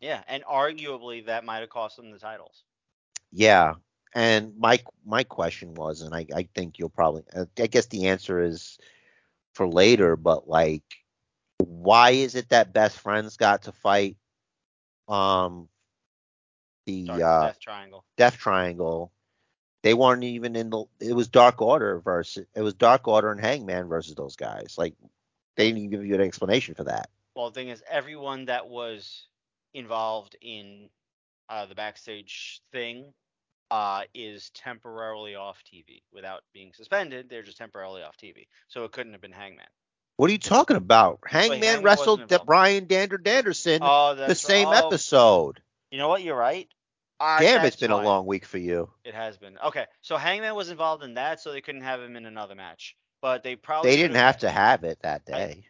Yeah, 0.00 0.22
and 0.26 0.42
arguably 0.44 1.26
that 1.26 1.44
might 1.44 1.60
have 1.60 1.70
cost 1.70 1.96
them 1.96 2.10
the 2.10 2.18
titles. 2.18 2.64
Yeah. 3.30 3.74
And 4.14 4.56
my 4.58 4.80
my 5.06 5.24
question 5.24 5.74
was, 5.74 6.02
and 6.02 6.14
I 6.14 6.26
I 6.34 6.48
think 6.54 6.78
you'll 6.78 6.88
probably, 6.88 7.22
I 7.58 7.66
guess 7.66 7.86
the 7.86 8.08
answer 8.08 8.42
is 8.42 8.78
for 9.54 9.68
later, 9.68 10.16
but 10.16 10.48
like, 10.48 10.82
why 11.58 12.10
is 12.10 12.34
it 12.34 12.48
that 12.50 12.72
best 12.72 12.98
friends 12.98 13.36
got 13.36 13.62
to 13.62 13.72
fight? 13.72 14.16
Um. 15.08 15.68
The 16.84 17.08
uh, 17.10 17.46
Death 17.46 17.60
Triangle. 17.60 18.04
Death 18.16 18.36
Triangle. 18.36 19.12
They 19.82 19.94
weren't 19.94 20.24
even 20.24 20.54
in 20.56 20.70
the. 20.70 20.84
It 21.00 21.14
was 21.14 21.28
Dark 21.28 21.60
Order 21.60 22.00
versus. 22.00 22.46
It 22.54 22.62
was 22.62 22.74
Dark 22.74 23.08
Order 23.08 23.32
and 23.32 23.40
Hangman 23.40 23.88
versus 23.88 24.14
those 24.14 24.36
guys. 24.36 24.76
Like 24.78 24.94
they 25.56 25.66
didn't 25.66 25.78
even 25.78 25.90
give 25.90 26.06
you 26.06 26.14
an 26.14 26.20
explanation 26.20 26.74
for 26.74 26.84
that. 26.84 27.10
Well, 27.34 27.50
the 27.50 27.54
thing 27.54 27.68
is, 27.68 27.82
everyone 27.90 28.46
that 28.46 28.68
was 28.68 29.26
involved 29.74 30.36
in 30.40 30.88
uh, 31.48 31.66
the 31.66 31.74
backstage 31.74 32.62
thing 32.72 33.12
uh, 33.70 34.02
is 34.14 34.50
temporarily 34.50 35.34
off 35.34 35.62
TV 35.64 36.02
without 36.12 36.42
being 36.52 36.72
suspended. 36.74 37.28
They're 37.28 37.42
just 37.42 37.58
temporarily 37.58 38.02
off 38.02 38.16
TV, 38.16 38.46
so 38.68 38.84
it 38.84 38.92
couldn't 38.92 39.12
have 39.12 39.22
been 39.22 39.32
Hangman. 39.32 39.66
What 40.16 40.28
are 40.28 40.32
you 40.32 40.38
talking 40.38 40.76
about? 40.76 41.20
Hangman, 41.26 41.62
Hangman 41.62 41.84
wrestled 41.84 42.20
wasn't 42.20 42.28
the 42.28 42.34
involved. 42.34 42.46
Brian 42.46 42.86
Dander 42.86 43.18
Danderson 43.18 43.78
Oh, 43.80 44.14
the 44.14 44.34
same 44.34 44.68
right. 44.68 44.82
Oh, 44.82 44.88
episode. 44.88 45.60
You 45.90 45.98
know 45.98 46.08
what? 46.08 46.22
You're 46.22 46.36
right. 46.36 46.68
Damn, 47.40 47.64
it's 47.64 47.76
been 47.76 47.90
a 47.90 48.02
long 48.02 48.26
week 48.26 48.44
for 48.44 48.58
you. 48.58 48.90
It 49.04 49.14
has 49.14 49.36
been. 49.36 49.58
Okay, 49.58 49.86
so 50.00 50.16
Hangman 50.16 50.54
was 50.54 50.70
involved 50.70 51.04
in 51.04 51.14
that, 51.14 51.40
so 51.40 51.52
they 51.52 51.60
couldn't 51.60 51.82
have 51.82 52.00
him 52.00 52.16
in 52.16 52.26
another 52.26 52.54
match. 52.54 52.96
But 53.20 53.42
they 53.44 53.54
probably 53.56 53.90
They 53.90 53.96
didn't 53.96 54.16
have 54.16 54.38
to 54.38 54.50
have 54.50 54.84
it 54.84 54.98
that 55.02 55.22
I- 55.28 55.30
day. 55.30 55.64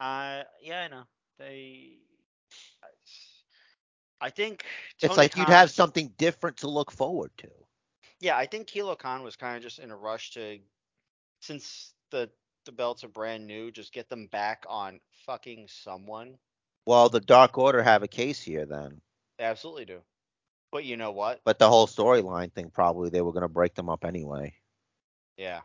Uh, 0.00 0.42
yeah, 0.62 0.82
I 0.82 0.88
know. 0.88 1.04
They. 1.38 1.98
I 4.20 4.30
think 4.30 4.64
It's 5.00 5.08
Tony 5.08 5.16
like 5.16 5.36
you'd 5.36 5.48
have 5.48 5.70
something 5.70 6.12
different 6.18 6.56
to 6.58 6.68
look 6.68 6.90
forward 6.90 7.30
to. 7.38 7.48
Yeah, 8.20 8.36
I 8.36 8.46
think 8.46 8.66
Kilokahn 8.66 9.22
was 9.22 9.36
kind 9.36 9.56
of 9.56 9.62
just 9.62 9.78
in 9.78 9.92
a 9.92 9.96
rush 9.96 10.32
to, 10.32 10.58
since 11.40 11.92
the 12.10 12.28
the 12.64 12.72
belts 12.72 13.04
are 13.04 13.08
brand 13.08 13.46
new, 13.46 13.70
just 13.70 13.92
get 13.92 14.08
them 14.08 14.26
back 14.26 14.66
on 14.68 15.00
fucking 15.24 15.68
someone. 15.68 16.36
Well, 16.84 17.08
the 17.08 17.20
Dark 17.20 17.56
Order 17.56 17.82
have 17.82 18.02
a 18.02 18.08
case 18.08 18.42
here 18.42 18.66
then. 18.66 19.00
They 19.38 19.44
absolutely 19.44 19.84
do. 19.84 20.00
But 20.70 20.84
you 20.84 20.96
know 20.96 21.12
what? 21.12 21.40
But 21.44 21.58
the 21.58 21.68
whole 21.68 21.86
storyline 21.86 22.52
thing, 22.52 22.70
probably 22.70 23.10
they 23.10 23.22
were 23.22 23.32
gonna 23.32 23.48
break 23.48 23.74
them 23.74 23.88
up 23.88 24.04
anyway. 24.04 24.54
Yeah, 25.36 25.60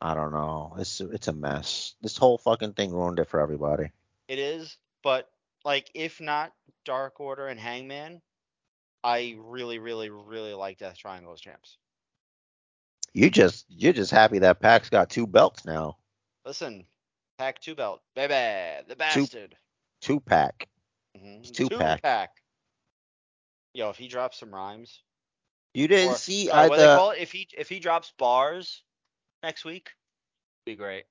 I 0.00 0.14
don't 0.14 0.32
know. 0.32 0.74
It's 0.78 1.00
it's 1.00 1.28
a 1.28 1.32
mess. 1.32 1.94
This 2.02 2.16
whole 2.16 2.38
fucking 2.38 2.74
thing 2.74 2.92
ruined 2.92 3.18
it 3.18 3.28
for 3.28 3.40
everybody. 3.40 3.90
it 4.28 4.38
is. 4.38 4.76
But 5.02 5.30
like, 5.64 5.90
if 5.94 6.20
not 6.20 6.52
Dark 6.84 7.18
Order 7.20 7.46
and 7.48 7.58
Hangman, 7.58 8.20
I 9.04 9.36
really, 9.38 9.78
really, 9.78 10.10
really 10.10 10.54
like 10.54 10.78
Death 10.78 10.96
Triangle 10.98 11.32
as 11.32 11.40
champs. 11.40 11.78
You 13.14 13.30
just 13.30 13.66
you're 13.68 13.92
just 13.92 14.10
happy 14.10 14.38
that 14.40 14.60
PAC's 14.60 14.88
got 14.90 15.10
two 15.10 15.26
belts 15.26 15.64
now. 15.64 15.96
Listen, 16.46 16.84
pack 17.38 17.60
two 17.60 17.74
belt, 17.74 18.00
baby, 18.14 18.84
the 18.88 18.96
bastard. 18.96 19.56
Two 20.00 20.18
pack. 20.20 20.68
Mhm. 21.16 21.40
It's 21.40 21.50
two-pack. 21.50 22.02
pack. 22.02 22.41
Yo, 23.74 23.90
if 23.90 23.96
he 23.96 24.08
drops 24.08 24.38
some 24.38 24.52
rhymes, 24.54 25.02
You 25.74 25.88
didn't 25.88 26.12
or, 26.12 26.16
see 26.16 26.50
uh, 26.50 26.68
what 26.68 26.76
they 26.76 26.84
either. 26.84 26.96
call 26.96 27.10
it? 27.12 27.18
If 27.18 27.32
he 27.32 27.48
if 27.56 27.68
he 27.68 27.78
drops 27.78 28.12
bars 28.18 28.82
next 29.42 29.64
week, 29.64 29.90
be 30.66 30.76
great. 30.76 31.04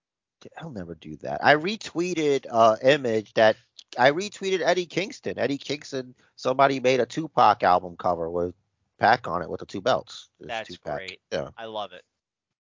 I'll 0.57 0.71
never 0.71 0.95
do 0.95 1.17
that. 1.17 1.43
I 1.43 1.55
retweeted 1.55 2.45
uh 2.49 2.77
image 2.83 3.33
that 3.33 3.57
I 3.97 4.11
retweeted 4.11 4.61
Eddie 4.61 4.85
Kingston. 4.85 5.37
Eddie 5.37 5.57
Kingston, 5.57 6.15
somebody 6.35 6.79
made 6.79 6.99
a 6.99 7.05
Tupac 7.05 7.63
album 7.63 7.95
cover 7.97 8.29
with 8.29 8.55
PAC 8.99 9.27
on 9.27 9.41
it 9.41 9.49
with 9.49 9.59
the 9.59 9.65
two 9.65 9.81
belts. 9.81 10.29
It's 10.39 10.47
That's 10.47 10.69
Tupac. 10.69 10.97
great. 10.97 11.19
Yeah. 11.31 11.49
I 11.57 11.65
love 11.65 11.93
it. 11.93 12.03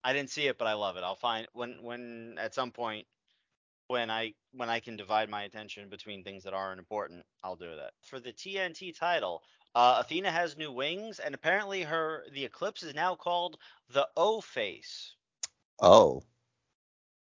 I 0.04 0.14
didn't 0.14 0.30
see 0.32 0.48
it, 0.48 0.58
but 0.58 0.68
I 0.68 0.74
love 0.74 0.98
it. 0.98 1.04
I'll 1.04 1.16
find 1.16 1.48
when 1.54 1.78
when 1.82 2.36
at 2.38 2.54
some 2.54 2.72
point 2.72 3.06
when 3.88 4.10
I 4.10 4.34
when 4.54 4.70
I 4.70 4.80
can 4.80 4.98
divide 4.98 5.30
my 5.30 5.44
attention 5.44 5.90
between 5.90 6.24
things 6.24 6.44
that 6.44 6.54
aren't 6.54 6.80
important, 6.80 7.26
I'll 7.44 7.56
do 7.56 7.76
that. 7.76 7.92
For 8.02 8.20
the 8.20 8.34
TNT 8.34 8.98
title, 8.98 9.44
uh, 9.76 9.98
Athena 10.00 10.32
has 10.32 10.58
new 10.58 10.72
wings, 10.72 11.20
and 11.20 11.34
apparently 11.36 11.84
her 11.84 12.26
the 12.32 12.46
eclipse 12.46 12.84
is 12.84 12.94
now 12.94 13.16
called 13.16 13.58
the 13.88 14.08
O 14.16 14.42
face. 14.42 15.16
Oh, 15.82 16.24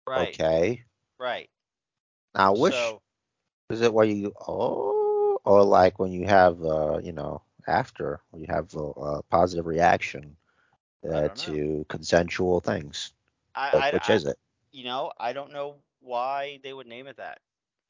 Right. 0.06 0.38
okay. 0.38 0.84
Right. 1.18 1.50
Now 2.34 2.54
which 2.54 2.94
So 2.94 3.02
is 3.70 3.80
it 3.82 3.92
where 3.92 4.06
you 4.06 4.32
oh 4.46 5.38
or 5.44 5.64
like 5.64 5.98
when 5.98 6.12
you 6.12 6.26
have 6.26 6.62
uh 6.64 6.98
you 7.02 7.12
know 7.12 7.42
after 7.66 8.20
you 8.34 8.46
have 8.48 8.74
a, 8.74 8.78
a 8.80 9.22
positive 9.24 9.66
reaction 9.66 10.36
uh, 11.10 11.28
to 11.34 11.84
consensual 11.88 12.60
things. 12.60 13.12
I, 13.54 13.68
Like, 13.72 13.86
I, 13.90 13.92
which 13.92 14.08
I- 14.14 14.18
is 14.18 14.24
it? 14.26 14.36
you 14.72 14.84
know 14.84 15.12
I 15.18 15.32
don't 15.32 15.52
know 15.52 15.82
why 16.00 16.58
they 16.62 16.72
would 16.72 16.86
name 16.86 17.06
it 17.06 17.16
that. 17.16 17.40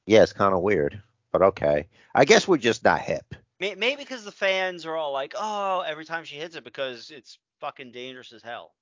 Yeah, 0.05 0.23
it's 0.23 0.33
kind 0.33 0.53
of 0.53 0.61
weird, 0.61 1.01
but 1.31 1.41
okay. 1.41 1.87
I 2.13 2.25
guess 2.25 2.47
we're 2.47 2.57
just 2.57 2.83
not 2.83 3.01
hip. 3.01 3.35
May- 3.59 3.75
Maybe 3.75 4.01
because 4.03 4.23
the 4.23 4.31
fans 4.31 4.85
are 4.85 4.95
all 4.95 5.11
like, 5.11 5.33
"Oh, 5.37 5.81
every 5.81 6.05
time 6.05 6.23
she 6.25 6.35
hits 6.35 6.55
it 6.55 6.63
because 6.63 7.11
it's 7.11 7.37
fucking 7.59 7.91
dangerous 7.91 8.31
as 8.31 8.41
hell." 8.41 8.73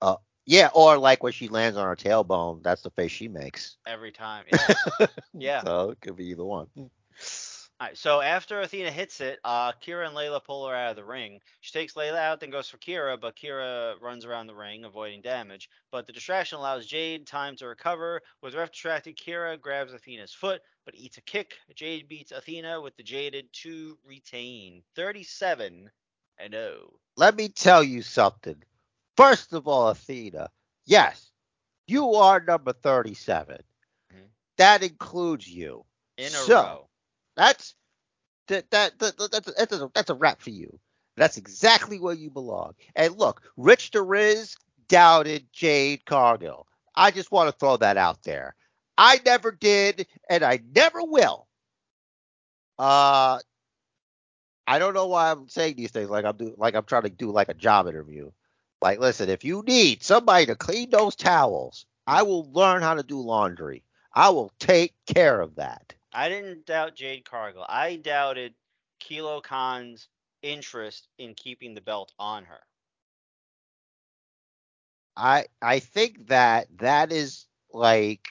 Uh, 0.00 0.16
Yeah, 0.44 0.70
or 0.74 0.98
like 0.98 1.22
when 1.22 1.32
she 1.32 1.48
lands 1.48 1.76
on 1.76 1.86
her 1.86 1.94
tailbone, 1.96 2.62
that's 2.62 2.82
the 2.82 2.90
face 2.90 3.12
she 3.12 3.28
makes. 3.28 3.76
Every 3.86 4.10
time. 4.12 4.44
Yeah. 4.52 5.06
Yeah. 5.34 5.62
So 5.64 5.90
it 5.90 6.00
could 6.00 6.16
be 6.16 6.26
either 6.26 6.44
one. 6.44 6.68
All 7.80 7.88
right, 7.88 7.96
so 7.98 8.20
after 8.20 8.60
Athena 8.60 8.90
hits 8.92 9.20
it, 9.20 9.40
uh, 9.44 9.72
Kira 9.72 10.06
and 10.06 10.16
Layla 10.16 10.42
pull 10.44 10.68
her 10.68 10.74
out 10.74 10.90
of 10.90 10.96
the 10.96 11.04
ring. 11.04 11.40
She 11.60 11.72
takes 11.72 11.94
Layla 11.94 12.16
out, 12.18 12.38
then 12.38 12.50
goes 12.50 12.68
for 12.68 12.78
Kira, 12.78 13.20
but 13.20 13.34
Kira 13.34 14.00
runs 14.00 14.24
around 14.24 14.46
the 14.46 14.54
ring, 14.54 14.84
avoiding 14.84 15.20
damage. 15.20 15.68
But 15.90 16.06
the 16.06 16.12
distraction 16.12 16.58
allows 16.58 16.86
Jade 16.86 17.26
time 17.26 17.56
to 17.56 17.66
recover. 17.66 18.20
With 18.40 18.54
ref 18.54 18.70
distracted, 18.70 19.16
Kira 19.18 19.60
grabs 19.60 19.92
Athena's 19.94 20.32
foot, 20.32 20.60
but 20.84 20.94
eats 20.94 21.18
a 21.18 21.22
kick. 21.22 21.54
Jade 21.74 22.08
beats 22.08 22.32
Athena 22.32 22.80
with 22.80 22.96
the 22.96 23.02
Jaded 23.02 23.52
to 23.62 23.98
retain 24.04 24.82
37 24.96 25.90
and 26.38 26.54
oh. 26.54 26.58
0. 26.58 26.92
Let 27.16 27.36
me 27.36 27.48
tell 27.48 27.82
you 27.82 28.02
something. 28.02 28.56
First 29.16 29.52
of 29.52 29.68
all, 29.68 29.88
Athena, 29.88 30.50
yes, 30.86 31.30
you 31.86 32.14
are 32.14 32.40
number 32.40 32.72
37. 32.72 33.58
Mhm. 34.12 34.28
That 34.56 34.82
includes 34.82 35.48
you. 35.48 35.84
In 36.16 36.26
a 36.26 36.30
So, 36.30 36.54
row. 36.54 36.88
That's 37.36 37.74
that, 38.48 38.70
that, 38.70 38.98
that, 38.98 39.16
that's, 39.18 39.52
that's, 39.56 39.72
a, 39.72 39.90
that's 39.94 40.10
a 40.10 40.14
wrap 40.14 40.40
for 40.42 40.50
you. 40.50 40.78
That's 41.16 41.36
exactly 41.36 41.98
where 41.98 42.14
you 42.14 42.30
belong. 42.30 42.74
And 42.96 43.16
look, 43.16 43.42
Rich 43.56 43.92
the 43.92 44.02
Riz 44.02 44.56
doubted 44.88 45.46
Jade 45.52 46.04
Cargill. 46.04 46.66
I 46.94 47.10
just 47.10 47.30
want 47.32 47.50
to 47.50 47.56
throw 47.58 47.76
that 47.78 47.96
out 47.96 48.22
there. 48.24 48.54
I 48.98 49.20
never 49.24 49.50
did, 49.52 50.06
and 50.28 50.42
I 50.44 50.60
never 50.74 51.02
will. 51.02 51.46
Uh, 52.78 53.38
I 54.66 54.78
don't 54.78 54.94
know 54.94 55.06
why 55.06 55.30
I'm 55.30 55.48
saying 55.48 55.76
these 55.76 55.90
things 55.90 56.10
like 56.10 56.24
I'm 56.24 56.36
do 56.36 56.54
like 56.56 56.74
I'm 56.74 56.84
trying 56.84 57.02
to 57.02 57.10
do 57.10 57.30
like 57.30 57.48
a 57.48 57.54
job 57.54 57.86
interview. 57.86 58.30
Like, 58.80 58.98
listen, 58.98 59.28
if 59.28 59.44
you 59.44 59.62
need 59.66 60.02
somebody 60.02 60.46
to 60.46 60.56
clean 60.56 60.90
those 60.90 61.14
towels, 61.14 61.86
I 62.06 62.22
will 62.22 62.50
learn 62.52 62.82
how 62.82 62.94
to 62.94 63.02
do 63.02 63.20
laundry. 63.20 63.84
I 64.14 64.30
will 64.30 64.52
take 64.58 64.94
care 65.06 65.40
of 65.40 65.54
that. 65.56 65.94
I 66.12 66.28
didn't 66.28 66.66
doubt 66.66 66.96
Jade 66.96 67.24
Cargill. 67.24 67.64
I 67.68 67.96
doubted 67.96 68.54
Kilokahn's 69.00 70.08
interest 70.42 71.08
in 71.18 71.34
keeping 71.34 71.74
the 71.74 71.80
belt 71.80 72.12
on 72.18 72.44
her. 72.44 72.60
I 75.16 75.46
I 75.60 75.78
think 75.78 76.28
that 76.28 76.66
that 76.78 77.12
is 77.12 77.46
like 77.72 78.28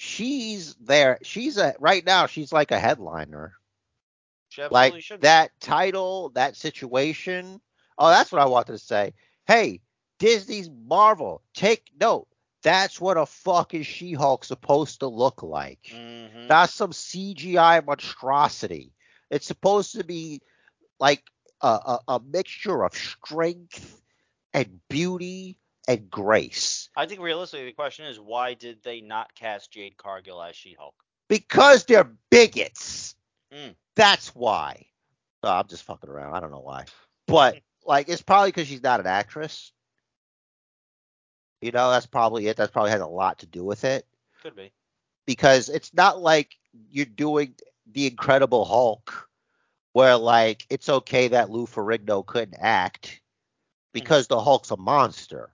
she's 0.00 0.76
there. 0.76 1.18
She's 1.22 1.58
a 1.58 1.74
right 1.80 2.06
now. 2.06 2.26
She's 2.26 2.52
like 2.52 2.70
a 2.70 2.78
headliner. 2.78 3.54
Like 4.72 4.92
that 5.22 5.50
title, 5.60 6.30
that 6.30 6.54
situation. 6.56 7.60
Oh, 7.98 8.08
that's 8.08 8.30
what 8.30 8.40
I 8.40 8.46
wanted 8.46 8.72
to 8.72 8.78
say. 8.78 9.14
Hey, 9.48 9.80
Disney's 10.20 10.70
Marvel, 10.70 11.42
take 11.52 11.90
note. 12.00 12.28
That's 12.62 13.00
what 13.00 13.16
a 13.16 13.26
fucking 13.26 13.82
She-Hulk 13.82 14.44
supposed 14.44 15.00
to 15.00 15.08
look 15.08 15.42
like. 15.42 15.82
Mhm. 15.92 16.46
Not 16.48 16.70
some 16.70 16.92
CGI 16.92 17.84
monstrosity. 17.84 18.92
It's 19.30 19.46
supposed 19.46 19.92
to 19.92 20.04
be 20.04 20.42
like 21.00 21.24
a, 21.60 21.66
a, 21.68 22.00
a 22.08 22.20
mixture 22.20 22.84
of 22.84 22.94
strength 22.94 24.00
and 24.54 24.80
beauty 24.88 25.56
and 25.88 26.10
grace. 26.10 26.90
I 26.94 27.06
think 27.06 27.20
realistically, 27.20 27.64
the 27.64 27.72
question 27.72 28.04
is 28.04 28.20
why 28.20 28.54
did 28.54 28.82
they 28.84 29.00
not 29.00 29.34
cast 29.34 29.72
Jade 29.72 29.96
Cargill 29.96 30.40
as 30.40 30.54
She-Hulk? 30.54 30.94
Because 31.28 31.86
they're 31.86 32.12
bigots. 32.30 33.16
Mm. 33.52 33.74
That's 33.96 34.34
why. 34.34 34.86
No, 35.42 35.50
I'm 35.50 35.66
just 35.66 35.84
fucking 35.84 36.10
around. 36.10 36.34
I 36.34 36.40
don't 36.40 36.50
know 36.50 36.60
why. 36.60 36.84
But 37.26 37.60
like 37.86 38.08
it's 38.08 38.22
probably 38.22 38.50
because 38.50 38.68
she's 38.68 38.82
not 38.82 39.00
an 39.00 39.06
actress. 39.06 39.72
You 41.62 41.72
know, 41.72 41.90
that's 41.90 42.06
probably 42.06 42.46
it. 42.46 42.58
That 42.58 42.72
probably 42.72 42.92
has 42.92 43.00
a 43.00 43.06
lot 43.06 43.38
to 43.38 43.46
do 43.46 43.64
with 43.64 43.84
it. 43.84 44.06
Could 44.42 44.54
be. 44.54 44.70
Because 45.26 45.68
it's 45.68 45.92
not 45.94 46.20
like 46.20 46.54
you're 46.90 47.06
doing 47.06 47.54
the 47.90 48.06
Incredible 48.06 48.64
Hulk, 48.64 49.28
where 49.94 50.16
like 50.16 50.66
it's 50.70 50.88
okay 50.88 51.28
that 51.28 51.50
Lou 51.50 51.66
Ferrigno 51.66 52.24
couldn't 52.24 52.58
act 52.60 53.20
because 53.92 54.26
the 54.26 54.40
Hulk's 54.40 54.70
a 54.70 54.76
monster. 54.76 55.50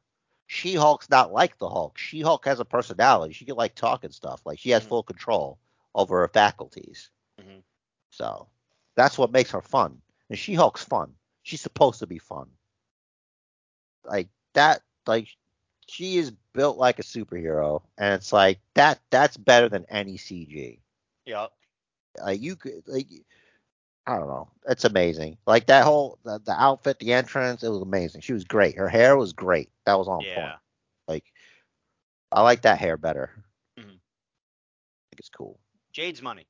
She 0.46 0.74
Hulk's 0.74 1.08
not 1.10 1.32
like 1.32 1.58
the 1.58 1.68
Hulk. 1.68 1.98
She 1.98 2.20
Hulk 2.20 2.44
has 2.44 2.60
a 2.60 2.64
personality. 2.64 3.32
She 3.34 3.44
can 3.44 3.56
like 3.56 3.74
talk 3.74 4.04
and 4.04 4.14
stuff. 4.14 4.42
Like 4.44 4.58
she 4.58 4.70
has 4.70 4.84
Mhm. 4.84 4.88
full 4.88 5.02
control 5.02 5.58
over 5.94 6.20
her 6.20 6.28
faculties. 6.28 7.10
Mhm. 7.40 7.62
So 8.10 8.48
that's 8.94 9.18
what 9.18 9.32
makes 9.32 9.50
her 9.52 9.62
fun. 9.62 10.00
And 10.28 10.38
She 10.38 10.54
Hulk's 10.54 10.84
fun. 10.84 11.14
She's 11.42 11.60
supposed 11.60 12.00
to 12.00 12.06
be 12.06 12.18
fun. 12.18 12.50
Like 14.04 14.28
that. 14.54 14.82
Like 15.06 15.28
she 15.86 16.16
is 16.16 16.30
built 16.52 16.78
like 16.78 16.98
a 16.98 17.02
superhero, 17.02 17.82
and 17.98 18.14
it's 18.14 18.32
like 18.32 18.60
that. 18.74 19.00
That's 19.10 19.36
better 19.36 19.68
than 19.68 19.84
any 19.88 20.16
CG. 20.16 20.80
Yeah. 21.24 21.48
Like 22.22 22.40
you 22.40 22.56
could 22.56 22.82
like. 22.86 23.08
I 24.06 24.18
don't 24.18 24.28
know. 24.28 24.50
It's 24.68 24.84
amazing. 24.84 25.38
Like 25.46 25.66
that 25.66 25.84
whole 25.84 26.18
the, 26.24 26.38
the 26.38 26.52
outfit, 26.52 26.98
the 26.98 27.14
entrance, 27.14 27.62
it 27.62 27.70
was 27.70 27.80
amazing. 27.82 28.20
She 28.20 28.34
was 28.34 28.44
great. 28.44 28.76
Her 28.76 28.88
hair 28.88 29.16
was 29.16 29.32
great. 29.32 29.70
That 29.86 29.98
was 29.98 30.08
on 30.08 30.24
point. 30.24 30.54
Like 31.06 31.24
I 32.32 32.42
like 32.42 32.62
that 32.62 32.78
hair 32.78 32.96
better. 32.96 33.30
Mhm. 33.78 33.84
I 33.84 35.04
think 35.10 35.18
it's 35.18 35.28
cool. 35.28 35.58
Jade's 35.92 36.22
money. 36.22 36.46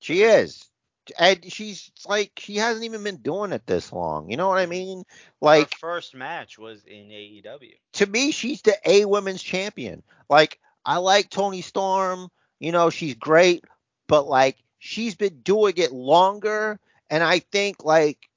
She 0.00 0.22
is. 0.22 0.70
And 1.18 1.52
she's 1.52 1.90
like 2.06 2.32
she 2.38 2.56
hasn't 2.56 2.84
even 2.84 3.02
been 3.04 3.18
doing 3.18 3.52
it 3.52 3.66
this 3.66 3.92
long. 3.92 4.30
You 4.30 4.36
know 4.36 4.48
what 4.48 4.58
I 4.58 4.66
mean? 4.66 5.04
Like 5.40 5.72
Her 5.74 5.78
first 5.78 6.14
match 6.14 6.58
was 6.58 6.84
in 6.84 7.10
AEW. 7.10 7.74
to 7.94 8.06
me, 8.06 8.32
she's 8.32 8.62
the 8.62 8.76
A 8.84 9.04
women's 9.04 9.42
champion. 9.42 10.02
Like 10.28 10.58
I 10.84 10.98
like 10.98 11.30
Toni 11.30 11.62
Storm 11.62 12.30
You 12.58 12.72
know, 12.72 12.90
she's 12.90 13.14
great, 13.14 13.64
but 14.08 14.26
like 14.26 14.56
she's 14.78 15.14
been 15.14 15.40
doing 15.42 15.74
it 15.76 15.92
longer, 15.92 16.80
and 17.10 17.22
I 17.22 17.38
think 17.38 17.84
like 17.84 18.28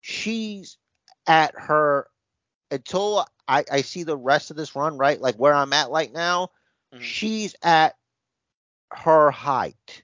she's 0.00 0.76
at 1.26 1.54
her 1.56 2.08
until 2.70 3.26
I, 3.48 3.64
I 3.70 3.80
see 3.82 4.02
the 4.04 4.16
rest 4.16 4.50
of 4.50 4.56
this 4.56 4.74
run, 4.76 4.96
right? 4.98 5.20
Like 5.20 5.36
where 5.36 5.54
I'm 5.54 5.72
at 5.72 5.90
right 5.90 6.12
now, 6.12 6.50
Mhm. 6.92 7.18
she's 7.18 7.54
at 7.62 7.96
her 8.92 9.30
height. 9.30 10.02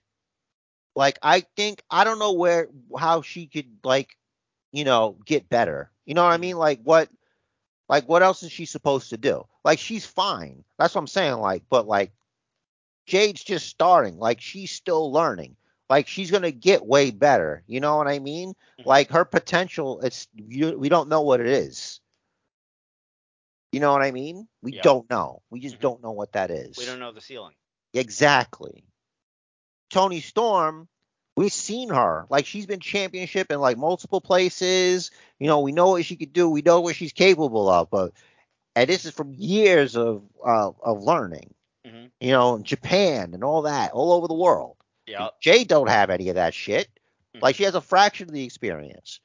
Like 0.95 1.19
I 1.23 1.41
think 1.57 1.82
I 1.91 2.05
don't 2.05 2.19
know 2.19 2.32
where 2.32 2.69
how 2.99 3.23
she 3.23 3.47
could 3.47 3.78
like, 3.85 4.16
you 4.73 4.85
know, 4.85 5.16
get 5.24 5.49
better. 5.49 5.91
You 6.05 6.15
know 6.15 6.24
what 6.24 6.32
I 6.32 6.36
Mhm. 6.36 6.39
mean? 6.39 6.57
Like 6.57 6.81
what 6.82 7.09
like 7.89 8.09
what 8.09 8.23
else 8.23 8.43
is 8.43 8.53
she 8.53 8.66
supposed 8.66 9.11
to 9.11 9.16
do? 9.19 9.45
Like 9.65 9.78
she's 9.78 10.07
fine. 10.07 10.65
That's 10.78 10.95
what 10.95 11.01
I'm 11.01 11.07
saying. 11.07 11.36
Like, 11.39 11.65
but 11.70 11.86
like 11.86 12.12
Jade's 13.07 13.43
just 13.45 13.66
starting. 13.69 14.19
Like 14.19 14.41
she's 14.41 14.70
still 14.73 15.12
learning. 15.12 15.57
Like 15.89 16.07
she's 16.09 16.31
gonna 16.31 16.51
get 16.53 16.86
way 16.86 17.11
better. 17.11 17.62
You 17.66 17.81
know 17.81 17.97
what 17.97 18.09
I 18.09 18.19
mean? 18.19 18.55
Mhm. 18.78 18.85
Like 18.85 19.11
her 19.11 19.24
potential, 19.24 20.01
it's 20.01 20.28
you, 20.35 20.78
we 20.78 20.89
don't 20.89 21.09
know 21.09 21.23
what 21.23 21.41
it 21.41 21.47
is. 21.47 22.01
You 23.74 23.80
know 23.80 23.92
what 23.92 24.02
I 24.02 24.12
mean? 24.12 24.46
We 24.62 24.72
Yep. 24.74 24.82
don't 24.84 25.10
know. 25.10 25.42
We 25.51 25.60
just 25.60 25.76
Mhm. 25.76 25.80
don't 25.80 26.02
know 26.02 26.12
what 26.12 26.32
that 26.32 26.51
is. 26.51 26.76
We 26.78 26.86
don't 26.86 27.01
know 27.01 27.12
the 27.12 27.20
ceiling. 27.20 27.55
Exactly. 27.92 28.84
Toni 29.90 30.20
Storm, 30.20 30.88
we've 31.36 31.52
seen 31.52 31.88
her. 31.90 32.26
Like 32.30 32.46
she's 32.46 32.66
been 32.66 32.80
championship 32.80 33.51
in 33.51 33.60
like 33.60 33.76
multiple 33.76 34.20
places. 34.20 35.10
You 35.38 35.46
know, 35.46 35.60
we 35.60 35.72
know 35.72 35.90
what 35.90 36.05
she 36.05 36.16
could 36.16 36.32
do. 36.32 36.48
We 36.48 36.62
know 36.62 36.80
what 36.80 36.96
she's 36.96 37.12
capable 37.12 37.68
of. 37.68 37.90
But 37.90 38.12
and 38.76 38.88
this 38.88 39.05
is 39.05 39.12
from 39.12 39.34
years 39.34 39.96
of 39.96 40.22
uh, 40.44 40.70
of 40.82 41.02
learning. 41.02 41.55
Mhm. 41.86 42.10
You 42.20 42.30
know, 42.30 42.56
in 42.56 42.64
Japan 42.64 43.34
and 43.34 43.44
all 43.44 43.62
that, 43.62 43.92
all 43.92 44.12
over 44.12 44.26
the 44.28 44.34
world. 44.34 44.76
Yeah. 45.06 45.28
Jay 45.40 45.64
don't 45.64 45.88
have 45.88 46.10
any 46.10 46.28
of 46.30 46.36
that 46.36 46.55
shit. 46.55 46.88
Mhm. 47.34 47.42
Like 47.42 47.56
she 47.56 47.64
has 47.64 47.74
a 47.74 47.80
fraction 47.80 48.28
of 48.28 48.34
the 48.34 48.44
experience. 48.44 49.20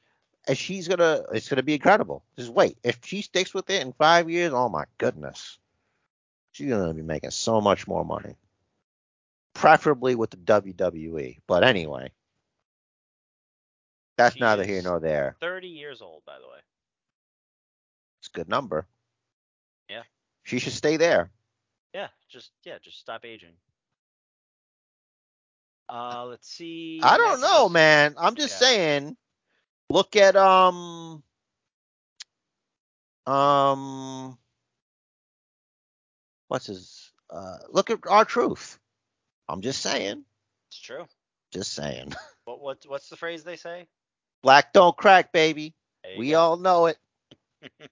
And 0.50 0.58
she's 0.58 0.88
gonna 0.88 1.22
it's 1.32 1.48
gonna 1.48 1.62
be 1.62 1.74
incredible. 1.74 2.24
Just 2.36 2.50
wait. 2.52 2.76
If 2.82 2.98
she 3.04 3.22
sticks 3.22 3.54
with 3.54 3.70
it 3.70 3.82
in 3.82 3.92
five 3.92 4.28
years, 4.28 4.52
oh 4.52 4.68
my 4.68 4.84
goodness. 4.98 5.58
She's 6.50 6.68
gonna 6.68 6.92
be 6.92 7.02
making 7.02 7.30
so 7.30 7.60
much 7.60 7.86
more 7.86 8.04
money. 8.04 8.34
Preferably 9.54 10.16
with 10.16 10.30
the 10.30 10.38
WWE. 10.38 11.38
But 11.46 11.62
anyway. 11.62 12.10
That's 14.16 14.34
She 14.34 14.40
neither 14.40 14.64
here 14.64 14.82
nor 14.82 14.98
there. 14.98 15.36
30 15.40 15.68
years 15.68 16.02
old, 16.02 16.24
by 16.26 16.38
the 16.40 16.48
way. 16.48 16.58
It's 18.20 18.28
a 18.28 18.32
good 18.32 18.48
number. 18.48 18.88
Yeah. 19.88 20.02
She 20.42 20.58
should 20.58 20.72
stay 20.72 20.96
there. 20.96 21.30
Yeah, 21.94 22.08
just 22.28 22.50
yeah, 22.64 22.78
just 22.82 22.98
stop 22.98 23.24
aging. 23.24 23.54
Uh, 25.88 26.26
let's 26.26 26.48
see. 26.48 27.00
I 27.02 27.16
don't 27.18 27.40
know, 27.40 27.68
man. 27.68 28.14
I'm 28.18 28.34
just 28.34 28.60
Yeah. 28.60 28.66
saying. 28.68 29.16
Look 29.90 30.14
at 30.14 30.36
um 30.36 31.22
um 33.26 34.38
what's 36.48 36.66
his 36.66 37.12
uh 37.28 37.58
look 37.70 37.90
at 37.90 37.98
R-Truth. 38.08 38.78
I'm 39.48 39.60
just 39.60 39.82
saying. 39.82 40.24
It's 40.70 40.80
true. 40.80 41.06
Just 41.52 41.72
saying. 41.74 42.14
What 42.46 42.62
what 42.62 42.84
what's 42.88 43.08
the 43.08 43.16
phrase 43.16 43.44
they 43.44 43.54
say? 43.56 43.86
Black 44.42 44.72
don't 44.72 44.96
crack, 44.96 45.30
baby. 45.32 45.74
We 46.18 46.30
go. 46.30 46.40
all 46.40 46.56
know 46.56 46.86
it. 46.86 46.96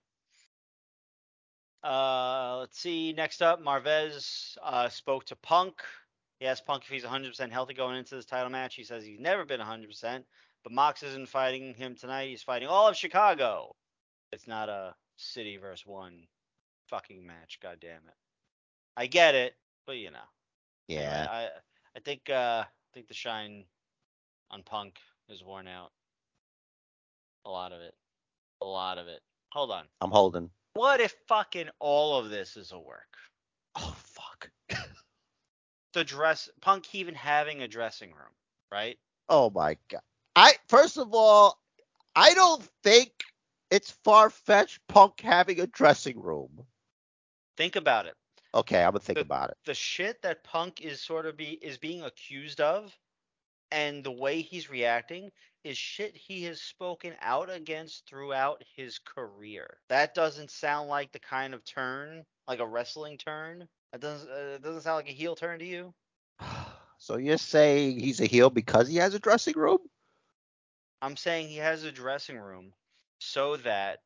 Uh, 1.83 2.57
let's 2.59 2.79
see. 2.79 3.13
Next 3.13 3.41
up, 3.41 3.63
Marvez 3.63 4.57
uh, 4.63 4.89
spoke 4.89 5.25
to 5.27 5.37
Punk. 5.37 5.81
He 6.41 6.47
asked 6.47 6.67
Punk 6.67 6.83
if 6.85 6.91
he's 6.91 7.05
100% 7.05 7.51
healthy 7.51 7.75
going 7.75 7.97
into 7.97 8.17
this 8.17 8.27
title 8.27 8.51
match. 8.51 8.75
He 8.75 8.85
says 8.85 9.05
he's 9.05 9.21
never 9.21 9.45
been 9.45 9.61
100%, 9.61 10.25
but 10.65 10.73
Mox 10.73 11.03
isn't 11.03 11.29
fighting 11.29 11.75
him 11.75 11.95
tonight. 11.95 12.29
He's 12.29 12.43
fighting 12.43 12.69
all 12.69 12.89
of 12.89 12.97
Chicago. 12.97 13.75
It's 14.33 14.47
not 14.47 14.69
a 14.69 14.95
city 15.17 15.57
versus 15.57 15.87
one 15.87 16.25
fucking 16.89 17.27
match. 17.27 17.59
God 17.63 17.79
damn 17.81 17.97
it. 18.09 18.17
I 18.97 19.07
get 19.07 19.35
it, 19.35 19.55
but 19.87 19.97
you 19.97 20.11
know. 20.11 20.19
Yeah. 20.89 21.27
I 21.31 21.49
I 21.97 22.01
think 22.01 22.29
uh 22.31 22.65
I 22.65 22.91
think 22.95 23.09
the 23.09 23.15
shine 23.15 23.65
on 24.51 24.63
Punk 24.63 24.99
is 25.29 25.45
worn 25.45 25.69
out. 25.69 25.93
A 27.45 27.51
lot 27.51 27.73
of 27.73 27.81
it. 27.81 27.95
A 28.61 28.67
lot 28.67 28.99
of 28.99 29.07
it. 29.07 29.21
Hold 29.53 29.71
on. 29.71 29.85
I'm 30.01 30.11
holding. 30.11 30.51
What 30.75 31.01
if 31.01 31.15
fucking 31.29 31.69
all 31.79 32.19
of 32.19 32.31
this 32.31 32.57
is 32.57 32.73
a 32.73 32.79
work? 32.79 33.17
Oh 33.77 33.97
fuck. 33.97 34.51
The 35.95 36.05
dress 36.05 36.51
Punk 36.61 36.95
even 36.95 37.15
having 37.15 37.63
a 37.63 37.67
dressing 37.67 38.11
room, 38.11 38.35
right? 38.71 38.99
Oh 39.31 39.49
my 39.51 39.77
god. 39.89 40.03
I 40.39 40.55
first 40.69 40.99
of 40.99 41.09
all, 41.15 41.59
I 42.15 42.33
don't 42.35 42.63
think 42.85 43.11
it's 43.73 43.91
far 44.05 44.31
fetched 44.31 44.79
punk 44.87 45.21
having 45.21 45.59
a 45.59 45.67
dressing 45.67 46.21
room. 46.21 46.65
Think 47.57 47.75
about 47.75 48.07
it. 48.07 48.15
Okay, 48.55 48.85
I'm 48.85 48.93
gonna 48.93 49.01
think 49.01 49.19
The- 49.19 49.25
about 49.25 49.51
it. 49.51 49.57
The 49.65 49.75
shit 49.75 50.23
that 50.23 50.45
Punk 50.45 50.81
is 50.81 51.03
sort 51.03 51.27
of 51.27 51.37
be 51.37 51.55
is 51.55 51.77
being 51.77 52.03
accused 52.03 52.61
of 52.61 52.97
and 53.73 54.05
the 54.05 54.13
way 54.13 54.41
he's 54.41 54.71
reacting 54.71 55.33
is 55.65 55.77
shit 55.77 56.17
he 56.17 56.45
has 56.45 56.63
spoken 56.63 57.17
out 57.21 57.51
against 57.51 58.07
throughout 58.07 58.63
his 58.77 59.01
career. 59.01 59.81
That 59.89 60.15
doesn't 60.15 60.53
sound 60.53 60.89
like 60.89 61.11
the 61.11 61.19
kind 61.19 61.53
of 61.53 61.65
turn, 61.65 62.25
like 62.47 62.61
a 62.61 62.67
wrestling 62.67 63.19
turn. 63.19 63.69
That 63.91 64.01
doesn't 64.03 64.31
uh, 64.31 64.55
it 64.55 64.63
doesn't 64.63 64.83
sound 64.83 64.99
like 64.99 65.09
a 65.09 65.13
heel 65.13 65.35
turn 65.35 65.59
to 65.59 65.67
you. 65.67 65.93
So 67.01 67.17
you're 67.17 67.39
saying 67.39 68.01
he's 68.01 68.21
a 68.21 68.27
heel 68.27 68.51
because 68.51 68.89
he 68.89 68.97
has 68.97 69.15
a 69.15 69.21
dressing 69.21 69.55
room? 69.55 69.79
I'm 71.01 71.17
saying 71.17 71.49
he 71.49 71.57
has 71.59 71.85
a 71.85 71.93
dressing 71.93 72.39
room 72.39 72.73
so 73.21 73.57
that 73.59 74.01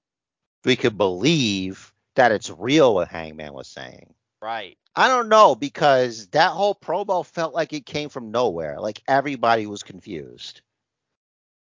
We 0.64 0.76
could 0.76 0.96
believe 0.98 1.92
that 2.14 2.32
it's 2.32 2.50
real 2.50 2.94
what 2.94 3.08
Hangman 3.08 3.52
was 3.52 3.68
saying. 3.68 4.14
right. 4.40 4.76
I 4.94 5.08
don't 5.08 5.30
know 5.30 5.54
because 5.54 6.26
that 6.28 6.50
whole 6.50 6.74
promo 6.74 7.24
felt 7.24 7.54
like 7.54 7.72
it 7.72 7.86
came 7.86 8.10
from 8.10 8.30
nowhere. 8.30 8.78
Like 8.78 9.02
everybody 9.08 9.66
was 9.66 9.82
confused. 9.82 10.60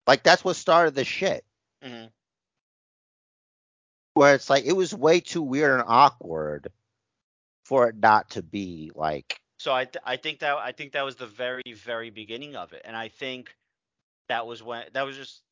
Like 0.07 0.23
that's 0.23 0.45
what 0.45 0.55
started 0.55 0.95
the 0.95 1.05
shit. 1.05 1.45
hmm 1.83 2.05
Where 4.15 4.35
it's 4.37 4.49
like 4.49 4.65
it 4.65 4.75
was 4.75 4.95
way 4.95 5.19
too 5.21 5.43
weird 5.43 5.81
and 5.81 5.89
awkward 5.89 6.71
for 7.65 7.89
it 7.89 7.97
not 7.97 8.31
to 8.31 8.43
be 8.45 8.93
like 8.95 9.41
So 9.59 9.75
I 9.75 9.87
th- 9.87 10.03
I 10.05 10.17
think 10.17 10.39
that 10.39 10.57
I 10.59 10.71
think 10.71 10.93
that 10.93 11.05
was 11.05 11.17
the 11.17 11.27
very 11.27 11.75
very 11.75 12.11
beginning 12.11 12.55
of 12.55 12.73
it, 12.73 12.83
and 12.85 12.97
I 12.97 13.09
think 13.09 13.57
that 14.29 14.47
was 14.47 14.63
when 14.63 14.85
that 14.93 15.03
was 15.03 15.17
just 15.17 15.43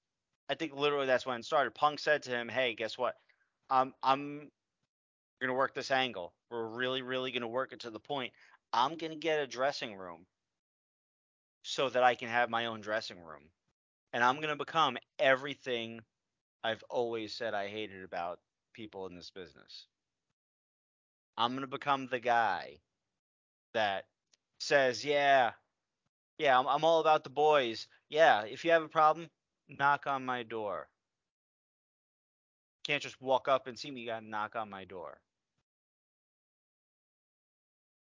I 0.48 0.54
think 0.54 0.74
literally 0.74 1.06
that's 1.06 1.26
when 1.26 1.40
it 1.40 1.44
started. 1.44 1.74
Punk 1.74 1.98
said 1.98 2.22
to 2.24 2.30
him, 2.30 2.48
"Hey, 2.48 2.74
guess 2.74 2.98
what? 2.98 3.16
I'm 3.70 3.94
I'm 4.02 4.50
gonna 5.40 5.54
work 5.54 5.74
this 5.74 5.90
angle. 5.90 6.34
We're 6.50 6.66
really 6.68 7.02
really 7.02 7.32
gonna 7.32 7.48
work 7.48 7.72
it 7.72 7.80
to 7.80 7.90
the 7.90 8.00
point. 8.00 8.32
I'm 8.72 8.96
gonna 8.96 9.16
get 9.16 9.40
a 9.40 9.46
dressing 9.46 9.96
room 9.96 10.26
so 11.62 11.88
that 11.88 12.02
I 12.04 12.14
can 12.14 12.28
have 12.28 12.48
my 12.50 12.66
own 12.66 12.80
dressing 12.80 13.18
room, 13.22 13.50
and 14.12 14.24
I'm 14.24 14.40
gonna 14.40 14.56
become 14.56 14.98
everything 15.18 16.00
I've 16.64 16.84
always 16.90 17.34
said 17.34 17.54
I 17.54 17.68
hated 17.68 18.04
about 18.04 18.40
people 18.74 19.06
in 19.06 19.14
this 19.16 19.30
business. 19.30 19.86
I'm 21.36 21.54
gonna 21.54 21.66
become 21.68 22.08
the 22.08 22.20
guy." 22.20 22.80
that 23.74 24.06
says, 24.58 25.04
"Yeah, 25.04 25.52
yeah, 26.38 26.58
I'm, 26.58 26.66
I'm 26.66 26.84
all 26.84 27.00
about 27.00 27.24
the 27.24 27.30
boys. 27.30 27.86
Yeah, 28.08 28.42
if 28.44 28.64
you 28.64 28.70
have 28.72 28.82
a 28.82 28.88
problem, 28.88 29.30
knock 29.68 30.06
on 30.06 30.24
my 30.24 30.42
door. 30.42 30.88
Can't 32.84 33.02
just 33.02 33.20
walk 33.20 33.48
up 33.48 33.66
and 33.66 33.78
see 33.78 33.90
me. 33.90 34.00
You 34.02 34.06
gotta 34.06 34.26
knock 34.26 34.56
on 34.56 34.70
my 34.70 34.84
door." 34.84 35.20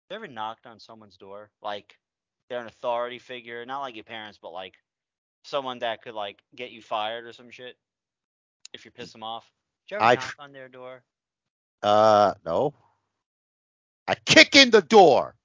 You 0.09 0.15
ever 0.15 0.27
knocked 0.27 0.65
on 0.65 0.79
someone's 0.79 1.17
door? 1.17 1.51
Like 1.61 1.97
they're 2.49 2.59
an 2.59 2.67
authority 2.67 3.19
figure, 3.19 3.65
not 3.65 3.81
like 3.81 3.95
your 3.95 4.03
parents, 4.03 4.37
but 4.41 4.51
like 4.53 4.75
someone 5.43 5.79
that 5.79 6.01
could 6.01 6.15
like 6.15 6.43
get 6.55 6.71
you 6.71 6.81
fired 6.81 7.25
or 7.25 7.33
some 7.33 7.49
shit 7.51 7.77
if 8.73 8.85
you 8.85 8.91
piss 8.91 9.11
them 9.13 9.23
off. 9.23 9.51
Did 9.87 9.93
you 9.93 9.97
ever 9.97 10.07
I 10.07 10.15
knock 10.15 10.33
tr- 10.33 10.37
on 10.39 10.51
their 10.53 10.69
door? 10.69 11.03
uh 11.83 12.33
no. 12.45 12.73
I 14.07 14.15
kick 14.15 14.55
in 14.55 14.71
the 14.71 14.81
door. 14.81 15.36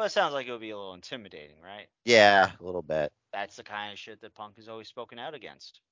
But 0.00 0.06
it 0.06 0.12
sounds 0.12 0.32
like 0.32 0.46
it 0.46 0.50
would 0.50 0.62
be 0.62 0.70
a 0.70 0.78
little 0.78 0.94
intimidating, 0.94 1.56
right? 1.62 1.86
Yeah, 2.06 2.52
a 2.58 2.64
little 2.64 2.80
bit. 2.80 3.12
That's 3.34 3.56
the 3.56 3.62
kind 3.62 3.92
of 3.92 3.98
shit 3.98 4.18
that 4.22 4.34
Punk 4.34 4.56
has 4.56 4.66
always 4.66 4.88
spoken 4.88 5.18
out 5.18 5.34
against. 5.34 5.82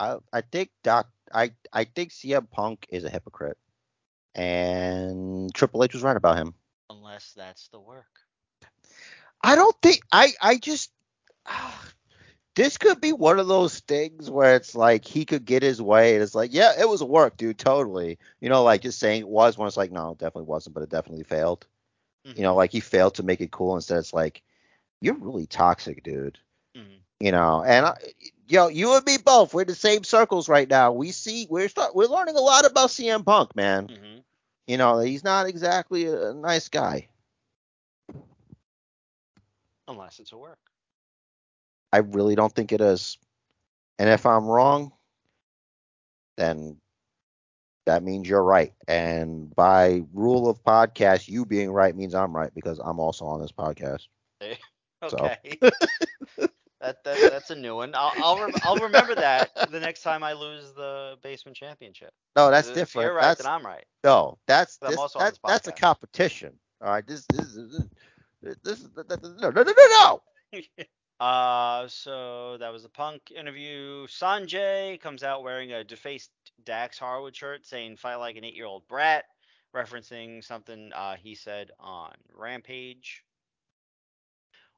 I 0.00 0.16
I 0.32 0.40
think 0.40 0.70
Doc 0.82 1.06
I 1.32 1.52
I 1.72 1.84
think 1.84 2.10
CM 2.10 2.50
Punk 2.50 2.86
is 2.88 3.04
a 3.04 3.08
hypocrite. 3.08 3.56
And 4.34 5.54
Triple 5.54 5.84
H 5.84 5.94
was 5.94 6.02
right 6.02 6.16
about 6.16 6.38
him. 6.38 6.54
Unless 6.90 7.34
that's 7.36 7.68
the 7.68 7.78
work. 7.78 8.18
I 9.40 9.54
don't 9.54 9.76
think 9.80 10.00
I 10.10 10.32
I 10.42 10.56
just 10.56 10.90
this 12.58 12.76
could 12.76 13.00
be 13.00 13.12
one 13.12 13.38
of 13.38 13.46
those 13.46 13.78
things 13.78 14.28
where 14.28 14.56
it's 14.56 14.74
like 14.74 15.04
he 15.04 15.24
could 15.24 15.44
get 15.44 15.62
his 15.62 15.80
way 15.80 16.14
and 16.14 16.22
it's 16.24 16.34
like, 16.34 16.52
yeah, 16.52 16.72
it 16.76 16.88
was 16.88 17.00
a 17.00 17.06
work, 17.06 17.36
dude, 17.36 17.56
totally. 17.56 18.18
You 18.40 18.48
know, 18.48 18.64
like 18.64 18.82
just 18.82 18.98
saying 18.98 19.20
it 19.20 19.28
was 19.28 19.56
when 19.56 19.68
it's 19.68 19.76
like, 19.76 19.92
no, 19.92 20.10
it 20.10 20.18
definitely 20.18 20.48
wasn't, 20.48 20.74
but 20.74 20.82
it 20.82 20.88
definitely 20.88 21.22
failed. 21.22 21.68
You 22.24 22.42
know, 22.42 22.56
like 22.56 22.72
he 22.72 22.80
failed 22.80 23.14
to 23.14 23.22
make 23.22 23.40
it 23.40 23.52
cool. 23.52 23.76
Instead, 23.76 23.98
it's 23.98 24.12
like, 24.12 24.42
you're 25.00 25.14
really 25.14 25.46
toxic, 25.46 26.02
dude. 26.02 26.40
Mhm. 26.76 26.98
You 27.20 27.30
know, 27.30 27.62
and 27.62 27.86
I, 27.86 27.96
yo, 28.48 28.66
you 28.66 28.92
and 28.96 29.06
me 29.06 29.18
both. 29.18 29.54
We're 29.54 29.62
in 29.62 29.68
the 29.68 29.76
same 29.76 30.02
circles 30.02 30.48
right 30.48 30.68
now. 30.68 30.90
We 30.90 31.12
see, 31.12 31.46
we're 31.48 31.68
start, 31.68 31.94
we're 31.94 32.06
learning 32.06 32.34
a 32.34 32.40
lot 32.40 32.66
about 32.66 32.90
CM 32.90 33.24
Punk, 33.24 33.54
man. 33.54 33.86
Mhm. 33.86 34.22
You 34.66 34.78
know, 34.78 34.98
he's 34.98 35.22
not 35.22 35.46
exactly 35.46 36.06
a, 36.06 36.30
a 36.30 36.34
nice 36.34 36.68
guy. 36.68 37.08
Unless 39.86 40.18
it's 40.18 40.32
a 40.32 40.36
work. 40.36 40.58
I 41.92 41.98
really 41.98 42.34
don't 42.34 42.54
think 42.54 42.72
it 42.72 42.80
is. 42.80 43.18
And 43.98 44.08
if 44.08 44.26
I'm 44.26 44.46
wrong, 44.46 44.92
then 46.36 46.76
that 47.86 48.02
means 48.02 48.28
you're 48.28 48.44
right. 48.44 48.72
And 48.86 49.54
by 49.54 50.02
rule 50.12 50.48
of 50.48 50.62
podcast, 50.62 51.28
you 51.28 51.44
being 51.44 51.70
right 51.70 51.96
means 51.96 52.14
I'm 52.14 52.36
right 52.36 52.54
because 52.54 52.78
I'm 52.78 53.00
also 53.00 53.24
on 53.26 53.40
this 53.40 53.52
podcast. 53.52 54.06
Eh, 54.40 54.54
so. 55.08 55.16
Okay. 55.16 55.58
that, 56.80 57.02
that 57.04 57.30
that's 57.30 57.50
a 57.50 57.56
new 57.56 57.76
one. 57.76 57.92
I'll 57.94 58.12
I'll, 58.18 58.38
rem- 58.38 58.54
I'll 58.62 58.76
remember 58.76 59.14
that 59.14 59.50
the 59.70 59.80
next 59.80 60.02
time 60.02 60.22
I 60.22 60.34
lose 60.34 60.72
the 60.72 61.16
basement 61.22 61.56
championship. 61.56 62.10
No, 62.36 62.50
that's 62.50 62.70
different. 62.70 63.06
You're 63.06 63.14
right. 63.14 63.22
that's 63.22 63.42
Then 63.42 63.50
I'm 63.50 63.64
right. 63.64 63.84
no, 64.04 64.38
that's 64.46 64.76
this, 64.76 64.96
also 64.96 65.18
on 65.18 65.24
that, 65.24 65.30
this 65.32 65.40
that's 65.46 65.68
a 65.68 65.72
competition. 65.72 66.52
All 66.80 66.90
right, 66.90 67.06
this 67.06 67.26
this 67.32 67.56
is 67.56 67.82
this, 68.42 68.56
this 68.62 68.80
is 68.80 68.88
no 68.96 69.50
no 69.50 69.62
no 69.62 69.62
no 69.62 69.72
no. 69.72 70.22
Uh, 71.20 71.88
so 71.88 72.56
that 72.58 72.72
was 72.72 72.84
the 72.84 72.88
Punk 72.88 73.32
interview. 73.32 74.06
Sonjay 74.06 75.00
comes 75.00 75.24
out 75.24 75.42
wearing 75.42 75.72
a 75.72 75.82
defaced 75.82 76.30
Dax 76.64 76.98
Harwood 76.98 77.34
shirt, 77.34 77.66
saying 77.66 77.96
"fight 77.96 78.16
like 78.16 78.36
an 78.36 78.44
eight-year-old 78.44 78.86
brat," 78.86 79.24
referencing 79.74 80.44
something 80.44 80.92
uh, 80.92 81.16
he 81.16 81.34
said 81.34 81.70
on 81.80 82.14
Rampage. 82.32 83.24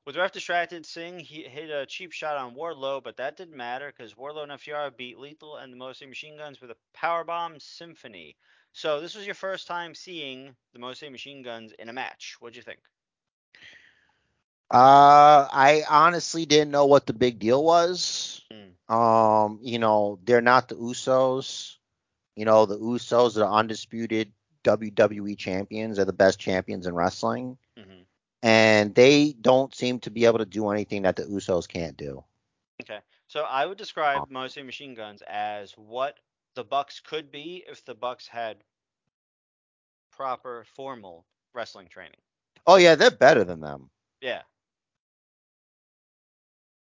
With 0.06 0.16
ref 0.16 0.32
distracted, 0.32 0.86
Singh 0.86 1.20
he 1.20 1.42
hit 1.42 1.70
a 1.70 1.84
cheap 1.84 2.12
shot 2.12 2.38
on 2.38 2.54
Wardlow, 2.54 3.02
but 3.02 3.18
that 3.18 3.36
didn't 3.36 3.56
matter 3.56 3.92
because 3.94 4.14
Wardlow 4.14 4.44
and 4.44 4.52
FTR 4.52 4.96
beat 4.96 5.18
Lethal 5.18 5.58
and 5.58 5.70
the 5.70 5.76
Motor 5.76 5.94
City 5.94 6.08
Machine 6.08 6.38
Guns 6.38 6.60
with 6.60 6.70
a 6.70 6.76
powerbomb 6.96 7.60
symphony. 7.60 8.36
So 8.72 9.00
this 9.00 9.14
was 9.14 9.26
your 9.26 9.34
first 9.34 9.66
time 9.66 9.94
seeing 9.94 10.56
the 10.72 10.78
Motor 10.78 10.94
City 10.94 11.12
Machine 11.12 11.42
Guns 11.42 11.72
in 11.78 11.90
a 11.90 11.92
match. 11.92 12.36
What'd 12.40 12.56
you 12.56 12.62
think? 12.62 12.80
Uh, 14.70 15.48
I 15.50 15.82
honestly 15.88 16.46
didn't 16.46 16.70
know 16.70 16.86
what 16.86 17.06
the 17.06 17.12
big 17.12 17.38
deal 17.40 17.64
was. 17.64 18.40
Mm. 18.52 18.94
Um, 18.94 19.58
you 19.62 19.78
know, 19.78 20.18
they're 20.24 20.40
not 20.40 20.68
the 20.68 20.76
Usos. 20.76 21.76
You 22.36 22.44
know, 22.44 22.66
the 22.66 22.78
Usos 22.78 23.36
are 23.36 23.40
the 23.40 23.48
undisputed 23.48 24.32
WWE 24.64 25.36
champions. 25.36 25.96
They're 25.96 26.04
the 26.04 26.12
best 26.12 26.38
champions 26.38 26.86
in 26.86 26.94
wrestling. 26.94 27.58
hmm 27.76 28.02
And 28.42 28.94
they 28.94 29.32
don't 29.40 29.74
seem 29.74 29.98
to 30.00 30.10
be 30.10 30.26
able 30.26 30.38
to 30.38 30.46
do 30.46 30.68
anything 30.70 31.02
that 31.02 31.16
the 31.16 31.24
Usos 31.24 31.66
can't 31.66 31.96
do. 31.96 32.24
Okay. 32.82 33.00
So 33.26 33.42
I 33.42 33.66
would 33.66 33.78
describe 33.78 34.30
Motor 34.30 34.48
City 34.48 34.66
Machine 34.66 34.94
Guns 34.94 35.22
as 35.28 35.72
what 35.72 36.18
the 36.54 36.64
Bucks 36.64 37.00
could 37.00 37.30
be 37.30 37.64
if 37.68 37.84
the 37.84 37.94
Bucks 37.94 38.26
had 38.26 38.56
proper 40.12 40.64
formal 40.76 41.26
wrestling 41.54 41.88
training. 41.88 42.20
Oh 42.66 42.76
yeah, 42.76 42.94
they're 42.94 43.10
better 43.10 43.44
than 43.44 43.60
them. 43.60 43.90
Yeah. 44.20 44.42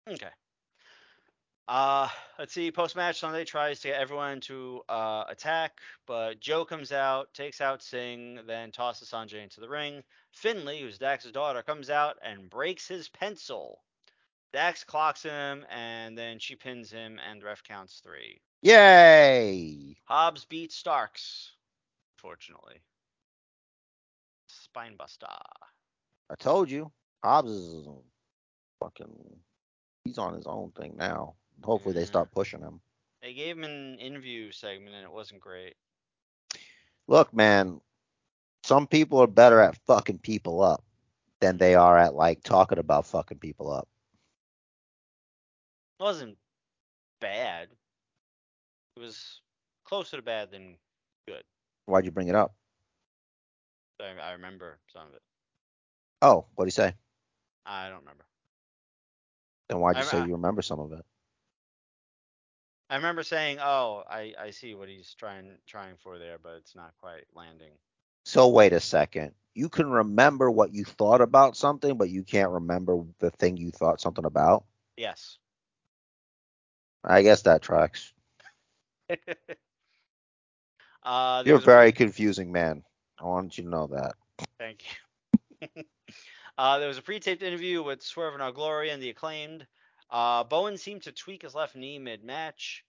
Okay. 0.08 0.30
Uh, 1.68 2.08
let's 2.38 2.52
see. 2.52 2.70
Post 2.70 2.94
match 2.94 3.18
Sunday 3.18 3.44
tries 3.44 3.80
to 3.80 3.88
get 3.88 4.00
everyone 4.00 4.40
to 4.42 4.82
uh, 4.88 5.24
attack, 5.28 5.80
but 6.06 6.38
Joe 6.38 6.64
comes 6.64 6.92
out, 6.92 7.34
takes 7.34 7.60
out 7.60 7.82
Singh, 7.82 8.38
then 8.46 8.70
tosses 8.70 9.10
Sonjay 9.10 9.42
into 9.42 9.60
the 9.60 9.68
ring. 9.68 10.04
Finley, 10.30 10.80
who's 10.80 10.98
Dax's 10.98 11.32
daughter, 11.32 11.62
comes 11.62 11.90
out 11.90 12.16
and 12.22 12.48
breaks 12.48 12.86
his 12.86 13.08
pencil. 13.08 13.80
Dax 14.52 14.84
clocks 14.84 15.24
him, 15.24 15.66
and 15.68 16.16
then 16.16 16.38
she 16.38 16.54
pins 16.54 16.90
him, 16.90 17.18
and 17.28 17.42
the 17.42 17.46
ref 17.46 17.64
counts 17.64 18.00
three. 18.02 18.40
Yay! 18.62 19.96
Hobbs 20.04 20.44
beats 20.44 20.76
Starks, 20.76 21.50
fortunately. 22.16 22.80
Spinebuster. 24.48 25.26
I 26.30 26.34
told 26.38 26.70
you, 26.70 26.92
Hobbs 27.24 27.50
is 27.50 27.88
fucking. 28.80 29.40
He's 30.06 30.18
on 30.18 30.34
his 30.34 30.46
own 30.46 30.72
thing 30.72 30.96
now. 30.96 31.34
Hopefully 31.62 31.94
they 31.94 32.00
Yeah. 32.00 32.06
start 32.06 32.30
pushing 32.30 32.60
him. 32.60 32.80
They 33.22 33.34
gave 33.34 33.56
him 33.56 33.64
an 33.64 33.98
interview 33.98 34.52
segment, 34.52 34.94
and 34.94 35.04
it 35.04 35.10
wasn't 35.12 35.40
great. 35.40 35.76
Look, 37.08 37.32
man, 37.32 37.80
some 38.62 38.86
people 38.86 39.20
are 39.20 39.26
better 39.26 39.60
at 39.60 39.76
fucking 39.86 40.18
people 40.18 40.62
up 40.62 40.84
than 41.40 41.56
they 41.58 41.74
are 41.74 41.96
at 41.98 42.14
like 42.14 42.42
talking 42.42 42.78
about 42.78 43.06
fucking 43.06 43.38
people 43.38 43.70
up. 43.70 43.88
It 45.98 46.02
wasn't 46.02 46.38
bad. 47.20 47.68
It 48.96 49.00
was 49.00 49.40
closer 49.84 50.16
to 50.16 50.22
bad 50.22 50.50
than 50.50 50.78
good. 51.26 51.44
Why'd 51.86 52.04
you 52.04 52.10
bring 52.10 52.28
it 52.28 52.34
up? 52.34 52.54
I, 54.00 54.14
I 54.20 54.32
remember 54.32 54.78
some 54.92 55.08
of 55.08 55.14
it. 55.14 55.22
Oh, 56.22 56.46
what'd 56.54 56.68
he 56.70 56.74
say? 56.74 56.94
I 57.64 57.88
don't 57.88 58.00
remember. 58.00 58.24
Then 59.68 59.80
why'd 59.80 59.96
you 59.96 60.02
I- 60.02 60.06
say 60.06 60.20
you 60.26 60.34
remember 60.34 60.62
some 60.62 60.80
of 60.80 60.92
it? 60.92 61.04
I 62.90 62.96
remember 62.96 63.22
saying, 63.22 63.58
"Oh, 63.60 64.04
I, 64.08 64.34
I 64.38 64.50
see 64.50 64.74
what 64.74 64.88
he's 64.88 65.14
trying 65.14 65.58
trying 65.66 65.96
for 65.96 66.18
there, 66.18 66.38
but 66.38 66.54
it's 66.56 66.74
not 66.74 66.96
quite 66.98 67.24
landing." 67.34 67.72
So 68.24 68.48
wait 68.48 68.72
a 68.72 68.80
second. 68.80 69.34
You 69.54 69.68
can 69.68 69.88
remember 69.90 70.50
what 70.50 70.72
you 70.72 70.84
thought 70.84 71.20
about 71.20 71.56
something, 71.56 71.96
but 71.96 72.10
you 72.10 72.22
can't 72.24 72.50
remember 72.50 73.04
the 73.18 73.30
thing 73.30 73.56
you 73.56 73.70
thought 73.70 74.00
something 74.00 74.24
about. 74.24 74.64
Yes. 74.96 75.38
I 77.04 77.22
guess 77.22 77.42
that 77.42 77.62
tracks. 77.62 78.12
uh, 81.04 81.42
You're 81.44 81.56
a 81.56 81.60
very 81.60 81.92
confusing 81.92 82.52
man. 82.52 82.84
I 83.18 83.24
want 83.24 83.56
you 83.58 83.64
to 83.64 83.70
know 83.70 83.86
that. 83.88 84.14
Thank 84.58 84.84
you. 84.84 85.84
uh, 86.58 86.78
there 86.78 86.88
was 86.88 86.98
a 86.98 87.02
pre-taped 87.02 87.42
interview 87.42 87.82
with 87.82 88.02
Swerve 88.02 88.38
and 88.38 88.54
Glory 88.54 88.90
and 88.90 89.02
the 89.02 89.10
acclaimed. 89.10 89.66
Uh, 90.10 90.44
Bowen 90.44 90.76
seemed 90.76 91.02
to 91.02 91.12
tweak 91.12 91.42
his 91.42 91.54
left 91.54 91.76
knee 91.76 91.98
mid-match. 91.98 92.84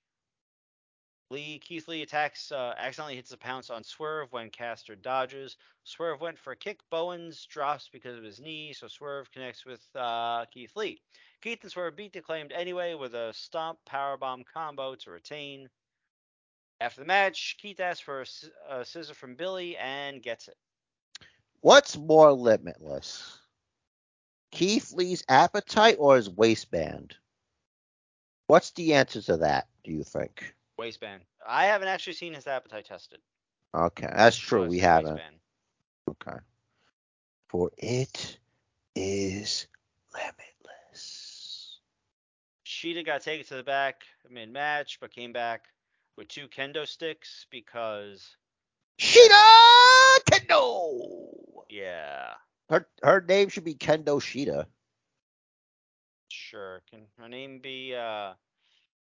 Lee 1.29 1.59
Keith 1.59 1.89
Lee 1.89 2.03
attacks, 2.03 2.53
uh, 2.53 2.73
accidentally 2.77 3.17
hits 3.17 3.33
a 3.33 3.37
pounce 3.37 3.69
on 3.69 3.83
Swerve 3.83 4.31
when 4.31 4.49
Caster 4.49 4.95
dodges. 4.95 5.57
Swerve 5.83 6.21
went 6.21 6.39
for 6.39 6.53
a 6.53 6.55
kick. 6.55 6.79
Bowens 6.89 7.45
drops 7.45 7.89
because 7.91 8.17
of 8.17 8.23
his 8.23 8.39
knee, 8.39 8.71
so 8.71 8.87
Swerve 8.87 9.29
connects 9.31 9.65
with 9.65 9.81
uh, 9.95 10.45
Keith 10.53 10.75
Lee. 10.77 11.01
Keith 11.41 11.59
and 11.63 11.71
Swerve 11.71 11.97
beat 11.97 12.13
the 12.13 12.19
acclaimed 12.19 12.53
anyway 12.53 12.93
with 12.93 13.13
a 13.13 13.33
stomp 13.33 13.79
powerbomb 13.89 14.43
combo 14.45 14.95
to 14.95 15.11
retain. 15.11 15.67
After 16.79 17.01
the 17.01 17.07
match, 17.07 17.57
Keith 17.59 17.79
asks 17.79 18.01
for 18.01 18.21
a, 18.21 18.77
a 18.79 18.85
scissor 18.85 19.13
from 19.13 19.35
Billy 19.35 19.75
and 19.77 20.23
gets 20.23 20.47
it. 20.47 20.55
What's 21.59 21.97
more 21.97 22.31
limitless? 22.31 23.41
Keith 24.51 24.91
Lee's 24.93 25.23
appetite 25.29 25.97
or 25.99 26.15
his 26.15 26.29
waistband? 26.29 27.15
What's 28.47 28.71
the 28.71 28.93
answer 28.93 29.21
to 29.23 29.37
that, 29.37 29.67
do 29.83 29.91
you 29.91 30.03
think? 30.03 30.55
Waistband. 30.77 31.21
I 31.45 31.65
haven't 31.65 31.89
actually 31.89 32.13
seen 32.13 32.33
his 32.33 32.47
appetite 32.47 32.85
tested. 32.85 33.19
Okay, 33.75 34.07
that's 34.13 34.37
true. 34.37 34.63
so 34.63 34.69
We 34.69 34.79
haven't. 34.79 35.15
waistband. 35.15 35.35
Okay. 36.09 36.37
For 37.49 37.71
it 37.77 38.37
is 38.95 39.67
limitless. 40.13 41.79
Shida 42.65 43.05
got 43.05 43.21
taken 43.21 43.45
to 43.47 43.55
the 43.55 43.63
back 43.63 44.03
mid 44.29 44.51
match, 44.51 44.99
but 45.01 45.11
came 45.13 45.33
back 45.33 45.65
with 46.17 46.27
two 46.29 46.47
kendo 46.47 46.87
sticks 46.87 47.45
because, 47.51 48.35
Shida 48.99 50.17
Kendo. 50.31 51.63
yeah, 51.69 52.33
Her 52.69 52.87
her 53.03 53.21
name 53.21 53.49
should 53.49 53.63
be 53.65 53.75
Kendo 53.75 54.19
Shida. 54.21 54.67
sure. 56.29 56.81
Can 56.89 57.07
her 57.17 57.27
name 57.29 57.59
be, 57.59 57.95
uh, 57.95 58.33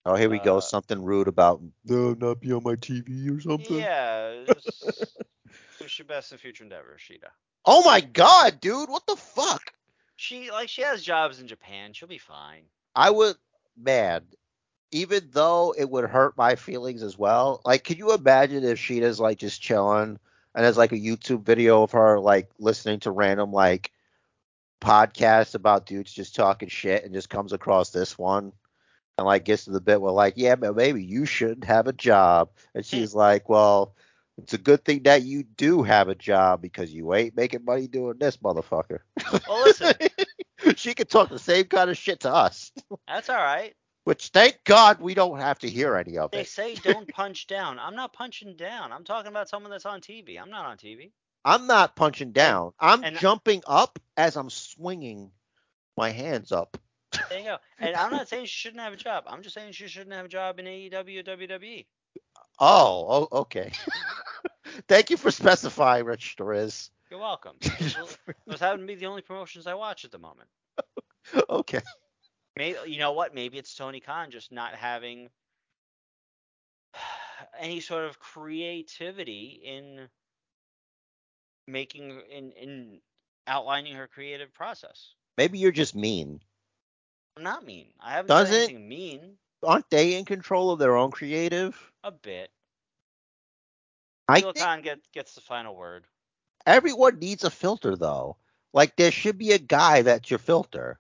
Oh, 0.05 0.15
here 0.15 0.31
we 0.31 0.39
go. 0.41 0.59
Uh, 0.59 0.61
Something 0.61 1.03
rude 1.03 1.29
about 1.29 1.63
no 1.85 2.15
not 2.15 2.41
be 2.41 2.53
on 2.53 2.63
my 2.65 2.77
TV 2.77 3.29
or 3.31 3.41
something. 3.41 3.89
yeah, 3.89 4.45
wish 5.81 5.99
you 5.99 6.05
best 6.05 6.33
in 6.33 6.39
future 6.39 6.65
endeavors, 6.65 7.01
Shida. 7.01 7.31
Oh 7.65 7.83
my 7.85 8.01
god, 8.01 8.61
dude, 8.61 8.89
what 8.89 9.07
the 9.07 9.17
fuck? 9.17 9.73
She, 10.17 10.51
like, 10.51 10.69
she 10.69 10.83
has 10.83 11.03
jobs 11.03 11.41
in 11.41 11.47
Japan. 11.49 11.93
She'll 11.93 12.09
be 12.09 12.19
fine. 12.19 12.69
I 12.95 13.11
would, 13.11 13.37
man. 13.77 14.27
Even 14.93 15.31
though 15.33 15.75
it 15.77 15.89
would 15.91 16.05
hurt 16.09 16.37
my 16.37 16.55
feelings 16.57 17.03
as 17.03 17.17
well. 17.19 17.61
Like, 17.65 17.85
could 17.85 17.99
you 17.99 18.13
imagine 18.13 18.65
if 18.65 18.79
Shida's 18.79 19.21
like 19.21 19.39
just 19.39 19.61
chilling 19.61 20.19
and 20.55 20.65
there's 20.65 20.79
like 20.79 20.93
a 20.93 20.97
YouTube 20.97 21.45
video 21.45 21.83
of 21.83 21.93
her 21.93 22.19
like 22.19 22.51
listening 22.59 23.01
to 23.01 23.11
random 23.11 23.53
like 23.53 23.93
podcasts 24.81 25.55
about 25.55 25.87
dudes 25.87 26.13
just 26.13 26.35
talking 26.35 26.69
shit 26.69 27.05
and 27.05 27.15
just 27.15 27.29
comes 27.29 27.53
across 27.53 27.91
this 27.91 28.19
one 28.19 28.53
and 29.21 29.27
like 29.27 29.45
gets 29.45 29.67
to 29.67 29.71
the 29.71 29.81
bit 29.81 30.01
where 30.01 30.13
like, 30.13 30.35
yeah, 30.37 30.57
but 30.57 30.75
maybe 30.75 31.05
you 31.05 31.27
shouldn't 31.27 31.65
have 31.65 31.87
a 31.87 31.93
job, 31.93 32.51
and 32.75 32.85
hmm. 32.85 32.89
she's 32.89 33.15
like, 33.15 33.49
well, 33.49 33.95
it's 34.39 34.55
a 34.55 34.59
good 34.59 34.85
thing 34.85 35.03
that 35.03 35.23
you 35.23 35.43
do 35.43 35.83
have 35.83 36.09
a 36.09 36.15
job 36.15 36.63
because 36.63 36.93
you 36.93 37.13
ain't 37.15 37.37
making 37.37 37.65
money 37.65 37.87
doing 37.87 38.17
this, 38.19 38.39
motherfucker. 38.39 39.01
Well, 39.47 39.65
listen, 39.65 39.93
she 40.77 40.95
could 40.95 41.11
talk 41.11 41.29
the 41.29 41.39
same 41.39 41.65
kind 41.65 41.91
of 41.91 41.99
shit 41.99 42.21
to 42.21 42.33
us, 42.33 42.73
that's 43.07 43.29
all 43.29 43.37
right. 43.37 43.75
Which 44.05 44.29
thank 44.29 44.59
God 44.65 45.01
we 45.01 45.15
don't 45.15 45.39
have 45.39 45.59
to 45.61 45.69
hear 45.69 45.97
any 45.97 46.19
of 46.19 46.31
They 46.31 46.39
it. 46.39 46.41
They 46.41 46.47
say 46.47 46.75
don't 46.75 47.09
punch 47.13 47.47
down. 47.47 47.79
I'm 47.79 47.97
not 47.97 48.13
punching 48.13 48.57
down. 48.57 48.93
I'm 48.93 49.05
talking 49.05 49.29
about 49.31 49.49
someone 49.49 49.71
that's 49.71 49.87
on 49.87 50.01
TV. 50.01 50.41
I'm 50.41 50.51
not 50.51 50.67
on 50.67 50.77
TV. 50.77 51.11
I'm 51.45 51.67
not 51.67 51.97
punching 51.97 52.33
down. 52.33 52.73
I'm 52.79 53.03
and- 53.05 53.17
jumping 53.17 53.63
up 53.67 53.99
as 54.17 54.37
I'm 54.37 54.51
swinging 54.51 55.31
my 55.97 56.11
hands 56.11 56.53
up. 56.53 56.77
There 57.29 57.39
you 57.39 57.45
go. 57.45 57.57
And 57.79 57.97
I'm 57.97 58.13
not 58.13 58.29
saying 58.29 58.47
she 58.47 58.57
shouldn't 58.57 58.83
have 58.83 58.93
a 58.93 58.97
job. 58.97 59.25
I'm 59.27 59.43
just 59.43 59.55
saying 59.55 59.73
she 59.73 59.89
shouldn't 59.89 60.15
have 60.15 60.27
a 60.27 60.29
job 60.29 60.61
in 60.61 60.67
AEW 60.67 61.19
or 61.19 61.37
WWE. 61.37 61.87
Oh, 62.61 63.29
oh 63.33 63.39
okay. 63.41 63.73
Thank 64.89 65.11
you 65.11 65.17
for 65.17 65.31
specifying, 65.31 66.05
Rich 66.05 66.37
Torres. 66.37 66.91
You're 67.11 67.21
welcome. 67.21 67.57
Those 67.61 68.19
those 68.47 68.61
happen 68.61 68.81
to 68.81 68.87
be 68.87 68.95
the 68.95 69.07
only 69.07 69.23
promotions 69.23 69.67
I 69.67 69.75
watch 69.75 70.05
at 70.05 70.13
the 70.13 70.19
moment. 70.19 70.49
okay. 71.51 71.81
Maybe 72.57 72.79
you 72.87 72.99
know 72.99 73.13
what? 73.13 73.35
Maybe 73.35 73.59
it's 73.59 73.75
Tony 73.75 74.01
Khan 74.01 74.31
just 74.31 74.53
not 74.53 74.75
having 74.75 75.29
any 77.59 77.81
sort 77.81 78.05
of 78.05 78.19
creativity 78.19 79.61
in 79.65 80.09
making 81.67 82.21
in 82.31 82.53
in 82.53 83.01
outlining 83.47 83.95
her 83.95 84.07
creative 84.07 84.53
process. 84.53 85.15
Maybe 85.39 85.59
you're 85.59 85.73
just 85.73 85.95
mean. 85.95 86.41
I'm 87.37 87.43
not 87.45 87.65
mean. 87.65 87.87
I 88.01 88.13
haven't 88.13 88.29
Doesn't- 88.29 88.55
anything 88.55 88.89
mean. 88.89 89.37
Aren't 89.63 89.91
they 89.91 90.15
in 90.15 90.25
control 90.25 90.71
of 90.71 90.79
their 90.79 90.97
own 90.97 91.11
creative? 91.11 91.77
A 92.03 92.11
bit. 92.11 92.51
I 94.27 94.41
Tony 94.41 94.53
think 94.55 94.65
Khan 94.65 94.81
get, 94.83 95.01
gets 95.13 95.35
the 95.35 95.43
final 95.43 95.77
word. 95.77 96.07
everyone 96.67 97.19
needs 97.19 97.45
a 97.45 97.51
filter 97.51 97.95
though. 97.95 98.37
Like 98.73 98.97
there 98.97 99.11
should 99.11 99.37
be 99.37 99.53
a 99.53 99.59
guy 99.59 100.01
that's 100.03 100.31
your 100.31 100.39
filter. 100.39 100.99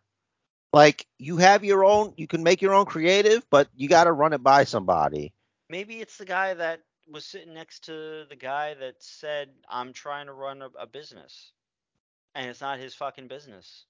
Like 0.73 1.07
you 1.19 1.37
have 1.39 1.65
your 1.65 1.85
own, 1.85 2.15
you 2.17 2.27
can 2.27 2.43
make 2.43 2.63
your 2.63 2.75
own 2.75 2.87
creative, 2.87 3.45
but 3.51 3.69
you 3.75 3.89
got 3.89 4.05
to 4.05 4.13
run 4.13 4.33
it 4.33 4.43
by 4.43 4.65
somebody. 4.65 5.33
Maybe 5.69 6.01
it's 6.01 6.17
the 6.17 6.25
guy 6.25 6.55
that 6.55 6.83
was 7.11 7.25
sitting 7.25 7.55
next 7.55 7.87
to 7.87 8.25
the 8.29 8.37
guy 8.37 8.75
that 8.75 8.95
said, 9.01 9.51
"I'm 9.69 9.93
trying 9.93 10.27
to 10.27 10.33
run 10.33 10.63
a, 10.63 10.69
a 10.79 10.87
business," 10.87 11.53
and 12.35 12.49
it's 12.49 12.61
not 12.61 12.79
his 12.79 12.95
fucking 12.95 13.29
business. 13.29 13.85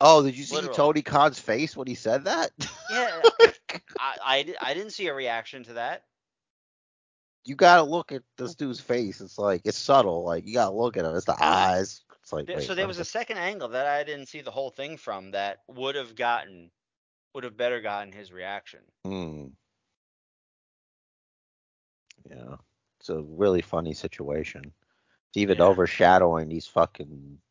Oh, 0.00 0.22
did 0.22 0.36
you 0.36 0.44
see 0.44 0.56
Literally. 0.56 0.76
Tony 0.76 1.02
Khan's 1.02 1.38
face 1.38 1.76
when 1.76 1.86
he 1.86 1.94
said 1.94 2.24
that? 2.24 2.50
Yeah, 2.90 3.22
I, 3.98 4.16
I, 4.24 4.54
I 4.60 4.74
didn't 4.74 4.90
see 4.90 5.06
a 5.06 5.14
reaction 5.14 5.64
to 5.64 5.74
that. 5.74 6.04
you 7.44 7.54
got 7.54 7.76
to 7.76 7.82
look 7.82 8.12
at 8.12 8.22
this 8.38 8.54
dude's 8.54 8.80
face. 8.80 9.20
It's 9.20 9.38
like 9.38 9.62
it's 9.64 9.78
subtle. 9.78 10.24
Like 10.24 10.46
you 10.46 10.54
got 10.54 10.70
to 10.70 10.74
look 10.74 10.96
at 10.96 11.04
him. 11.04 11.14
It's 11.14 11.26
the 11.26 11.36
eyes. 11.42 12.02
It's 12.24 12.32
like 12.32 12.48
wait, 12.48 12.62
so 12.62 12.74
there 12.74 12.86
was 12.86 12.98
a 12.98 13.04
second 13.04 13.36
angle 13.36 13.68
that 13.68 13.86
I 13.86 14.02
didn't 14.02 14.28
see 14.28 14.40
the 14.40 14.50
whole 14.50 14.70
thing 14.70 14.96
from 14.96 15.32
that 15.32 15.58
would 15.68 15.94
have 15.94 16.16
gotten, 16.16 16.70
would 17.34 17.44
have 17.44 17.54
better 17.54 17.82
gotten 17.82 18.14
his 18.14 18.32
reaction. 18.32 18.80
Hmm. 19.04 19.48
Yeah, 22.30 22.56
it's 22.98 23.10
a 23.10 23.20
really 23.20 23.60
funny 23.60 23.92
situation. 23.92 24.72
It's 25.28 25.36
even 25.36 25.58
Yeah. 25.58 25.64
overshadowing 25.64 26.48
these 26.48 26.66
fucking 26.66 27.42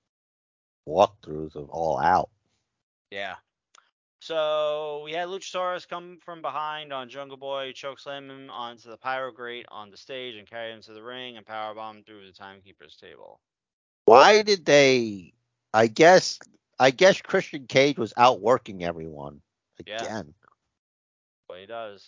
walkthroughs 0.88 1.56
of 1.56 1.70
All 1.70 2.00
Out. 2.00 2.32
Yeah. 3.12 3.36
So 4.22 5.04
we 5.04 5.12
had 5.12 5.28
Luchasaurus 5.28 5.88
come 5.88 6.18
from 6.18 6.42
behind 6.42 6.92
on 6.92 7.10
Jungle 7.10 7.38
Boy, 7.38 7.74
chokeslam 7.74 8.28
him 8.28 8.50
onto 8.50 8.90
the 8.90 8.98
pyro 8.98 9.32
grate 9.32 9.68
on 9.70 9.92
the 9.92 9.98
stage 9.98 10.34
and 10.34 10.50
carry 10.50 10.72
him 10.72 10.82
to 10.82 10.94
the 10.94 11.04
ring 11.04 11.38
and 11.38 11.46
powerbomb 11.46 11.98
him 11.98 12.04
through 12.04 12.26
the 12.26 12.34
timekeeper's 12.34 12.96
table. 12.96 13.40
Why 14.06 14.42
did 14.42 14.66
they? 14.66 15.34
I 15.74 15.88
guess 15.88 16.40
I 16.80 16.92
guess 16.92 17.22
Christian 17.22 17.68
Cage 17.68 17.98
was 17.98 18.14
outworking 18.18 18.84
everyone 18.84 19.42
again. 19.80 19.98
Yeah. 20.04 20.22
What 21.48 21.60
he 21.60 21.66
does. 21.66 22.08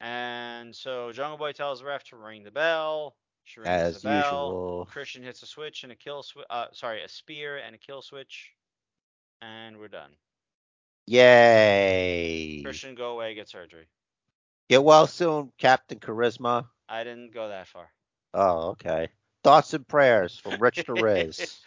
And 0.00 0.74
so 0.74 1.12
Jungle 1.12 1.38
Boy 1.38 1.52
tells 1.52 1.80
the 1.80 1.86
ref 1.86 2.04
to 2.04 2.16
ring 2.16 2.44
the 2.44 2.50
bell. 2.50 3.16
She 3.44 3.60
rings 3.60 3.68
As 3.68 4.02
the 4.02 4.08
bell. 4.08 4.16
usual. 4.16 4.88
Christian 4.90 5.22
hits 5.22 5.42
a 5.42 5.46
switch 5.46 5.82
and 5.84 5.92
a 5.92 5.96
kill 5.96 6.22
switch. 6.22 6.46
Uh, 6.50 6.66
sorry, 6.72 7.02
a 7.02 7.08
spear 7.08 7.58
and 7.58 7.74
a 7.74 7.78
kill 7.78 8.02
switch, 8.02 8.52
and 9.40 9.78
we're 9.78 9.88
done. 9.88 10.10
Yay! 11.06 12.62
Christian, 12.64 12.96
go 12.96 13.12
away, 13.12 13.34
get 13.34 13.48
surgery. 13.48 13.86
Get 14.68 14.82
well 14.82 15.06
soon, 15.06 15.52
Captain 15.58 16.00
Charisma. 16.00 16.66
I 16.88 17.04
didn't 17.04 17.32
go 17.32 17.48
that 17.48 17.68
far. 17.68 17.92
Oh, 18.34 18.70
okay. 18.70 19.08
Thoughts 19.46 19.74
and 19.74 19.86
prayers 19.86 20.36
from 20.36 20.56
Rich 20.60 20.82
The 20.88 20.94
Riz. 20.94 21.60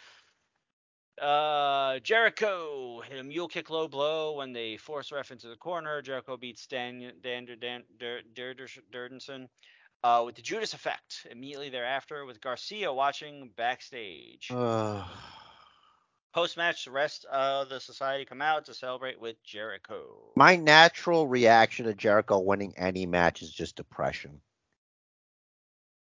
Uh, 1.18 1.98
Jericho 2.00 3.00
hit 3.08 3.18
a 3.18 3.24
mule 3.24 3.48
kick 3.48 3.70
low 3.70 3.88
blow 3.88 4.36
when 4.36 4.52
they 4.52 4.76
force 4.76 5.10
ref 5.10 5.30
into 5.30 5.48
the 5.48 5.56
corner. 5.56 6.02
Jericho 6.02 6.36
beats 6.36 6.66
Dan 6.66 7.10
Dan 7.22 7.46
Dan 7.58 7.84
Dur- 7.98 8.20
Dur- 8.34 8.52
Dur- 8.52 8.82
Durdenson 8.92 9.46
uh, 10.04 10.22
with 10.26 10.34
the 10.34 10.42
Judas 10.42 10.74
effect. 10.74 11.26
Immediately 11.30 11.70
thereafter, 11.70 12.26
with 12.26 12.38
Garcia 12.42 12.92
watching 12.92 13.50
backstage. 13.56 14.50
Post 16.34 16.58
match, 16.58 16.84
the 16.84 16.90
rest 16.90 17.24
of 17.32 17.70
the 17.70 17.80
society 17.80 18.26
come 18.26 18.42
out 18.42 18.66
to 18.66 18.74
celebrate 18.74 19.18
with 19.18 19.42
Jericho. 19.42 20.32
My 20.36 20.54
natural 20.54 21.26
reaction 21.26 21.86
to 21.86 21.94
Jericho 21.94 22.40
winning 22.40 22.74
any 22.76 23.06
match 23.06 23.40
is 23.40 23.50
just 23.50 23.74
depression. 23.76 24.42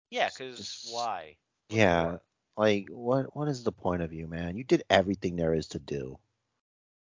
yeah, 0.09 0.27
because 0.27 0.89
why? 0.91 1.37
Yeah. 1.71 2.17
Like 2.57 2.87
what 2.89 3.35
what 3.35 3.47
is 3.47 3.63
the 3.63 3.71
point 3.71 4.03
of 4.03 4.13
you, 4.13 4.27
man? 4.27 4.55
You 4.57 4.63
did 4.63 4.83
everything 4.89 5.35
there 5.37 5.53
is 5.55 5.67
to 5.69 5.79
do. 5.79 6.19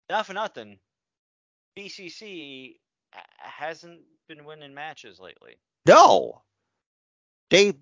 Not 0.10 0.26
for 0.26 0.34
nothing. 0.34 0.80
BCC 1.78 2.80
hasn't 3.40 4.02
been 4.28 4.46
winning 4.46 4.74
matches 4.74 5.20
lately. 5.20 5.58
No. 5.86 6.44
They 7.50 7.74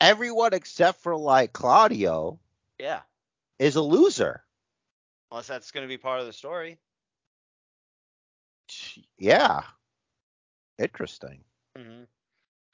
everyone 0.00 0.54
except 0.54 1.00
for 1.00 1.16
like 1.16 1.52
Claudio 1.52 2.40
Yeah, 2.78 3.02
is 3.58 3.76
a 3.76 3.82
loser. 3.82 4.44
unless 5.30 5.46
that's 5.48 5.70
going 5.72 5.84
to 5.84 5.88
be 5.88 5.98
part 5.98 6.20
of 6.20 6.26
the 6.26 6.32
story. 6.32 6.78
Yeah. 9.18 9.62
Interesting. 10.78 11.44
hmm 11.76 12.04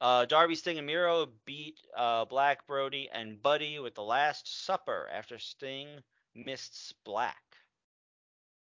Uh, 0.00 0.24
Darby, 0.26 0.54
Sting, 0.54 0.78
and 0.78 0.86
Miro 0.86 1.26
beat 1.44 1.80
uh, 1.96 2.24
Black, 2.24 2.66
Brody, 2.66 3.08
and 3.12 3.42
Buddy 3.42 3.78
with 3.80 3.94
the 3.94 4.02
Last 4.02 4.64
Supper 4.64 5.08
after 5.12 5.38
Sting 5.38 5.88
missed 6.34 6.94
Black. 7.04 7.36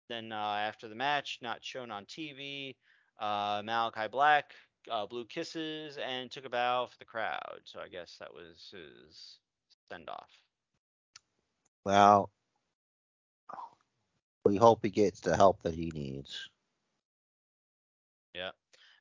Then 0.07 0.31
uh, 0.31 0.35
after 0.35 0.87
the 0.87 0.95
match, 0.95 1.39
not 1.41 1.63
shown 1.63 1.91
on 1.91 2.05
TV, 2.05 2.75
uh, 3.19 3.61
Malachi 3.65 4.07
Black 4.09 4.53
uh, 4.89 5.05
blew 5.05 5.25
kisses 5.25 5.97
and 5.97 6.31
took 6.31 6.45
a 6.45 6.49
bow 6.49 6.87
for 6.87 6.97
the 6.97 7.05
crowd. 7.05 7.59
So 7.65 7.79
I 7.79 7.89
guess 7.89 8.15
that 8.19 8.33
was 8.33 8.71
his 8.71 9.39
send 9.89 10.09
off. 10.09 10.29
Well, 11.85 12.29
we 14.45 14.57
hope 14.57 14.79
he 14.83 14.89
gets 14.89 15.19
the 15.19 15.35
help 15.35 15.61
that 15.63 15.73
he 15.73 15.91
needs. 15.93 16.49
Yeah. 18.33 18.51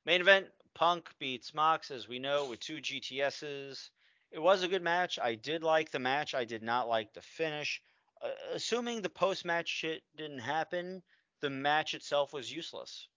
Main 0.05 0.21
event, 0.21 0.47
Punk 0.79 1.11
beats 1.19 1.55
Mox, 1.55 1.91
as 1.91 2.07
we 2.07 2.21
know, 2.21 2.45
with 2.45 2.61
two 2.61 2.77
GTSs. 2.77 3.91
It 4.31 4.39
was 4.39 4.63
a 4.63 4.69
good 4.69 4.83
match. 4.83 5.19
I 5.19 5.35
did 5.35 5.65
like 5.65 5.91
the 5.91 5.99
match. 5.99 6.35
I 6.35 6.45
did 6.45 6.63
not 6.63 6.89
like 6.89 7.13
the 7.13 7.21
finish. 7.21 7.83
Uh, 8.23 8.29
assuming 8.53 9.03
the 9.03 9.09
post 9.09 9.45
match 9.45 9.69
shit 9.69 10.05
didn't 10.17 10.39
happen, 10.39 11.03
the 11.41 11.51
match 11.51 11.95
itself 11.95 12.33
was 12.33 12.53
useless. 12.53 13.09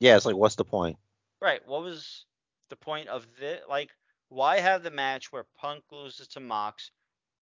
Yeah, 0.00 0.16
it's 0.16 0.24
like 0.24 0.36
what's 0.36 0.54
the 0.54 0.64
point? 0.64 0.96
Right. 1.42 1.60
What 1.66 1.82
was 1.82 2.24
the 2.70 2.76
point 2.76 3.08
of 3.08 3.26
this? 3.38 3.60
Like, 3.68 3.90
why 4.30 4.60
have 4.60 4.82
the 4.82 4.90
match 4.90 5.30
where 5.30 5.46
Punk 5.58 5.84
loses 5.92 6.28
to 6.28 6.40
Mox 6.40 6.90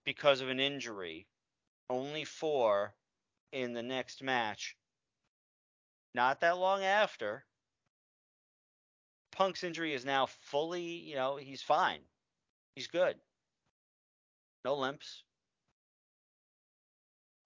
because 0.05 0.41
of 0.41 0.49
an 0.49 0.59
injury, 0.59 1.27
only 1.91 2.23
for 2.23 2.95
in 3.51 3.73
the 3.73 3.83
next 3.83 4.23
match, 4.23 4.75
not 6.15 6.41
that 6.41 6.57
long 6.57 6.83
after, 6.83 7.45
Punk's 9.35 9.63
injury 9.63 9.93
is 9.93 10.05
now 10.05 10.25
fully, 10.25 10.81
you 10.81 11.15
know, 11.15 11.37
he's 11.37 11.61
fine. 11.61 11.99
He's 12.75 12.87
good. 12.87 13.15
No 14.63 14.75
limps. 14.75 15.23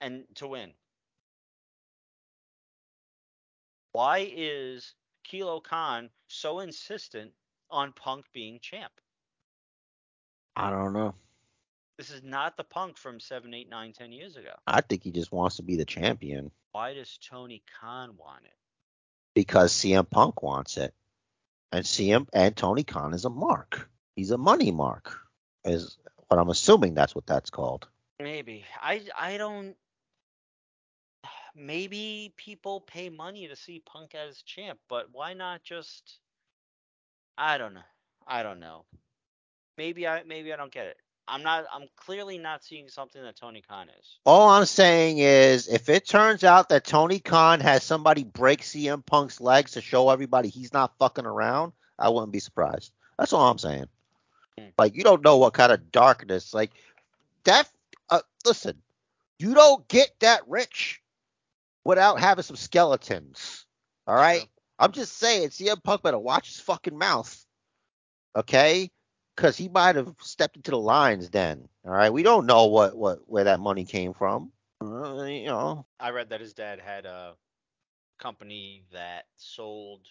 And 0.01 0.23
to 0.35 0.47
win. 0.47 0.71
Why 3.91 4.31
is 4.33 4.93
Kilokahn 5.29 6.09
so 6.27 6.59
insistent 6.59 7.31
on 7.69 7.91
Punk 7.91 8.25
being 8.33 8.59
champ? 8.61 8.93
I 10.55 10.69
don't 10.69 10.93
know. 10.93 11.15
This 11.97 12.11
is 12.11 12.23
not 12.23 12.55
the 12.55 12.63
Punk 12.63 12.97
from 12.97 13.19
seven, 13.19 13.53
eight, 13.53 13.69
nine, 13.69 13.91
ten 13.91 14.13
years 14.13 14.37
ago. 14.37 14.53
I 14.65 14.81
think 14.81 15.03
he 15.03 15.11
just 15.11 15.33
wants 15.33 15.57
to 15.57 15.63
be 15.63 15.75
the 15.75 15.85
champion. 15.85 16.51
Why 16.71 16.93
does 16.93 17.17
Tony 17.21 17.61
Khan 17.79 18.15
want 18.17 18.45
it? 18.45 18.53
because 19.39 19.73
CM 19.73 20.09
Punk 20.09 20.43
wants 20.43 20.75
it, 20.75 20.93
and 21.71 21.85
CM 21.85 22.27
and 22.33 22.55
Tony 22.55 22.83
Khan 22.83 23.13
is 23.13 23.25
a 23.25 23.29
mark. 23.29 23.89
He's 24.15 24.31
a 24.31 24.37
money 24.37 24.71
mark, 24.71 25.17
is 25.63 25.97
what 26.27 26.39
I'm 26.39 26.49
assuming 26.49 26.93
that's 26.93 27.15
what 27.15 27.25
that's 27.25 27.49
called. 27.49 27.87
Maybe. 28.19 28.65
I 28.81 29.01
I 29.17 29.37
don't. 29.37 29.75
Maybe 31.55 32.33
people 32.37 32.81
pay 32.81 33.09
money 33.09 33.47
to 33.47 33.55
see 33.55 33.81
Punk 33.85 34.15
as 34.15 34.41
champ, 34.43 34.79
but 34.87 35.07
why 35.11 35.33
not 35.33 35.63
just? 35.63 36.19
I 37.37 37.57
don't 37.57 37.73
know. 37.73 37.81
I 38.27 38.43
don't 38.43 38.59
know. 38.59 38.85
Maybe 39.77 40.07
I 40.07 40.23
maybe 40.23 40.53
I 40.53 40.57
don't 40.57 40.71
get 40.71 40.87
it. 40.87 40.97
I'm 41.29 41.43
not. 41.43 41.65
I'm 41.73 41.87
clearly 41.95 42.37
not 42.37 42.63
seeing 42.63 42.89
something 42.89 43.21
that 43.21 43.37
Tony 43.37 43.61
Khan 43.61 43.87
is. 43.89 44.17
All 44.25 44.49
I'm 44.49 44.65
saying 44.65 45.19
is, 45.19 45.67
if 45.67 45.89
it 45.89 46.07
turns 46.07 46.43
out 46.43 46.69
that 46.69 46.83
Tony 46.83 47.19
Khan 47.19 47.59
has 47.59 47.83
somebody 47.83 48.23
break 48.23 48.61
CM 48.61 49.05
Punk's 49.05 49.39
legs 49.39 49.71
to 49.71 49.81
show 49.81 50.09
everybody 50.09 50.49
he's 50.49 50.73
not 50.73 50.97
fucking 50.97 51.25
around, 51.25 51.73
I 51.97 52.09
wouldn't 52.09 52.31
be 52.31 52.39
surprised. 52.39 52.91
That's 53.17 53.33
all 53.33 53.49
I'm 53.49 53.57
saying. 53.57 53.87
Hmm. 54.57 54.67
Like 54.77 54.95
you 54.95 55.03
don't 55.03 55.23
know 55.23 55.37
what 55.37 55.53
kind 55.53 55.71
of 55.71 55.91
darkness, 55.91 56.53
like 56.53 56.71
that. 57.43 57.69
Uh, 58.09 58.21
listen, 58.45 58.81
you 59.37 59.53
don't 59.53 59.87
get 59.87 60.11
that 60.19 60.41
rich 60.47 61.01
without 61.83 62.19
having 62.19 62.43
some 62.43 62.55
skeletons. 62.55 63.65
All 64.07 64.15
right. 64.15 64.41
True. 64.41 64.49
I'm 64.79 64.91
just 64.93 65.17
saying, 65.17 65.49
CM 65.49 65.83
Punk 65.83 66.03
better 66.03 66.17
watch 66.17 66.47
his 66.47 66.59
fucking 66.59 66.97
mouth. 66.97 67.45
Okay? 68.35 68.91
Because 69.39 69.55
he 69.55 69.69
might 69.69 69.95
have 69.95 70.13
stepped 70.19 70.57
into 70.57 70.71
the 70.71 70.77
lines 70.77 71.29
then. 71.29 71.69
All 71.85 71.93
right. 71.93 72.11
We 72.11 72.23
don't 72.23 72.45
know 72.45 72.65
what, 72.65 72.97
what 72.97 73.19
where 73.25 73.45
that 73.45 73.61
money 73.61 73.85
came 73.85 74.13
from. 74.13 74.51
Uh, 74.83 75.23
you 75.23 75.45
know. 75.45 75.85
I 75.97 76.09
read 76.09 76.31
that 76.31 76.41
his 76.41 76.51
dad 76.51 76.81
had 76.81 77.05
a 77.05 77.35
company 78.19 78.83
that 78.91 79.27
sold, 79.37 80.01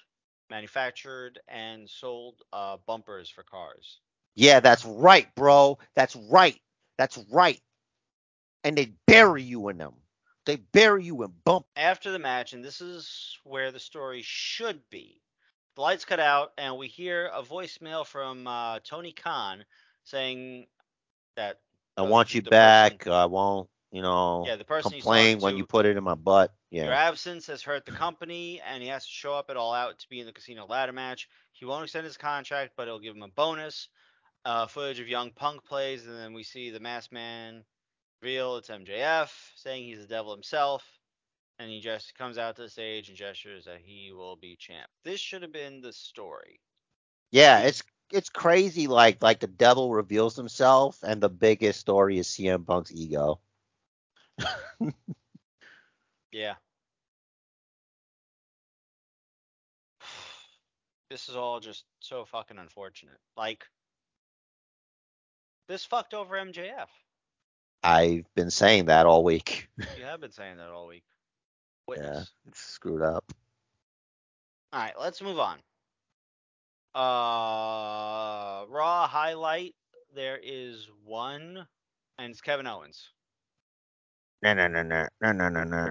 manufactured, 0.48 1.40
and 1.46 1.90
sold 1.90 2.36
uh, 2.54 2.78
bumpers 2.86 3.28
for 3.28 3.42
cars. 3.42 4.00
Yeah, 4.34 4.60
that's 4.60 4.86
right, 4.86 5.28
bro. 5.34 5.76
That's 5.94 6.16
right. 6.16 6.58
That's 6.96 7.18
right. 7.30 7.60
And 8.64 8.78
they 8.78 8.94
bury 9.06 9.42
you 9.42 9.68
in 9.68 9.76
them. 9.76 9.92
They 10.46 10.56
bury 10.56 11.04
you 11.04 11.22
in 11.22 11.34
bump. 11.44 11.66
After 11.76 12.10
the 12.12 12.18
match, 12.18 12.54
and 12.54 12.64
this 12.64 12.80
is 12.80 13.36
where 13.44 13.72
the 13.72 13.78
story 13.78 14.22
should 14.24 14.80
be, 14.88 15.20
the 15.78 15.82
lights 15.82 16.04
cut 16.04 16.18
out, 16.18 16.52
and 16.58 16.76
we 16.76 16.88
hear 16.88 17.30
a 17.32 17.40
voicemail 17.40 18.04
from 18.04 18.48
uh, 18.48 18.80
Tony 18.82 19.12
Khan 19.12 19.64
saying 20.02 20.66
that 21.36 21.60
I 21.96 22.02
want 22.02 22.34
you 22.34 22.42
back. 22.42 22.98
person- 22.98 23.12
I 23.12 23.26
won't, 23.26 23.70
you 23.92 24.02
know, 24.02 24.42
yeah, 24.44 24.56
the 24.56 24.64
person 24.64 24.90
complain 24.90 25.38
when 25.38 25.52
to, 25.52 25.58
you 25.58 25.64
put 25.64 25.86
it 25.86 25.96
in 25.96 26.02
my 26.02 26.16
butt. 26.16 26.52
Yeah. 26.70 26.86
Your 26.86 26.94
absence 26.94 27.46
has 27.46 27.62
hurt 27.62 27.86
the 27.86 27.92
company, 27.92 28.60
and 28.68 28.82
he 28.82 28.88
has 28.88 29.04
to 29.04 29.10
show 29.10 29.34
up 29.34 29.50
at 29.50 29.56
all 29.56 29.72
out 29.72 30.00
to 30.00 30.08
be 30.08 30.18
in 30.18 30.26
the 30.26 30.32
casino 30.32 30.66
ladder 30.66 30.92
match. 30.92 31.28
He 31.52 31.64
won't 31.64 31.84
extend 31.84 32.04
his 32.04 32.16
contract, 32.16 32.72
but 32.76 32.88
it'll 32.88 32.98
give 32.98 33.14
him 33.14 33.22
a 33.22 33.28
bonus. 33.28 33.88
Uh, 34.44 34.66
footage 34.66 34.98
of 34.98 35.06
young 35.06 35.30
Punk 35.30 35.64
plays, 35.64 36.08
and 36.08 36.16
then 36.16 36.34
we 36.34 36.42
see 36.42 36.70
the 36.70 36.80
masked 36.80 37.12
man 37.12 37.62
reveal 38.20 38.56
it's 38.56 38.68
MJF, 38.68 39.30
saying 39.54 39.84
he's 39.84 40.00
the 40.00 40.08
devil 40.08 40.34
himself, 40.34 40.84
and 41.58 41.70
he 41.70 41.80
just 41.80 42.14
comes 42.16 42.38
out 42.38 42.56
to 42.56 42.62
the 42.62 42.68
stage 42.68 43.08
and 43.08 43.16
gestures 43.16 43.64
that 43.64 43.80
he 43.82 44.12
will 44.12 44.36
be 44.36 44.56
champ. 44.56 44.88
This 45.04 45.20
should 45.20 45.42
have 45.42 45.52
been 45.52 45.80
the 45.80 45.92
story. 45.92 46.60
Yeah, 47.30 47.60
it's 47.60 47.82
it's 48.12 48.30
crazy 48.30 48.86
like 48.86 49.22
like 49.22 49.40
the 49.40 49.46
devil 49.46 49.92
reveals 49.92 50.36
himself 50.36 50.98
and 51.02 51.20
the 51.20 51.28
biggest 51.28 51.80
story 51.80 52.18
is 52.18 52.28
CM 52.28 52.66
Punk's 52.66 52.92
ego. 52.92 53.40
Yeah. 56.32 56.54
This 61.10 61.28
is 61.28 61.36
all 61.36 61.58
just 61.60 61.84
so 62.00 62.24
fucking 62.26 62.58
unfortunate. 62.58 63.18
Like, 63.36 63.64
this 65.68 65.84
fucked 65.84 66.12
over 66.12 66.36
MJF. 66.36 66.88
I've 67.82 68.32
been 68.34 68.50
saying 68.50 68.86
that 68.86 69.06
all 69.06 69.24
week. 69.24 69.68
You 69.96 70.04
have 70.04 70.20
been 70.20 70.32
saying 70.32 70.58
that 70.58 70.70
all 70.70 70.86
week. 70.86 71.04
Yeah, 71.96 72.22
it's 72.46 72.60
screwed 72.60 73.02
up. 73.02 73.24
All 74.72 74.80
right, 74.80 74.92
let's 75.00 75.22
move 75.22 75.38
on. 75.38 75.58
Uh, 76.94 78.66
Raw 78.68 79.06
highlight. 79.06 79.74
There 80.14 80.38
is 80.42 80.88
one, 81.04 81.66
and 82.18 82.30
it's 82.30 82.40
Kevin 82.40 82.66
Owens. 82.66 83.10
No, 84.42 84.54
no, 84.54 84.68
no, 84.68 84.82
no, 84.82 85.06
no, 85.20 85.32
no, 85.32 85.48
no, 85.48 85.64
no. 85.64 85.90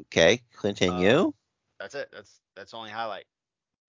Okay, 0.00 0.40
continue. 0.58 1.32
That's 1.78 1.94
it. 1.94 2.08
That's 2.12 2.40
that's 2.54 2.74
only 2.74 2.90
highlight. 2.90 3.24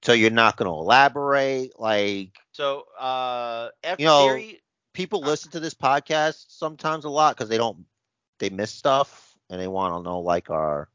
so 0.03 0.14
you're 0.14 0.30
not 0.30 0.57
going 0.57 0.68
to 0.69 0.74
elaborate 0.78 1.80
like 1.80 2.38
So, 2.52 2.86
uh, 2.99 3.69
after 3.84 4.02
You 4.02 4.07
know- 4.07 4.28
Theory, 4.28 4.61
people 4.94 5.22
listen 5.22 5.52
to 5.52 5.60
this 5.60 5.74
podcast 5.74 6.45
sometimes 6.49 7.06
a 7.06 7.10
lot 7.10 7.36
because 7.36 7.49
they 7.49 7.57
don't 7.57 7.86
they 8.40 8.49
miss 8.49 8.72
stuff 8.72 9.26
and 9.49 9.60
they 9.60 9.68
want 9.68 9.95
to 9.95 10.10
know 10.10 10.19
like 10.19 10.49
our 10.49 10.90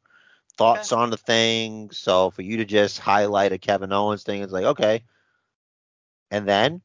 thoughts 0.56 0.92
on 0.92 1.10
the 1.10 1.16
thing. 1.16 1.90
So 1.90 2.30
for 2.30 2.42
you 2.42 2.58
to 2.58 2.64
just 2.64 2.98
highlight 2.98 3.52
a 3.52 3.58
Kevin 3.58 3.92
Owens 3.92 4.22
thing, 4.22 4.42
it's 4.42 4.52
like 4.52 4.64
okay. 4.64 5.04
And 6.30 6.46
then 6.48 6.82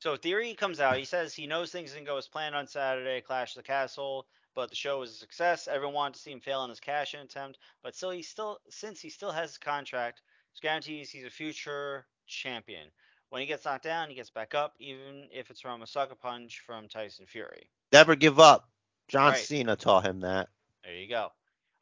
So 0.00 0.16
Theory 0.16 0.54
comes 0.54 0.80
out. 0.80 0.98
He 0.98 1.04
says 1.04 1.34
he 1.34 1.46
knows 1.46 1.70
things 1.70 1.92
didn't 1.92 2.06
go 2.06 2.16
as 2.16 2.28
planned 2.28 2.54
on 2.54 2.66
Saturday, 2.66 3.20
Clash 3.20 3.56
of 3.56 3.62
the 3.62 3.66
Castle, 3.66 4.26
but 4.54 4.68
the 4.68 4.76
show 4.76 4.98
was 4.98 5.10
a 5.10 5.14
success. 5.14 5.68
Everyone 5.68 5.94
wanted 5.94 6.14
to 6.14 6.20
see 6.20 6.32
him 6.32 6.40
fail 6.40 6.64
in 6.64 6.70
his 6.70 6.80
cash-in 6.80 7.20
attempt, 7.20 7.58
but 7.82 7.94
still, 7.94 8.10
he 8.10 8.22
still, 8.22 8.58
since 8.68 9.00
he 9.00 9.10
still 9.10 9.30
has 9.30 9.50
his 9.50 9.58
contract, 9.58 10.22
it 10.54 10.60
guarantees 10.60 11.10
he's 11.10 11.24
a 11.24 11.30
future 11.30 12.06
champion. 12.26 12.88
When 13.28 13.40
he 13.40 13.46
gets 13.46 13.64
knocked 13.64 13.84
down, 13.84 14.08
he 14.08 14.16
gets 14.16 14.30
back 14.30 14.54
up, 14.54 14.74
even 14.80 15.28
if 15.32 15.50
it's 15.50 15.60
from 15.60 15.82
a 15.82 15.86
sucker 15.86 16.16
punch 16.16 16.62
from 16.66 16.88
Tyson 16.88 17.26
Fury. 17.26 17.70
never 17.92 18.16
give 18.16 18.40
up. 18.40 18.68
John 19.08 19.32
Right. 19.32 19.44
Cena 19.44 19.76
taught 19.76 20.04
him 20.06 20.20
that. 20.20 20.48
There 20.84 20.94
you 20.94 21.08
go. 21.08 21.28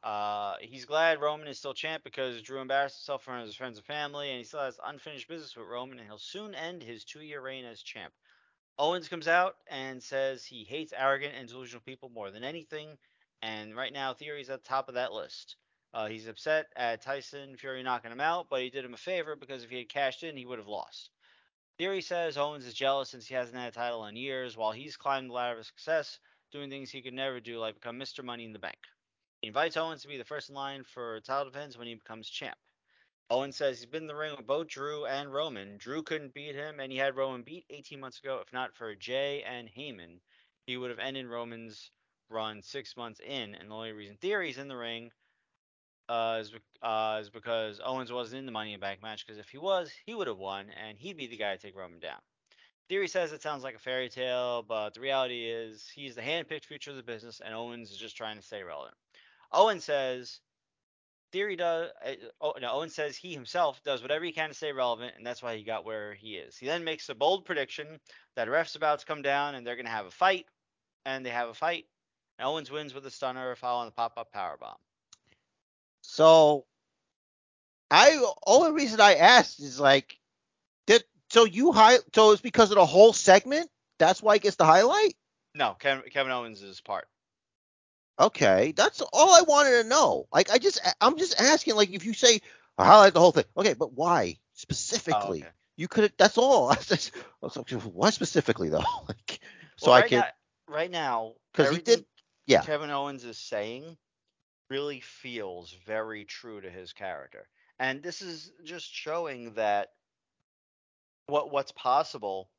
Uh, 0.02 0.54
he's 0.60 0.84
glad 0.84 1.20
Roman 1.20 1.48
is 1.48 1.58
still 1.58 1.74
champ 1.74 2.04
because 2.04 2.40
Drew 2.42 2.60
embarrassed 2.60 2.98
himself 2.98 3.22
in 3.22 3.24
front 3.24 3.40
of 3.42 3.46
his 3.46 3.56
friends 3.56 3.78
and 3.78 3.86
family, 3.86 4.30
and 4.30 4.38
he 4.38 4.44
still 4.44 4.60
has 4.60 4.78
unfinished 4.84 5.28
business 5.28 5.56
with 5.56 5.66
Roman, 5.66 5.98
and 5.98 6.06
he'll 6.06 6.18
soon 6.18 6.54
end 6.54 6.82
his 6.82 7.04
two-year 7.04 7.40
reign 7.40 7.64
as 7.64 7.82
champ. 7.82 8.12
Owens 8.78 9.08
comes 9.08 9.26
out 9.26 9.56
and 9.68 10.00
says 10.00 10.44
he 10.44 10.62
hates 10.62 10.92
arrogant 10.96 11.34
and 11.36 11.48
delusional 11.48 11.82
people 11.82 12.10
more 12.10 12.30
than 12.30 12.44
anything, 12.44 12.96
and 13.42 13.74
right 13.74 13.92
now 13.92 14.14
Theory's 14.14 14.50
at 14.50 14.62
the 14.62 14.68
top 14.68 14.88
of 14.88 14.94
that 14.94 15.12
list. 15.12 15.56
Uh, 15.92 16.06
he's 16.06 16.28
upset 16.28 16.66
at 16.76 17.02
Tyson 17.02 17.56
Fury 17.56 17.82
knocking 17.82 18.12
him 18.12 18.20
out, 18.20 18.46
but 18.48 18.62
he 18.62 18.70
did 18.70 18.84
him 18.84 18.94
a 18.94 18.98
favor 18.98 19.34
because 19.34 19.64
if 19.64 19.70
he 19.70 19.78
had 19.78 19.88
cashed 19.88 20.22
in, 20.22 20.36
he 20.36 20.46
would 20.46 20.58
have 20.58 20.68
lost. 20.68 21.10
Theory 21.76 22.02
says 22.02 22.36
Owens 22.36 22.66
is 22.66 22.74
jealous 22.74 23.08
since 23.08 23.26
he 23.26 23.34
hasn't 23.34 23.56
had 23.56 23.68
a 23.68 23.72
title 23.72 24.04
in 24.06 24.14
years, 24.14 24.56
while 24.56 24.72
he's 24.72 24.96
climbed 24.96 25.30
the 25.30 25.34
ladder 25.34 25.58
of 25.58 25.66
success, 25.66 26.18
doing 26.50 26.70
things 26.70 26.90
he 26.90 27.02
could 27.02 27.14
never 27.14 27.40
do, 27.40 27.58
like 27.58 27.74
become 27.74 27.98
Mr. 27.98 28.24
Money 28.24 28.44
in 28.44 28.52
the 28.52 28.58
Bank. 28.58 28.78
He 29.40 29.48
invites 29.48 29.76
Owens 29.76 30.02
to 30.02 30.08
be 30.08 30.18
the 30.18 30.24
first 30.24 30.48
in 30.48 30.54
line 30.54 30.84
for 30.84 31.20
title 31.20 31.50
defense 31.50 31.76
when 31.76 31.86
he 31.86 31.94
becomes 31.94 32.28
champ. 32.28 32.56
Owens 33.30 33.56
says 33.56 33.78
he's 33.78 33.86
been 33.86 34.04
in 34.04 34.08
the 34.08 34.14
ring 34.14 34.34
with 34.36 34.46
both 34.46 34.68
Drew 34.68 35.04
and 35.04 35.32
Roman. 35.32 35.76
Drew 35.76 36.02
couldn't 36.02 36.32
beat 36.32 36.54
him, 36.54 36.80
and 36.80 36.90
he 36.90 36.96
had 36.96 37.14
Roman 37.14 37.42
beat 37.42 37.66
18 37.68 38.00
months 38.00 38.18
ago. 38.20 38.40
If 38.44 38.52
not 38.52 38.74
for 38.74 38.94
Jey 38.94 39.42
and 39.42 39.68
Heyman, 39.68 40.20
he 40.66 40.78
would 40.78 40.90
have 40.90 40.98
ended 40.98 41.26
Roman's 41.26 41.90
run 42.30 42.62
six 42.62 42.96
months 42.96 43.20
in. 43.20 43.54
And 43.54 43.70
the 43.70 43.74
only 43.74 43.92
reason 43.92 44.16
Theory's 44.16 44.56
in 44.56 44.68
the 44.68 44.76
ring 44.76 45.10
uh, 46.08 46.38
is, 46.40 46.52
uh, 46.82 47.18
is 47.20 47.28
because 47.28 47.80
Owens 47.84 48.10
wasn't 48.10 48.40
in 48.40 48.46
the 48.46 48.52
Money 48.52 48.72
in 48.72 48.80
the 48.80 48.84
Bank 48.84 49.02
match. 49.02 49.26
Because 49.26 49.38
if 49.38 49.50
he 49.50 49.58
was, 49.58 49.92
he 50.06 50.14
would 50.14 50.26
have 50.26 50.38
won, 50.38 50.66
and 50.70 50.98
he'd 50.98 51.18
be 51.18 51.26
the 51.26 51.36
guy 51.36 51.54
to 51.54 51.60
take 51.60 51.76
Roman 51.76 52.00
down. 52.00 52.20
Theory 52.88 53.08
says 53.08 53.32
it 53.32 53.42
sounds 53.42 53.62
like 53.62 53.74
a 53.74 53.80
fairy 53.80 54.08
tale, 54.08 54.64
but 54.66 54.94
the 54.94 55.00
reality 55.00 55.44
is 55.44 55.88
he's 55.94 56.14
the 56.14 56.22
hand-picked 56.22 56.64
future 56.64 56.90
of 56.90 56.96
the 56.96 57.02
business, 57.02 57.40
and 57.44 57.54
Owens 57.54 57.90
is 57.90 57.98
just 57.98 58.16
trying 58.16 58.36
to 58.36 58.42
stay 58.42 58.62
relevant. 58.62 58.94
Owen 59.52 59.80
says 59.80 60.40
Theory 61.30 61.56
does. 61.56 61.90
Uh, 62.04 62.52
no, 62.60 62.72
Owen 62.72 62.88
says 62.88 63.16
he 63.16 63.34
himself 63.34 63.82
does 63.84 64.00
whatever 64.00 64.24
he 64.24 64.32
can 64.32 64.48
to 64.48 64.54
stay 64.54 64.72
relevant, 64.72 65.14
and 65.16 65.26
that's 65.26 65.42
why 65.42 65.56
he 65.56 65.62
got 65.62 65.84
where 65.84 66.14
he 66.14 66.36
is. 66.36 66.56
He 66.56 66.66
then 66.66 66.84
makes 66.84 67.08
a 67.08 67.14
bold 67.14 67.44
prediction 67.44 68.00
that 68.34 68.48
a 68.48 68.50
ref's 68.50 68.76
about 68.76 69.00
to 69.00 69.06
come 69.06 69.20
down, 69.20 69.54
and 69.54 69.66
they're 69.66 69.76
going 69.76 69.86
to 69.86 69.92
have 69.92 70.06
a 70.06 70.10
fight, 70.10 70.46
and 71.04 71.24
they 71.24 71.30
have 71.30 71.50
a 71.50 71.54
fight. 71.54 71.84
And 72.38 72.48
Owens 72.48 72.70
wins 72.70 72.94
with 72.94 73.04
a 73.04 73.10
stunner, 73.10 73.54
following 73.56 73.88
the 73.88 73.92
pop-up 73.92 74.32
powerbomb. 74.32 74.76
So 76.00 76.64
I 77.90 78.24
only 78.46 78.72
reason 78.72 79.00
I 79.00 79.16
asked 79.16 79.60
is 79.60 79.78
like 79.78 80.18
did 80.86 81.04
so 81.30 81.44
you 81.44 81.72
high 81.72 81.98
so 82.14 82.32
it's 82.32 82.42
because 82.42 82.70
of 82.70 82.76
the 82.76 82.86
whole 82.86 83.12
segment? 83.12 83.70
That's 83.98 84.22
why 84.22 84.34
he 84.34 84.40
gets 84.40 84.56
the 84.56 84.64
highlight? 84.64 85.14
No, 85.54 85.74
Kevin, 85.74 86.08
Kevin 86.10 86.32
Owens 86.32 86.62
is 86.62 86.80
part. 86.80 87.08
Okay, 88.18 88.72
that's 88.76 89.00
all 89.00 89.34
I 89.34 89.42
wanted 89.42 89.82
to 89.82 89.88
know. 89.88 90.26
Like 90.32 90.50
I 90.50 90.58
just 90.58 90.80
I'm 91.00 91.18
just 91.18 91.40
asking 91.40 91.76
like 91.76 91.90
if 91.90 92.04
you 92.04 92.14
say 92.14 92.40
I 92.78 92.84
highlight 92.86 93.14
the 93.14 93.20
whole 93.20 93.32
thing. 93.32 93.44
Okay, 93.56 93.74
but 93.74 93.92
why 93.92 94.38
Oh, 95.10 95.28
specifically? 95.28 95.30
okay. 95.30 95.50
You 95.76 95.88
could 95.88 96.12
that's 96.18 96.38
all. 96.38 96.70
I 96.72 96.76
was 97.40 97.56
like, 97.56 97.70
why 97.82 98.10
specifically 98.10 98.68
though? 98.68 98.84
Like 99.08 99.40
so 99.76 99.90
Well, 99.90 99.92
I 99.92 100.02
right 100.02 100.10
could 100.10 100.24
now, 100.24 100.28
right 100.66 100.90
now, 100.90 101.34
cuz 101.54 101.70
he 101.70 101.78
did 101.78 102.04
yeah. 102.46 102.62
Kevin 102.62 102.90
Owens 102.90 103.24
is 103.24 103.38
saying 103.38 103.96
really 104.70 105.00
feels 105.00 105.72
very 105.86 106.24
true 106.24 106.60
to 106.60 106.70
his 106.70 106.92
character. 106.92 107.48
And 107.78 108.02
this 108.02 108.22
is 108.22 108.52
just 108.64 108.92
showing 108.92 109.54
that 109.54 109.90
what 111.28 111.50
what's 111.52 111.72
possible 111.72 112.50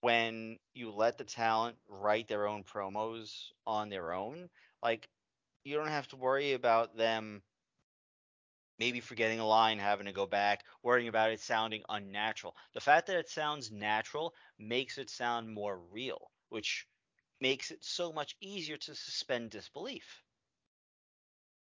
when 0.00 0.58
you 0.74 0.90
let 0.92 1.18
the 1.18 1.24
talent 1.24 1.78
write 1.88 2.28
their 2.28 2.46
own 2.46 2.64
promos 2.64 3.52
on 3.66 3.88
their 3.90 4.12
own. 4.12 4.50
Like 4.82 5.08
you 5.64 5.76
don't 5.76 5.88
have 5.88 6.08
to 6.08 6.16
worry 6.16 6.52
about 6.52 6.96
them 6.96 7.42
maybe 8.78 9.00
forgetting 9.00 9.40
a 9.40 9.46
line, 9.46 9.78
having 9.78 10.06
to 10.06 10.12
go 10.12 10.26
back, 10.26 10.64
worrying 10.82 11.08
about 11.08 11.30
it 11.30 11.40
sounding 11.40 11.82
unnatural. 11.88 12.56
The 12.74 12.80
fact 12.80 13.06
that 13.06 13.16
it 13.18 13.28
sounds 13.28 13.70
natural 13.70 14.34
makes 14.58 14.98
it 14.98 15.10
sound 15.10 15.52
more 15.52 15.78
real, 15.78 16.32
which 16.48 16.86
makes 17.40 17.70
it 17.70 17.84
so 17.84 18.12
much 18.12 18.36
easier 18.40 18.76
to 18.78 18.94
suspend 18.94 19.50
disbelief. 19.50 20.24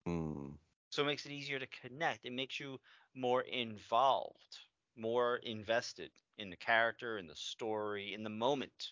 Hmm. 0.06 0.58
So 0.92 1.04
it 1.04 1.08
makes 1.08 1.26
it 1.26 1.32
easier 1.32 1.60
to 1.60 1.68
connect. 1.68 2.26
It 2.26 2.32
makes 2.34 2.60
you 2.60 2.80
more 3.14 3.42
involved, 3.42 4.60
more 4.95 5.38
invested 5.38 6.11
in 6.38 6.49
the 6.49 6.57
character, 6.57 7.18
in 7.18 7.27
the 7.27 7.35
story, 7.35 8.13
in 8.13 8.23
the 8.23 8.30
moment. 8.30 8.91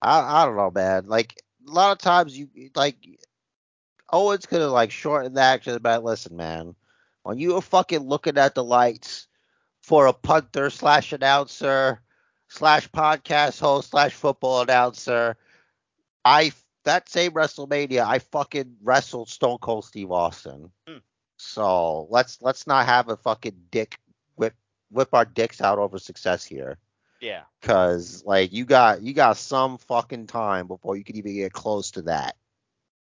I 0.00 0.42
I 0.42 0.44
don't 0.44 0.56
know, 0.56 0.70
man. 0.70 1.06
Like 1.06 1.40
a 1.66 1.70
lot 1.70 1.92
of 1.92 1.98
times 1.98 2.36
you 2.36 2.48
like 2.74 2.96
Owens 4.12 4.46
could 4.46 4.60
have 4.60 4.70
like 4.70 4.90
shortened 4.90 5.36
the 5.36 5.40
action 5.40 5.74
about 5.74 6.04
listen, 6.04 6.36
man. 6.36 6.74
When 7.22 7.38
you 7.38 7.54
were 7.54 7.62
fucking 7.62 8.00
looking 8.00 8.36
at 8.36 8.54
the 8.54 8.64
lights 8.64 9.28
for 9.82 10.06
a 10.06 10.12
punter 10.12 10.70
slash 10.70 11.12
announcer 11.12 12.02
slash 12.48 12.90
podcast 12.90 13.60
host 13.60 13.90
slash 13.90 14.12
football 14.12 14.62
announcer, 14.62 15.36
I 16.24 16.52
that 16.84 17.08
same 17.08 17.32
WrestleMania 17.32 18.04
I 18.04 18.18
fucking 18.18 18.76
wrestled 18.82 19.28
Stone 19.28 19.58
Cold 19.58 19.84
Steve 19.84 20.10
Austin. 20.10 20.70
Hmm. 20.86 20.98
So 21.38 22.06
let's 22.10 22.42
let's 22.42 22.66
not 22.66 22.86
have 22.86 23.08
a 23.08 23.16
fucking 23.16 23.56
dick 23.70 23.98
whip 24.92 25.08
our 25.12 25.24
dicks 25.24 25.60
out 25.60 25.78
over 25.78 25.98
success 25.98 26.44
here. 26.44 26.78
Yeah. 27.20 27.42
Cause 27.62 28.22
like 28.26 28.52
you 28.52 28.64
got 28.64 29.02
you 29.02 29.14
got 29.14 29.36
some 29.36 29.78
fucking 29.78 30.26
time 30.26 30.66
before 30.66 30.96
you 30.96 31.04
could 31.04 31.16
even 31.16 31.34
get 31.34 31.52
close 31.52 31.92
to 31.92 32.02
that. 32.02 32.36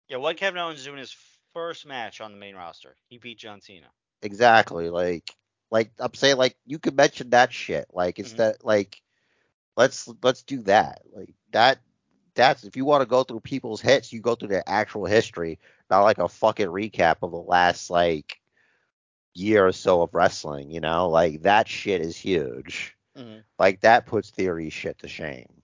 Yeah, 0.09 0.19
what 0.19 0.37
Kevin 0.37 0.61
Owens 0.61 0.81
is 0.81 0.85
doing 0.85 0.99
his 0.99 1.17
first 1.53 1.87
match 1.87 2.21
on 2.21 2.33
the 2.33 2.39
main 2.39 2.55
roster. 2.55 2.97
He 3.09 3.19
beat 3.19 3.39
John 3.39 3.61
Cena. 3.61 3.87
Exactly. 4.23 4.91
Like 4.91 5.31
like 5.71 5.91
I'm 5.99 6.15
saying 6.15 6.37
like 6.37 6.57
you 6.67 6.79
could 6.79 6.97
mention 6.97 7.31
that 7.31 7.53
shit. 7.53 7.87
Like 7.93 8.19
it's 8.19 8.35
Mhm. 8.35 8.37
that 8.39 8.65
like 8.65 9.03
let's 9.77 10.09
let's 10.23 10.43
do 10.43 10.63
that. 10.63 11.03
Like 11.13 11.35
that 11.53 11.79
that's 12.35 12.65
if 12.65 12.77
you 12.77 12.85
want 12.85 13.03
to 13.03 13.07
go 13.07 13.25
through 13.25 13.41
people's 13.41 13.81
hits, 13.81 14.13
you 14.13 14.21
go 14.21 14.35
through 14.35 14.49
their 14.49 14.65
actual 14.67 15.07
history, 15.07 15.59
not 15.91 16.03
like 16.03 16.19
a 16.19 16.29
fucking 16.29 16.69
recap 16.69 17.17
of 17.23 17.31
the 17.31 17.37
last 17.37 17.91
like 17.91 18.41
year 19.35 19.67
or 19.67 19.73
so 19.73 20.03
of 20.03 20.15
wrestling, 20.15 20.71
you 20.71 20.81
know? 20.81 21.09
Like 21.09 21.43
that 21.43 21.69
shit 21.69 22.01
is 22.01 22.17
huge. 22.17 22.97
Mm-hmm. 23.17 23.41
Like 23.59 23.81
that 23.83 24.07
puts 24.07 24.31
theory 24.31 24.71
shit 24.71 24.99
to 25.01 25.09
shame. 25.09 25.63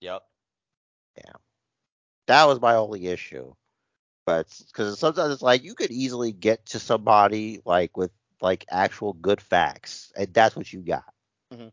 Yep. 0.00 0.22
Yeah. 1.16 1.32
That 2.28 2.44
was 2.46 2.60
my 2.60 2.74
only 2.74 3.06
issue. 3.08 3.54
But 4.26 4.46
because 4.68 4.98
sometimes 4.98 5.32
it's 5.32 5.42
like 5.42 5.64
you 5.64 5.74
could 5.74 5.90
easily 5.90 6.32
get 6.32 6.66
to 6.66 6.78
somebody 6.78 7.60
like 7.64 7.96
with 7.96 8.10
like 8.42 8.66
actual 8.70 9.14
good 9.14 9.40
facts, 9.40 10.12
and 10.16 10.32
that's 10.32 10.54
what 10.54 10.70
you 10.72 10.80
got. 10.80 11.12
Mm-hmm. 11.52 11.68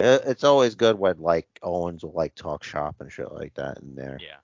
It- 0.00 0.22
It's 0.26 0.44
always 0.44 0.74
good 0.74 0.98
when 0.98 1.18
like 1.20 1.46
Owens 1.62 2.02
will 2.02 2.12
like 2.12 2.34
talk 2.34 2.64
shop 2.64 2.96
and 3.00 3.12
shit 3.12 3.30
like 3.30 3.54
that 3.54 3.78
in 3.78 3.94
there. 3.94 4.18
Yeah. 4.20 4.38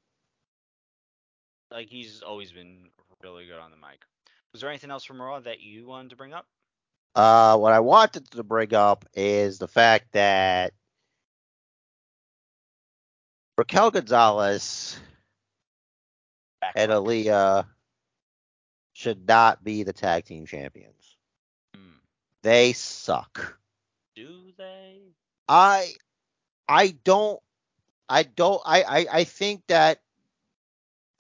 Like 1.70 1.89
he's 1.89 2.22
always 2.22 2.52
been 2.52 2.90
really 3.22 3.47
good 3.47 3.59
on 3.59 3.70
the 3.70 3.76
mic. 3.76 4.05
Was 4.52 4.60
there 4.60 4.70
anything 4.70 4.90
else 4.90 5.04
from 5.04 5.20
Raw 5.20 5.40
that 5.40 5.60
you 5.60 5.86
wanted 5.86 6.10
to 6.10 6.16
bring 6.16 6.32
up? 6.32 6.46
Uh, 7.14 7.56
what 7.56 7.72
I 7.72 7.80
wanted 7.80 8.30
to 8.30 8.42
bring 8.42 8.74
up 8.74 9.04
is 9.14 9.58
the 9.58 9.68
fact 9.68 10.12
that 10.12 10.72
Raquel 13.56 13.90
Gonzalez 13.90 14.98
Back 16.60 16.72
and. 16.76 16.92
Aliyah 16.92 17.66
should 18.92 19.26
not 19.26 19.62
be 19.62 19.82
the 19.82 19.92
tag 19.92 20.24
team 20.24 20.46
champions. 20.46 21.16
Hmm. 21.74 21.98
They 22.42 22.72
suck. 22.72 23.58
Do 24.14 24.52
they? 24.56 24.98
I 25.48 25.92
I 26.68 26.96
don't 27.04 27.40
I 28.08 28.24
don't 28.24 28.60
I 28.64 28.82
I, 28.82 29.06
I 29.12 29.24
think 29.24 29.62
that 29.68 30.00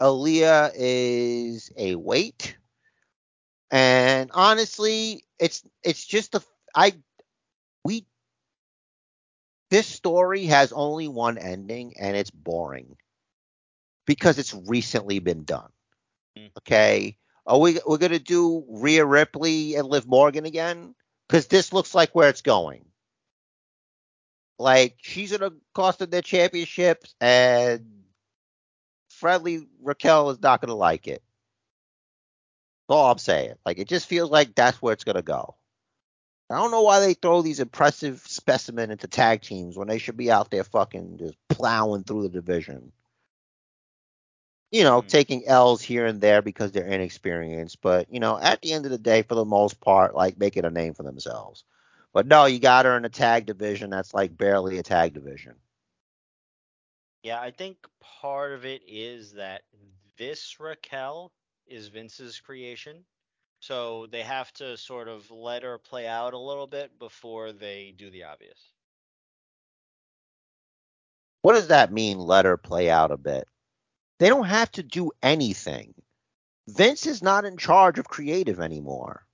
Aliyah 0.00 0.72
is 0.74 1.72
a 1.76 1.94
weight. 1.96 2.56
And 3.70 4.30
honestly, 4.32 5.24
it's 5.38 5.62
it's 5.82 6.04
just 6.04 6.32
the 6.32 6.40
I 6.74 6.94
we 7.84 8.06
this 9.70 9.86
story 9.86 10.46
has 10.46 10.72
only 10.72 11.08
one 11.08 11.38
ending 11.38 11.94
and 11.98 12.16
it's 12.16 12.30
boring 12.30 12.96
because 14.06 14.38
it's 14.38 14.54
recently 14.54 15.18
been 15.18 15.44
done. 15.44 15.70
Mm. 16.38 16.50
Okay. 16.58 17.18
Are 17.46 17.58
we 17.58 17.78
we're 17.86 17.98
gonna 17.98 18.18
do 18.18 18.64
Rhea 18.68 19.04
Ripley 19.04 19.74
and 19.76 19.88
Liv 19.88 20.06
Morgan 20.06 20.46
again? 20.46 20.94
Because 21.28 21.46
this 21.46 21.72
looks 21.72 21.94
like 21.94 22.14
where 22.14 22.28
it's 22.28 22.42
going. 22.42 22.84
Like 24.58 24.96
she's 25.02 25.32
gonna 25.36 25.54
cost 25.74 26.00
them 26.00 26.10
their 26.10 26.22
championships, 26.22 27.14
and 27.20 28.04
friendly 29.10 29.66
Raquel 29.82 30.30
is 30.30 30.40
not 30.40 30.60
gonna 30.60 30.74
like 30.74 31.06
it. 31.08 31.22
That's 32.88 32.96
all 32.96 33.12
I'm 33.12 33.18
saying. 33.18 33.54
Like 33.66 33.78
it 33.78 33.88
just 33.88 34.06
feels 34.08 34.30
like 34.30 34.54
that's 34.54 34.82
where 34.82 34.92
it's 34.94 35.04
gonna 35.04 35.22
go. 35.22 35.56
I 36.50 36.56
don't 36.56 36.70
know 36.70 36.82
why 36.82 37.00
they 37.00 37.14
throw 37.14 37.42
these 37.42 37.60
impressive 37.60 38.20
specimen 38.20 38.90
into 38.90 39.08
tag 39.08 39.42
teams 39.42 39.76
when 39.76 39.88
they 39.88 39.98
should 39.98 40.16
be 40.16 40.30
out 40.30 40.50
there 40.50 40.64
fucking 40.64 41.18
just 41.18 41.36
plowing 41.48 42.04
through 42.04 42.22
the 42.22 42.28
division. 42.30 42.92
You 44.72 44.84
know, 44.84 45.00
Hmm. 45.00 45.08
taking 45.08 45.46
L's 45.46 45.82
here 45.82 46.06
and 46.06 46.20
there 46.20 46.42
because 46.42 46.72
they're 46.72 46.86
inexperienced, 46.86 47.80
but 47.82 48.12
you 48.12 48.20
know, 48.20 48.38
at 48.38 48.60
the 48.62 48.72
end 48.72 48.84
of 48.86 48.90
the 48.90 48.98
day, 48.98 49.22
for 49.22 49.34
the 49.34 49.44
most 49.44 49.80
part, 49.80 50.14
like 50.14 50.38
making 50.38 50.64
a 50.64 50.70
name 50.70 50.94
for 50.94 51.02
themselves. 51.04 51.64
But 52.12 52.26
no, 52.26 52.46
you 52.46 52.58
got 52.60 52.84
her 52.86 52.96
in 52.96 53.04
a 53.04 53.10
tag 53.10 53.46
division 53.46 53.90
that's 53.90 54.14
like 54.14 54.36
barely 54.36 54.78
a 54.78 54.82
tag 54.82 55.14
division. 55.14 55.56
Yeah, 57.22 57.40
I 57.40 57.50
think 57.50 57.86
part 58.00 58.52
of 58.52 58.64
it 58.64 58.82
is 58.86 59.34
that 59.34 59.62
this 60.18 60.60
Raquel 60.60 61.32
is 61.68 61.88
Vince's 61.88 62.40
creation. 62.40 63.04
So 63.60 64.06
they 64.06 64.22
have 64.22 64.52
to 64.54 64.76
sort 64.76 65.08
of 65.08 65.30
let 65.30 65.62
her 65.62 65.78
play 65.78 66.06
out 66.06 66.34
a 66.34 66.38
little 66.38 66.66
bit 66.66 66.98
before 66.98 67.52
they 67.52 67.94
do 67.96 68.10
the 68.10 68.24
obvious. 68.24 68.72
What 71.42 71.54
does 71.54 71.68
that 71.68 71.92
mean? 71.92 72.18
Let 72.18 72.44
her 72.44 72.56
play 72.56 72.90
out 72.90 73.10
a 73.10 73.16
bit. 73.16 73.48
They 74.18 74.28
don't 74.28 74.46
have 74.46 74.70
to 74.72 74.82
do 74.82 75.10
anything. 75.22 75.94
Vince 76.68 77.06
is 77.06 77.22
not 77.22 77.44
in 77.44 77.56
charge 77.56 77.98
of 77.98 78.08
creative 78.08 78.60
anymore. 78.60 79.24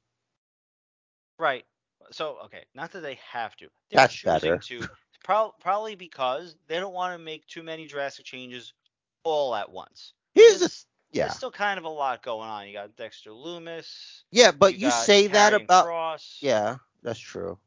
Right. 1.39 1.65
So, 2.13 2.39
okay, 2.45 2.65
not 2.75 2.93
that 2.93 3.01
they 3.01 3.19
have 3.31 3.57
to. 3.57 3.69
They're 3.91 3.97
That's 3.97 4.23
better. 4.23 4.59
to. 4.59 4.87
Prob- 5.25 5.59
probably 5.59 5.95
because 5.95 6.55
they 6.69 6.79
don't 6.79 6.93
want 6.93 7.19
to 7.19 7.25
make 7.25 7.47
too 7.47 7.63
many 7.63 7.87
drastic 7.87 8.27
changes 8.27 8.75
all 9.23 9.55
at 9.55 9.71
once. 9.71 10.13
Here's 10.35 10.61
the 10.61 10.85
yeah, 11.15 11.25
There's 11.25 11.37
still 11.37 11.51
kind 11.51 11.79
of 11.79 11.85
a 11.85 11.89
lot 11.89 12.23
going 12.23 12.49
on. 12.49 12.67
You 12.67 12.75
got 12.75 12.97
Dexter 12.97 13.31
Lumis. 13.31 14.23
yeah, 14.31 14.51
but 14.53 14.75
you, 14.75 14.89
got 14.89 15.05
say 15.05 15.29
that 15.29 15.55
about 15.55 15.87
Kross. 15.87 16.39
yeah, 16.43 16.77
that's 17.03 17.19
true. 17.19 17.59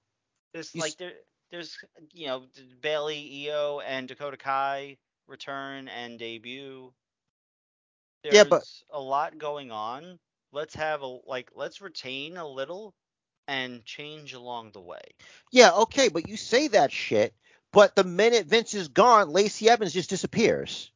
There's 0.54 0.74
You 0.76 0.82
like 0.82 0.92
s- 0.92 0.96
there, 0.96 1.14
there's 1.52 1.78
you 2.14 2.28
know 2.28 2.44
Bayley, 2.82 3.46
Iyo, 3.48 3.82
and 3.86 4.08
Dakota 4.08 4.38
Kai 4.38 4.98
return 5.28 5.88
and 5.88 6.20
debut. 6.20 6.94
There's 8.24 8.36
Yeah, 8.36 8.44
but- 8.44 8.64
a 8.92 9.00
lot 9.00 9.38
going 9.38 9.72
on. 9.72 10.20
Let's 10.52 10.76
have 10.76 11.02
a 11.02 11.08
like 11.26 11.52
let's 11.56 11.82
retain 11.82 12.38
a 12.38 12.48
little 12.48 12.94
and 13.48 13.84
change 13.86 14.34
along 14.34 14.72
the 14.72 14.82
way. 14.82 15.02
Yeah, 15.52 15.72
okay, 15.74 16.10
but 16.10 16.28
you 16.28 16.36
say 16.36 16.68
that 16.70 16.92
shit, 16.92 17.34
but 17.72 17.96
the 17.96 18.04
minute 18.04 18.46
Vince 18.46 18.74
is 18.74 18.90
gone, 18.90 19.30
Lacey 19.30 19.70
Evans 19.70 19.94
just 19.94 20.10
disappears, 20.10 20.92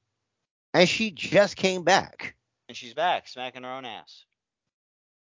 and 0.73 0.87
she 0.89 1.11
just 1.11 1.55
came 1.55 1.83
back. 1.83 2.35
And 2.71 2.77
she's 2.77 2.93
back, 2.93 3.27
smacking 3.27 3.63
her 3.63 3.69
own 3.69 3.83
ass. 3.83 4.23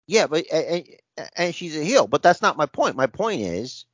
Yeah, 0.07 0.25
but 0.25 0.45
and, 0.51 1.53
she's 1.53 1.77
a 1.77 1.83
heel, 1.83 2.07
but 2.07 2.23
that's 2.23 2.41
not 2.41 2.57
my 2.57 2.65
point. 2.65 2.95
My 2.95 3.05
point 3.05 3.41
is, 3.41 3.85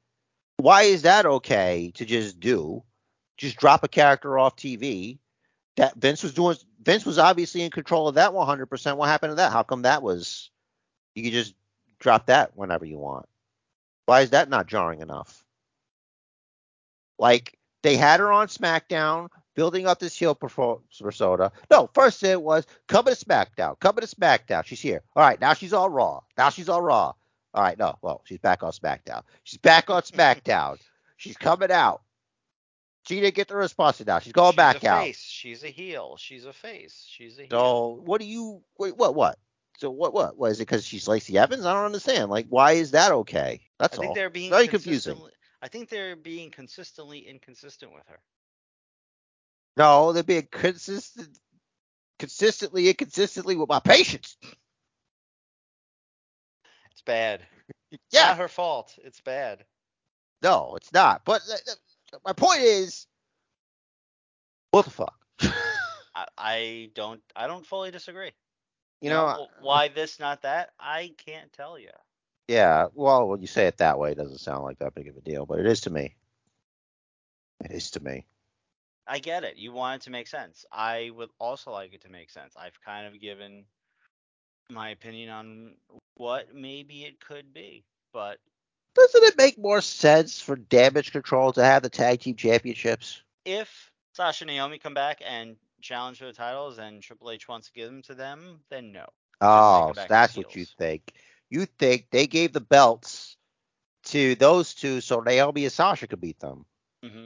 why 0.56 0.84
is 0.84 1.02
that 1.02 1.26
okay 1.26 1.91
to 1.95 2.06
just 2.06 2.40
do? 2.40 2.84
Just 3.36 3.57
drop 3.57 3.84
a 3.84 3.90
character 3.90 4.40
off 4.40 4.56
TV 4.56 5.20
that 5.76 5.98
Vince 5.98 6.24
was 6.24 6.34
doing. 6.34 6.56
Vince 6.84 7.06
was 7.06 7.20
obviously 7.20 7.64
in 7.64 7.70
control 7.70 8.07
of 8.07 8.15
that 8.15 8.32
100%. 8.32 8.95
What 8.95 9.10
happened 9.10 9.32
to 9.32 9.36
that? 9.36 9.52
How 9.52 9.64
come 9.64 9.82
that 9.82 10.02
was? 10.02 10.49
You 11.14 11.24
could 11.24 11.34
just 11.34 11.53
drop 11.99 12.28
that 12.28 12.56
whenever 12.56 12.86
you 12.86 12.98
want. 12.98 13.26
Why 14.06 14.22
is 14.22 14.30
that 14.30 14.48
not 14.48 14.68
jarring 14.68 15.02
enough? 15.02 15.44
Like 17.20 17.60
they 17.82 17.98
had 17.98 18.22
her 18.22 18.32
on 18.32 18.48
SmackDown. 18.48 19.28
Building 19.55 19.88
up 19.88 19.99
this 19.99 20.17
heel 20.17 20.35
persona. 20.35 21.51
No, 21.69 21.89
first 21.93 22.23
it 22.23 22.41
was 22.41 22.65
coming 22.88 23.13
to 23.13 23.25
SmackDown, 23.25 23.80
coming 23.80 24.05
to 24.05 24.15
SmackDown. 24.15 24.65
She's 24.65 24.81
here. 24.81 25.01
All 25.15 25.23
right, 25.23 25.39
now 25.39 25.53
she's 25.53 25.73
on 25.73 25.91
Raw. 25.91 26.21
Now 26.38 26.49
she's 26.49 26.69
on 26.69 26.84
Raw. 26.84 27.13
All 27.53 27.63
right, 27.63 27.77
no, 27.77 27.97
well, 28.01 28.21
she's 28.25 28.39
back 28.39 28.63
on 28.63 28.71
SmackDown. 28.71 29.23
She's 29.43 29.59
back 29.59 29.89
on 29.89 30.01
SmackDown. 30.01 30.80
she's 31.17 31.38
coming 31.38 31.71
out. 31.71 32.01
She 33.07 33.19
didn't 33.19 33.35
get 33.35 33.49
the 33.49 33.55
response 33.55 34.03
now. 34.05 34.19
She's 34.19 34.31
going 34.34 34.53
She's 34.53 34.57
back 34.57 34.84
a 34.84 34.89
out. 34.89 35.03
face. 35.03 35.19
She's 35.19 35.63
a 35.63 35.67
heel. 35.67 36.15
She's 36.17 36.45
a 36.45 36.53
face. 36.53 37.05
She's 37.07 37.38
a 37.38 37.41
heel. 37.41 37.49
So 37.51 38.01
what 38.05 38.21
do 38.21 38.25
you 38.27 38.61
wait? 38.77 38.95
What 38.95 39.13
what? 39.13 39.38
So 39.77 39.89
what 39.91 40.13
what? 40.13 40.38
What 40.38 40.51
is 40.51 40.59
it? 40.59 40.67
Because 40.67 40.85
she's 40.85 41.07
Lacey 41.07 41.38
Evans? 41.38 41.65
I 41.65 41.73
don't 41.73 41.85
understand. 41.85 42.30
Like, 42.30 42.45
why 42.47 42.73
is 42.73 42.91
that 42.91 43.11
okay? 43.11 43.59
That's 43.77 43.97
I 43.97 44.01
think 44.01 44.09
all. 44.09 44.15
they're 44.15 44.30
being 44.30 44.49
Very 44.51 44.69
confusing. 44.69 45.19
I 45.61 45.67
think 45.67 45.89
they're 45.89 46.15
being 46.15 46.49
consistently 46.49 47.19
inconsistent 47.19 47.93
with 47.93 48.03
her. 48.07 48.19
No, 49.77 50.11
they're 50.13 50.23
being 50.23 50.47
consistent, 50.51 51.37
consistently, 52.19 52.89
inconsistently 52.89 53.55
with 53.55 53.69
my 53.69 53.79
patients. 53.79 54.37
It's 56.91 57.01
bad. 57.01 57.41
Yeah, 58.11 58.27
Not 58.27 58.37
her 58.37 58.47
fault. 58.47 58.97
It's 59.03 59.21
bad. 59.21 59.65
no, 60.41 60.75
it's 60.75 60.91
not. 60.93 61.23
But 61.25 61.41
uh, 61.49 61.71
uh, 62.13 62.17
my 62.25 62.33
point 62.33 62.61
is, 62.61 63.07
what 64.71 64.85
the 64.85 64.91
fuck? 64.91 65.15
I, 66.15 66.25
I 66.37 66.89
don't. 66.95 67.21
I 67.35 67.47
don't 67.47 67.65
fully 67.65 67.91
disagree. 67.91 68.31
You 69.01 69.09
know, 69.09 69.25
uh, 69.25 69.37
why 69.61 69.89
this, 69.89 70.19
not 70.19 70.43
that? 70.43 70.71
I 70.79 71.13
can't 71.25 71.51
tell 71.53 71.77
you. 71.77 71.89
yeah. 72.47 72.87
Well, 72.93 73.27
when 73.27 73.41
you 73.41 73.47
say 73.47 73.67
it 73.67 73.77
that 73.77 73.99
way, 73.99 74.11
it 74.11 74.17
doesn't 74.17 74.39
sound 74.39 74.63
like 74.63 74.79
that 74.79 74.95
big 74.95 75.07
of 75.07 75.17
a 75.17 75.21
deal, 75.21 75.45
but 75.45 75.59
it 75.59 75.65
is 75.67 75.81
to 75.81 75.89
me. 75.89 76.15
It 77.63 77.71
is 77.71 77.91
to 77.91 77.99
me. 78.03 78.25
I 79.07 79.19
get 79.19 79.43
it. 79.43 79.57
You 79.57 79.71
want 79.73 80.01
it 80.01 80.05
to 80.05 80.11
make 80.11 80.27
sense. 80.27 80.65
I 80.71 81.11
would 81.15 81.30
also 81.39 81.71
like 81.71 81.93
it 81.93 82.01
to 82.03 82.09
make 82.09 82.30
sense. 82.30 82.53
I've 82.57 82.80
kind 82.81 83.07
of 83.07 83.19
given 83.19 83.65
my 84.69 84.89
opinion 84.89 85.30
on 85.30 85.75
what 86.15 86.53
maybe 86.53 87.03
it 87.03 87.19
could 87.19 87.53
be, 87.53 87.84
but 88.13 88.38
Doesn't 88.95 89.23
it 89.23 89.38
make 89.38 89.57
more 89.57 89.81
sense 89.81 90.39
for 90.39 90.55
Damage 90.55 91.11
Control 91.11 91.51
to 91.53 91.63
have 91.63 91.84
the 91.84 91.89
tag 91.89 92.21
team 92.21 92.35
championships? 92.35 93.21
if 93.45 93.91
Sasha 94.13 94.43
and 94.43 94.49
Naomi 94.49 94.77
come 94.77 94.93
back 94.93 95.21
and 95.25 95.55
challenge 95.81 96.19
for 96.19 96.25
the 96.25 96.34
titles 96.34 96.77
and 96.77 97.01
Triple 97.01 97.31
H 97.31 97.47
wants 97.47 97.67
to 97.67 97.73
give 97.73 97.88
them 97.88 98.01
to 98.03 98.15
them, 98.15 98.59
then 98.69 98.91
no. 98.91 99.05
Oh, 99.41 99.91
so 99.95 100.05
that's 100.07 100.38
what 100.38 100.55
you 100.55 100.65
think. 100.65 101.13
You 101.49 101.65
think 101.65 102.07
they 102.09 102.27
gave 102.27 102.53
the 102.53 102.61
belts 102.61 103.35
to 104.05 104.35
those 104.35 104.73
two 104.73 105.01
so 105.01 105.19
Naomi 105.19 105.65
and 105.65 105.73
Sasha 105.73 106.07
could 106.07 106.21
beat 106.21 106.39
them. 106.39 106.65
Mm-hmm. 107.03 107.25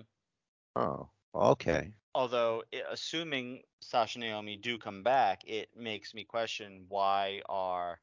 Oh, 0.75 1.09
okay. 1.37 1.93
Although, 2.15 2.63
eh, 2.73 2.81
assuming 2.89 3.61
Sasha 3.81 4.19
Naomi 4.19 4.57
do 4.57 4.77
come 4.77 5.03
back, 5.03 5.43
it 5.45 5.69
makes 5.75 6.13
me 6.13 6.23
question 6.23 6.85
why 6.89 7.41
are 7.47 7.99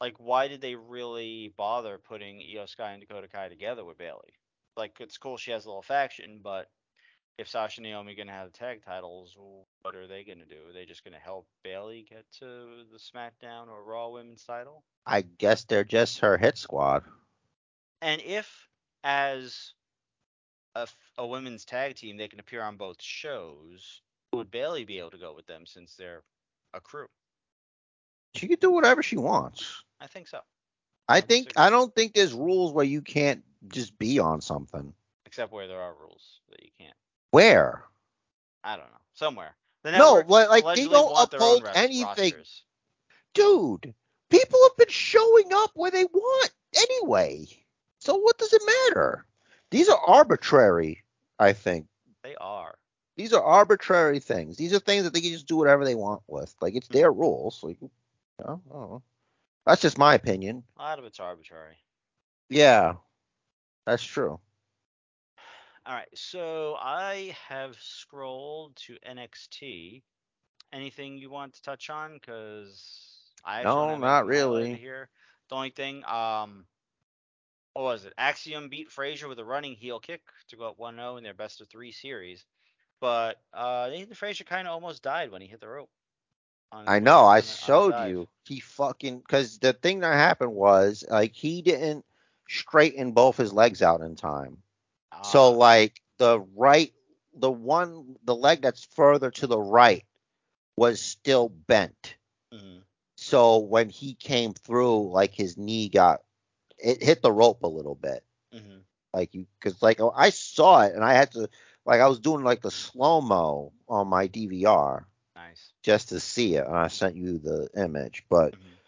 like 0.00 0.14
why 0.18 0.48
did 0.48 0.60
they 0.60 0.74
really 0.74 1.52
bother 1.56 1.98
putting 1.98 2.38
Iyo 2.38 2.68
Sky 2.68 2.92
and 2.92 3.00
Dakota 3.00 3.28
Kai 3.28 3.48
together 3.48 3.84
with 3.84 3.98
Bayley? 3.98 4.34
Like 4.76 4.96
it's 5.00 5.18
cool 5.18 5.36
she 5.36 5.50
has 5.50 5.64
a 5.64 5.68
little 5.68 5.82
faction, 5.82 6.40
but 6.42 6.68
if 7.38 7.48
Sasha 7.48 7.80
and 7.80 7.88
Naomi 7.88 8.14
gonna 8.14 8.32
have 8.32 8.52
the 8.52 8.58
tag 8.58 8.84
titles, 8.84 9.36
what 9.82 9.94
are 9.94 10.06
they 10.06 10.24
gonna 10.24 10.46
do? 10.46 10.68
Are 10.68 10.72
they 10.72 10.84
just 10.84 11.04
gonna 11.04 11.18
help 11.18 11.46
Bayley 11.62 12.06
get 12.08 12.24
to 12.38 12.84
the 12.92 12.98
SmackDown 12.98 13.68
or 13.68 13.84
Raw 13.84 14.10
Women's 14.10 14.44
title? 14.44 14.84
I 15.06 15.22
guess 15.22 15.64
they're 15.64 15.84
just 15.84 16.20
her 16.20 16.38
hit 16.38 16.58
squad. 16.58 17.04
And 18.00 18.20
if 18.22 18.68
as 19.02 19.74
a, 20.74 20.88
a 21.18 21.26
women's 21.26 21.64
tag 21.64 21.96
team 21.96 22.16
they 22.16 22.28
can 22.28 22.40
appear 22.40 22.62
on 22.62 22.76
both 22.76 23.00
shows, 23.00 24.02
would 24.32 24.50
Bayley 24.50 24.84
be 24.84 24.98
able 24.98 25.10
to 25.10 25.18
go 25.18 25.34
with 25.34 25.46
them 25.46 25.66
since 25.66 25.94
they're 25.94 26.22
a 26.72 26.80
crew? 26.80 27.06
She 28.34 28.48
can 28.48 28.58
do 28.58 28.70
whatever 28.70 29.02
she 29.02 29.16
wants. 29.16 29.84
I 30.00 30.06
think 30.06 30.28
so. 30.28 30.40
I 31.08 31.20
don't 31.20 31.28
think 31.28 31.44
disagree. 31.46 31.64
I 31.64 31.70
don't 31.70 31.94
think 31.94 32.14
there's 32.14 32.32
rules 32.32 32.72
where 32.72 32.84
you 32.84 33.02
can't 33.02 33.44
just 33.68 33.96
be 33.98 34.18
on 34.18 34.40
something. 34.40 34.92
Except 35.26 35.52
where 35.52 35.68
there 35.68 35.80
are 35.80 35.94
rules 36.00 36.40
that 36.50 36.62
you 36.62 36.70
can't. 36.78 36.96
Where? 37.30 37.84
I 38.62 38.76
don't 38.76 38.86
know. 38.86 39.00
Somewhere. 39.14 39.54
The 39.82 39.92
No, 39.92 40.22
like, 40.26 40.64
they 40.76 40.88
don't 40.88 41.12
want 41.12 41.30
their 41.30 41.42
own 41.42 41.58
uphold 41.58 41.76
anything. 41.76 42.06
rosters. 42.06 42.62
Dude, 43.34 43.94
people 44.30 44.58
have 44.62 44.76
been 44.78 44.88
showing 44.88 45.52
up 45.52 45.70
where 45.74 45.90
they 45.90 46.04
want 46.04 46.50
anyway. 46.74 47.46
So 47.98 48.16
what 48.16 48.38
does 48.38 48.52
it 48.52 48.62
matter? 48.66 49.26
These 49.74 49.88
are 49.88 49.98
arbitrary, 49.98 51.02
I 51.36 51.52
think. 51.52 51.88
They 52.22 52.36
are. 52.36 52.78
These 53.16 53.32
are 53.32 53.42
arbitrary 53.42 54.20
things. 54.20 54.56
These 54.56 54.72
are 54.72 54.78
things 54.78 55.02
that 55.02 55.12
they 55.12 55.20
can 55.20 55.32
just 55.32 55.48
do 55.48 55.56
whatever 55.56 55.84
they 55.84 55.96
want 55.96 56.22
with. 56.28 56.54
Like 56.60 56.76
it's 56.76 56.86
their 56.86 57.10
rules. 57.10 57.60
Like, 57.60 57.78
you 57.82 57.90
know, 58.38 58.62
I 58.70 58.72
don't 58.72 58.90
know. 58.90 59.02
That's 59.66 59.82
just 59.82 59.98
my 59.98 60.14
opinion. 60.14 60.62
A 60.78 60.82
lot 60.82 61.00
of 61.00 61.04
it's 61.06 61.18
arbitrary. 61.18 61.74
Yeah, 62.48 62.94
that's 63.84 64.04
true. 64.04 64.38
All 65.86 65.94
right, 65.94 66.06
so 66.14 66.76
I 66.78 67.34
have 67.48 67.74
scrolled 67.80 68.76
to 68.86 68.96
NXT. 69.04 70.02
Anything 70.72 71.18
you 71.18 71.30
want 71.30 71.52
to 71.54 71.62
touch 71.62 71.90
on? 71.90 72.14
Because 72.14 73.32
I 73.44 73.64
No, 73.64 73.96
not 73.96 74.26
really. 74.26 74.76
Here, 74.76 75.08
the 75.48 75.56
only 75.56 75.70
thing, 75.70 76.04
um, 76.04 76.64
what 77.74 77.82
was 77.84 78.06
it? 78.06 78.14
Axiom 78.18 78.70
beat 78.70 78.90
Frazier 78.90 79.28
with 79.28 79.38
a 79.40 79.44
running 79.44 79.74
heel 79.76 80.00
kick 80.00 80.22
to 80.48 80.56
go 80.56 80.68
up 80.68 80.78
1-0 80.78 81.18
in 81.18 81.24
their 81.24 81.34
best 81.34 81.60
of 81.60 81.68
three 81.68 81.92
series. 81.92 82.46
But 83.00 83.38
uh, 83.52 83.88
Nathan 83.90 84.14
Frazier 84.14 84.44
kind 84.44 84.68
of 84.68 84.74
almost 84.74 85.02
died 85.02 85.30
when 85.30 85.42
he 85.42 85.48
hit 85.48 85.60
the 85.60 85.68
rope. 85.68 85.90
I 86.86 87.00
know. 87.00 87.24
I 87.26 87.40
on 87.40 87.46
the- 87.46 87.58
on 87.62 87.74
the 87.74 87.82
showed 87.82 87.98
you. 87.98 88.28
He 88.44 88.60
fucking 88.60 89.18
because 89.20 89.58
the 89.58 89.72
thing 89.72 90.00
that 90.00 90.14
happened 90.14 90.52
was 90.54 91.04
like 91.08 91.34
he 91.34 91.62
didn't 91.62 92.04
straighten 92.48 93.12
both 93.12 93.36
his 93.36 93.52
legs 93.52 93.82
out 93.82 94.00
in 94.02 94.16
time. 94.16 94.62
So 95.22 95.52
Ah, 95.52 95.54
like 95.54 96.02
the 96.18 96.40
right, 96.56 96.92
the 97.34 97.50
one, 97.50 98.16
the 98.24 98.34
leg 98.36 98.62
that's 98.62 98.84
further 98.84 99.30
to 99.32 99.46
the 99.46 99.60
right 99.60 100.04
was 100.76 101.00
still 101.00 101.48
bent. 101.48 102.16
mhm. 102.52 102.82
So 103.16 103.58
when 103.58 103.90
he 103.90 104.14
came 104.14 104.54
through, 104.54 105.10
like 105.12 105.34
his 105.34 105.56
knee 105.58 105.88
got 105.88 106.23
it 106.84 107.02
hit 107.02 107.22
the 107.22 107.32
rope 107.32 107.62
a 107.64 107.68
little 107.68 107.94
bit. 107.96 108.24
Mhm. 108.52 108.84
Like 109.12 109.34
you, 109.34 109.46
because 109.60 109.82
like 109.82 110.00
I 110.14 110.30
saw 110.30 110.82
it 110.82 110.94
and 110.94 111.04
I 111.04 111.14
had 111.14 111.32
to 111.32 111.48
like 111.86 112.00
I 112.00 112.08
was 112.08 112.20
doing 112.20 112.44
like 112.44 112.62
the 112.62 112.70
slow 112.70 113.20
mo 113.20 113.72
on 113.88 114.08
my 114.08 114.26
DVR 114.26 115.06
Nice. 115.36 115.72
just 115.82 116.10
to 116.10 116.20
see 116.20 116.54
it, 116.56 116.66
and 116.66 116.76
I 116.76 116.88
sent 116.88 117.16
you 117.16 117.38
the 117.38 117.68
image. 117.76 118.24
But 118.28 118.54
Mhm. 118.54 118.78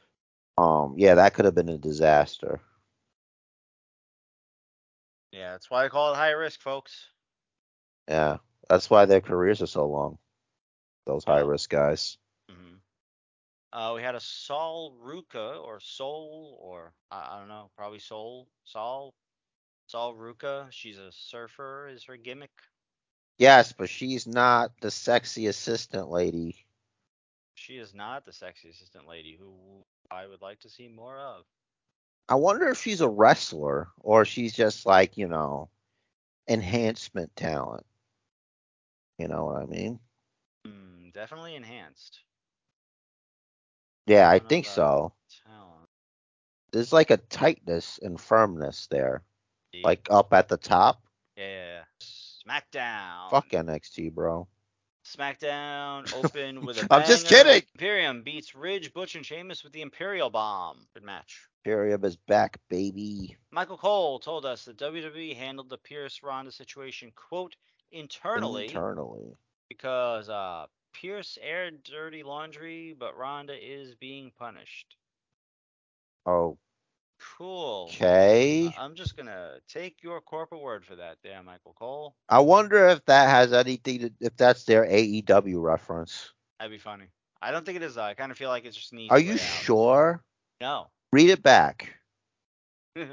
um, 0.58 0.94
yeah, 0.98 1.14
that 1.16 1.34
could 1.34 1.44
have 1.46 1.54
been 1.54 1.68
a 1.68 1.78
disaster. 1.78 2.60
Yeah, 5.32 5.52
that's 5.52 5.70
why 5.70 5.84
I 5.84 5.88
call 5.88 6.12
it 6.12 6.16
high 6.16 6.30
risk, 6.30 6.60
folks. 6.60 7.10
Yeah, 8.08 8.38
that's 8.68 8.90
why 8.90 9.06
their 9.06 9.20
careers 9.20 9.62
are 9.62 9.66
so 9.66 9.86
long. 9.86 10.18
Those 11.06 11.24
high 11.24 11.40
risk 11.40 11.70
guys. 11.70 12.18
hmm 12.48 12.75
Uh, 13.76 13.94
we 13.96 14.02
had 14.02 14.16
a 14.16 14.20
Sol 14.20 14.96
Ruca 15.04 15.62
or 15.64 15.80
Sol 15.80 16.58
or 16.62 16.94
I, 17.12 17.36
I 17.36 17.40
don't 17.40 17.48
know, 17.48 17.70
probably 17.76 18.00
Sol 18.00 18.48
Sol 18.64 19.14
Sol 19.86 20.14
Ruca. 20.16 20.72
She's 20.72 20.98
a 20.98 21.12
surfer. 21.12 21.88
Is 21.88 22.04
her 22.06 22.16
gimmick? 22.16 22.52
Yes, 23.38 23.72
but 23.72 23.88
she's 23.90 24.26
not 24.26 24.80
the 24.80 24.90
sexy 24.90 25.46
assistant 25.46 26.10
lady. 26.10 26.66
She 27.54 27.78
is 27.78 27.94
not 27.94 28.24
the 28.24 28.32
sexy 28.32 28.68
assistant 28.70 29.06
lady 29.06 29.36
who 29.36 29.86
I 30.10 30.26
would 30.26 30.42
like 30.42 30.60
to 30.60 30.70
see 30.70 30.88
more 30.88 31.18
of. 31.18 31.46
I 32.28 32.36
wonder 32.36 32.68
if 32.68 32.78
she's 32.78 33.00
a 33.00 33.08
wrestler 33.08 33.88
or 34.00 34.24
she's 34.24 34.54
just 34.54 34.86
like 34.86 35.16
you 35.18 35.28
know, 35.28 35.70
enhancement 36.48 37.36
talent. 37.36 37.86
You 39.18 39.28
know 39.28 39.46
what 39.46 39.62
I 39.62 39.66
mean? 39.66 40.00
Hmm, 40.64 41.10
definitely 41.10 41.54
enhanced. 41.56 42.24
Yeah, 44.06 44.30
I 44.30 44.38
think 44.38 44.66
so. 44.66 45.12
Talent. 45.46 45.88
There's 46.72 46.92
like 46.92 47.10
a 47.10 47.16
tightness 47.16 47.98
and 48.02 48.20
firmness 48.20 48.86
there, 48.88 49.22
See? 49.74 49.82
like 49.84 50.06
up 50.10 50.32
at 50.32 50.48
the 50.48 50.56
top. 50.56 51.02
yeah. 51.36 51.82
SmackDown. 52.48 53.30
Fuck 53.30 53.48
NXT, 53.50 54.14
bro. 54.14 54.46
SmackDown 55.04 56.12
open 56.24 56.64
with 56.64 56.78
a 56.82 56.86
I'm 56.90 57.06
just 57.06 57.26
kidding. 57.26 57.62
Imperium 57.74 58.22
beats 58.22 58.54
Ridge, 58.54 58.92
Butch, 58.92 59.14
and 59.16 59.24
Sheamus 59.26 59.64
with 59.64 59.72
the 59.72 59.82
Imperial 59.82 60.30
Bomb. 60.30 60.86
Good 60.94 61.02
match. 61.04 61.40
Imperium 61.64 62.04
is 62.04 62.16
back, 62.16 62.58
baby. 62.68 63.36
Michael 63.50 63.78
Cole 63.78 64.18
told 64.20 64.46
us 64.46 64.64
that 64.64 64.78
WWE 64.78 65.36
handled 65.36 65.68
the 65.70 65.78
Pearce 65.78 66.20
Ronda 66.22 66.52
situation, 66.52 67.12
quote, 67.16 67.56
internally 67.90 68.66
Internally. 68.66 69.32
because 69.68 70.28
uh, 70.28 70.66
Pearce 71.00 71.38
aired 71.40 71.82
dirty 71.82 72.22
laundry, 72.22 72.94
but 72.98 73.16
Ronda 73.16 73.54
is 73.54 73.94
being 73.94 74.32
punished. 74.38 74.96
Oh, 76.24 76.58
Cool. 77.18 77.88
Okay. 77.94 78.66
Uh, 78.66 78.72
I'm 78.78 78.94
just 78.94 79.16
gonna 79.16 79.58
take 79.68 80.02
your 80.02 80.20
corporate 80.20 80.60
word 80.60 80.84
for 80.84 80.96
that, 80.96 81.18
there, 81.22 81.42
Michael 81.42 81.74
Cole. 81.78 82.14
I 82.28 82.40
wonder 82.40 82.88
if 82.88 83.04
that 83.06 83.28
has 83.28 83.52
anything 83.52 84.00
to, 84.00 84.10
if 84.20 84.36
that's 84.36 84.64
their 84.64 84.84
AEW 84.86 85.62
reference. 85.62 86.32
That'd 86.58 86.72
be 86.72 86.78
funny. 86.78 87.06
I 87.40 87.50
don't 87.50 87.64
think 87.64 87.76
it 87.76 87.82
is 87.82 87.94
though. 87.94 88.02
I 88.02 88.14
kind 88.14 88.32
of 88.32 88.38
feel 88.38 88.48
like 88.48 88.64
it's 88.64 88.76
just 88.76 88.92
an 88.92 89.06
Are 89.10 89.18
you 89.18 89.34
out. 89.34 89.38
sure? 89.38 90.22
No. 90.60 90.88
Read 91.12 91.30
it 91.30 91.42
back. 91.42 91.94
they, 92.94 93.06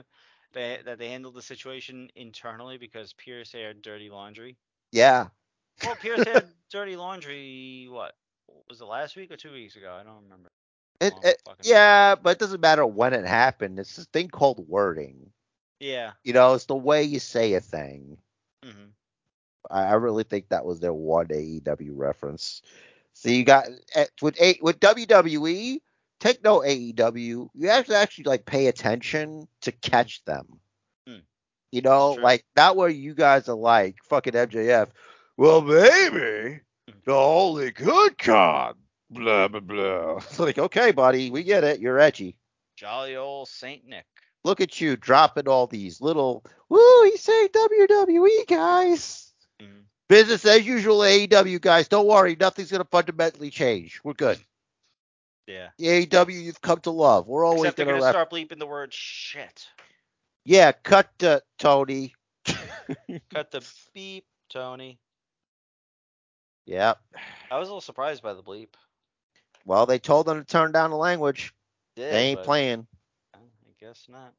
that 0.53 0.97
they 0.97 1.09
handled 1.09 1.35
the 1.35 1.41
situation 1.41 2.09
internally 2.15 2.77
because 2.77 3.13
Pearce 3.13 3.53
aired 3.53 3.81
dirty 3.81 4.09
laundry. 4.09 4.57
Yeah. 4.91 5.27
Well, 5.81 5.95
Pearce 5.95 6.25
aired 6.25 6.49
dirty 6.69 6.95
laundry. 6.95 7.87
What 7.89 8.15
was 8.69 8.81
it 8.81 8.85
last 8.85 9.15
week 9.15 9.31
or 9.31 9.37
two 9.37 9.51
weeks 9.51 9.75
ago? 9.75 9.93
I 9.93 10.03
don't 10.03 10.23
remember. 10.23 10.49
It, 10.99 11.13
it, 11.23 11.41
yeah, 11.63 12.15
but 12.15 12.31
it 12.31 12.39
doesn't 12.39 12.61
matter 12.61 12.85
when 12.85 13.13
it 13.13 13.25
happened. 13.25 13.79
It's 13.79 13.95
this 13.95 14.05
thing 14.05 14.29
called 14.29 14.67
wording. 14.67 15.31
Yeah. 15.79 16.13
You 16.23 16.33
know, 16.33 16.53
it's 16.53 16.65
the 16.65 16.75
way 16.75 17.03
you 17.03 17.19
say 17.19 17.53
a 17.53 17.59
thing. 17.61 18.17
hmm 18.63 18.93
I, 19.69 19.83
I 19.83 19.93
really 19.93 20.23
think 20.23 20.49
that 20.49 20.65
was 20.65 20.79
their 20.79 20.93
one 20.93 21.31
AEW 21.31 21.91
reference. 21.93 22.61
So 23.13 23.29
you 23.29 23.43
got 23.43 23.65
eh, 23.95 24.05
with 24.21 24.39
a 24.41 24.57
with 24.61 24.79
WWE, 24.79 25.81
take 26.19 26.43
no 26.43 26.63
AEW. 26.63 27.49
You 27.53 27.69
have 27.69 27.85
to 27.87 27.95
actually 27.95 28.25
like 28.25 28.45
pay 28.45 28.67
attention 28.67 29.47
to 29.61 29.71
catch 29.71 30.23
them. 30.25 30.59
Hmm. 31.07 31.19
You 31.71 31.81
know, 31.81 32.13
True. 32.13 32.21
like 32.21 32.45
not 32.55 32.75
where 32.75 32.89
you 32.89 33.13
guys 33.13 33.47
are 33.49 33.55
like 33.55 33.97
fucking 34.03 34.35
MJF. 34.35 34.89
Well, 35.37 35.61
maybe 35.61 36.59
Hmm. 36.89 36.99
the 37.05 37.13
only 37.15 37.71
good 37.71 38.17
con. 38.17 38.75
Blah 39.09 39.47
blah 39.47 39.59
blah. 39.59 40.17
It's 40.17 40.39
like, 40.39 40.57
okay, 40.59 40.91
buddy, 40.91 41.29
we 41.31 41.43
get 41.43 41.63
it. 41.63 41.79
You're 41.79 41.99
edgy. 41.99 42.35
Jolly 42.77 43.15
old 43.15 43.47
Saint 43.47 43.85
Nick. 43.85 44.05
Look 44.43 44.59
at 44.59 44.81
you 44.81 44.97
dropping 44.97 45.47
all 45.47 45.67
these 45.67 46.01
little 46.01 46.43
woo, 46.69 47.03
he's 47.05 47.21
saying 47.21 47.49
WWE 47.53 48.45
guys. 48.47 49.33
Mhm. 49.61 49.83
Business 50.09 50.45
as 50.45 50.65
usual, 50.65 51.03
AEW 51.03 51.59
guys. 51.59 51.87
Don't 51.87 52.07
worry, 52.07 52.35
nothing's 52.39 52.71
gonna 52.71 52.83
fundamentally 52.85 53.49
change. 53.49 54.01
We're 54.03 54.13
good. 54.13 54.39
Yeah. 55.47 55.69
The 55.77 55.87
AEW 55.87 56.33
you've 56.43 56.61
come 56.61 56.79
to 56.81 56.91
love. 56.91 57.27
We're 57.27 57.45
always 57.45 57.63
Except 57.63 57.77
they're 57.77 57.85
gonna, 57.85 57.99
gonna 57.99 58.05
ref- 58.05 58.13
start 58.13 58.31
bleeping 58.31 58.59
the 58.59 58.67
word 58.67 58.93
shit. 58.93 59.67
Yeah, 60.45 60.71
cut 60.73 61.09
the 61.19 61.43
Tony. 61.59 62.13
Cut 63.33 63.51
the 63.51 63.65
beep, 63.93 64.25
Tony. 64.49 64.99
Yep. 66.65 66.99
I 67.51 67.57
was 67.59 67.67
a 67.67 67.71
little 67.71 67.81
surprised 67.81 68.23
by 68.23 68.33
the 68.33 68.43
bleep. 68.43 68.69
Well, 69.65 69.85
they 69.85 69.99
told 69.99 70.25
them 70.25 70.39
to 70.39 70.45
turn 70.45 70.71
down 70.71 70.89
the 70.91 70.97
language. 70.97 71.53
They 71.95 72.09
ain't 72.09 72.39
but, 72.39 72.45
playing. 72.45 72.87
I 73.35 73.39
guess 73.79 74.05
not. 74.09 74.33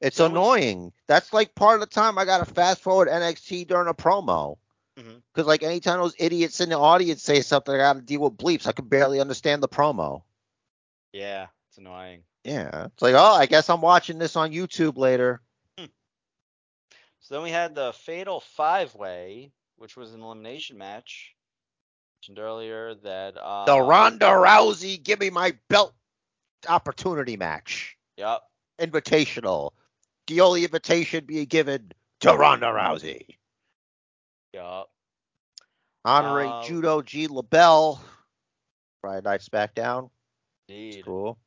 It's 0.00 0.16
So 0.16 0.24
we- 0.26 0.30
annoying. 0.32 0.92
That's 1.06 1.32
like 1.32 1.54
part 1.54 1.74
of 1.74 1.80
the 1.80 1.86
time 1.94 2.18
I 2.18 2.24
gotta 2.24 2.44
fast 2.52 2.80
forward 2.82 3.08
NXT 3.08 3.66
during 3.66 3.88
a 3.88 3.94
promo. 3.94 4.56
Mhm. 4.98 5.22
Cause 5.34 5.46
like 5.46 5.62
anytime 5.62 6.00
those 6.00 6.14
idiots 6.18 6.60
in 6.60 6.68
the 6.70 6.78
audience 6.78 7.22
say 7.22 7.40
something, 7.42 7.74
I 7.74 7.78
gotta 7.78 8.00
deal 8.02 8.20
with 8.22 8.36
bleeps. 8.36 8.66
I 8.66 8.72
can 8.72 8.88
barely 8.88 9.20
understand 9.20 9.62
the 9.62 9.68
promo. 9.68 10.22
Yeah, 11.12 11.48
it's 11.68 11.78
annoying. 11.78 12.22
Yeah. 12.44 12.86
It's 12.86 13.02
like, 13.02 13.14
oh, 13.14 13.34
I 13.34 13.46
guess 13.46 13.68
I'm 13.70 13.80
watching 13.80 14.18
this 14.18 14.36
on 14.36 14.52
YouTube 14.52 14.96
later. 14.96 15.40
So 17.22 17.34
then 17.34 17.42
we 17.42 17.50
had 17.50 17.74
the 17.74 17.92
Fatal 17.92 18.40
Five 18.40 18.94
Way, 18.94 19.52
which 19.80 19.96
was 19.96 20.12
an 20.12 20.20
elimination 20.20 20.76
match. 20.76 21.34
Mentioned 22.22 22.38
earlier 22.38 22.94
that 22.96 23.36
uh, 23.38 23.64
The 23.64 23.80
Ronda 23.80 24.26
Rousey 24.26 25.02
give 25.02 25.20
me 25.20 25.30
my 25.30 25.56
belt 25.70 25.94
opportunity 26.68 27.38
match. 27.38 27.96
Yep. 28.18 28.42
Invitational. 28.78 29.70
The 30.26 30.42
only 30.42 30.64
invitation 30.64 31.24
being 31.24 31.46
given 31.46 31.92
to 32.20 32.34
Ronda 32.34 32.66
Rousey. 32.66 33.36
Yep. 34.52 34.86
Honoring 36.04 36.50
Uh, 36.50 36.62
Judo 36.62 37.00
Gene 37.00 37.30
LaBell. 37.30 37.98
Friday 39.00 39.26
Night 39.26 39.40
SmackDown. 39.40 40.10
Indeed. 40.68 41.04
Cool. 41.06 41.38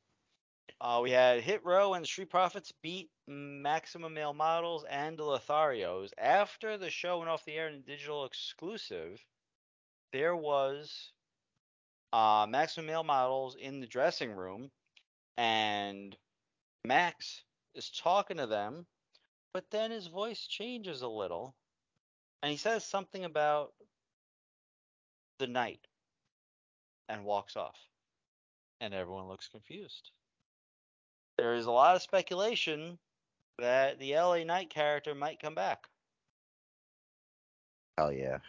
Uh, 0.82 1.02
we 1.04 1.12
had 1.12 1.42
Hit 1.42 1.64
Row 1.64 1.94
and 1.94 2.04
the 2.04 2.08
Street 2.08 2.32
Profits 2.32 2.74
beat 2.82 3.10
Maximum 3.28 4.14
Male 4.14 4.34
Models 4.34 4.84
and 4.90 5.18
Lotharios. 5.18 6.12
After 6.18 6.78
the 6.78 6.90
show 6.90 7.20
went 7.20 7.30
off 7.30 7.46
the 7.46 7.54
air 7.54 7.70
in 7.70 7.82
digital 7.82 8.26
exclusive, 8.26 9.24
there 10.12 10.36
was 10.36 11.12
uh, 12.12 12.46
Maximum 12.50 12.88
Male 12.88 13.04
Models 13.04 13.56
in 13.56 13.80
the 13.80 13.88
dressing 13.88 14.32
room, 14.32 14.70
and 15.38 16.16
Max 16.86 17.44
is 17.76 17.90
talking 17.90 18.38
to 18.38 18.48
them, 18.48 18.86
but 19.54 19.70
then 19.72 19.92
his 19.92 20.08
voice 20.08 20.46
changes 20.46 21.02
a 21.02 21.08
little, 21.08 21.56
and 22.42 22.52
he 22.52 22.58
says 22.58 22.84
something 22.84 23.24
about 23.24 23.74
the 25.40 25.48
night 25.48 25.88
and 27.08 27.24
walks 27.24 27.56
off. 27.56 27.78
And 28.82 28.94
everyone 28.94 29.30
looks 29.30 29.48
confused. 29.48 30.12
There 31.38 31.56
is 31.56 31.66
a 31.66 31.72
lot 31.72 31.96
of 31.96 32.02
speculation 32.02 33.00
that 33.60 34.00
the 34.00 34.14
LA 34.16 34.44
Knight 34.44 34.70
character 34.70 35.14
might 35.16 35.40
come 35.42 35.56
back. 35.56 35.88
Hell 37.98 38.12
yeah. 38.12 38.40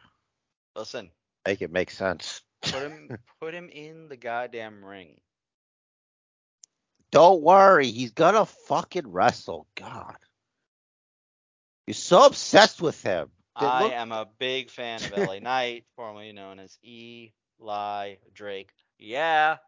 Listen, 0.77 1.11
Make 1.47 1.61
it 1.63 1.71
make 1.71 1.91
sense. 1.91 2.41
put 2.63 2.75
him 2.83 3.19
put 3.41 3.55
him 3.55 3.69
in 3.69 4.09
the 4.09 4.17
goddamn 4.17 4.85
ring. 4.85 5.21
Don't 7.11 7.43
worry, 7.43 7.89
he's 7.91 8.11
gonna 8.13 8.47
fucking 8.47 9.11
wrestle. 9.13 9.67
God. 9.77 10.17
You're 11.87 11.95
so 11.95 12.25
obsessed 12.27 12.81
with 12.81 13.01
him. 13.03 13.31
Did- 13.61 13.67
I 13.69 13.83
look- 13.85 13.93
am 13.93 14.11
a 14.11 14.27
big 14.39 14.71
fan 14.71 15.01
of 15.05 15.17
LA 15.17 15.39
Knight, 15.43 15.85
formerly 15.97 16.33
known 16.33 16.59
as 16.59 16.77
Eli 16.83 18.15
Drake. 18.33 18.71
Yeah. 18.99 19.59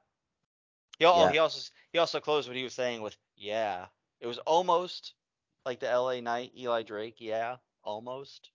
He, 0.98 1.04
al- 1.04 1.12
oh, 1.14 1.24
Yeah. 1.26 1.32
he 1.32 1.38
also 1.38 1.70
he 1.92 1.98
also 1.98 2.20
closed 2.20 2.48
what 2.48 2.56
he 2.56 2.64
was 2.64 2.74
saying 2.74 3.02
with 3.02 3.16
yeah. 3.36 3.86
It 4.20 4.26
was 4.26 4.38
almost 4.38 5.12
like 5.66 5.80
the 5.80 5.86
LA 5.86 6.20
Knight 6.20 6.52
Eli 6.56 6.82
Drake. 6.82 7.16
Yeah, 7.18 7.56
almost. 7.82 8.50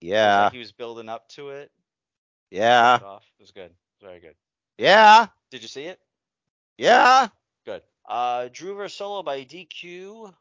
Yeah. 0.00 0.44
like 0.44 0.52
he 0.52 0.58
was 0.58 0.72
building 0.72 1.08
up 1.08 1.28
to 1.30 1.50
it. 1.50 1.70
Yeah. 2.50 2.96
It 2.96 3.02
off. 3.02 3.24
It 3.38 3.42
was 3.42 3.50
good. 3.50 3.70
Very 4.00 4.20
good. 4.20 4.34
Yeah. 4.78 5.26
Did 5.50 5.62
you 5.62 5.68
see 5.68 5.84
it? 5.84 5.98
Yeah. 6.78 7.28
Good. 7.64 7.82
Uh, 8.08 8.48
Drew 8.52 8.74
vs. 8.74 8.96
Solo 8.96 9.22
by 9.22 9.44
DQ 9.44 10.32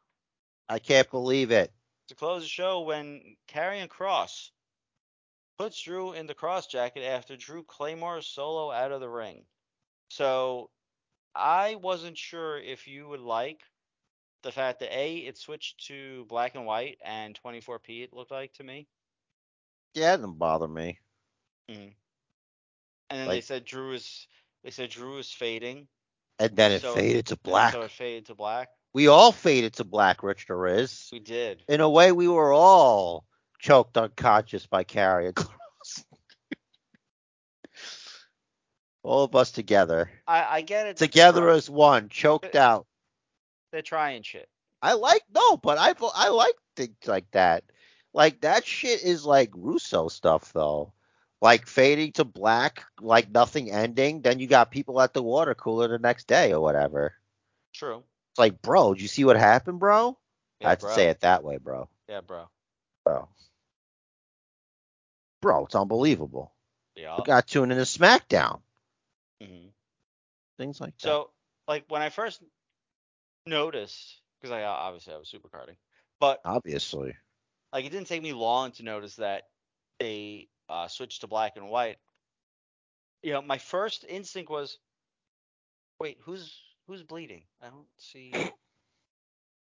I 0.70 0.80
can't 0.80 1.10
believe 1.12 1.52
it. 1.52 1.72
to 2.10 2.16
close 2.16 2.44
the 2.44 2.48
show 2.50 2.82
when 2.82 3.36
Karrion 3.48 3.88
Kross 3.88 4.50
puts 5.58 5.82
Drew 5.82 6.14
in 6.14 6.28
the 6.28 6.36
Kross 6.36 6.70
Jacket 6.70 7.04
after 7.04 7.38
Drew 7.38 7.64
Claymore 7.64 8.22
Solo 8.22 8.72
out 8.72 8.92
of 8.92 9.00
the 9.00 9.10
ring. 9.10 9.46
So 10.10 10.70
I 11.36 11.76
wasn't 11.76 12.18
sure 12.18 12.60
if 12.60 12.88
you 12.88 13.08
would 13.08 13.22
like 13.22 13.62
the 14.44 14.52
fact 14.52 14.80
that 14.82 14.95
A, 14.95 15.18
it 15.18 15.38
switched 15.38 15.88
to 15.88 16.26
black 16.26 16.56
and 16.56 16.65
white 16.65 16.98
and 17.03 17.40
24p 17.44 18.03
it 18.03 18.14
looked 18.14 18.32
like 18.32 18.53
to 18.53 18.64
me. 18.64 18.88
Yeah, 19.94 20.14
it 20.14 20.18
didn't 20.18 20.38
bother 20.38 20.68
me. 20.68 20.99
Mm-hmm. 21.70 21.90
And 23.10 23.20
then 23.20 23.28
they 23.28 23.41
said 23.41 23.65
Drew 23.65 23.94
is 23.94 24.28
they 24.64 24.72
said 24.72 24.90
Drew 24.90 25.18
is 25.18 25.32
fading. 25.32 25.88
And 26.40 26.56
then 26.56 26.72
it 26.72 26.82
So- 26.82 26.95
faded 26.95 27.28
to 27.28 27.38
black. 27.38 27.74
So 27.74 27.82
it 27.82 27.91
faded 27.91 28.26
to 28.28 28.36
black. 28.36 28.70
We 28.94 29.07
all 29.07 29.32
faded 29.32 29.74
to 29.74 29.84
black, 29.84 30.22
Rich 30.22 30.45
Riz. 30.49 31.10
We 31.11 31.20
did. 31.20 31.64
In 31.68 31.82
a 31.82 31.90
way, 31.90 32.11
we 32.11 32.28
were 32.28 32.53
all 32.53 33.26
choked 33.60 33.98
unconscious 33.98 34.68
by 34.68 34.84
Carrie 34.84 35.32
all 39.03 39.24
of 39.24 39.36
us 39.36 39.52
together. 39.52 40.10
I, 40.28 40.57
I 40.57 40.61
get 40.61 40.88
it. 40.88 40.98
Together 40.98 41.49
as 41.49 41.70
one, 41.70 42.10
choked 42.10 42.56
out. 42.56 42.88
They're 43.74 43.82
trying 43.82 44.22
shit. 44.22 44.48
I 44.84 44.94
like 44.94 45.24
no, 45.34 45.58
but 45.58 45.80
I 45.80 45.95
I 46.16 46.30
like 46.30 46.54
things 46.76 46.95
like 47.08 47.30
that. 47.32 47.64
Like 48.14 48.41
that 48.41 48.68
shit 48.68 49.02
is 49.02 49.26
like 49.26 49.50
Russo 49.56 50.10
stuff 50.10 50.54
though. 50.54 50.94
Like 51.41 51.66
fading 51.66 52.12
to 52.14 52.24
black, 52.24 52.86
like 53.02 53.32
nothing 53.32 53.72
ending. 53.72 54.22
Then 54.22 54.40
you 54.40 54.45
got 54.45 54.70
people 54.70 55.02
at 55.02 55.16
the 55.16 55.24
water 55.24 55.56
cooler 55.56 55.88
the 55.88 55.98
next 55.98 56.28
day 56.28 56.54
or 56.54 56.62
whatever. 56.62 57.16
True. 57.74 58.04
It's 58.34 58.40
like, 58.40 58.62
bro, 58.62 58.94
did 58.94 59.02
you 59.02 59.08
see 59.08 59.26
what 59.26 59.38
happened, 59.38 59.80
bro? 59.80 60.20
Yeah, 60.60 60.68
I 60.68 60.70
have 60.70 60.80
bro. 60.80 60.90
to 60.90 60.95
say 60.95 61.08
it 61.08 61.22
that 61.22 61.44
way, 61.44 61.58
bro. 61.58 61.90
Yeah, 62.08 62.22
bro. 62.22 62.48
Bro, 63.04 63.28
bro, 65.41 65.66
it's 65.66 65.76
unbelievable. 65.76 66.54
Yeah. 66.95 67.18
We 67.18 67.24
got 67.24 67.48
tuned 67.48 67.72
into 67.72 67.86
SmackDown. 67.86 68.62
hmm 69.41 69.70
Things 70.60 70.80
like 70.80 70.95
that. 71.00 71.08
So, 71.08 71.32
like 71.68 71.86
when 71.88 72.04
I 72.04 72.10
first 72.10 72.40
noticed, 73.45 74.22
because 74.40 74.52
I 74.52 74.64
obviously 74.64 75.14
I 75.14 75.18
was 75.18 75.32
supercarding, 75.34 75.76
but 76.20 76.40
obviously, 76.45 77.15
like 77.72 77.86
it 77.86 77.90
didn't 77.90 78.07
take 78.07 78.24
me 78.24 78.34
long 78.34 78.72
to 78.74 78.84
notice 78.84 79.15
that 79.18 79.44
they 79.99 80.48
uh, 80.70 80.88
switched 80.88 81.22
to 81.22 81.28
black 81.28 81.53
and 81.57 81.70
white. 81.70 81.98
You 83.22 83.34
know, 83.34 83.41
my 83.41 83.57
first 83.57 84.06
instinct 84.07 84.49
was, 84.49 84.78
wait, 85.99 86.18
who's 86.24 86.60
who's 86.88 87.03
bleeding? 87.03 87.44
I 87.61 87.68
don't 87.70 87.88
see. 87.98 88.34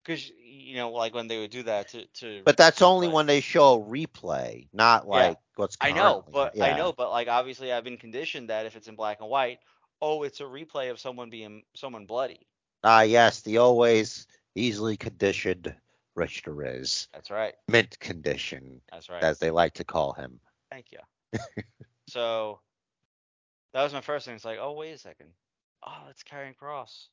Because 0.05 0.31
you 0.41 0.75
know, 0.75 0.91
like 0.91 1.13
when 1.13 1.27
they 1.27 1.37
would 1.37 1.51
do 1.51 1.63
that 1.63 1.89
to 1.89 2.05
to. 2.07 2.41
But 2.45 2.57
that's 2.57 2.81
only 2.81 3.07
replay. 3.07 3.13
when 3.13 3.25
they 3.27 3.41
show 3.41 3.75
a 3.75 3.85
replay, 3.85 4.67
not 4.73 5.05
Yeah. 5.05 5.09
like 5.09 5.37
what's 5.55 5.77
I 5.81 5.91
know, 5.91 6.25
but 6.31 6.59
I 6.59 6.75
know, 6.75 6.93
but 6.93 7.11
like 7.11 7.27
obviously 7.27 7.71
I've 7.71 7.83
been 7.83 7.97
conditioned 7.97 8.49
that 8.49 8.65
if 8.65 8.75
it's 8.75 8.87
in 8.87 8.95
black 8.95 9.19
and 9.21 9.29
white, 9.29 9.59
oh, 10.01 10.23
it's 10.23 10.39
a 10.39 10.45
replay 10.45 10.89
of 10.89 10.99
someone 10.99 11.29
being 11.29 11.63
someone 11.75 12.05
bloody. 12.05 12.47
Ah, 12.83 13.01
yes, 13.01 13.41
the 13.41 13.57
always 13.57 14.27
easily 14.55 14.97
conditioned 14.97 15.75
Richter 16.15 16.63
is 16.65 17.07
That's 17.13 17.29
right. 17.29 17.55
mint 17.67 17.99
condition, 17.99 18.81
That's 18.91 19.09
right. 19.09 19.21
as 19.23 19.39
they 19.39 19.51
like 19.51 19.73
to 19.75 19.83
call 19.83 20.13
him. 20.13 20.39
Thank 20.69 20.91
you. 20.91 20.99
so 22.07 22.59
that 23.73 23.83
was 23.83 23.93
my 23.93 24.01
first 24.01 24.25
thing. 24.25 24.35
It's 24.35 24.45
like, 24.45 24.59
oh, 24.61 24.73
wait 24.73 24.91
a 24.91 24.97
second. 24.97 25.29
Oh, 25.85 26.07
it's 26.09 26.23
Karrion 26.23 26.55
Kross. 26.55 27.07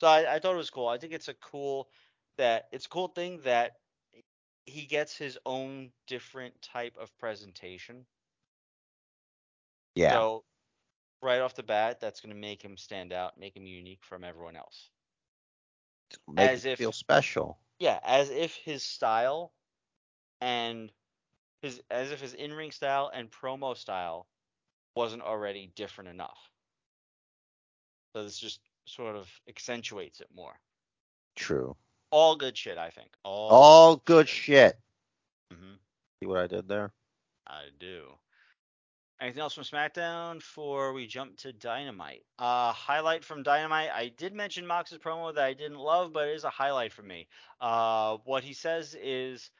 So 0.00 0.06
I, 0.06 0.34
I 0.34 0.38
thought 0.38 0.54
it 0.54 0.58
was 0.58 0.70
cool. 0.70 0.88
I 0.88 0.98
think 0.98 1.12
it's 1.12 1.28
a 1.28 1.34
cool 1.34 1.88
that 2.36 2.68
it's 2.72 2.86
a 2.86 2.88
cool 2.88 3.08
thing 3.08 3.40
that 3.44 3.72
he 4.66 4.86
gets 4.86 5.16
his 5.16 5.38
own 5.46 5.90
different 6.06 6.60
type 6.62 6.96
of 7.00 7.16
presentation. 7.18 8.06
Yeah, 9.94 10.12
So 10.12 10.44
right 11.22 11.40
off 11.40 11.54
the 11.54 11.62
bat, 11.62 12.00
that's 12.00 12.20
going 12.20 12.34
to 12.34 12.40
make 12.40 12.62
him 12.62 12.76
stand 12.76 13.12
out, 13.12 13.38
make 13.38 13.56
him 13.56 13.66
unique 13.66 14.02
from 14.02 14.24
everyone 14.24 14.56
else. 14.56 14.90
make 16.28 16.50
as 16.50 16.64
if- 16.64 16.78
feel 16.78 16.92
special. 16.92 17.58
Yeah, 17.78 17.98
as 18.04 18.30
if 18.30 18.54
his 18.54 18.84
style 18.84 19.52
and 20.40 20.92
his 21.60 21.80
as 21.90 22.12
if 22.12 22.20
his 22.20 22.34
in-ring 22.34 22.70
style 22.70 23.10
and 23.12 23.30
promo 23.30 23.76
style 23.76 24.28
wasn't 24.94 25.22
already 25.22 25.72
different 25.74 26.10
enough. 26.10 26.38
So 28.14 28.22
this 28.22 28.38
just 28.38 28.60
sort 28.84 29.16
of 29.16 29.28
accentuates 29.48 30.20
it 30.20 30.28
more. 30.34 30.54
True. 31.34 31.76
All 32.10 32.36
good 32.36 32.56
shit, 32.56 32.78
I 32.78 32.90
think. 32.90 33.10
All, 33.24 33.50
All 33.50 33.96
good 33.96 34.28
shit. 34.28 34.78
hmm 35.50 35.74
See 36.20 36.26
what 36.26 36.38
I 36.38 36.46
did 36.46 36.68
there? 36.68 36.92
I 37.46 37.64
do. 37.80 38.04
Anything 39.20 39.42
else 39.42 39.54
from 39.54 39.64
SmackDown 39.64 40.38
before 40.38 40.92
we 40.92 41.06
jump 41.06 41.36
to 41.38 41.52
Dynamite? 41.52 42.24
Uh, 42.38 42.72
highlight 42.72 43.24
from 43.24 43.42
Dynamite. 43.42 43.90
I 43.94 44.08
did 44.08 44.34
mention 44.34 44.66
Mox's 44.66 44.98
promo 44.98 45.34
that 45.34 45.44
I 45.44 45.54
didn't 45.54 45.78
love, 45.78 46.12
but 46.12 46.28
it 46.28 46.34
is 46.34 46.44
a 46.44 46.50
highlight 46.50 46.92
for 46.92 47.02
me. 47.02 47.28
Uh, 47.60 48.18
what 48.24 48.42
he 48.42 48.52
says 48.52 48.96
is, 49.00 49.50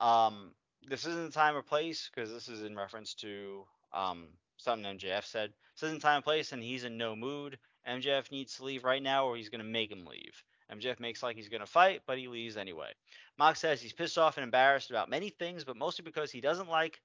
um, 0.00 0.50
this 0.88 1.06
isn't 1.06 1.26
the 1.26 1.32
time 1.32 1.56
or 1.56 1.62
place 1.62 2.10
because 2.12 2.30
this 2.30 2.48
is 2.48 2.62
in 2.62 2.76
reference 2.76 3.14
to 3.14 3.64
um 3.92 4.28
something 4.56 4.98
MJF 4.98 5.24
said. 5.24 5.52
This 5.74 5.88
isn't 5.88 6.02
time 6.02 6.16
and 6.16 6.24
place, 6.24 6.52
and 6.52 6.62
he's 6.62 6.84
in 6.84 6.96
no 6.96 7.14
mood. 7.14 7.58
MJF 7.88 8.30
needs 8.32 8.56
to 8.56 8.64
leave 8.64 8.84
right 8.84 9.02
now, 9.02 9.26
or 9.26 9.36
he's 9.36 9.48
gonna 9.48 9.64
make 9.64 9.92
him 9.92 10.04
leave. 10.06 10.42
MJF 10.72 10.98
makes 10.98 11.22
like 11.22 11.36
he's 11.36 11.48
gonna 11.48 11.66
fight, 11.66 12.02
but 12.06 12.18
he 12.18 12.26
leaves 12.26 12.56
anyway. 12.56 12.90
Mox 13.38 13.60
says 13.60 13.80
he's 13.80 13.92
pissed 13.92 14.18
off 14.18 14.36
and 14.36 14.44
embarrassed 14.44 14.90
about 14.90 15.08
many 15.08 15.30
things, 15.30 15.64
but 15.64 15.76
mostly 15.76 16.02
because 16.02 16.32
he 16.32 16.40
doesn't 16.40 16.68
like 16.68 17.00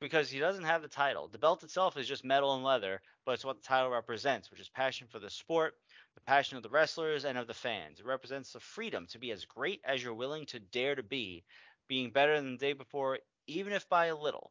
because 0.00 0.30
he 0.30 0.38
doesn't 0.38 0.64
have 0.64 0.82
the 0.82 0.88
title. 0.88 1.28
The 1.28 1.38
belt 1.38 1.62
itself 1.62 1.96
is 1.96 2.08
just 2.08 2.24
metal 2.24 2.54
and 2.54 2.64
leather, 2.64 3.02
but 3.26 3.32
it's 3.32 3.44
what 3.44 3.56
the 3.56 3.62
title 3.62 3.90
represents, 3.90 4.50
which 4.50 4.60
is 4.60 4.68
passion 4.68 5.06
for 5.06 5.18
the 5.18 5.28
sport, 5.28 5.74
the 6.14 6.20
passion 6.22 6.56
of 6.56 6.62
the 6.62 6.70
wrestlers 6.70 7.24
and 7.24 7.36
of 7.36 7.46
the 7.46 7.54
fans. 7.54 8.00
It 8.00 8.06
represents 8.06 8.52
the 8.52 8.60
freedom 8.60 9.06
to 9.08 9.18
be 9.18 9.30
as 9.30 9.44
great 9.44 9.80
as 9.84 10.02
you're 10.02 10.14
willing 10.14 10.46
to 10.46 10.58
dare 10.58 10.94
to 10.94 11.02
be, 11.02 11.44
being 11.86 12.10
better 12.10 12.36
than 12.36 12.52
the 12.52 12.58
day 12.58 12.72
before, 12.72 13.18
even 13.46 13.72
if 13.72 13.88
by 13.88 14.06
a 14.06 14.16
little. 14.16 14.50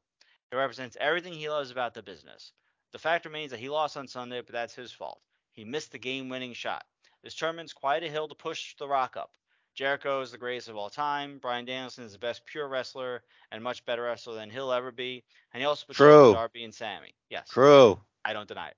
It 0.52 0.56
represents 0.56 0.98
everything 1.00 1.34
he 1.34 1.50
loves 1.50 1.72
about 1.72 1.94
the 1.94 2.04
business. 2.04 2.54
The 2.92 3.00
fact 3.00 3.26
remains 3.26 3.52
that 3.52 3.60
he 3.60 3.70
lost 3.70 3.98
on 3.98 4.08
Sunday, 4.08 4.42
but 4.42 4.54
that's 4.54 4.76
his 4.76 4.92
fault. 4.92 5.22
He 5.54 5.64
missed 5.64 5.92
the 5.92 6.00
game 6.00 6.30
winning 6.30 6.54
shot. 6.54 6.86
This 7.24 7.36
tournament's 7.36 7.74
quite 7.74 8.04
a 8.04 8.10
hill 8.10 8.28
to 8.28 8.36
push 8.36 8.76
the 8.78 8.88
rock 8.88 9.18
up. 9.18 9.32
Jericho 9.80 10.20
is 10.20 10.30
the 10.30 10.38
greatest 10.38 10.68
of 10.68 10.76
all 10.76 10.90
time. 10.90 11.38
Bryan 11.38 11.64
Danielson 11.64 12.04
is 12.04 12.12
the 12.12 12.20
best 12.20 12.46
pure 12.46 12.68
wrestler 12.68 13.24
and 13.50 13.64
much 13.64 13.86
better 13.86 14.04
wrestler 14.04 14.36
than 14.36 14.50
he'll 14.50 14.74
ever 14.74 14.92
be. 14.92 15.24
And 15.54 15.62
he 15.62 15.66
also 15.66 15.86
betrayed 15.88 16.06
True. 16.10 16.34
Darby 16.34 16.66
and 16.66 16.76
Sammy. 16.76 17.14
Yes, 17.30 17.48
True. 17.48 17.98
I 18.26 18.34
don't 18.34 18.46
deny 18.50 18.68
it. 18.68 18.76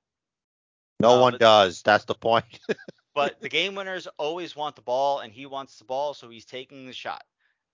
No 1.00 1.14
Uh, 1.18 1.22
one 1.22 1.34
but- 1.34 1.40
does. 1.40 1.82
That's 1.82 2.06
the 2.06 2.14
point. 2.14 2.46
But 3.16 3.42
the 3.42 3.50
game 3.50 3.74
winners 3.74 4.08
always 4.20 4.56
want 4.56 4.76
the 4.78 4.84
ball, 4.84 5.20
and 5.20 5.34
he 5.34 5.48
wants 5.48 5.78
the 5.80 5.86
ball, 5.86 6.14
so 6.14 6.30
he's 6.30 6.46
taking 6.46 6.86
the 6.86 6.94
shot. 6.94 7.24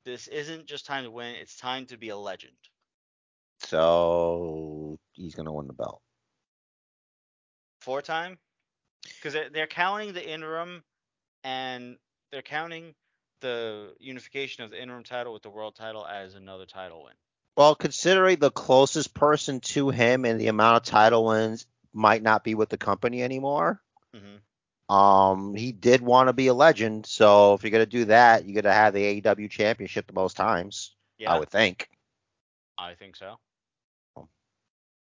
This 0.06 0.28
isn't 0.30 0.66
just 0.66 0.86
time 0.86 1.04
to 1.04 1.12
win; 1.12 1.36
it's 1.36 1.58
time 1.58 1.86
to 1.88 1.98
be 1.98 2.10
a 2.10 2.18
legend. 2.18 2.56
so 3.64 4.98
he's 5.12 5.36
gonna 5.36 5.54
win 5.54 5.68
the 5.68 5.74
belt. 5.74 6.02
Four 7.82 8.02
time, 8.02 8.40
because 9.04 9.34
they're, 9.34 9.50
they're 9.52 9.68
counting 9.68 10.14
the 10.14 10.28
interim, 10.28 10.84
and 11.44 11.98
they're 12.32 12.42
counting 12.42 12.96
the 13.42 13.96
unification 14.00 14.64
of 14.64 14.72
the 14.72 14.82
interim 14.82 15.04
title 15.04 15.34
with 15.34 15.44
the 15.44 15.50
world 15.50 15.76
title 15.76 16.06
as 16.06 16.36
another 16.36 16.66
title 16.66 17.04
win. 17.04 17.14
Well, 17.56 17.76
considering 17.76 18.38
the 18.40 18.52
closest 18.52 19.14
person 19.14 19.60
to 19.62 19.90
him 19.90 20.26
and 20.26 20.40
the 20.40 20.48
amount 20.48 20.78
of 20.78 20.84
title 20.84 21.26
wins 21.26 21.66
might 21.94 22.22
not 22.22 22.44
be 22.44 22.56
with 22.56 22.70
the 22.70 22.78
company 22.78 23.24
anymore. 23.24 23.82
hmm 24.14 24.38
Um, 24.90 25.56
he 25.56 25.72
did 25.72 26.02
want 26.02 26.30
to 26.30 26.34
be 26.34 26.48
a 26.48 26.54
legend, 26.54 27.06
so 27.06 27.54
if 27.54 27.64
you're 27.64 27.72
gonna 27.72 27.86
do 27.86 28.06
that, 28.06 28.46
you're 28.46 28.62
gonna 28.62 28.74
have 28.74 28.94
the 28.94 29.04
AEW 29.04 29.48
championship 29.50 30.08
the 30.08 30.14
most 30.14 30.38
times. 30.38 30.96
Yeah, 31.18 31.34
I 31.34 31.40
would 31.40 31.50
think. 31.50 31.90
I 32.78 32.96
think 32.96 33.16
so. 33.16 33.40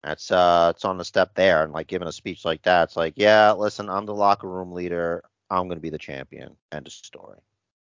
That's 0.02 0.30
uh, 0.30 0.72
it's 0.74 0.84
on 0.84 0.98
the 0.98 1.04
step 1.04 1.34
there, 1.34 1.62
and 1.64 1.72
like 1.72 1.88
giving 1.88 2.08
a 2.08 2.12
speech 2.12 2.44
like 2.44 2.62
that, 2.62 2.84
it's 2.84 2.96
like, 2.96 3.14
yeah, 3.16 3.52
listen, 3.52 3.88
I'm 3.90 4.06
the 4.06 4.14
locker 4.14 4.48
room 4.48 4.72
leader. 4.72 5.22
I'm 5.50 5.68
gonna 5.68 5.80
be 5.80 5.90
the 5.90 5.98
champion. 5.98 6.56
End 6.72 6.86
of 6.86 6.92
story. 6.92 7.40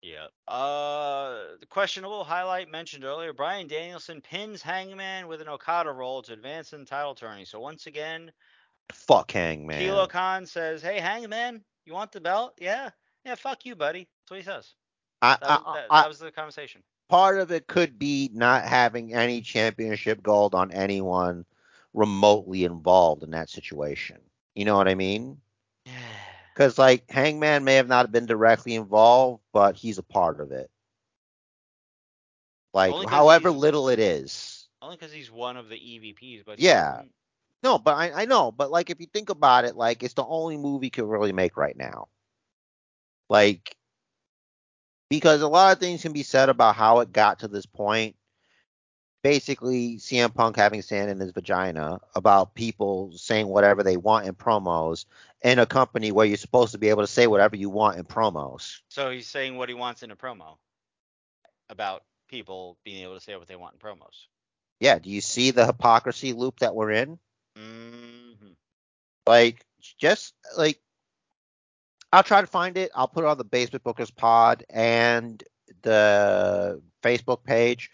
Yeah. 0.06 0.28
Uh, 0.48 1.58
the 1.60 1.66
questionable 1.66 2.24
highlight 2.24 2.70
mentioned 2.70 3.04
earlier: 3.04 3.34
Bryan 3.34 3.68
Danielson 3.68 4.22
pins 4.22 4.62
Hangman 4.62 5.28
with 5.28 5.42
an 5.42 5.50
Okada 5.50 5.92
roll 5.92 6.22
to 6.22 6.34
advance 6.34 6.74
in 6.74 6.82
the 6.82 6.86
title 6.86 7.16
tourney. 7.16 7.44
So 7.44 7.60
once 7.60 7.88
again, 7.88 8.32
Fuck 8.94 9.32
Hangman. 9.32 9.80
Kilo 9.80 10.06
Khan 10.06 10.46
says, 10.46 10.84
"Hey, 10.84 11.00
Hangman, 11.00 11.64
you 11.86 11.94
want 11.94 12.12
the 12.12 12.22
belt? 12.22 12.54
Yeah, 12.60 12.92
yeah. 13.26 13.34
Fuck 13.34 13.66
you, 13.66 13.76
buddy." 13.76 14.08
That's 14.22 14.32
what 14.32 14.38
he 14.38 14.44
says. 14.44 14.76
I, 15.24 15.38
That 15.42 15.50
I, 15.50 15.74
that, 15.74 15.86
I, 15.90 16.02
that 16.04 16.08
was 16.08 16.20
the 16.20 16.32
conversation. 16.32 16.84
part 17.10 17.40
of 17.40 17.52
it 17.52 17.66
could 17.66 17.98
be 17.98 18.30
not 18.32 18.64
having 18.64 19.16
any 19.16 19.42
championship 19.42 20.22
gold 20.22 20.54
on 20.54 20.72
anyone 20.72 21.46
remotely 21.96 22.64
involved 22.64 23.24
in 23.24 23.32
that 23.32 23.50
situation. 23.50 24.18
You 24.54 24.66
know 24.66 24.78
what 24.78 24.88
I 24.88 24.94
mean? 24.94 25.42
Because 26.56 26.78
like 26.78 27.12
Hangman 27.12 27.66
may 27.66 27.76
have 27.76 27.90
not 27.90 28.12
been 28.12 28.26
directly 28.26 28.76
involved, 28.76 29.44
but 29.52 29.76
he's 29.76 29.98
a 29.98 30.04
part 30.04 30.40
of 30.40 30.52
it. 30.54 30.70
Like 32.74 32.94
however 33.10 33.52
little 33.52 33.90
it 33.90 34.00
is. 34.00 34.68
Only 34.82 34.98
because 34.98 35.12
he's 35.12 35.32
one 35.32 35.58
of 35.58 35.70
the 35.70 35.76
EVPs, 35.76 36.44
but 36.46 36.60
Yeah. 36.60 37.02
No, 37.64 37.80
but 37.80 37.96
I, 37.96 38.22
I 38.22 38.26
know, 38.26 38.52
but 38.52 38.70
like 38.72 38.90
if 38.90 39.00
you 39.00 39.08
think 39.08 39.30
about 39.30 39.66
it, 39.66 39.76
like 39.76 40.04
it's 40.04 40.14
the 40.14 40.26
only 40.26 40.58
move 40.58 40.82
he 40.82 40.90
could 40.90 41.06
really 41.06 41.34
make 41.34 41.58
right 41.58 41.76
now. 41.76 42.08
Like 43.30 43.76
because 45.10 45.42
a 45.42 45.48
lot 45.48 45.74
of 45.74 45.80
things 45.80 46.02
can 46.02 46.14
be 46.14 46.24
said 46.24 46.50
about 46.50 46.76
how 46.76 47.00
it 47.00 47.12
got 47.12 47.40
to 47.40 47.48
this 47.48 47.66
point. 47.66 48.16
Basically, 49.24 49.98
CM 49.98 50.34
Punk 50.34 50.56
having 50.56 50.84
sand 50.84 51.10
in 51.10 51.20
his 51.20 51.32
vagina 51.32 52.00
about 52.14 52.54
people 52.54 53.12
saying 53.16 53.48
whatever 53.48 53.82
they 53.82 53.98
want 53.98 54.28
in 54.28 54.36
promos 54.36 55.06
in 55.46 55.60
a 55.60 55.66
company 55.68 56.12
where 56.12 56.26
you're 56.26 56.38
supposed 56.38 56.72
to 56.72 56.80
be 56.80 56.90
able 56.90 57.04
to 57.04 57.08
say 57.08 57.28
whatever 57.28 57.56
you 57.56 57.70
want 57.70 58.00
in 58.00 58.04
promos. 58.04 58.80
So 58.90 59.12
he's 59.12 59.28
saying 59.28 59.58
what 59.58 59.70
he 59.70 59.76
wants 59.76 60.02
in 60.02 60.10
a 60.10 60.16
promo 60.16 60.58
about 61.70 62.04
people 62.28 62.80
being 62.84 63.04
able 63.04 63.14
to 63.14 63.22
say 63.22 63.36
what 63.36 63.48
they 63.48 63.56
want 63.56 63.76
in 63.76 63.80
promos. 63.80 64.26
Yeah, 64.80 64.98
do 64.98 65.12
you 65.12 65.22
see 65.22 65.52
the 65.52 65.68
hypocrisy 65.68 66.34
loop 66.34 66.60
that 66.62 66.74
we're 66.74 66.90
in? 66.90 67.20
hmm 67.56 68.54
Like, 69.28 69.64
just 70.00 70.34
like, 70.58 70.80
I'll 72.12 72.24
try 72.24 72.42
to 72.42 72.48
find 72.48 72.76
it. 72.76 72.90
I'll 72.96 73.08
put 73.08 73.24
it 73.24 73.28
on 73.28 73.38
the 73.38 73.44
Basement 73.44 73.84
Bookers 73.84 74.16
Pod 74.16 74.66
and 74.68 75.44
the 75.84 76.82
Facebook 77.04 77.44
page. 77.44 77.92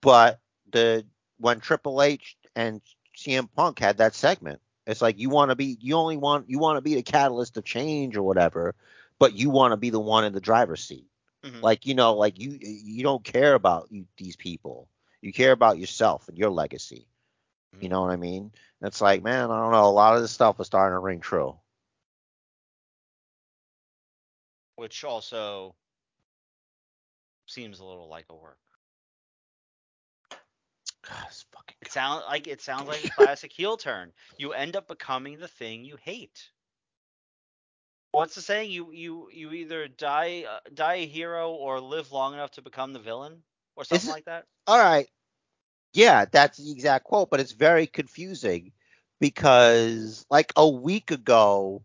But 0.00 0.40
the 0.72 1.04
when 1.38 1.60
Triple 1.60 2.00
H 2.00 2.38
and 2.56 2.80
CM 3.14 3.46
Punk 3.54 3.78
had 3.78 3.98
that 3.98 4.14
segment, 4.14 4.60
it's 4.88 5.02
like 5.02 5.18
you 5.20 5.30
want 5.30 5.50
to 5.50 5.56
be, 5.56 5.78
you 5.80 5.96
only 5.96 6.16
want, 6.16 6.50
you 6.50 6.58
want 6.58 6.78
to 6.78 6.82
be 6.82 6.94
the 6.96 7.02
catalyst 7.02 7.56
of 7.58 7.64
change 7.64 8.16
or 8.16 8.22
whatever, 8.22 8.74
but 9.18 9.34
you 9.34 9.50
want 9.50 9.72
to 9.72 9.76
be 9.76 9.90
the 9.90 10.00
one 10.00 10.24
in 10.24 10.32
the 10.32 10.40
driver's 10.40 10.84
seat. 10.84 11.08
hmm 11.44 11.62
Like, 11.62 11.86
you 11.86 11.94
know, 11.94 12.14
like 12.14 12.38
you, 12.40 12.58
you 12.60 13.02
don't 13.04 13.24
care 13.24 13.54
about 13.54 13.88
you, 13.90 14.06
these 14.18 14.36
people. 14.36 14.88
You 15.22 15.32
care 15.32 15.52
about 15.52 15.78
yourself 15.78 16.28
and 16.28 16.38
your 16.38 16.50
legacy. 16.50 17.08
You 17.80 17.88
Mhm. 17.88 17.90
know 17.90 18.02
what 18.02 18.10
I 18.12 18.16
mean? 18.16 18.52
And 18.80 18.88
it's 18.88 19.00
like, 19.00 19.22
man, 19.22 19.50
I 19.50 19.60
don't 19.60 19.72
know. 19.72 19.86
A 19.86 19.90
lot 19.90 20.16
of 20.16 20.22
this 20.22 20.32
stuff 20.32 20.60
is 20.60 20.66
starting 20.66 20.94
to 20.94 21.00
ring 21.00 21.20
true. 21.20 21.58
Which 24.76 25.04
also 25.04 25.76
seems 27.46 27.78
a 27.80 27.84
little 27.84 28.08
like 28.08 28.26
a 28.30 28.34
work. 28.36 28.58
God, 31.02 31.26
this 31.28 31.44
It 31.80 31.90
sounds 31.90 32.24
like 32.26 32.46
it 32.46 32.60
sounds 32.60 32.88
like 32.88 33.02
a 33.02 33.08
classic 33.08 33.52
heel 33.52 33.76
turn. 33.76 34.12
You 34.36 34.52
end 34.52 34.76
up 34.76 34.86
becoming 34.88 35.38
the 35.38 35.48
thing 35.48 35.84
you 35.84 35.96
hate. 35.96 36.50
What's 38.12 38.34
the 38.34 38.40
saying? 38.42 38.70
You 38.70 38.90
you 38.92 39.30
you 39.32 39.52
either 39.52 39.88
die 39.88 40.44
uh, 40.48 40.60
die 40.72 40.94
a 40.94 41.06
hero 41.06 41.52
or 41.52 41.80
live 41.80 42.12
long 42.12 42.34
enough 42.34 42.50
to 42.52 42.62
become 42.62 42.92
the 42.92 42.98
villain 43.00 43.42
or 43.76 43.84
something 43.84 44.08
it- 44.08 44.10
like 44.10 44.24
that. 44.24 44.46
All 44.66 44.78
right. 44.78 45.08
Yeah, 45.92 46.24
that's 46.30 46.58
the 46.58 46.70
exact 46.70 47.04
quote, 47.04 47.30
but 47.30 47.40
it's 47.40 47.52
very 47.52 47.86
confusing 47.86 48.72
because 49.20 50.24
like 50.30 50.52
a 50.56 50.68
week 50.68 51.10
ago 51.10 51.82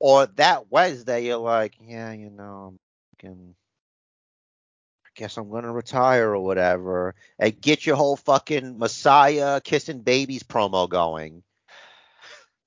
or 0.00 0.26
that 0.26 0.70
Wednesday, 0.70 1.24
you're 1.26 1.38
like, 1.38 1.74
yeah, 1.80 2.12
you 2.12 2.30
know, 2.30 2.72
I'm 2.72 2.78
fucking, 3.18 3.54
guess 5.16 5.36
I'm 5.36 5.50
gonna 5.50 5.72
retire 5.72 6.30
or 6.30 6.40
whatever, 6.40 7.14
and 7.38 7.60
get 7.60 7.86
your 7.86 7.96
whole 7.96 8.16
fucking 8.16 8.78
Messiah 8.78 9.60
kissing 9.60 10.02
babies 10.02 10.42
promo 10.42 10.88
going, 10.88 11.42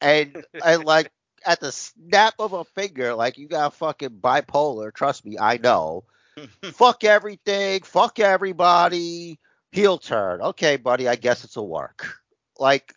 and 0.01 0.43
and 0.63 0.83
like 0.83 1.11
at 1.45 1.59
the 1.59 1.71
snap 1.71 2.33
of 2.39 2.53
a 2.53 2.65
finger, 2.65 3.13
like 3.15 3.37
you 3.37 3.47
got 3.47 3.73
fucking 3.75 4.19
bipolar. 4.21 4.93
Trust 4.93 5.25
me, 5.25 5.37
I 5.39 5.57
know. 5.57 6.03
fuck 6.73 7.03
everything, 7.03 7.81
fuck 7.83 8.19
everybody, 8.19 9.39
heel 9.71 9.97
turn. 9.97 10.41
Okay, 10.41 10.77
buddy, 10.77 11.07
I 11.07 11.15
guess 11.15 11.43
it's 11.43 11.57
a 11.57 11.61
work. 11.61 12.15
Like, 12.57 12.93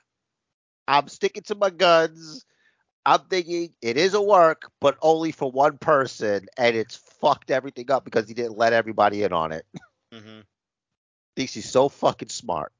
I'm 0.88 1.08
sticking 1.08 1.44
to 1.44 1.54
my 1.54 1.70
guns. 1.70 2.44
I'm 3.04 3.20
thinking 3.28 3.74
it 3.82 3.96
is 3.96 4.14
a 4.14 4.22
work, 4.22 4.70
but 4.80 4.96
only 5.02 5.32
for 5.32 5.50
one 5.50 5.78
person, 5.78 6.46
and 6.56 6.76
it's 6.76 6.96
fucked 7.20 7.50
everything 7.50 7.90
up 7.90 8.04
because 8.04 8.28
he 8.28 8.34
didn't 8.34 8.56
let 8.56 8.72
everybody 8.72 9.22
in 9.24 9.32
on 9.32 9.52
it. 9.52 9.66
Mm-hmm. 10.14 10.40
Thinks 11.36 11.54
he's 11.54 11.70
so 11.70 11.88
fucking 11.88 12.28
smart. 12.28 12.72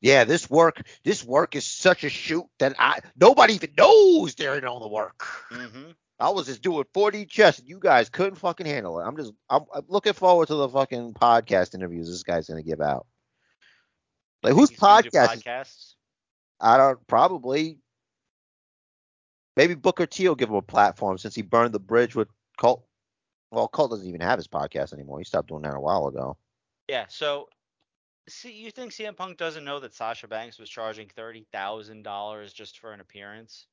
Yeah, 0.00 0.24
this 0.24 0.48
work, 0.48 0.82
this 1.04 1.24
work 1.24 1.56
is 1.56 1.64
such 1.64 2.04
a 2.04 2.08
shoot 2.08 2.46
that 2.58 2.76
I 2.78 3.00
nobody 3.16 3.54
even 3.54 3.70
knows 3.76 4.34
they're 4.34 4.56
in 4.56 4.64
on 4.64 4.80
the 4.80 4.88
work. 4.88 5.26
hmm 5.50 5.90
I 6.18 6.30
was 6.30 6.46
just 6.46 6.62
doing 6.62 6.84
4D 6.94 7.28
chess, 7.28 7.58
and 7.58 7.68
you 7.68 7.78
guys 7.78 8.08
couldn't 8.08 8.36
fucking 8.36 8.66
handle 8.66 8.98
it. 9.00 9.04
I'm 9.04 9.18
just, 9.18 9.32
I'm, 9.50 9.64
I'm 9.74 9.84
looking 9.88 10.14
forward 10.14 10.48
to 10.48 10.54
the 10.54 10.68
fucking 10.68 11.12
podcast 11.12 11.74
interviews 11.74 12.08
this 12.08 12.22
guy's 12.22 12.48
gonna 12.48 12.62
give 12.62 12.80
out. 12.80 13.06
Like 14.42 14.54
whose 14.54 14.70
He's 14.70 14.78
gonna 14.78 15.02
do 15.02 15.10
podcast? 15.10 15.42
Podcasts. 15.42 15.94
I 16.60 16.78
don't 16.78 17.06
probably. 17.06 17.80
Maybe 19.56 19.74
Booker 19.74 20.06
T 20.06 20.28
will 20.28 20.34
give 20.34 20.50
him 20.50 20.56
a 20.56 20.62
platform 20.62 21.18
since 21.18 21.34
he 21.34 21.42
burned 21.42 21.72
the 21.72 21.80
bridge 21.80 22.14
with 22.14 22.28
Colt. 22.58 22.84
Well, 23.50 23.68
Colt 23.68 23.90
doesn't 23.90 24.06
even 24.06 24.20
have 24.20 24.38
his 24.38 24.48
podcast 24.48 24.92
anymore. 24.92 25.18
He 25.18 25.24
stopped 25.24 25.48
doing 25.48 25.62
that 25.62 25.74
a 25.74 25.80
while 25.80 26.06
ago. 26.08 26.36
Yeah. 26.88 27.06
So, 27.08 27.48
see, 28.28 28.52
you 28.52 28.70
think 28.70 28.92
CM 28.92 29.16
Punk 29.16 29.38
doesn't 29.38 29.64
know 29.64 29.80
that 29.80 29.94
Sasha 29.94 30.28
Banks 30.28 30.58
was 30.58 30.68
charging 30.68 31.08
thirty 31.08 31.46
thousand 31.52 32.02
dollars 32.02 32.52
just 32.52 32.78
for 32.78 32.92
an 32.92 33.00
appearance? 33.00 33.66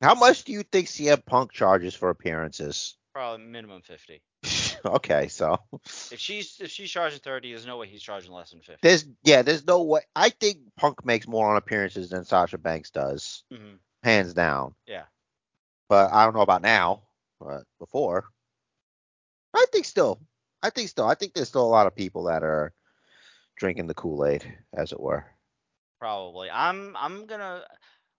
How 0.00 0.14
much 0.14 0.44
do 0.44 0.52
you 0.52 0.62
think 0.62 0.86
CM 0.86 1.24
Punk 1.26 1.52
charges 1.52 1.94
for 1.94 2.08
appearances? 2.10 2.96
Probably 3.12 3.44
minimum 3.44 3.82
fifty. 3.82 4.22
okay, 4.86 5.26
so 5.26 5.58
If 5.84 6.20
she's 6.20 6.58
if 6.60 6.70
she's 6.70 6.90
charging 6.90 7.18
thirty, 7.18 7.50
there's 7.50 7.66
no 7.66 7.76
way 7.76 7.88
he's 7.88 8.02
charging 8.02 8.30
less 8.30 8.50
than 8.50 8.60
fifty. 8.60 8.78
there's 8.82 9.04
yeah, 9.24 9.42
there's 9.42 9.66
no 9.66 9.82
way. 9.82 10.02
I 10.14 10.30
think 10.30 10.58
Punk 10.76 11.04
makes 11.04 11.26
more 11.26 11.50
on 11.50 11.56
appearances 11.56 12.10
than 12.10 12.24
Sasha 12.24 12.56
Banks 12.58 12.90
does, 12.90 13.42
hmm 13.52 13.74
hands 14.04 14.32
down. 14.32 14.74
Yeah. 14.86 15.02
But 15.88 16.12
I 16.12 16.24
don't 16.24 16.34
know 16.34 16.42
about 16.42 16.62
now, 16.62 17.02
but 17.40 17.62
before, 17.78 18.24
I 19.54 19.64
think 19.72 19.84
still, 19.86 20.20
I 20.62 20.70
think 20.70 20.88
still, 20.88 21.06
I 21.06 21.14
think 21.14 21.32
there's 21.34 21.48
still 21.48 21.64
a 21.64 21.66
lot 21.66 21.86
of 21.86 21.94
people 21.96 22.24
that 22.24 22.42
are 22.42 22.72
drinking 23.56 23.86
the 23.86 23.94
Kool 23.94 24.26
Aid, 24.26 24.44
as 24.74 24.92
it 24.92 25.00
were. 25.00 25.24
Probably. 25.98 26.50
I'm 26.50 26.94
I'm 26.96 27.26
gonna. 27.26 27.64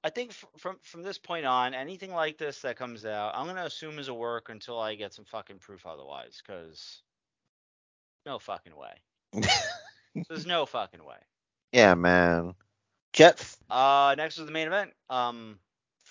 I 0.04 0.10
think 0.10 0.32
f- 0.32 0.46
from 0.58 0.78
from 0.82 1.04
this 1.04 1.18
point 1.18 1.46
on, 1.46 1.74
anything 1.74 2.14
like 2.14 2.38
this 2.38 2.62
that 2.62 2.78
comes 2.78 3.06
out, 3.06 3.34
I'm 3.36 3.46
gonna 3.48 3.66
assume 3.66 4.00
is 4.00 4.08
a 4.08 4.14
work 4.14 4.50
until 4.50 4.80
I 4.80 4.96
get 4.96 5.14
some 5.14 5.26
fucking 5.26 5.60
proof 5.60 5.86
otherwise. 5.86 6.42
Cause 6.46 7.02
no 8.26 8.40
fucking 8.40 8.74
way. 8.76 9.44
There's 10.30 10.46
no 10.46 10.66
fucking 10.66 11.04
way. 11.04 11.18
Yeah, 11.72 11.94
man. 11.94 12.54
Jet. 13.14 13.36
f- 13.40 13.58
Uh, 13.70 14.16
next 14.18 14.38
is 14.40 14.46
the 14.46 14.52
main 14.52 14.68
event. 14.68 14.92
Um, 15.10 15.60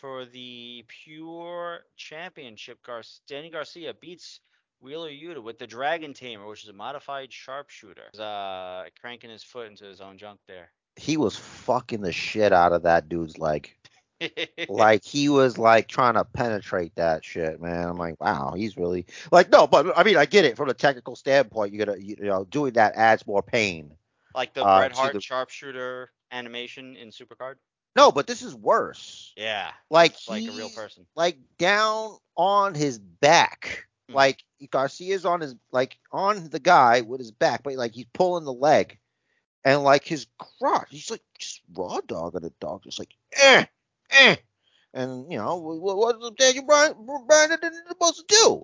for 0.00 0.24
the 0.26 0.84
Pure 0.88 1.80
Championship, 1.96 2.82
Gar- 2.84 3.02
Danny 3.26 3.50
Garcia 3.50 3.94
beats 3.94 4.40
Wheeler 4.80 5.10
Yuta 5.10 5.42
with 5.42 5.58
the 5.58 5.66
Dragon 5.66 6.14
Tamer, 6.14 6.46
which 6.46 6.62
is 6.62 6.68
a 6.68 6.72
modified 6.72 7.32
sharpshooter. 7.32 8.04
He's, 8.12 8.20
Uh, 8.20 8.84
cranking 9.00 9.30
his 9.30 9.42
foot 9.42 9.66
into 9.66 9.84
his 9.84 10.00
own 10.00 10.18
junk 10.18 10.40
there. 10.46 10.70
He 10.96 11.16
was 11.16 11.36
fucking 11.36 12.00
the 12.00 12.12
shit 12.12 12.52
out 12.52 12.72
of 12.72 12.82
that 12.82 13.08
dude's 13.08 13.38
leg. 13.38 13.74
Like 14.68 15.04
he 15.04 15.28
was 15.28 15.58
like 15.58 15.86
trying 15.86 16.14
to 16.14 16.24
penetrate 16.24 16.94
that 16.96 17.24
shit, 17.24 17.60
man. 17.60 17.88
I'm 17.88 17.96
like, 17.96 18.20
wow, 18.20 18.52
he's 18.56 18.76
really 18.76 19.06
like 19.30 19.48
no, 19.50 19.68
but 19.68 19.96
I 19.96 20.02
mean, 20.02 20.16
I 20.16 20.26
get 20.26 20.44
it 20.44 20.56
from 20.56 20.68
a 20.68 20.74
technical 20.74 21.14
standpoint. 21.14 21.72
You 21.72 21.78
gotta, 21.78 22.02
you 22.04 22.16
know, 22.16 22.44
doing 22.44 22.72
that 22.72 22.96
adds 22.96 23.24
more 23.28 23.44
pain. 23.44 23.92
like 24.34 24.54
the 24.54 24.64
uh, 24.64 24.78
Bret 24.78 24.92
Hart 24.92 25.12
the- 25.12 25.20
sharpshooter 25.20 26.10
animation 26.32 26.96
in 26.96 27.10
Supercard. 27.10 27.54
No, 27.98 28.12
but 28.12 28.28
this 28.28 28.42
is 28.42 28.54
worse. 28.54 29.32
Yeah, 29.36 29.72
Like 29.90 30.14
like 30.28 30.44
a 30.44 30.52
real 30.52 30.70
person. 30.70 31.04
like 31.16 31.36
down 31.58 32.16
on 32.36 32.76
his 32.76 32.96
back. 32.96 33.88
Mhm. 34.08 34.14
Like 34.14 34.44
Garcia's 34.70 35.24
on 35.24 35.40
his 35.40 35.56
like 35.72 35.98
on 36.12 36.48
the 36.48 36.60
guy 36.60 37.00
with 37.00 37.18
his 37.18 37.32
back, 37.32 37.64
but 37.64 37.74
like 37.74 37.94
he's 37.94 38.06
pulling 38.14 38.44
the 38.44 38.52
leg, 38.52 38.98
and 39.64 39.82
like 39.82 40.04
his 40.04 40.28
crotch, 40.38 40.86
he's 40.90 41.10
like 41.10 41.22
just 41.40 41.60
raw 41.74 41.98
dogging 42.06 42.44
a 42.44 42.50
dog, 42.60 42.84
just 42.84 43.00
like 43.00 43.12
eh, 43.32 43.64
eh, 44.10 44.36
and 44.94 45.32
you 45.32 45.38
know 45.38 45.56
what 45.56 45.96
what 46.20 46.36
Daniel 46.36 46.66
Bryan 46.66 46.94
Bryan 47.26 47.58
supposed 47.88 48.18
to 48.18 48.24
do? 48.28 48.62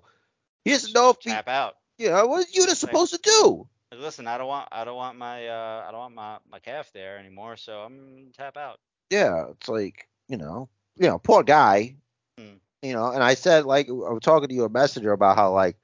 He 0.63 0.71
doesn't 0.71 0.93
know 0.93 1.09
if 1.09 1.17
he, 1.21 1.29
Tap 1.31 1.49
out. 1.49 1.75
you 1.97 2.09
know 2.09 2.25
what 2.25 2.47
is 2.47 2.55
Yuta 2.55 2.73
supposed 2.73 3.13
to 3.13 3.19
do? 3.21 3.67
Listen, 3.91 4.27
I 4.27 4.37
don't 4.37 4.47
want 4.47 4.69
I 4.71 4.85
don't 4.85 4.95
want 4.95 5.17
my 5.17 5.45
uh 5.47 5.83
I 5.85 5.91
don't 5.91 5.99
want 5.99 6.15
my 6.15 6.37
my 6.49 6.59
calf 6.59 6.89
there 6.93 7.17
anymore, 7.17 7.57
so 7.57 7.81
I'm 7.81 7.97
gonna 7.97 8.31
tap 8.33 8.55
out. 8.55 8.79
Yeah, 9.09 9.49
it's 9.51 9.67
like 9.69 10.07
you 10.27 10.37
know, 10.37 10.69
you 10.95 11.07
know, 11.07 11.19
poor 11.19 11.43
guy. 11.43 11.95
Hmm. 12.37 12.55
You 12.81 12.93
know, 12.93 13.11
and 13.11 13.23
I 13.23 13.33
said 13.35 13.65
like 13.65 13.87
I 13.89 13.91
was 13.91 14.21
talking 14.21 14.49
to 14.49 14.55
you 14.55 14.65
a 14.65 14.69
messenger 14.69 15.11
about 15.11 15.37
how 15.37 15.51
like 15.53 15.77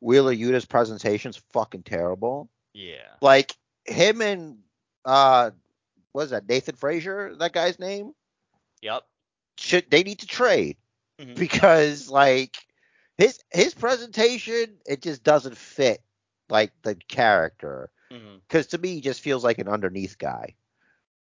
Wheeler 0.00 0.32
Yuta's 0.32 0.64
presentation's 0.64 1.36
fucking 1.52 1.82
terrible. 1.84 2.48
Yeah. 2.74 3.16
Like 3.20 3.56
him 3.84 4.20
and 4.22 4.58
uh, 5.04 5.50
what 6.12 6.24
is 6.24 6.30
that 6.30 6.48
Nathan 6.48 6.76
Frazier? 6.76 7.34
That 7.38 7.52
guy's 7.52 7.78
name? 7.78 8.12
Yep. 8.82 9.02
Should 9.58 9.90
they 9.90 10.02
need 10.02 10.20
to 10.20 10.26
trade 10.26 10.76
Mhm. 11.20 11.36
because 11.36 12.08
like 12.08 12.56
his 13.18 13.38
his 13.52 13.74
presentation 13.74 14.78
it 14.86 15.02
just 15.02 15.22
doesn't 15.22 15.56
fit 15.58 16.02
like 16.48 16.72
the 16.82 16.94
character 17.08 17.90
because 18.48 18.66
to 18.68 18.78
me 18.78 18.94
he 18.94 19.00
just 19.00 19.20
feels 19.20 19.44
like 19.44 19.58
an 19.58 19.68
underneath 19.68 20.18
guy. 20.18 20.54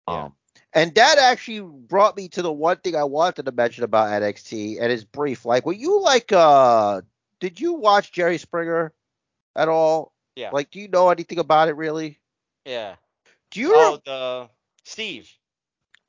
Yeah. 0.08 0.24
Um, 0.24 0.32
and 0.72 0.94
that 0.96 1.18
actually 1.18 1.60
brought 1.60 2.16
me 2.16 2.28
to 2.30 2.42
the 2.42 2.52
one 2.52 2.76
thing 2.78 2.94
I 2.96 3.04
wanted 3.04 3.44
to 3.46 3.52
mention 3.52 3.84
about 3.84 4.08
NXT, 4.22 4.80
and 4.80 4.92
it's 4.92 5.04
brief. 5.04 5.44
Like, 5.44 5.64
were 5.66 5.72
you 5.72 6.02
like, 6.02 6.30
uh, 6.32 7.00
did 7.40 7.60
you 7.60 7.74
watch 7.74 8.12
Jerry 8.12 8.38
Springer 8.38 8.92
at 9.56 9.68
all? 9.68 10.12
Yeah. 10.36 10.50
Like, 10.52 10.70
do 10.70 10.80
you 10.80 10.88
know 10.88 11.08
anything 11.10 11.38
about 11.38 11.68
it 11.68 11.76
really? 11.76 12.18
Yeah. 12.64 12.96
Do 13.50 13.60
you? 13.60 13.72
Oh, 13.74 13.92
rem- 13.92 14.00
the 14.04 14.48
Steve. 14.84 15.30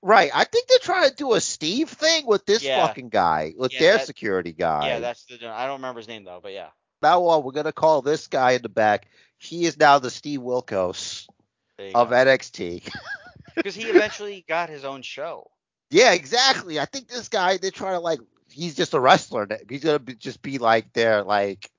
right. 0.02 0.30
I 0.34 0.44
think 0.44 0.68
they're 0.68 0.80
trying 0.80 1.10
to 1.10 1.16
do 1.16 1.34
a 1.34 1.42
Steve 1.42 1.90
thing 1.90 2.26
with 2.28 2.46
this 2.46 2.64
Yeah. 2.64 2.86
fucking 2.86 3.10
guy, 3.10 3.54
with 3.58 3.74
Yeah, 3.74 3.80
their 3.80 3.98
that- 3.98 4.06
security 4.08 4.52
guy. 4.54 4.88
Yeah, 4.88 5.00
that's 5.00 5.24
the. 5.26 5.48
I 5.48 5.66
don't 5.66 5.78
remember 5.78 6.00
his 6.00 6.08
name 6.08 6.26
though, 6.26 6.40
but 6.44 6.52
yeah. 6.52 6.70
now 7.02 7.24
on, 7.28 7.44
we're 7.44 7.54
gonna 7.54 7.72
call 7.72 8.02
this 8.02 8.28
guy 8.28 8.52
in 8.52 8.62
the 8.62 8.70
back. 8.70 9.08
He 9.38 9.66
is 9.66 9.78
now 9.78 10.00
the 10.00 10.10
Steve 10.12 10.42
Wilkos 10.42 11.28
of 11.96 12.10
go. 12.10 12.16
NXT. 12.16 12.92
Because 13.62 13.76
he 13.76 13.90
eventually 13.90 14.46
got 14.48 14.70
his 14.70 14.86
own 14.86 15.02
show. 15.02 15.50
Yeah, 15.90 16.14
exactly. 16.14 16.80
I 16.80 16.86
think 16.86 17.08
this 17.08 17.30
guy 17.30 17.58
they're 17.58 17.72
trying 17.72 17.96
to 17.96 18.00
like 18.00 18.20
he's 18.50 18.76
just 18.76 18.94
a 18.94 19.00
wrestler. 19.00 19.48
He's 19.70 19.84
gonna 19.84 20.00
be, 20.00 20.16
just 20.16 20.42
be 20.42 20.58
like 20.58 20.94
their 20.94 21.24
like 21.24 21.70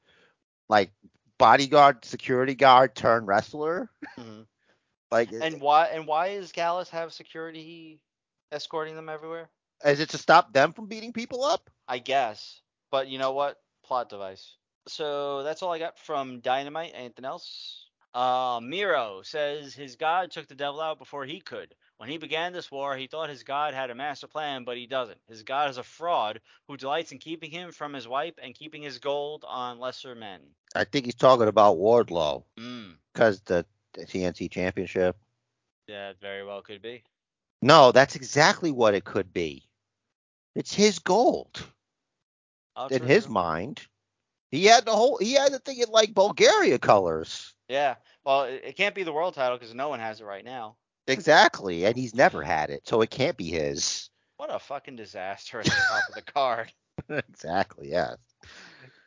like 0.68 0.92
bodyguard, 1.39 2.05
security 2.05 2.55
guard 2.55 2.94
turned 2.94 3.26
wrestler. 3.26 3.91
Mhm. 4.18 4.47
Like, 5.10 5.33
And 5.33 5.60
why? 5.60 5.86
And 5.86 6.07
why 6.07 6.28
is 6.28 6.52
Gallus 6.52 6.91
have 6.91 7.12
security 7.12 8.00
escorting 8.52 8.94
them 8.94 9.09
everywhere? 9.09 9.50
is 9.84 10.00
it 10.00 10.10
to 10.10 10.18
stop 10.18 10.52
them 10.52 10.73
from 10.73 10.86
beating 10.86 11.12
people 11.12 11.44
up? 11.44 11.70
I 11.89 11.99
guess. 11.99 12.60
But 12.91 13.09
you 13.09 13.18
know 13.18 13.33
what? 13.33 13.60
Plot 13.84 14.09
device. 14.09 14.57
So 14.89 15.42
that's 15.42 15.62
all 15.62 15.73
I 15.73 15.78
got 15.78 15.99
from 15.99 16.41
Dynamite. 16.41 16.92
Anything 16.94 17.25
else? 17.25 17.90
Uh, 18.13 18.61
Miro 18.63 19.23
says 19.23 19.73
his 19.75 19.97
god 19.97 20.31
took 20.31 20.49
the 20.49 20.55
devil 20.55 20.81
out 20.81 20.99
before 20.99 21.25
he 21.25 21.41
could. 21.41 21.75
When 21.99 22.09
he 22.09 22.19
began 22.19 22.53
this 22.53 22.71
war, 22.71 22.97
he 22.97 23.07
thought 23.07 23.29
his 23.29 23.43
god 23.45 23.75
had 23.75 23.91
a 23.91 23.95
master 23.95 24.27
plan, 24.27 24.65
but 24.65 24.77
he 24.77 24.87
doesn't. 24.87 25.19
His 25.29 25.43
god 25.43 25.71
is 25.71 25.77
a 25.79 25.83
fraud 25.83 26.41
who 26.67 26.77
delights 26.77 27.13
in 27.13 27.19
keeping 27.19 27.51
him 27.51 27.71
from 27.73 27.93
his 27.93 28.09
wife 28.09 28.35
and 28.43 28.55
keeping 28.55 28.83
his 28.83 28.99
gold 28.99 29.45
on 29.47 29.79
lesser 29.79 30.15
men. 30.15 30.41
I 30.75 30.85
think 30.85 31.05
he's 31.05 31.15
talking 31.15 31.49
about 31.49 31.77
Wardlow 31.77 32.45
Mm, 32.59 32.95
because 33.13 33.41
the, 33.43 33.65
the 33.93 34.07
TNT 34.07 34.51
Championship. 34.51 35.17
that 35.89 36.21
very 36.21 36.45
well 36.45 36.63
could 36.63 36.83
be. 36.83 37.05
No, 37.63 37.93
that's 37.93 38.17
exactly 38.17 38.71
what 38.73 38.95
it 38.95 39.05
could 39.05 39.33
be. 39.33 39.69
It's 40.55 40.75
his 40.75 40.99
gold. 40.99 41.63
Oh, 42.77 42.87
in 42.87 43.03
his 43.03 43.29
mind. 43.29 43.87
He 44.51 44.65
had 44.65 44.85
the 44.85 44.93
whole 44.93 45.19
he 45.19 45.35
had 45.35 45.53
the 45.53 45.59
thing 45.61 45.79
in 45.79 45.91
like 45.91 46.15
Bulgaria 46.15 46.79
colors. 46.79 47.55
Yeah. 47.70 47.94
Well, 48.24 48.44
it, 48.44 48.62
it 48.65 48.76
can't 48.76 48.97
be 48.97 49.05
the 49.05 49.12
world 49.12 49.34
title 49.34 49.57
because 49.57 49.74
no 49.74 49.89
one 49.89 50.00
has 50.00 50.20
it 50.20 50.24
right 50.24 50.44
now. 50.44 50.76
Exactly, 51.07 51.84
and 51.86 51.97
he's 51.97 52.15
never 52.15 52.42
had 52.42 52.68
it, 52.68 52.86
so 52.86 53.00
it 53.00 53.10
can't 53.10 53.36
be 53.36 53.49
his. 53.49 54.10
What 54.39 54.52
a 54.52 54.58
fucking 54.58 54.97
disaster 54.97 55.60
at 55.60 55.66
the 55.66 55.70
top 55.70 56.08
of 56.08 56.15
the 56.16 56.32
card. 56.32 56.73
exactly, 57.08 57.89
yeah. 57.90 58.15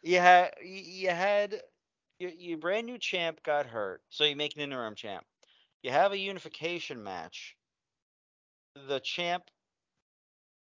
You 0.01 0.19
had 0.19 0.53
you 0.63 1.09
had 1.09 1.61
your, 2.19 2.31
your 2.31 2.57
brand 2.57 2.87
new 2.87 2.97
champ 2.97 3.43
got 3.43 3.65
hurt, 3.65 4.01
so 4.09 4.23
you 4.23 4.35
make 4.35 4.55
an 4.55 4.61
interim 4.61 4.95
champ. 4.95 5.25
You 5.81 5.91
have 5.91 6.13
a 6.13 6.17
unification 6.17 7.03
match. 7.03 7.57
The 8.87 9.01
champ 9.01 9.43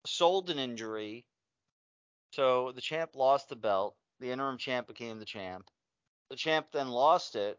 sold 0.06 0.48
an 0.48 0.58
injury, 0.58 1.26
so 2.32 2.72
the 2.72 2.80
champ 2.80 3.10
lost 3.14 3.50
the 3.50 3.56
belt. 3.56 3.96
The 4.20 4.30
interim 4.30 4.56
champ 4.56 4.86
became 4.86 5.18
the 5.18 5.26
champ. 5.26 5.68
The 6.30 6.36
champ 6.36 6.68
then 6.72 6.88
lost 6.88 7.36
it, 7.36 7.58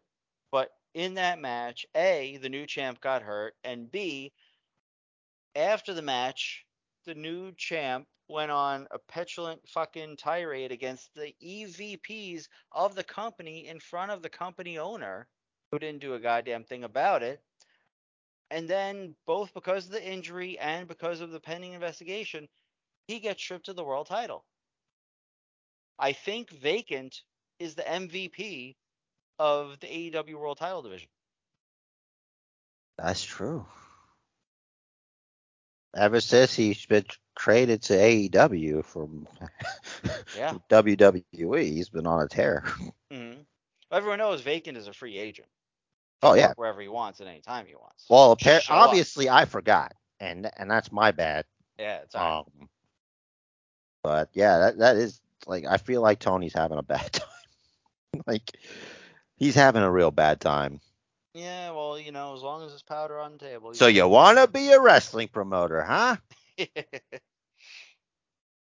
in 0.94 1.14
that 1.14 1.40
match, 1.40 1.84
A, 1.96 2.38
the 2.38 2.48
new 2.48 2.66
champ 2.66 3.00
got 3.00 3.22
hurt, 3.22 3.54
and 3.64 3.90
B, 3.90 4.32
after 5.56 5.92
the 5.92 6.02
match, 6.02 6.64
the 7.04 7.14
new 7.14 7.52
champ 7.52 8.06
went 8.28 8.50
on 8.50 8.86
a 8.90 8.98
petulant 8.98 9.60
fucking 9.68 10.16
tirade 10.16 10.72
against 10.72 11.10
the 11.14 11.34
EVPs 11.42 12.48
of 12.72 12.94
the 12.94 13.04
company 13.04 13.68
in 13.68 13.78
front 13.80 14.10
of 14.10 14.22
the 14.22 14.30
company 14.30 14.78
owner, 14.78 15.28
who 15.70 15.78
didn't 15.78 16.00
do 16.00 16.14
a 16.14 16.20
goddamn 16.20 16.64
thing 16.64 16.84
about 16.84 17.22
it. 17.22 17.42
And 18.50 18.68
then, 18.68 19.16
both 19.26 19.52
because 19.52 19.86
of 19.86 19.92
the 19.92 20.06
injury 20.06 20.58
and 20.58 20.86
because 20.86 21.20
of 21.20 21.30
the 21.30 21.40
pending 21.40 21.72
investigation, 21.72 22.48
he 23.08 23.18
gets 23.18 23.42
stripped 23.42 23.68
of 23.68 23.76
the 23.76 23.84
world 23.84 24.06
title. 24.06 24.44
I 25.98 26.12
think 26.12 26.50
vacant 26.50 27.22
is 27.58 27.74
the 27.74 27.82
MVP 27.82 28.76
of 29.38 29.78
the 29.80 29.86
AEW 29.86 30.34
World 30.34 30.58
Title 30.58 30.82
Division. 30.82 31.08
That's 32.98 33.24
true. 33.24 33.66
Ever 35.96 36.20
since 36.20 36.54
he's 36.54 36.84
been 36.86 37.04
traded 37.36 37.82
to 37.82 37.94
AEW 37.94 38.84
from 38.84 39.26
Yeah. 40.36 40.54
WWE, 40.70 41.62
he's 41.62 41.88
been 41.88 42.06
on 42.06 42.22
a 42.22 42.28
tear. 42.28 42.64
hmm 43.10 43.32
Everyone 43.92 44.18
knows 44.18 44.40
vacant 44.40 44.76
is 44.76 44.88
a 44.88 44.92
free 44.92 45.18
agent. 45.18 45.46
Oh 46.22 46.34
yeah. 46.34 46.52
wherever 46.56 46.80
he 46.80 46.88
wants 46.88 47.20
at 47.20 47.26
any 47.28 47.40
time 47.40 47.66
he 47.66 47.74
wants. 47.76 48.06
Well, 48.08 48.34
Just 48.34 48.64
appar- 48.64 48.66
show 48.68 48.74
up. 48.74 48.88
obviously 48.88 49.28
I 49.28 49.44
forgot, 49.44 49.92
and 50.18 50.50
and 50.56 50.70
that's 50.70 50.90
my 50.90 51.10
bad. 51.12 51.44
Yeah, 51.78 51.98
it's 51.98 52.14
all 52.14 52.22
right. 52.22 52.62
Um, 52.62 52.68
but 54.02 54.30
yeah, 54.32 54.58
that 54.58 54.78
that 54.78 54.96
is 54.96 55.20
like 55.46 55.64
I 55.66 55.76
feel 55.76 56.00
like 56.02 56.18
Tony's 56.18 56.54
having 56.54 56.78
a 56.78 56.82
bad 56.82 57.12
time. 57.12 58.22
like 58.26 58.58
he's 59.36 59.54
having 59.54 59.82
a 59.82 59.90
real 59.90 60.10
bad 60.10 60.40
time. 60.40 60.80
Yeah, 61.34 61.72
well, 61.72 61.98
you 61.98 62.12
know, 62.12 62.34
as 62.34 62.42
long 62.42 62.62
as 62.62 62.70
there's 62.70 62.82
powder 62.82 63.18
on 63.18 63.32
the 63.32 63.38
table. 63.38 63.70
he's 63.70 63.78
So 63.78 63.88
you 63.88 64.06
want 64.06 64.38
to 64.38 64.46
be 64.46 64.70
a 64.70 64.80
wrestling 64.80 65.28
promoter, 65.28 65.82
huh? 65.82 66.16
and 66.58 66.68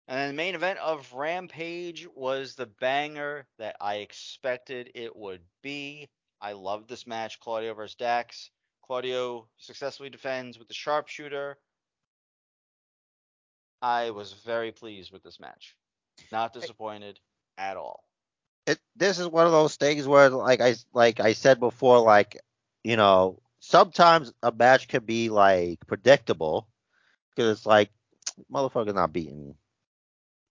then 0.07 0.29
the 0.29 0.33
main 0.33 0.55
event 0.55 0.79
of 0.79 1.11
Rampage 1.13 2.07
was 2.15 2.55
the 2.55 2.67
banger 2.67 3.45
that 3.59 3.75
I 3.81 3.95
expected 3.95 4.91
it 4.95 5.15
would 5.15 5.41
be. 5.61 6.09
I 6.39 6.53
love 6.53 6.87
this 6.87 7.05
match, 7.05 7.39
Claudio 7.41 7.73
versus 7.73 7.95
Dax. 7.95 8.49
Claudio 8.85 9.47
successfully 9.57 10.09
defends 10.09 10.57
with 10.57 10.67
the 10.67 10.73
sharpshooter. 10.73 11.57
I 13.81 14.11
was 14.11 14.33
very 14.45 14.71
pleased 14.71 15.11
with 15.11 15.23
this 15.23 15.39
match. 15.39 15.75
Not 16.31 16.53
disappointed 16.53 17.19
at 17.57 17.75
all. 17.75 18.05
It 18.65 18.79
this 18.95 19.19
is 19.19 19.27
one 19.27 19.45
of 19.45 19.51
those 19.51 19.75
things 19.75 20.07
where 20.07 20.29
like 20.29 20.61
I 20.61 20.75
like 20.93 21.19
I 21.19 21.33
said 21.33 21.59
before, 21.59 21.99
like 21.99 22.39
you 22.83 22.97
know, 22.97 23.41
sometimes 23.59 24.33
a 24.41 24.51
match 24.51 24.87
can 24.87 25.03
be 25.05 25.29
like 25.29 25.85
predictable 25.87 26.67
because 27.29 27.57
it's 27.57 27.65
like 27.65 27.89
motherfucker's 28.51 28.93
not 28.93 29.13
beating 29.13 29.55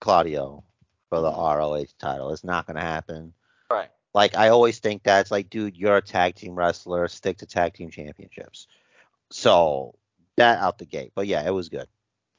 Claudio 0.01 0.65
for 1.09 1.21
the. 1.21 1.31
ROH 1.31 1.85
title. 1.99 2.33
It's 2.33 2.45
not 2.45 2.67
gonna 2.67 2.81
happen. 2.81 3.35
Right. 3.71 3.91
Like 4.15 4.37
I 4.37 4.49
always 4.49 4.79
think 4.79 5.03
that's 5.03 5.31
like, 5.31 5.51
dude, 5.51 5.77
you're 5.77 5.97
a 5.97 6.03
tag 6.03 6.35
team 6.35 6.55
wrestler. 6.55 7.09
Stick 7.09 7.39
to 7.39 7.47
tag 7.47 7.75
team 7.75 7.91
championships. 7.91 8.67
So 9.31 9.95
that 10.37 10.59
out 10.59 10.79
the 10.79 10.87
gate. 10.87 11.13
But 11.15 11.27
yeah, 11.27 11.47
it 11.47 11.53
was 11.53 11.69
good. 11.69 11.89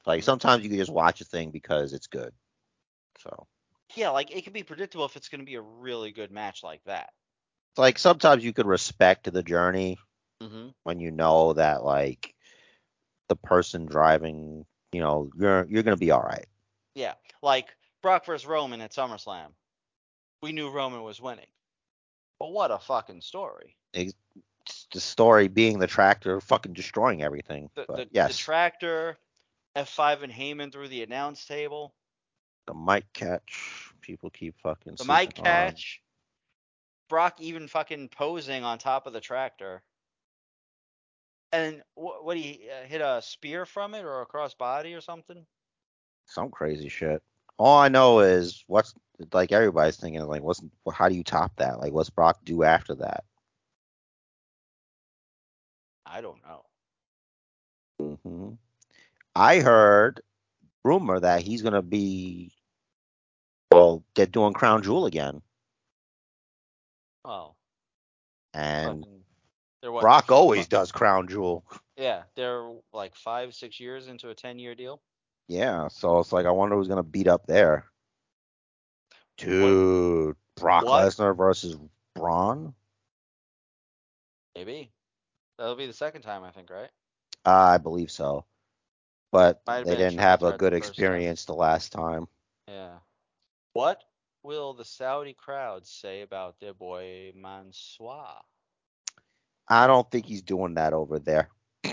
Like 0.05 0.23
sometimes 0.23 0.63
you 0.63 0.69
can 0.69 0.77
just 0.77 0.91
watch 0.91 1.21
a 1.21 1.25
thing 1.25 1.51
because 1.51 1.93
it's 1.93 2.07
good. 2.07 2.33
So 3.19 3.47
Yeah, 3.95 4.09
like 4.09 4.35
it 4.35 4.43
can 4.43 4.53
be 4.53 4.63
predictable 4.63 5.05
if 5.05 5.15
it's 5.15 5.29
going 5.29 5.41
to 5.41 5.45
be 5.45 5.55
a 5.55 5.61
really 5.61 6.11
good 6.11 6.31
match 6.31 6.63
like 6.63 6.83
that. 6.85 7.11
like 7.77 7.97
sometimes 7.99 8.43
you 8.43 8.53
could 8.53 8.67
respect 8.67 9.31
the 9.31 9.43
journey 9.43 9.97
Mm-hmm. 10.41 10.69
when 10.83 10.99
you 10.99 11.09
know 11.11 11.53
that 11.53 11.85
like 11.85 12.35
the 13.29 13.35
person 13.37 13.85
driving, 13.85 14.65
you 14.91 14.99
know, 14.99 15.29
you're 15.37 15.65
you're 15.69 15.83
gonna 15.83 15.95
be 15.95 16.11
all 16.11 16.21
right. 16.21 16.47
Yeah, 16.95 17.13
like 17.41 17.67
Brock 18.01 18.25
versus 18.25 18.45
Roman 18.45 18.81
at 18.81 18.91
SummerSlam. 18.91 19.51
We 20.41 20.51
knew 20.51 20.69
Roman 20.69 21.01
was 21.01 21.21
winning. 21.21 21.47
But 22.39 22.51
what 22.51 22.71
a 22.71 22.77
fucking 22.77 23.21
story. 23.21 23.77
It's 23.93 24.13
the 24.93 24.99
story 24.99 25.47
being 25.47 25.79
the 25.79 25.87
tractor 25.87 26.41
fucking 26.41 26.73
destroying 26.73 27.23
everything. 27.23 27.69
The, 27.75 27.85
but 27.87 27.95
the, 27.95 28.07
yes, 28.11 28.33
the 28.35 28.43
tractor, 28.43 29.17
F5 29.77 30.23
and 30.23 30.33
Heyman 30.33 30.73
through 30.73 30.89
the 30.89 31.03
announce 31.03 31.45
table, 31.45 31.93
the 32.67 32.73
mic 32.73 33.11
catch, 33.13 33.91
people 34.01 34.29
keep 34.29 34.57
fucking. 34.59 34.97
the 34.97 35.05
mic 35.05 35.33
sleeping 35.33 35.45
on. 35.45 35.75
catch, 35.75 36.01
Brock 37.09 37.39
even 37.39 37.67
fucking 37.67 38.09
posing 38.09 38.63
on 38.63 38.77
top 38.79 39.07
of 39.07 39.13
the 39.13 39.21
tractor. 39.21 39.83
And 41.51 41.83
what, 41.95 42.25
what 42.25 42.37
he 42.37 42.67
uh, 42.69 42.85
hit 42.87 43.01
a 43.01 43.21
spear 43.21 43.65
from 43.65 43.93
it 43.93 44.03
or 44.03 44.21
a 44.21 44.25
cross 44.25 44.53
body 44.55 44.93
or 44.93 45.01
something? 45.01 45.45
some 46.25 46.49
crazy 46.51 46.89
shit. 46.89 47.21
All 47.57 47.77
I 47.79 47.89
know 47.89 48.19
is 48.19 48.63
what's 48.67 48.93
like 49.31 49.51
everybody's 49.51 49.97
thinking 49.97 50.25
like 50.25 50.43
what's 50.43 50.61
how 50.93 51.09
do 51.09 51.15
you 51.15 51.23
top 51.23 51.55
that? 51.57 51.79
Like 51.79 51.93
what's 51.93 52.09
Brock 52.09 52.39
do 52.43 52.63
after 52.63 52.95
that? 52.95 53.23
I 56.05 56.21
don't 56.21 56.41
know. 56.43 56.65
hmm 57.99 58.51
I 59.35 59.59
heard 59.59 60.21
rumor 60.83 61.19
that 61.19 61.41
he's 61.41 61.61
gonna 61.61 61.81
be 61.81 62.53
well, 63.71 64.03
they're 64.15 64.25
doing 64.25 64.53
Crown 64.53 64.83
Jewel 64.83 65.05
again, 65.07 65.41
Oh. 67.25 67.55
and 68.53 69.05
what, 69.81 70.01
Brock 70.01 70.31
always 70.31 70.67
does 70.67 70.91
Crown 70.91 71.27
Jewel. 71.27 71.65
Yeah, 71.97 72.23
they're 72.35 72.71
like 72.91 73.15
five, 73.15 73.53
six 73.53 73.79
years 73.79 74.07
into 74.07 74.29
a 74.29 74.35
10 74.35 74.59
year 74.59 74.75
deal. 74.75 75.01
Yeah, 75.47 75.87
so 75.89 76.19
it's 76.19 76.31
like 76.31 76.45
I 76.45 76.51
wonder 76.51 76.75
who's 76.75 76.87
gonna 76.87 77.03
beat 77.03 77.27
up 77.27 77.47
there. 77.47 77.85
Dude, 79.37 80.35
Brock 80.55 80.85
what? 80.85 81.05
Lesnar 81.05 81.35
versus 81.35 81.75
Braun? 82.15 82.73
Maybe. 84.55 84.91
That'll 85.57 85.75
be 85.75 85.87
the 85.87 85.93
second 85.93 86.21
time, 86.21 86.43
I 86.43 86.51
think, 86.51 86.69
right? 86.69 86.89
Uh, 87.45 87.51
I 87.73 87.77
believe 87.77 88.11
so. 88.11 88.45
But 89.33 89.61
Might 89.67 89.85
they 89.85 89.95
didn't 89.95 90.19
have 90.19 90.43
a 90.43 90.53
good 90.53 90.73
first 90.73 90.83
time. 90.83 90.89
experience 90.89 91.45
the 91.45 91.55
last 91.55 91.91
time. 91.91 92.27
Yeah. 92.67 92.99
What 93.73 94.01
will 94.43 94.73
the 94.73 94.85
Saudi 94.85 95.33
crowd 95.33 95.85
say 95.87 96.21
about 96.21 96.59
their 96.59 96.73
boy 96.73 97.33
Mansoor? 97.35 98.27
I 99.67 99.87
don't 99.87 100.09
think 100.09 100.27
he's 100.27 100.43
doing 100.43 100.75
that 100.75 100.93
over 100.93 101.19
there. 101.19 101.49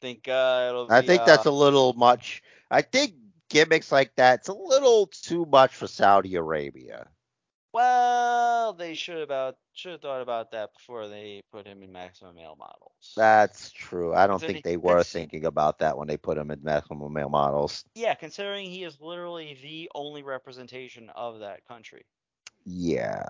think 0.00 0.28
uh, 0.28 0.66
it'll 0.68 0.86
be. 0.86 0.94
I 0.94 1.02
think 1.02 1.24
that's 1.26 1.46
uh, 1.46 1.50
a 1.50 1.52
little 1.52 1.92
much. 1.92 2.42
I 2.70 2.82
think 2.82 3.14
gimmicks 3.50 3.92
like 3.92 4.14
that's 4.16 4.48
a 4.48 4.54
little 4.54 5.06
too 5.06 5.44
much 5.46 5.74
for 5.74 5.86
Saudi 5.86 6.36
Arabia. 6.36 7.08
Well. 7.72 8.72
They 8.72 8.94
should 8.94 9.22
about 9.22 9.56
should 9.72 9.92
have 9.92 10.02
thought 10.02 10.22
about 10.22 10.50
that 10.52 10.72
before 10.74 11.08
they 11.08 11.42
put 11.52 11.66
him 11.66 11.82
in 11.82 11.92
maximum 11.92 12.34
male 12.36 12.56
models. 12.58 13.14
That's 13.16 13.70
true. 13.70 14.14
I 14.14 14.26
don't 14.26 14.42
think 14.42 14.62
they 14.62 14.76
were 14.76 15.02
thinking 15.04 15.44
about 15.44 15.78
that 15.80 15.96
when 15.98 16.08
they 16.08 16.16
put 16.16 16.38
him 16.38 16.50
in 16.50 16.62
maximum 16.62 17.12
male 17.12 17.28
models. 17.30 17.84
yeah, 17.94 18.14
considering 18.14 18.66
he 18.70 18.84
is 18.84 19.00
literally 19.00 19.58
the 19.62 19.90
only 19.94 20.22
representation 20.22 21.10
of 21.14 21.40
that 21.40 21.66
country. 21.66 22.04
Yeah. 22.64 23.24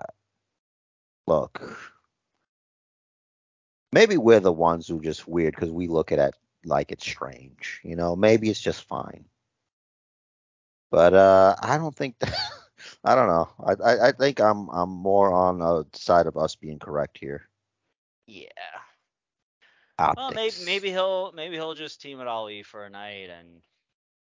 Look. 1.27 1.61
Maybe 3.91 4.17
we're 4.17 4.39
the 4.39 4.51
ones 4.51 4.87
who 4.87 5.01
just 5.01 5.27
weird 5.27 5.55
because 5.55 5.71
we 5.71 5.87
look 5.87 6.11
at 6.11 6.19
it 6.19 6.35
like 6.65 6.91
it's 6.91 7.05
strange. 7.05 7.79
You 7.83 7.95
know, 7.95 8.15
maybe 8.15 8.49
it's 8.49 8.59
just 8.61 8.83
fine. 8.87 9.25
But 10.91 11.13
uh 11.13 11.55
I 11.61 11.77
don't 11.77 11.95
think 11.95 12.17
that 12.19 12.35
I 13.03 13.15
don't 13.15 13.27
know. 13.27 13.49
I, 13.65 13.73
I 13.73 14.07
I 14.07 14.11
think 14.11 14.39
I'm 14.41 14.69
I'm 14.69 14.89
more 14.89 15.31
on 15.33 15.59
the 15.59 15.85
side 15.93 16.27
of 16.27 16.37
us 16.37 16.55
being 16.55 16.79
correct 16.79 17.17
here. 17.17 17.47
Yeah. 18.27 18.47
Optics. 19.97 20.17
Well, 20.17 20.31
maybe 20.31 20.55
maybe 20.65 20.91
he'll 20.91 21.31
maybe 21.31 21.55
he'll 21.55 21.75
just 21.75 22.01
team 22.01 22.19
with 22.19 22.27
Ali 22.27 22.63
for 22.63 22.85
a 22.85 22.89
night 22.89 23.29
and 23.29 23.61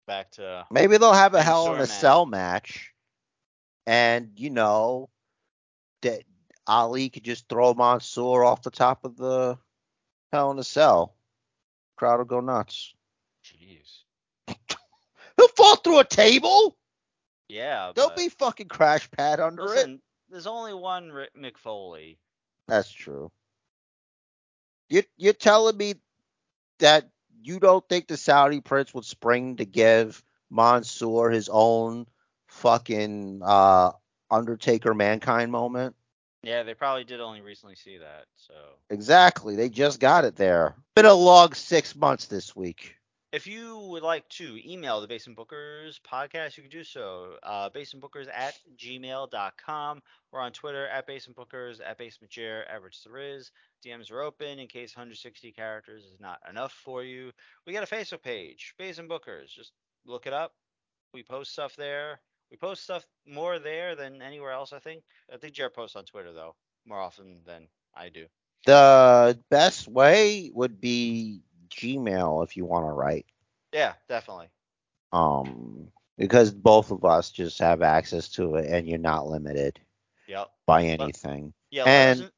Back 0.07 0.31
to 0.31 0.65
Maybe 0.71 0.97
they'll 0.97 1.11
have 1.11 1.33
a 1.33 1.43
Hell 1.43 1.75
in 1.75 1.81
a. 1.81 1.85
Cell 1.85 2.25
match, 2.25 2.93
and 3.85 4.31
you 4.37 4.49
know 4.49 5.09
that 6.01 6.23
Ali 6.65 7.09
could 7.09 7.25
just 7.25 7.49
throw 7.49 7.73
Mansoor 7.73 8.45
off 8.45 8.61
the 8.61 8.71
top 8.71 9.03
of 9.03 9.17
the 9.17 9.57
Hell 10.31 10.51
in 10.51 10.59
a 10.59 10.63
Cell. 10.63 11.13
Crowd 11.97 12.19
will 12.19 12.25
go 12.25 12.39
nuts. 12.39 12.95
jeez. 13.43 14.03
He'll 15.37 15.47
fall 15.49 15.75
through 15.75 15.99
a 15.99 16.05
table. 16.05 16.76
Yeah, 17.49 17.91
Don't 17.95 18.15
be 18.15 18.29
fucking 18.29 18.67
crash 18.67 19.09
pad 19.11 19.39
under 19.39 19.63
it. 19.63 19.69
listen, 19.69 20.01
there's 20.29 20.47
only 20.47 20.73
one 20.73 21.11
Rick 21.11 21.31
McFoley. 21.35 22.17
That's 22.67 22.91
true. 22.91 23.31
You 24.89 25.03
you're 25.17 25.33
telling 25.33 25.77
me 25.77 25.95
that 26.79 27.09
you 27.41 27.59
don't 27.59 27.87
think 27.87 28.07
the 28.07 28.17
Saudi 28.17 28.59
prince 28.61 28.93
would 28.93 29.05
spring 29.05 29.57
to 29.57 29.65
give 29.65 30.21
Mansoor 30.49 31.29
his 31.29 31.49
own 31.49 32.07
fucking 32.47 33.41
uh 33.43 33.91
Undertaker 34.29 34.93
mankind 34.93 35.51
moment? 35.51 35.95
Yeah, 36.43 36.63
they 36.63 36.73
probably 36.73 37.05
did 37.05 37.21
only 37.21 37.41
recently 37.41 37.75
see 37.75 37.97
that. 37.97 38.25
So 38.35 38.53
Exactly. 38.89 39.55
They 39.55 39.69
just 39.69 39.99
got 40.01 40.25
it 40.25 40.35
there. 40.35 40.75
Been 40.95 41.05
a 41.05 41.13
long 41.13 41.53
six 41.53 41.95
months 41.95 42.25
this 42.25 42.55
week. 42.55 42.96
If 43.31 43.45
you 43.45 43.77
would 43.89 44.03
like 44.03 44.27
to 44.29 44.57
email 44.65 45.01
the 45.01 45.07
Basement 45.07 45.37
Bookers 45.37 45.99
podcast, 46.01 46.55
you 46.55 46.63
can 46.63 46.71
do 46.71 46.83
so. 46.83 47.33
Uh, 47.43 47.69
basementbookers 47.69 48.27
at 48.33 48.57
gmail.com. 48.77 50.01
We're 50.31 50.39
on 50.39 50.51
Twitter 50.53 50.87
at 50.87 51.07
Basement 51.07 51.37
Bookers, 51.37 51.79
at 51.85 51.97
Basement 51.97 52.31
Chair, 52.31 52.69
at 52.71 52.81
Rich 52.81 53.03
the 53.03 53.11
Riz. 53.11 53.51
DMs 53.85 54.11
are 54.11 54.21
open 54.21 54.59
in 54.59 54.67
case 54.67 54.95
160 54.95 55.51
characters 55.51 56.05
is 56.05 56.19
not 56.19 56.39
enough 56.49 56.71
for 56.71 57.03
you. 57.03 57.31
We 57.65 57.73
got 57.73 57.83
a 57.83 57.95
Facebook 57.95 58.23
page, 58.23 58.73
Basement 58.77 59.09
Bookers. 59.09 59.49
Just 59.49 59.73
look 60.05 60.25
it 60.25 60.33
up. 60.33 60.53
We 61.13 61.23
post 61.23 61.51
stuff 61.51 61.75
there. 61.75 62.21
We 62.49 62.55
post 62.55 62.83
stuff 62.83 63.05
more 63.27 63.59
there 63.59 63.95
than 63.95 64.21
anywhere 64.21 64.51
else, 64.51 64.71
I 64.71 64.79
think. 64.79 65.03
I 65.33 65.37
think 65.37 65.53
Jared 65.53 65.73
posts 65.73 65.97
on 65.97 66.05
Twitter, 66.05 66.31
though, 66.31 66.55
more 66.85 66.99
often 66.99 67.41
than 67.45 67.67
I 67.93 68.07
do. 68.07 68.25
The 68.65 69.37
best 69.49 69.87
way 69.87 70.49
would 70.53 70.79
be 70.79 71.41
Gmail 71.69 72.43
if 72.43 72.55
you 72.57 72.65
want 72.65 72.85
to 72.85 72.91
write. 72.91 73.25
Yeah, 73.73 73.93
definitely. 74.09 74.49
Um 75.11 75.87
because 76.17 76.51
both 76.51 76.91
of 76.91 77.05
us 77.05 77.29
just 77.31 77.59
have 77.59 77.81
access 77.81 78.27
to 78.29 78.55
it 78.55 78.65
and 78.69 78.87
you're 78.87 78.97
not 78.97 79.27
limited 79.27 79.79
Yep. 80.27 80.49
by 80.65 80.83
anything. 80.83 81.53
Yeah, 81.69 81.83
let 81.83 81.89
us 81.89 82.19
And- 82.19 82.19
kn- 82.19 82.31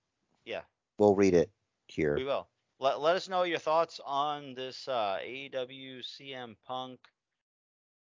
We'll 0.98 1.16
read 1.16 1.33
it 1.33 1.49
here. 1.88 2.16
We 2.17 2.25
will. 2.25 2.45
Let, 2.82 2.99
let 2.99 3.16
us 3.16 3.30
know 3.30 3.43
your 3.43 3.58
thoughts 3.58 4.01
on 4.06 4.53
this 4.53 4.85
uh, 4.90 5.17
AEW 5.25 5.99
CM 6.03 6.58
Punk, 6.67 6.99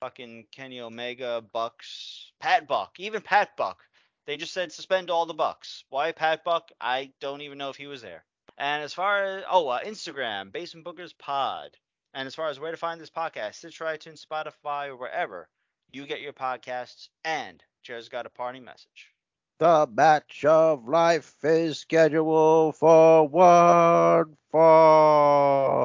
fucking 0.00 0.44
Kenny 0.52 0.80
Omega, 0.80 1.42
Bucks, 1.52 2.32
Pat 2.40 2.66
Buck, 2.68 2.92
even 2.98 3.22
Pat 3.22 3.56
Buck. 3.56 3.78
They 4.26 4.36
just 4.36 4.52
said 4.52 4.70
suspend 4.70 5.08
all 5.08 5.24
the 5.24 5.32
Bucks. 5.32 5.84
Why 5.88 6.12
Pat 6.12 6.44
Buck? 6.44 6.70
I 6.78 7.10
don't 7.22 7.40
even 7.40 7.56
know 7.56 7.70
if 7.70 7.76
he 7.76 7.86
was 7.86 8.02
there. 8.02 8.24
And 8.56 8.82
as 8.82 8.94
far 8.94 9.24
as 9.24 9.44
oh, 9.50 9.68
uh, 9.68 9.80
Instagram, 9.82 10.52
Basement 10.52 10.86
Bookers 10.86 11.16
Pod. 11.18 11.76
And 12.12 12.26
as 12.26 12.34
far 12.34 12.48
as 12.48 12.60
where 12.60 12.70
to 12.70 12.76
find 12.76 13.00
this 13.00 13.10
podcast, 13.10 13.54
Stitcher, 13.54 13.84
iTunes, 13.84 14.24
Spotify, 14.24 14.88
or 14.88 14.96
wherever 14.96 15.48
you 15.92 16.06
get 16.06 16.20
your 16.20 16.32
podcasts. 16.32 17.08
And 17.24 17.62
Jared's 17.82 18.08
got 18.08 18.26
a 18.26 18.30
party 18.30 18.60
message. 18.60 19.10
The 19.58 19.88
match 19.92 20.44
of 20.44 20.86
life 20.88 21.34
is 21.42 21.78
scheduled 21.80 22.76
for 22.76 23.28
one 23.28 24.36
fall. 24.50 25.80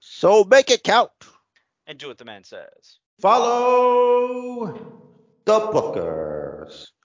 So 0.00 0.44
make 0.44 0.70
it 0.70 0.82
count. 0.82 1.10
And 1.86 1.98
do 1.98 2.08
what 2.08 2.18
the 2.18 2.24
man 2.24 2.42
says. 2.44 2.98
Follow 3.20 4.74
the 5.44 5.60
Bookers 5.60 6.88